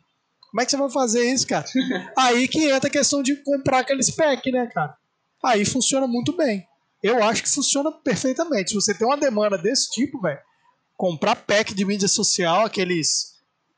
Como 0.50 0.60
é 0.60 0.64
que 0.64 0.70
você 0.70 0.76
vai 0.76 0.90
fazer 0.90 1.32
isso, 1.32 1.46
cara? 1.46 1.64
Aí 2.16 2.46
que 2.46 2.70
entra 2.70 2.88
a 2.88 2.92
questão 2.92 3.22
de 3.22 3.36
comprar 3.36 3.80
aquele 3.80 4.02
spec, 4.02 4.50
né, 4.52 4.66
cara? 4.66 4.94
Aí 5.42 5.64
funciona 5.64 6.06
muito 6.06 6.36
bem. 6.36 6.66
Eu 7.02 7.22
acho 7.24 7.42
que 7.42 7.48
funciona 7.48 7.90
perfeitamente. 7.90 8.70
Se 8.70 8.74
você 8.74 8.94
tem 8.94 9.06
uma 9.06 9.16
demanda 9.16 9.56
desse 9.58 9.90
tipo, 9.90 10.20
velho, 10.20 10.38
comprar 10.96 11.34
pack 11.34 11.74
de 11.74 11.84
mídia 11.84 12.06
social, 12.06 12.66
aqueles. 12.66 13.31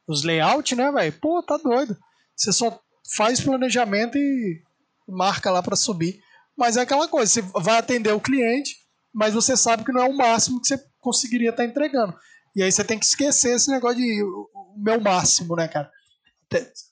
Os 0.06 0.22
layout, 0.22 0.74
né, 0.74 0.90
velho? 0.93 1.12
Pô, 1.20 1.43
tá 1.43 1.56
doido. 1.56 1.97
Você 2.36 2.52
só 2.52 2.78
faz 3.16 3.40
planejamento 3.40 4.16
e 4.16 4.62
marca 5.09 5.51
lá 5.51 5.62
para 5.62 5.76
subir. 5.76 6.20
Mas 6.56 6.76
é 6.76 6.82
aquela 6.82 7.09
coisa, 7.09 7.31
você 7.31 7.43
vai 7.43 7.78
atender 7.78 8.12
o 8.12 8.20
cliente, 8.20 8.76
mas 9.12 9.35
você 9.35 9.56
sabe 9.56 9.85
que 9.85 9.93
não 9.93 10.02
é 10.02 10.09
o 10.09 10.16
máximo 10.16 10.60
que 10.60 10.68
você 10.68 10.78
conseguiria 11.01 11.51
estar 11.51 11.62
tá 11.62 11.68
entregando. 11.68 12.14
E 12.55 12.62
aí 12.62 12.70
você 12.70 12.85
tem 12.85 12.98
que 12.98 13.05
esquecer 13.05 13.56
esse 13.56 13.70
negócio 13.70 13.97
de 13.97 14.22
o 14.22 14.74
meu 14.76 15.01
máximo, 15.01 15.56
né, 15.56 15.66
cara? 15.66 15.90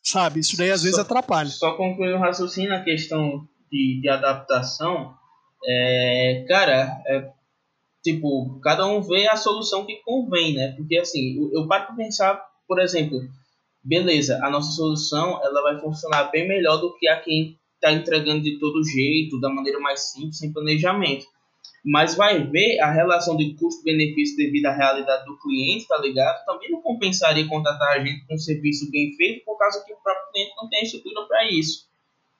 Sabe, 0.02 0.40
isso 0.40 0.56
daí 0.56 0.72
às 0.72 0.82
vezes 0.82 0.98
atrapalha. 0.98 1.48
Só 1.48 1.76
concluir 1.76 2.14
o 2.14 2.18
raciocínio 2.18 2.70
na 2.70 2.82
questão 2.82 3.46
de, 3.70 4.00
de 4.00 4.08
adaptação. 4.08 5.14
É, 5.64 6.44
cara, 6.48 7.00
é, 7.06 7.30
tipo, 8.02 8.58
cada 8.60 8.86
um 8.86 9.00
vê 9.00 9.28
a 9.28 9.36
solução 9.36 9.86
que 9.86 10.02
convém, 10.04 10.54
né? 10.54 10.74
Porque 10.76 10.98
assim, 10.98 11.38
eu, 11.38 11.60
eu 11.62 11.68
paro 11.68 11.86
para 11.86 11.94
pensar, 11.94 12.44
por 12.66 12.80
exemplo, 12.80 13.20
beleza, 13.82 14.38
a 14.44 14.50
nossa 14.50 14.72
solução 14.72 15.40
ela 15.42 15.62
vai 15.62 15.80
funcionar 15.80 16.24
bem 16.30 16.46
melhor 16.46 16.78
do 16.78 16.96
que 16.96 17.08
a 17.08 17.20
quem 17.20 17.58
está 17.74 17.92
entregando 17.92 18.42
de 18.42 18.58
todo 18.58 18.84
jeito, 18.84 19.40
da 19.40 19.48
maneira 19.48 19.80
mais 19.80 20.12
simples, 20.12 20.38
sem 20.38 20.52
planejamento 20.52 21.26
mas 21.84 22.14
vai 22.14 22.44
ver 22.44 22.78
a 22.80 22.90
relação 22.92 23.36
de 23.36 23.54
custo-benefício 23.54 24.36
devido 24.36 24.66
à 24.66 24.72
realidade 24.72 25.24
do 25.24 25.36
cliente, 25.38 25.88
tá 25.88 25.98
ligado? 25.98 26.44
Também 26.44 26.70
não 26.70 26.80
compensaria 26.80 27.46
contratar 27.48 27.96
a 27.96 28.04
gente 28.04 28.24
com 28.26 28.34
um 28.34 28.38
serviço 28.38 28.88
bem 28.90 29.12
feito 29.16 29.44
por 29.44 29.58
causa 29.58 29.84
que 29.84 29.92
o 29.92 29.96
próprio 29.96 30.32
cliente 30.32 30.52
não 30.56 30.68
tem 30.68 30.82
estrutura 30.82 31.26
para 31.26 31.50
isso. 31.50 31.88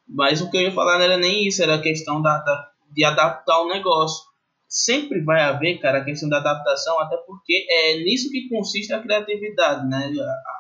Mas 0.07 0.41
o 0.41 0.51
que 0.51 0.57
eu 0.57 0.63
ia 0.63 0.73
falar 0.73 0.99
não 0.99 1.05
era 1.05 1.17
nem 1.17 1.47
isso, 1.47 1.63
era 1.63 1.75
a 1.75 1.83
questão 1.83 2.23
da, 2.23 2.39
da, 2.39 2.71
de 2.91 3.05
adaptar 3.05 3.61
o 3.63 3.69
negócio. 3.69 4.25
Sempre 4.75 5.21
vai 5.23 5.43
haver, 5.43 5.79
cara, 5.81 5.99
a 5.99 6.05
questão 6.05 6.31
da 6.31 6.39
adaptação, 6.39 6.99
até 6.99 7.15
porque 7.19 7.67
é 7.69 7.97
nisso 7.99 8.31
que 8.31 8.49
consiste 8.49 8.91
a 8.91 9.03
criatividade, 9.03 9.87
né? 9.87 10.11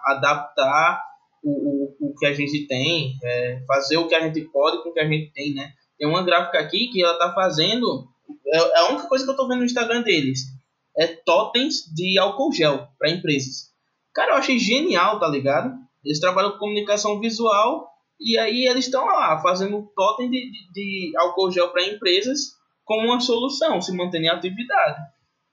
Adaptar 0.04 1.02
o, 1.42 1.50
o, 1.50 2.10
o 2.10 2.14
que 2.14 2.26
a 2.26 2.34
gente 2.34 2.66
tem, 2.66 3.16
é, 3.24 3.62
fazer 3.66 3.96
o 3.96 4.06
que 4.06 4.14
a 4.14 4.20
gente 4.20 4.42
pode 4.52 4.82
com 4.82 4.90
o 4.90 4.92
que 4.92 5.00
a 5.00 5.08
gente 5.08 5.32
tem, 5.32 5.54
né? 5.54 5.72
Tem 5.98 6.06
uma 6.06 6.22
gráfica 6.22 6.58
aqui 6.58 6.88
que 6.92 7.02
ela 7.02 7.18
tá 7.18 7.32
fazendo 7.32 8.12
é, 8.46 8.58
é 8.58 8.78
a 8.80 8.88
única 8.90 9.08
coisa 9.08 9.24
que 9.24 9.30
eu 9.30 9.36
tô 9.36 9.48
vendo 9.48 9.60
no 9.60 9.64
Instagram 9.64 10.02
deles 10.02 10.40
é 10.96 11.06
totens 11.06 11.84
de 11.94 12.18
álcool 12.18 12.52
gel 12.52 12.86
para 12.98 13.10
empresas. 13.10 13.70
Cara, 14.14 14.32
eu 14.32 14.36
achei 14.36 14.58
genial, 14.58 15.18
tá 15.18 15.26
ligado? 15.26 15.72
Eles 16.04 16.20
trabalham 16.20 16.52
com 16.52 16.58
comunicação 16.58 17.18
visual 17.18 17.88
e 18.20 18.36
aí 18.38 18.66
eles 18.66 18.84
estão 18.84 19.06
lá 19.06 19.40
fazendo 19.40 19.90
totem 19.96 20.30
de, 20.30 20.50
de, 20.50 20.72
de 20.72 21.12
álcool 21.16 21.50
gel 21.50 21.70
para 21.70 21.86
empresas 21.86 22.52
como 22.92 23.06
uma 23.06 23.20
solução, 23.20 23.80
se 23.80 23.90
mantendo 23.96 24.26
em 24.26 24.28
atividade. 24.28 25.00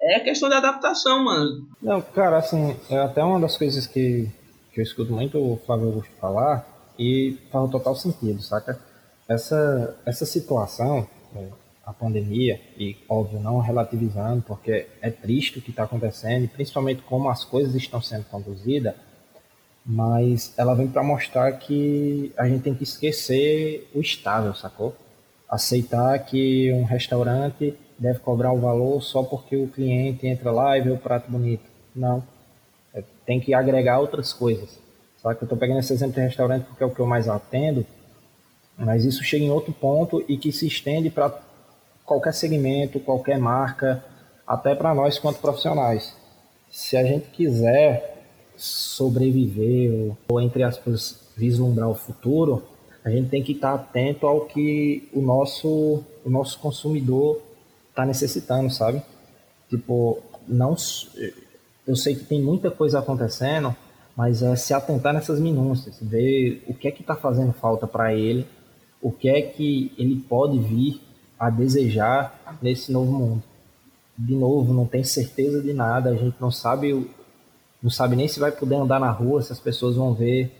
É 0.01 0.19
questão 0.19 0.49
de 0.49 0.55
adaptação, 0.55 1.23
mano. 1.23 1.69
Não, 1.81 2.01
cara, 2.01 2.37
assim, 2.37 2.75
é 2.89 2.99
até 2.99 3.23
uma 3.23 3.39
das 3.39 3.55
coisas 3.55 3.87
que, 3.87 4.29
que 4.73 4.81
eu 4.81 4.83
escuto 4.83 5.13
muito 5.13 5.37
o 5.37 5.55
Flávio 5.65 5.87
Augusto 5.87 6.11
falar 6.19 6.67
e 6.97 7.37
faz 7.49 7.71
total 7.71 7.95
sentido, 7.95 8.41
saca? 8.41 8.77
Essa, 9.25 9.97
essa 10.05 10.25
situação, 10.25 11.07
é, 11.33 11.47
a 11.85 11.93
pandemia, 11.93 12.59
e 12.77 12.97
óbvio, 13.07 13.39
não 13.39 13.59
relativizando, 13.59 14.41
porque 14.41 14.87
é 15.01 15.09
triste 15.09 15.59
o 15.59 15.61
que 15.61 15.69
está 15.69 15.83
acontecendo, 15.83 16.49
principalmente 16.49 17.01
como 17.03 17.29
as 17.29 17.45
coisas 17.45 17.73
estão 17.73 18.01
sendo 18.01 18.25
conduzidas, 18.25 18.95
mas 19.85 20.53
ela 20.57 20.75
vem 20.75 20.89
para 20.89 21.03
mostrar 21.03 21.53
que 21.53 22.33
a 22.37 22.49
gente 22.49 22.63
tem 22.63 22.75
que 22.75 22.83
esquecer 22.83 23.89
o 23.95 24.01
estável, 24.01 24.53
sacou? 24.53 24.93
Aceitar 25.49 26.17
que 26.19 26.71
um 26.73 26.83
restaurante 26.83 27.75
deve 27.97 28.19
cobrar 28.19 28.53
o 28.53 28.59
valor 28.59 29.01
só 29.01 29.23
porque 29.23 29.57
o 29.57 29.67
cliente 29.67 30.27
entra 30.27 30.51
lá 30.51 30.77
e 30.77 30.81
vê 30.81 30.91
o 30.91 30.97
prato 30.97 31.29
bonito. 31.29 31.63
Não. 31.95 32.23
É, 32.93 33.03
tem 33.25 33.39
que 33.39 33.53
agregar 33.53 33.99
outras 33.99 34.31
coisas. 34.31 34.79
Só 35.21 35.33
que 35.33 35.43
eu 35.43 35.45
estou 35.45 35.57
pegando 35.57 35.79
esse 35.79 35.91
exemplo 35.91 36.15
de 36.15 36.21
restaurante 36.21 36.65
porque 36.65 36.83
é 36.83 36.85
o 36.85 36.93
que 36.93 36.99
eu 36.99 37.05
mais 37.05 37.27
atendo, 37.27 37.85
mas 38.77 39.03
isso 39.03 39.23
chega 39.23 39.43
em 39.43 39.51
outro 39.51 39.73
ponto 39.73 40.23
e 40.29 40.37
que 40.37 40.51
se 40.51 40.65
estende 40.65 41.09
para 41.09 41.37
qualquer 42.05 42.33
segmento, 42.33 42.99
qualquer 42.99 43.37
marca, 43.37 44.03
até 44.47 44.73
para 44.73 44.95
nós 44.95 45.19
quanto 45.19 45.39
profissionais. 45.39 46.15
Se 46.71 46.95
a 46.95 47.03
gente 47.03 47.27
quiser 47.29 48.17
sobreviver 48.55 49.91
ou, 49.93 50.17
ou, 50.29 50.41
entre 50.41 50.63
aspas, 50.63 51.19
vislumbrar 51.35 51.89
o 51.89 51.95
futuro, 51.95 52.63
a 53.03 53.09
gente 53.09 53.29
tem 53.29 53.41
que 53.41 53.53
estar 53.53 53.73
atento 53.73 54.27
ao 54.27 54.41
que 54.45 55.07
o 55.13 55.21
nosso, 55.21 56.03
o 56.25 56.29
nosso 56.29 56.59
consumidor 56.59 57.41
está 57.89 58.05
necessitando, 58.05 58.69
sabe? 58.69 59.01
Tipo, 59.69 60.19
não, 60.47 60.75
eu 61.87 61.95
sei 61.95 62.15
que 62.15 62.25
tem 62.25 62.41
muita 62.41 62.69
coisa 62.69 62.99
acontecendo, 62.99 63.75
mas 64.15 64.41
é 64.41 64.55
se 64.55 64.73
atentar 64.73 65.13
nessas 65.13 65.39
minúcias, 65.39 65.97
ver 66.01 66.63
o 66.67 66.73
que 66.73 66.87
é 66.87 66.91
que 66.91 67.01
está 67.01 67.15
fazendo 67.15 67.53
falta 67.53 67.87
para 67.87 68.13
ele, 68.13 68.45
o 69.01 69.11
que 69.11 69.29
é 69.29 69.41
que 69.41 69.93
ele 69.97 70.17
pode 70.17 70.59
vir 70.59 71.01
a 71.39 71.49
desejar 71.49 72.57
nesse 72.61 72.91
novo 72.91 73.11
mundo. 73.11 73.43
De 74.17 74.35
novo, 74.35 74.73
não 74.73 74.85
tem 74.85 75.03
certeza 75.03 75.61
de 75.61 75.71
nada, 75.71 76.09
a 76.09 76.15
gente 76.15 76.35
não 76.39 76.51
sabe, 76.51 77.09
não 77.81 77.89
sabe 77.89 78.17
nem 78.17 78.27
se 78.27 78.41
vai 78.41 78.51
poder 78.51 78.75
andar 78.75 78.99
na 78.99 79.09
rua, 79.09 79.41
se 79.41 79.53
as 79.53 79.59
pessoas 79.59 79.95
vão 79.95 80.13
ver 80.13 80.51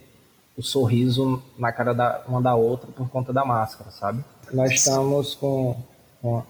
o 0.60 0.62
sorriso 0.62 1.42
na 1.58 1.72
cara 1.72 1.94
da 1.94 2.22
uma 2.28 2.42
da 2.42 2.54
outra 2.54 2.92
por 2.92 3.10
conta 3.10 3.32
da 3.32 3.46
máscara, 3.46 3.92
sabe? 3.92 4.26
Nós 4.52 4.72
estamos 4.72 5.34
com 5.34 5.78
uma, 6.22 6.46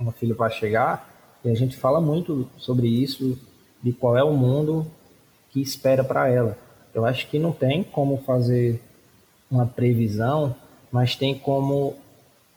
uma 0.00 0.10
filha 0.10 0.34
para 0.34 0.50
chegar 0.50 1.08
e 1.44 1.48
a 1.48 1.54
gente 1.54 1.76
fala 1.76 2.00
muito 2.00 2.50
sobre 2.58 2.88
isso, 2.88 3.38
de 3.80 3.92
qual 3.92 4.16
é 4.16 4.24
o 4.24 4.32
mundo 4.32 4.84
que 5.50 5.60
espera 5.60 6.02
para 6.02 6.28
ela. 6.28 6.58
Eu 6.92 7.04
acho 7.04 7.28
que 7.28 7.38
não 7.38 7.52
tem 7.52 7.84
como 7.84 8.16
fazer 8.18 8.82
uma 9.48 9.64
previsão, 9.64 10.56
mas 10.90 11.14
tem 11.14 11.38
como 11.38 11.94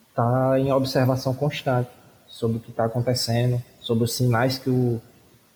está 0.09 0.59
em 0.59 0.71
observação 0.71 1.35
constante 1.35 1.89
sobre 2.27 2.57
o 2.57 2.59
que 2.59 2.71
está 2.71 2.85
acontecendo, 2.85 3.61
sobre 3.79 4.05
os 4.05 4.13
sinais 4.13 4.57
que 4.57 4.71
o, 4.71 4.99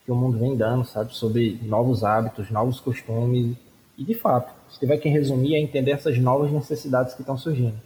que 0.06 0.12
o 0.12 0.16
mundo 0.16 0.38
vem 0.38 0.56
dando, 0.56 0.86
sabe? 0.86 1.16
Sobre 1.16 1.60
novos 1.64 2.04
hábitos, 2.04 2.52
novos 2.52 2.80
costumes. 2.80 3.58
E, 3.98 4.04
de 4.04 4.14
fato, 4.14 4.59
se 4.72 4.80
tiver 4.80 4.98
que 4.98 5.10
resumir, 5.10 5.56
é 5.56 5.60
entender 5.60 5.92
essas 5.92 6.18
novas 6.18 6.52
necessidades 6.52 7.14
que 7.14 7.22
estão 7.22 7.38
surgindo. 7.38 7.80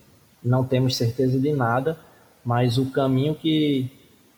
Não 0.43 0.64
temos 0.64 0.95
certeza 0.95 1.39
de 1.39 1.53
nada, 1.53 1.97
mas 2.43 2.77
o 2.77 2.91
caminho 2.91 3.35
que, 3.35 3.89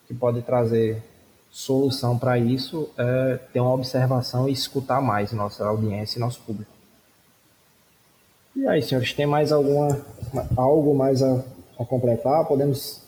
que 0.08 0.14
pode 0.14 0.42
trazer 0.42 1.02
solução 1.50 2.18
para 2.18 2.38
isso 2.38 2.90
é 2.98 3.40
ter 3.52 3.60
uma 3.60 3.74
observação 3.74 4.48
e 4.48 4.52
escutar 4.52 5.02
mais 5.02 5.32
nossa 5.32 5.66
audiência 5.66 6.18
e 6.18 6.22
nosso 6.22 6.42
público. 6.42 6.72
E 8.56 8.68
aí, 8.68 8.82
senhores, 8.82 9.14
tem 9.14 9.26
mais 9.26 9.52
alguma 9.52 10.06
algo 10.56 10.94
mais 10.96 11.22
a 11.22 11.44
para 11.76 11.86
completar, 11.86 12.46
podemos 12.46 13.02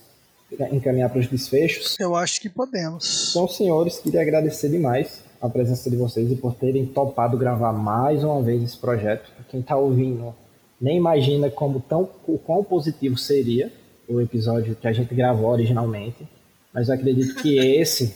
encaminhar 0.71 1.09
para 1.09 1.19
os 1.19 1.27
desfechos? 1.27 1.97
Eu 1.99 2.15
acho 2.15 2.41
que 2.41 2.49
podemos. 2.49 3.29
Então, 3.31 3.47
senhores, 3.47 3.99
queria 3.99 4.21
agradecer 4.21 4.69
demais 4.69 5.23
a 5.41 5.49
presença 5.49 5.89
de 5.89 5.95
vocês 5.95 6.31
e 6.31 6.35
por 6.35 6.53
terem 6.55 6.85
topado 6.85 7.37
gravar 7.37 7.73
mais 7.73 8.23
uma 8.23 8.41
vez 8.41 8.63
esse 8.63 8.77
projeto. 8.77 9.31
Quem 9.49 9.59
está 9.59 9.75
ouvindo 9.75 10.33
nem 10.79 10.97
imagina 10.97 11.49
como 11.49 11.79
tão, 11.79 12.09
o 12.27 12.37
quão 12.37 12.63
positivo 12.63 13.17
seria 13.17 13.71
o 14.07 14.21
episódio 14.21 14.75
que 14.75 14.87
a 14.87 14.93
gente 14.93 15.13
gravou 15.13 15.49
originalmente, 15.49 16.27
mas 16.73 16.87
eu 16.87 16.95
acredito 16.95 17.35
que 17.41 17.57
esse, 17.59 18.15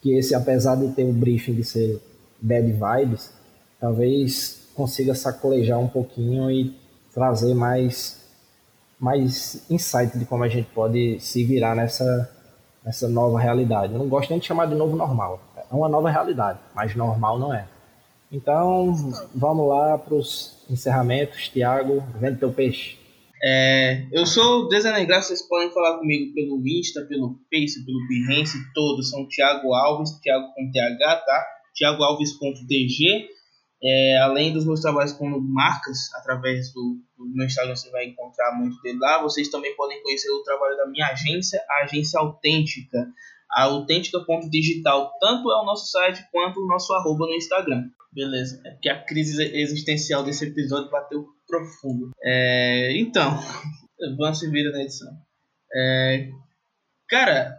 que 0.00 0.16
esse, 0.16 0.34
apesar 0.34 0.76
de 0.76 0.88
ter 0.92 1.04
o 1.04 1.12
briefing 1.12 1.54
de 1.54 1.64
ser 1.64 2.00
bad 2.40 2.72
vibes, 2.72 3.32
talvez 3.80 4.68
consiga 4.74 5.14
sacolejar 5.14 5.78
um 5.78 5.88
pouquinho 5.88 6.50
e 6.50 6.74
trazer 7.12 7.54
mais 7.54 8.18
mais 8.98 9.64
insight 9.70 10.18
de 10.18 10.26
como 10.26 10.44
a 10.44 10.48
gente 10.48 10.68
pode 10.74 11.18
se 11.20 11.42
virar 11.42 11.74
nessa, 11.74 12.30
nessa 12.84 13.08
nova 13.08 13.40
realidade. 13.40 13.94
Eu 13.94 13.98
não 13.98 14.08
gosto 14.08 14.28
nem 14.28 14.38
de 14.38 14.46
chamar 14.46 14.66
de 14.66 14.74
novo 14.74 14.94
normal. 14.94 15.40
É 15.70 15.74
uma 15.74 15.88
nova 15.88 16.10
realidade, 16.10 16.58
mas 16.74 16.96
normal 16.96 17.38
não 17.38 17.54
é. 17.54 17.66
Então, 18.32 18.92
vamos 19.34 19.68
lá 19.68 19.98
para 19.98 20.14
os 20.14 20.64
encerramentos. 20.68 21.48
Tiago, 21.48 22.02
vende 22.18 22.38
teu 22.38 22.52
peixe. 22.52 22.98
É, 23.42 24.06
eu 24.12 24.26
sou 24.26 24.68
gráfico, 24.68 25.06
vocês 25.06 25.48
podem 25.48 25.70
falar 25.72 25.98
comigo 25.98 26.34
pelo 26.34 26.60
Insta, 26.66 27.06
pelo 27.06 27.40
Face, 27.48 27.84
pelo 27.86 28.06
Behance, 28.06 28.58
todos 28.74 29.08
são 29.08 29.26
Thiago 29.28 29.72
Alves, 29.72 30.10
Thiago 30.20 30.52
com 30.54 30.70
TH, 30.70 31.16
tá? 31.24 31.46
ThiagoAlves.dg. 31.78 33.28
É, 33.82 34.18
além 34.18 34.52
dos 34.52 34.66
meus 34.66 34.80
trabalhos 34.80 35.12
como 35.12 35.40
marcas, 35.40 36.12
através 36.16 36.70
do, 36.74 36.98
do, 37.16 37.34
meu 37.34 37.46
Instagram 37.46 37.74
você 37.74 37.90
vai 37.90 38.04
encontrar 38.04 38.52
muito 38.58 38.78
dele 38.82 38.98
lá. 38.98 39.22
Vocês 39.22 39.48
também 39.48 39.74
podem 39.74 40.02
conhecer 40.02 40.30
o 40.30 40.42
trabalho 40.42 40.76
da 40.76 40.86
minha 40.86 41.06
agência, 41.06 41.62
a 41.66 41.84
agência 41.84 42.20
Autêntica, 42.20 43.10
a 43.52 43.64
autêntica.digital. 43.64 45.12
Tanto 45.20 45.50
é 45.50 45.60
o 45.60 45.64
nosso 45.64 45.90
site 45.90 46.24
quanto 46.30 46.60
o 46.60 46.66
nosso 46.66 46.92
arroba 46.94 47.26
no 47.26 47.34
Instagram. 47.34 47.90
Beleza, 48.12 48.60
é 48.64 48.70
porque 48.70 48.88
a 48.88 49.04
crise 49.04 49.40
existencial 49.54 50.24
desse 50.24 50.44
episódio 50.44 50.90
bateu 50.90 51.26
profundo. 51.46 52.10
É, 52.22 52.96
então, 52.98 53.38
vamos 54.18 54.38
se 54.38 54.50
virar 54.50 54.72
na 54.72 54.82
edição. 54.82 55.12
É, 55.72 56.28
cara, 57.08 57.56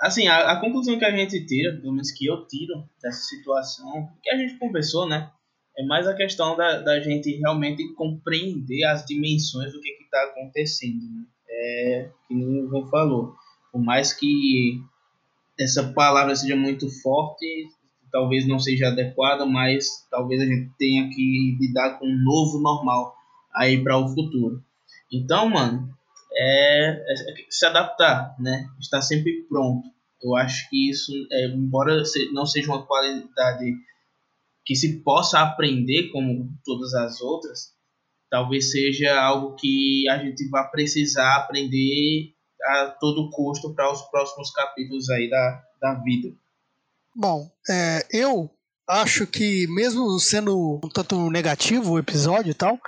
assim, 0.00 0.26
a, 0.26 0.52
a 0.52 0.60
conclusão 0.60 0.98
que 0.98 1.04
a 1.04 1.16
gente 1.16 1.46
tira, 1.46 1.76
pelo 1.76 1.92
menos 1.92 2.10
que 2.10 2.26
eu 2.26 2.44
tiro 2.48 2.88
dessa 3.00 3.22
situação, 3.22 4.08
que 4.22 4.30
a 4.30 4.36
gente 4.36 4.58
conversou, 4.58 5.08
né? 5.08 5.30
É 5.76 5.84
mais 5.84 6.06
a 6.06 6.14
questão 6.14 6.56
da, 6.56 6.80
da 6.80 7.00
gente 7.00 7.36
realmente 7.36 7.92
compreender 7.94 8.84
as 8.84 9.04
dimensões 9.04 9.72
do 9.72 9.80
que 9.80 9.88
está 9.88 10.24
acontecendo. 10.24 11.02
Né? 11.02 11.24
É, 11.48 12.10
que 12.28 12.34
o 12.34 12.86
falou. 12.88 13.34
Por 13.72 13.82
mais 13.82 14.12
que 14.12 14.80
essa 15.58 15.92
palavra 15.92 16.34
seja 16.34 16.56
muito 16.56 16.88
forte, 17.02 17.68
talvez 18.10 18.46
não 18.46 18.58
seja 18.58 18.88
adequada, 18.88 19.44
mas 19.44 20.06
talvez 20.10 20.40
a 20.40 20.46
gente 20.46 20.72
tenha 20.78 21.08
que 21.08 21.56
lidar 21.60 21.98
com 21.98 22.06
um 22.06 22.22
novo 22.22 22.60
normal 22.60 23.14
aí 23.54 23.82
para 23.82 23.98
o 23.98 24.08
futuro. 24.08 24.62
Então, 25.12 25.48
mano, 25.48 25.88
é, 26.32 26.90
é, 26.90 27.14
se 27.48 27.66
adaptar, 27.66 28.34
né? 28.38 28.66
Estar 28.80 29.00
sempre 29.02 29.44
pronto. 29.48 29.88
Eu 30.22 30.34
acho 30.36 30.68
que 30.70 30.90
isso, 30.90 31.12
é, 31.30 31.48
embora 31.48 32.02
não 32.32 32.46
seja 32.46 32.68
uma 32.68 32.86
qualidade 32.86 33.74
que 34.64 34.74
se 34.74 35.02
possa 35.02 35.40
aprender 35.40 36.10
como 36.10 36.48
todas 36.64 36.94
as 36.94 37.20
outras, 37.20 37.74
talvez 38.30 38.72
seja 38.72 39.20
algo 39.20 39.54
que 39.54 40.08
a 40.08 40.18
gente 40.18 40.48
vai 40.48 40.68
precisar 40.70 41.36
aprender 41.36 42.33
a 42.64 42.96
todo 43.00 43.30
custo 43.30 43.74
para 43.74 43.92
os 43.92 44.02
próximos 44.02 44.50
capítulos 44.50 45.10
aí 45.10 45.28
da, 45.28 45.62
da 45.80 45.94
vida. 45.94 46.34
Bom, 47.14 47.50
é, 47.68 48.06
eu 48.10 48.50
acho 48.88 49.26
que 49.26 49.66
mesmo 49.68 50.18
sendo 50.18 50.80
um 50.84 50.88
tanto 50.88 51.30
negativo 51.30 51.92
o 51.92 51.98
episódio 51.98 52.50
e 52.50 52.54
tal, 52.54 52.78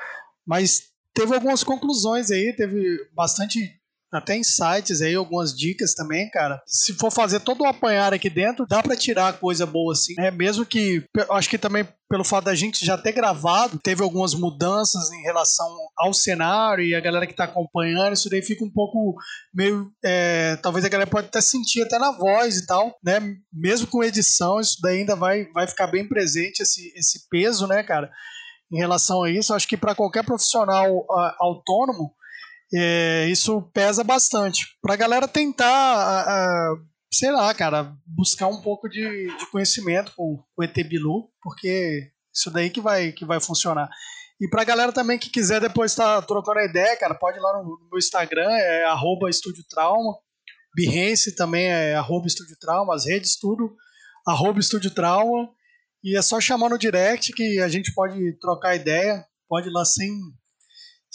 mas 0.44 0.90
teve 1.14 1.34
algumas 1.34 1.62
conclusões 1.64 2.30
aí, 2.30 2.52
teve 2.54 3.08
bastante 3.14 3.75
até 4.12 4.36
insights 4.36 5.00
aí, 5.00 5.14
algumas 5.14 5.54
dicas 5.54 5.94
também, 5.94 6.30
cara. 6.30 6.62
Se 6.66 6.94
for 6.94 7.10
fazer 7.10 7.40
todo 7.40 7.62
o 7.62 7.66
apanhar 7.66 8.14
aqui 8.14 8.30
dentro, 8.30 8.66
dá 8.66 8.82
para 8.82 8.96
tirar 8.96 9.38
coisa 9.38 9.66
boa 9.66 9.92
assim, 9.92 10.14
né? 10.16 10.30
Mesmo 10.30 10.64
que, 10.64 11.04
acho 11.30 11.48
que 11.48 11.58
também 11.58 11.86
pelo 12.08 12.24
fato 12.24 12.44
da 12.44 12.54
gente 12.54 12.84
já 12.84 12.96
ter 12.96 13.12
gravado, 13.12 13.80
teve 13.80 14.02
algumas 14.02 14.32
mudanças 14.32 15.10
em 15.10 15.22
relação 15.22 15.68
ao 15.98 16.14
cenário 16.14 16.84
e 16.84 16.94
a 16.94 17.00
galera 17.00 17.26
que 17.26 17.34
tá 17.34 17.44
acompanhando, 17.44 18.12
isso 18.12 18.30
daí 18.30 18.42
fica 18.42 18.64
um 18.64 18.70
pouco 18.70 19.16
meio. 19.52 19.90
É, 20.04 20.56
talvez 20.56 20.84
a 20.84 20.88
galera 20.88 21.10
pode 21.10 21.26
até 21.26 21.40
sentir 21.40 21.82
até 21.82 21.98
na 21.98 22.12
voz 22.12 22.58
e 22.58 22.66
tal, 22.66 22.96
né? 23.02 23.18
Mesmo 23.52 23.88
com 23.88 24.04
edição, 24.04 24.60
isso 24.60 24.78
daí 24.80 24.98
ainda 24.98 25.16
vai, 25.16 25.46
vai 25.52 25.66
ficar 25.66 25.88
bem 25.88 26.08
presente, 26.08 26.60
esse, 26.60 26.92
esse 26.96 27.28
peso, 27.28 27.66
né, 27.66 27.82
cara? 27.82 28.10
Em 28.72 28.78
relação 28.78 29.22
a 29.22 29.30
isso, 29.30 29.54
acho 29.54 29.66
que 29.66 29.76
para 29.76 29.94
qualquer 29.94 30.24
profissional 30.24 30.88
uh, 30.88 31.32
autônomo, 31.40 32.12
é, 32.74 33.28
isso 33.28 33.62
pesa 33.72 34.02
bastante. 34.02 34.66
Para 34.82 34.94
a 34.94 34.96
galera 34.96 35.28
tentar, 35.28 36.24
uh, 36.26 36.84
sei 37.12 37.30
lá, 37.30 37.52
cara, 37.54 37.94
buscar 38.04 38.48
um 38.48 38.60
pouco 38.60 38.88
de, 38.88 39.26
de 39.36 39.50
conhecimento 39.50 40.12
com 40.16 40.42
o 40.56 40.62
ET 40.62 40.74
Bilu, 40.88 41.28
porque 41.42 42.10
isso 42.34 42.50
daí 42.50 42.70
que 42.70 42.80
vai, 42.80 43.12
que 43.12 43.24
vai 43.24 43.40
funcionar. 43.40 43.88
E 44.40 44.48
pra 44.48 44.64
galera 44.64 44.92
também 44.92 45.18
que 45.18 45.30
quiser 45.30 45.60
depois 45.60 45.92
estar 45.92 46.20
tá 46.20 46.26
trocando 46.26 46.60
ideia, 46.60 46.96
cara, 46.96 47.14
pode 47.14 47.38
ir 47.38 47.40
lá 47.40 47.54
no, 47.54 47.62
no 47.62 47.88
meu 47.90 47.98
Instagram, 47.98 48.50
é 48.50 48.84
arroba 48.84 49.30
Estúdio 49.30 49.64
Trauma. 49.68 50.14
Behance 50.74 51.34
também 51.34 51.66
é 51.66 51.94
arroba 51.94 52.26
Estúdio 52.26 52.56
Trauma, 52.60 52.94
as 52.94 53.06
redes 53.06 53.38
tudo, 53.38 53.74
arroba 54.26 54.60
Estúdio 54.60 54.90
Trauma. 54.90 55.48
E 56.04 56.16
é 56.16 56.20
só 56.20 56.38
chamar 56.38 56.68
no 56.68 56.78
direct 56.78 57.32
que 57.32 57.60
a 57.60 57.68
gente 57.68 57.94
pode 57.94 58.38
trocar 58.38 58.76
ideia, 58.76 59.24
pode 59.48 59.68
ir 59.68 59.72
lá 59.72 59.84
sem, 59.86 60.10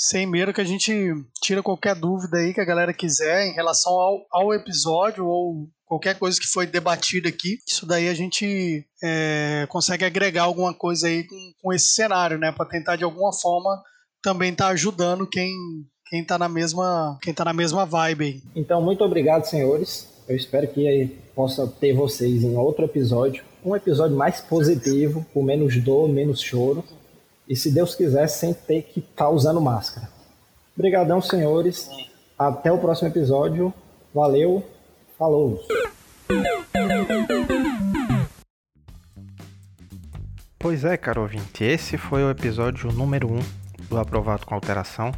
sem 0.01 0.25
medo 0.25 0.51
que 0.51 0.59
a 0.59 0.65
gente 0.65 0.91
tira 1.39 1.61
qualquer 1.61 1.93
dúvida 1.93 2.37
aí 2.37 2.55
que 2.55 2.59
a 2.59 2.65
galera 2.65 2.91
quiser 2.91 3.45
em 3.45 3.53
relação 3.53 3.93
ao, 3.93 4.25
ao 4.31 4.51
episódio 4.51 5.27
ou 5.27 5.69
qualquer 5.85 6.17
coisa 6.17 6.39
que 6.39 6.47
foi 6.47 6.65
debatida 6.65 7.29
aqui. 7.29 7.59
Isso 7.67 7.85
daí 7.85 8.09
a 8.09 8.13
gente 8.15 8.83
é, 9.03 9.67
consegue 9.69 10.03
agregar 10.03 10.43
alguma 10.43 10.73
coisa 10.73 11.05
aí 11.05 11.23
com, 11.23 11.37
com 11.61 11.71
esse 11.71 11.89
cenário, 11.89 12.39
né? 12.39 12.51
Para 12.51 12.65
tentar 12.65 12.95
de 12.95 13.03
alguma 13.03 13.31
forma 13.31 13.79
também 14.23 14.51
estar 14.51 14.65
tá 14.65 14.71
ajudando 14.71 15.29
quem 15.29 15.53
quem 16.09 16.25
tá 16.25 16.37
na 16.37 16.49
mesma 16.49 17.19
quem 17.21 17.31
tá 17.31 17.45
na 17.45 17.53
mesma 17.53 17.85
vibe 17.85 18.25
aí. 18.25 18.41
Então 18.55 18.81
muito 18.81 19.03
obrigado, 19.03 19.45
senhores. 19.45 20.09
Eu 20.27 20.35
espero 20.35 20.67
que 20.67 21.15
possa 21.35 21.67
ter 21.67 21.93
vocês 21.93 22.43
em 22.43 22.57
outro 22.57 22.85
episódio, 22.85 23.43
um 23.63 23.75
episódio 23.75 24.17
mais 24.17 24.41
positivo, 24.41 25.23
com 25.31 25.43
menos 25.43 25.77
dor, 25.77 26.09
menos 26.09 26.41
choro 26.41 26.83
e 27.47 27.55
se 27.55 27.71
Deus 27.71 27.95
quiser, 27.95 28.27
sem 28.27 28.53
ter 28.53 28.83
que 28.83 28.99
estar 28.99 29.25
tá 29.25 29.29
usando 29.29 29.59
máscara. 29.59 30.09
Obrigadão, 30.75 31.21
senhores. 31.21 31.89
Até 32.37 32.71
o 32.71 32.77
próximo 32.77 33.09
episódio. 33.09 33.73
Valeu. 34.13 34.63
Falou. 35.17 35.63
Pois 40.57 40.85
é, 40.85 40.95
caro 40.95 41.21
ouvinte, 41.23 41.63
esse 41.63 41.97
foi 41.97 42.23
o 42.23 42.29
episódio 42.29 42.91
número 42.91 43.27
1 43.27 43.35
um 43.35 43.41
do 43.89 43.97
Aprovado 43.97 44.45
com 44.45 44.55
Alteração. 44.55 45.11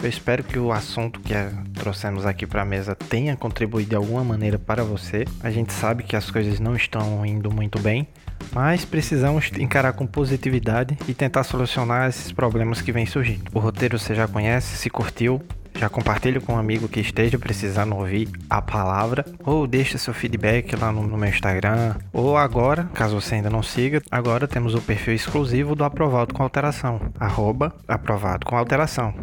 Eu 0.00 0.08
espero 0.08 0.44
que 0.44 0.58
o 0.58 0.70
assunto 0.70 1.20
que 1.20 1.34
trouxemos 1.74 2.26
aqui 2.26 2.46
para 2.46 2.62
a 2.62 2.64
mesa 2.64 2.94
tenha 2.94 3.36
contribuído 3.36 3.90
de 3.90 3.96
alguma 3.96 4.22
maneira 4.22 4.58
para 4.58 4.84
você. 4.84 5.24
A 5.40 5.50
gente 5.50 5.72
sabe 5.72 6.02
que 6.02 6.14
as 6.14 6.30
coisas 6.30 6.60
não 6.60 6.76
estão 6.76 7.24
indo 7.24 7.50
muito 7.50 7.78
bem, 7.80 8.06
mas 8.52 8.84
precisamos 8.84 9.50
encarar 9.58 9.92
com 9.92 10.06
positividade 10.06 10.96
e 11.06 11.14
tentar 11.14 11.44
solucionar 11.44 12.08
esses 12.08 12.32
problemas 12.32 12.80
que 12.80 12.92
vêm 12.92 13.06
surgindo. 13.06 13.50
O 13.54 13.58
roteiro 13.58 13.98
você 13.98 14.14
já 14.14 14.26
conhece, 14.26 14.76
se 14.76 14.90
curtiu, 14.90 15.42
já 15.78 15.88
compartilhe 15.88 16.40
com 16.40 16.54
um 16.54 16.58
amigo 16.58 16.88
que 16.88 17.00
esteja 17.00 17.38
precisando 17.38 17.94
ouvir 17.94 18.28
a 18.50 18.60
palavra, 18.60 19.24
ou 19.44 19.66
deixe 19.66 19.96
seu 19.96 20.12
feedback 20.12 20.74
lá 20.74 20.90
no, 20.90 21.06
no, 21.06 21.16
meu 21.16 21.28
Instagram, 21.28 21.94
ou 22.12 22.36
agora, 22.36 22.90
caso 22.94 23.20
você 23.20 23.36
ainda 23.36 23.48
não 23.48 23.62
siga, 23.62 24.02
agora 24.10 24.48
temos 24.48 24.74
o 24.74 24.82
perfil 24.82 25.14
exclusivo 25.14 25.76
do 25.76 25.84
Aprovado 25.84 26.34
com 26.34 26.42
Alteração, 26.42 27.00
arroba 27.18 27.72
aprovado 27.86 28.44
com 28.44 28.56
alteração. 28.56 29.14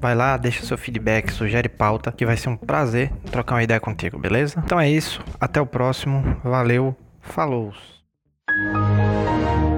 Vai 0.00 0.14
lá, 0.14 0.36
deixa 0.36 0.64
seu 0.64 0.78
feedback, 0.78 1.30
sugere 1.30 1.68
pauta, 1.68 2.12
que 2.12 2.26
vai 2.26 2.36
ser 2.36 2.48
um 2.48 2.56
prazer 2.56 3.12
trocar 3.30 3.56
uma 3.56 3.62
ideia 3.62 3.80
contigo, 3.80 4.18
beleza? 4.18 4.62
Então 4.64 4.80
é 4.80 4.88
isso, 4.88 5.22
até 5.40 5.60
o 5.60 5.66
próximo, 5.66 6.36
valeu, 6.42 6.96
falou! 7.20 7.72
Thank 8.56 9.70
you. 9.70 9.75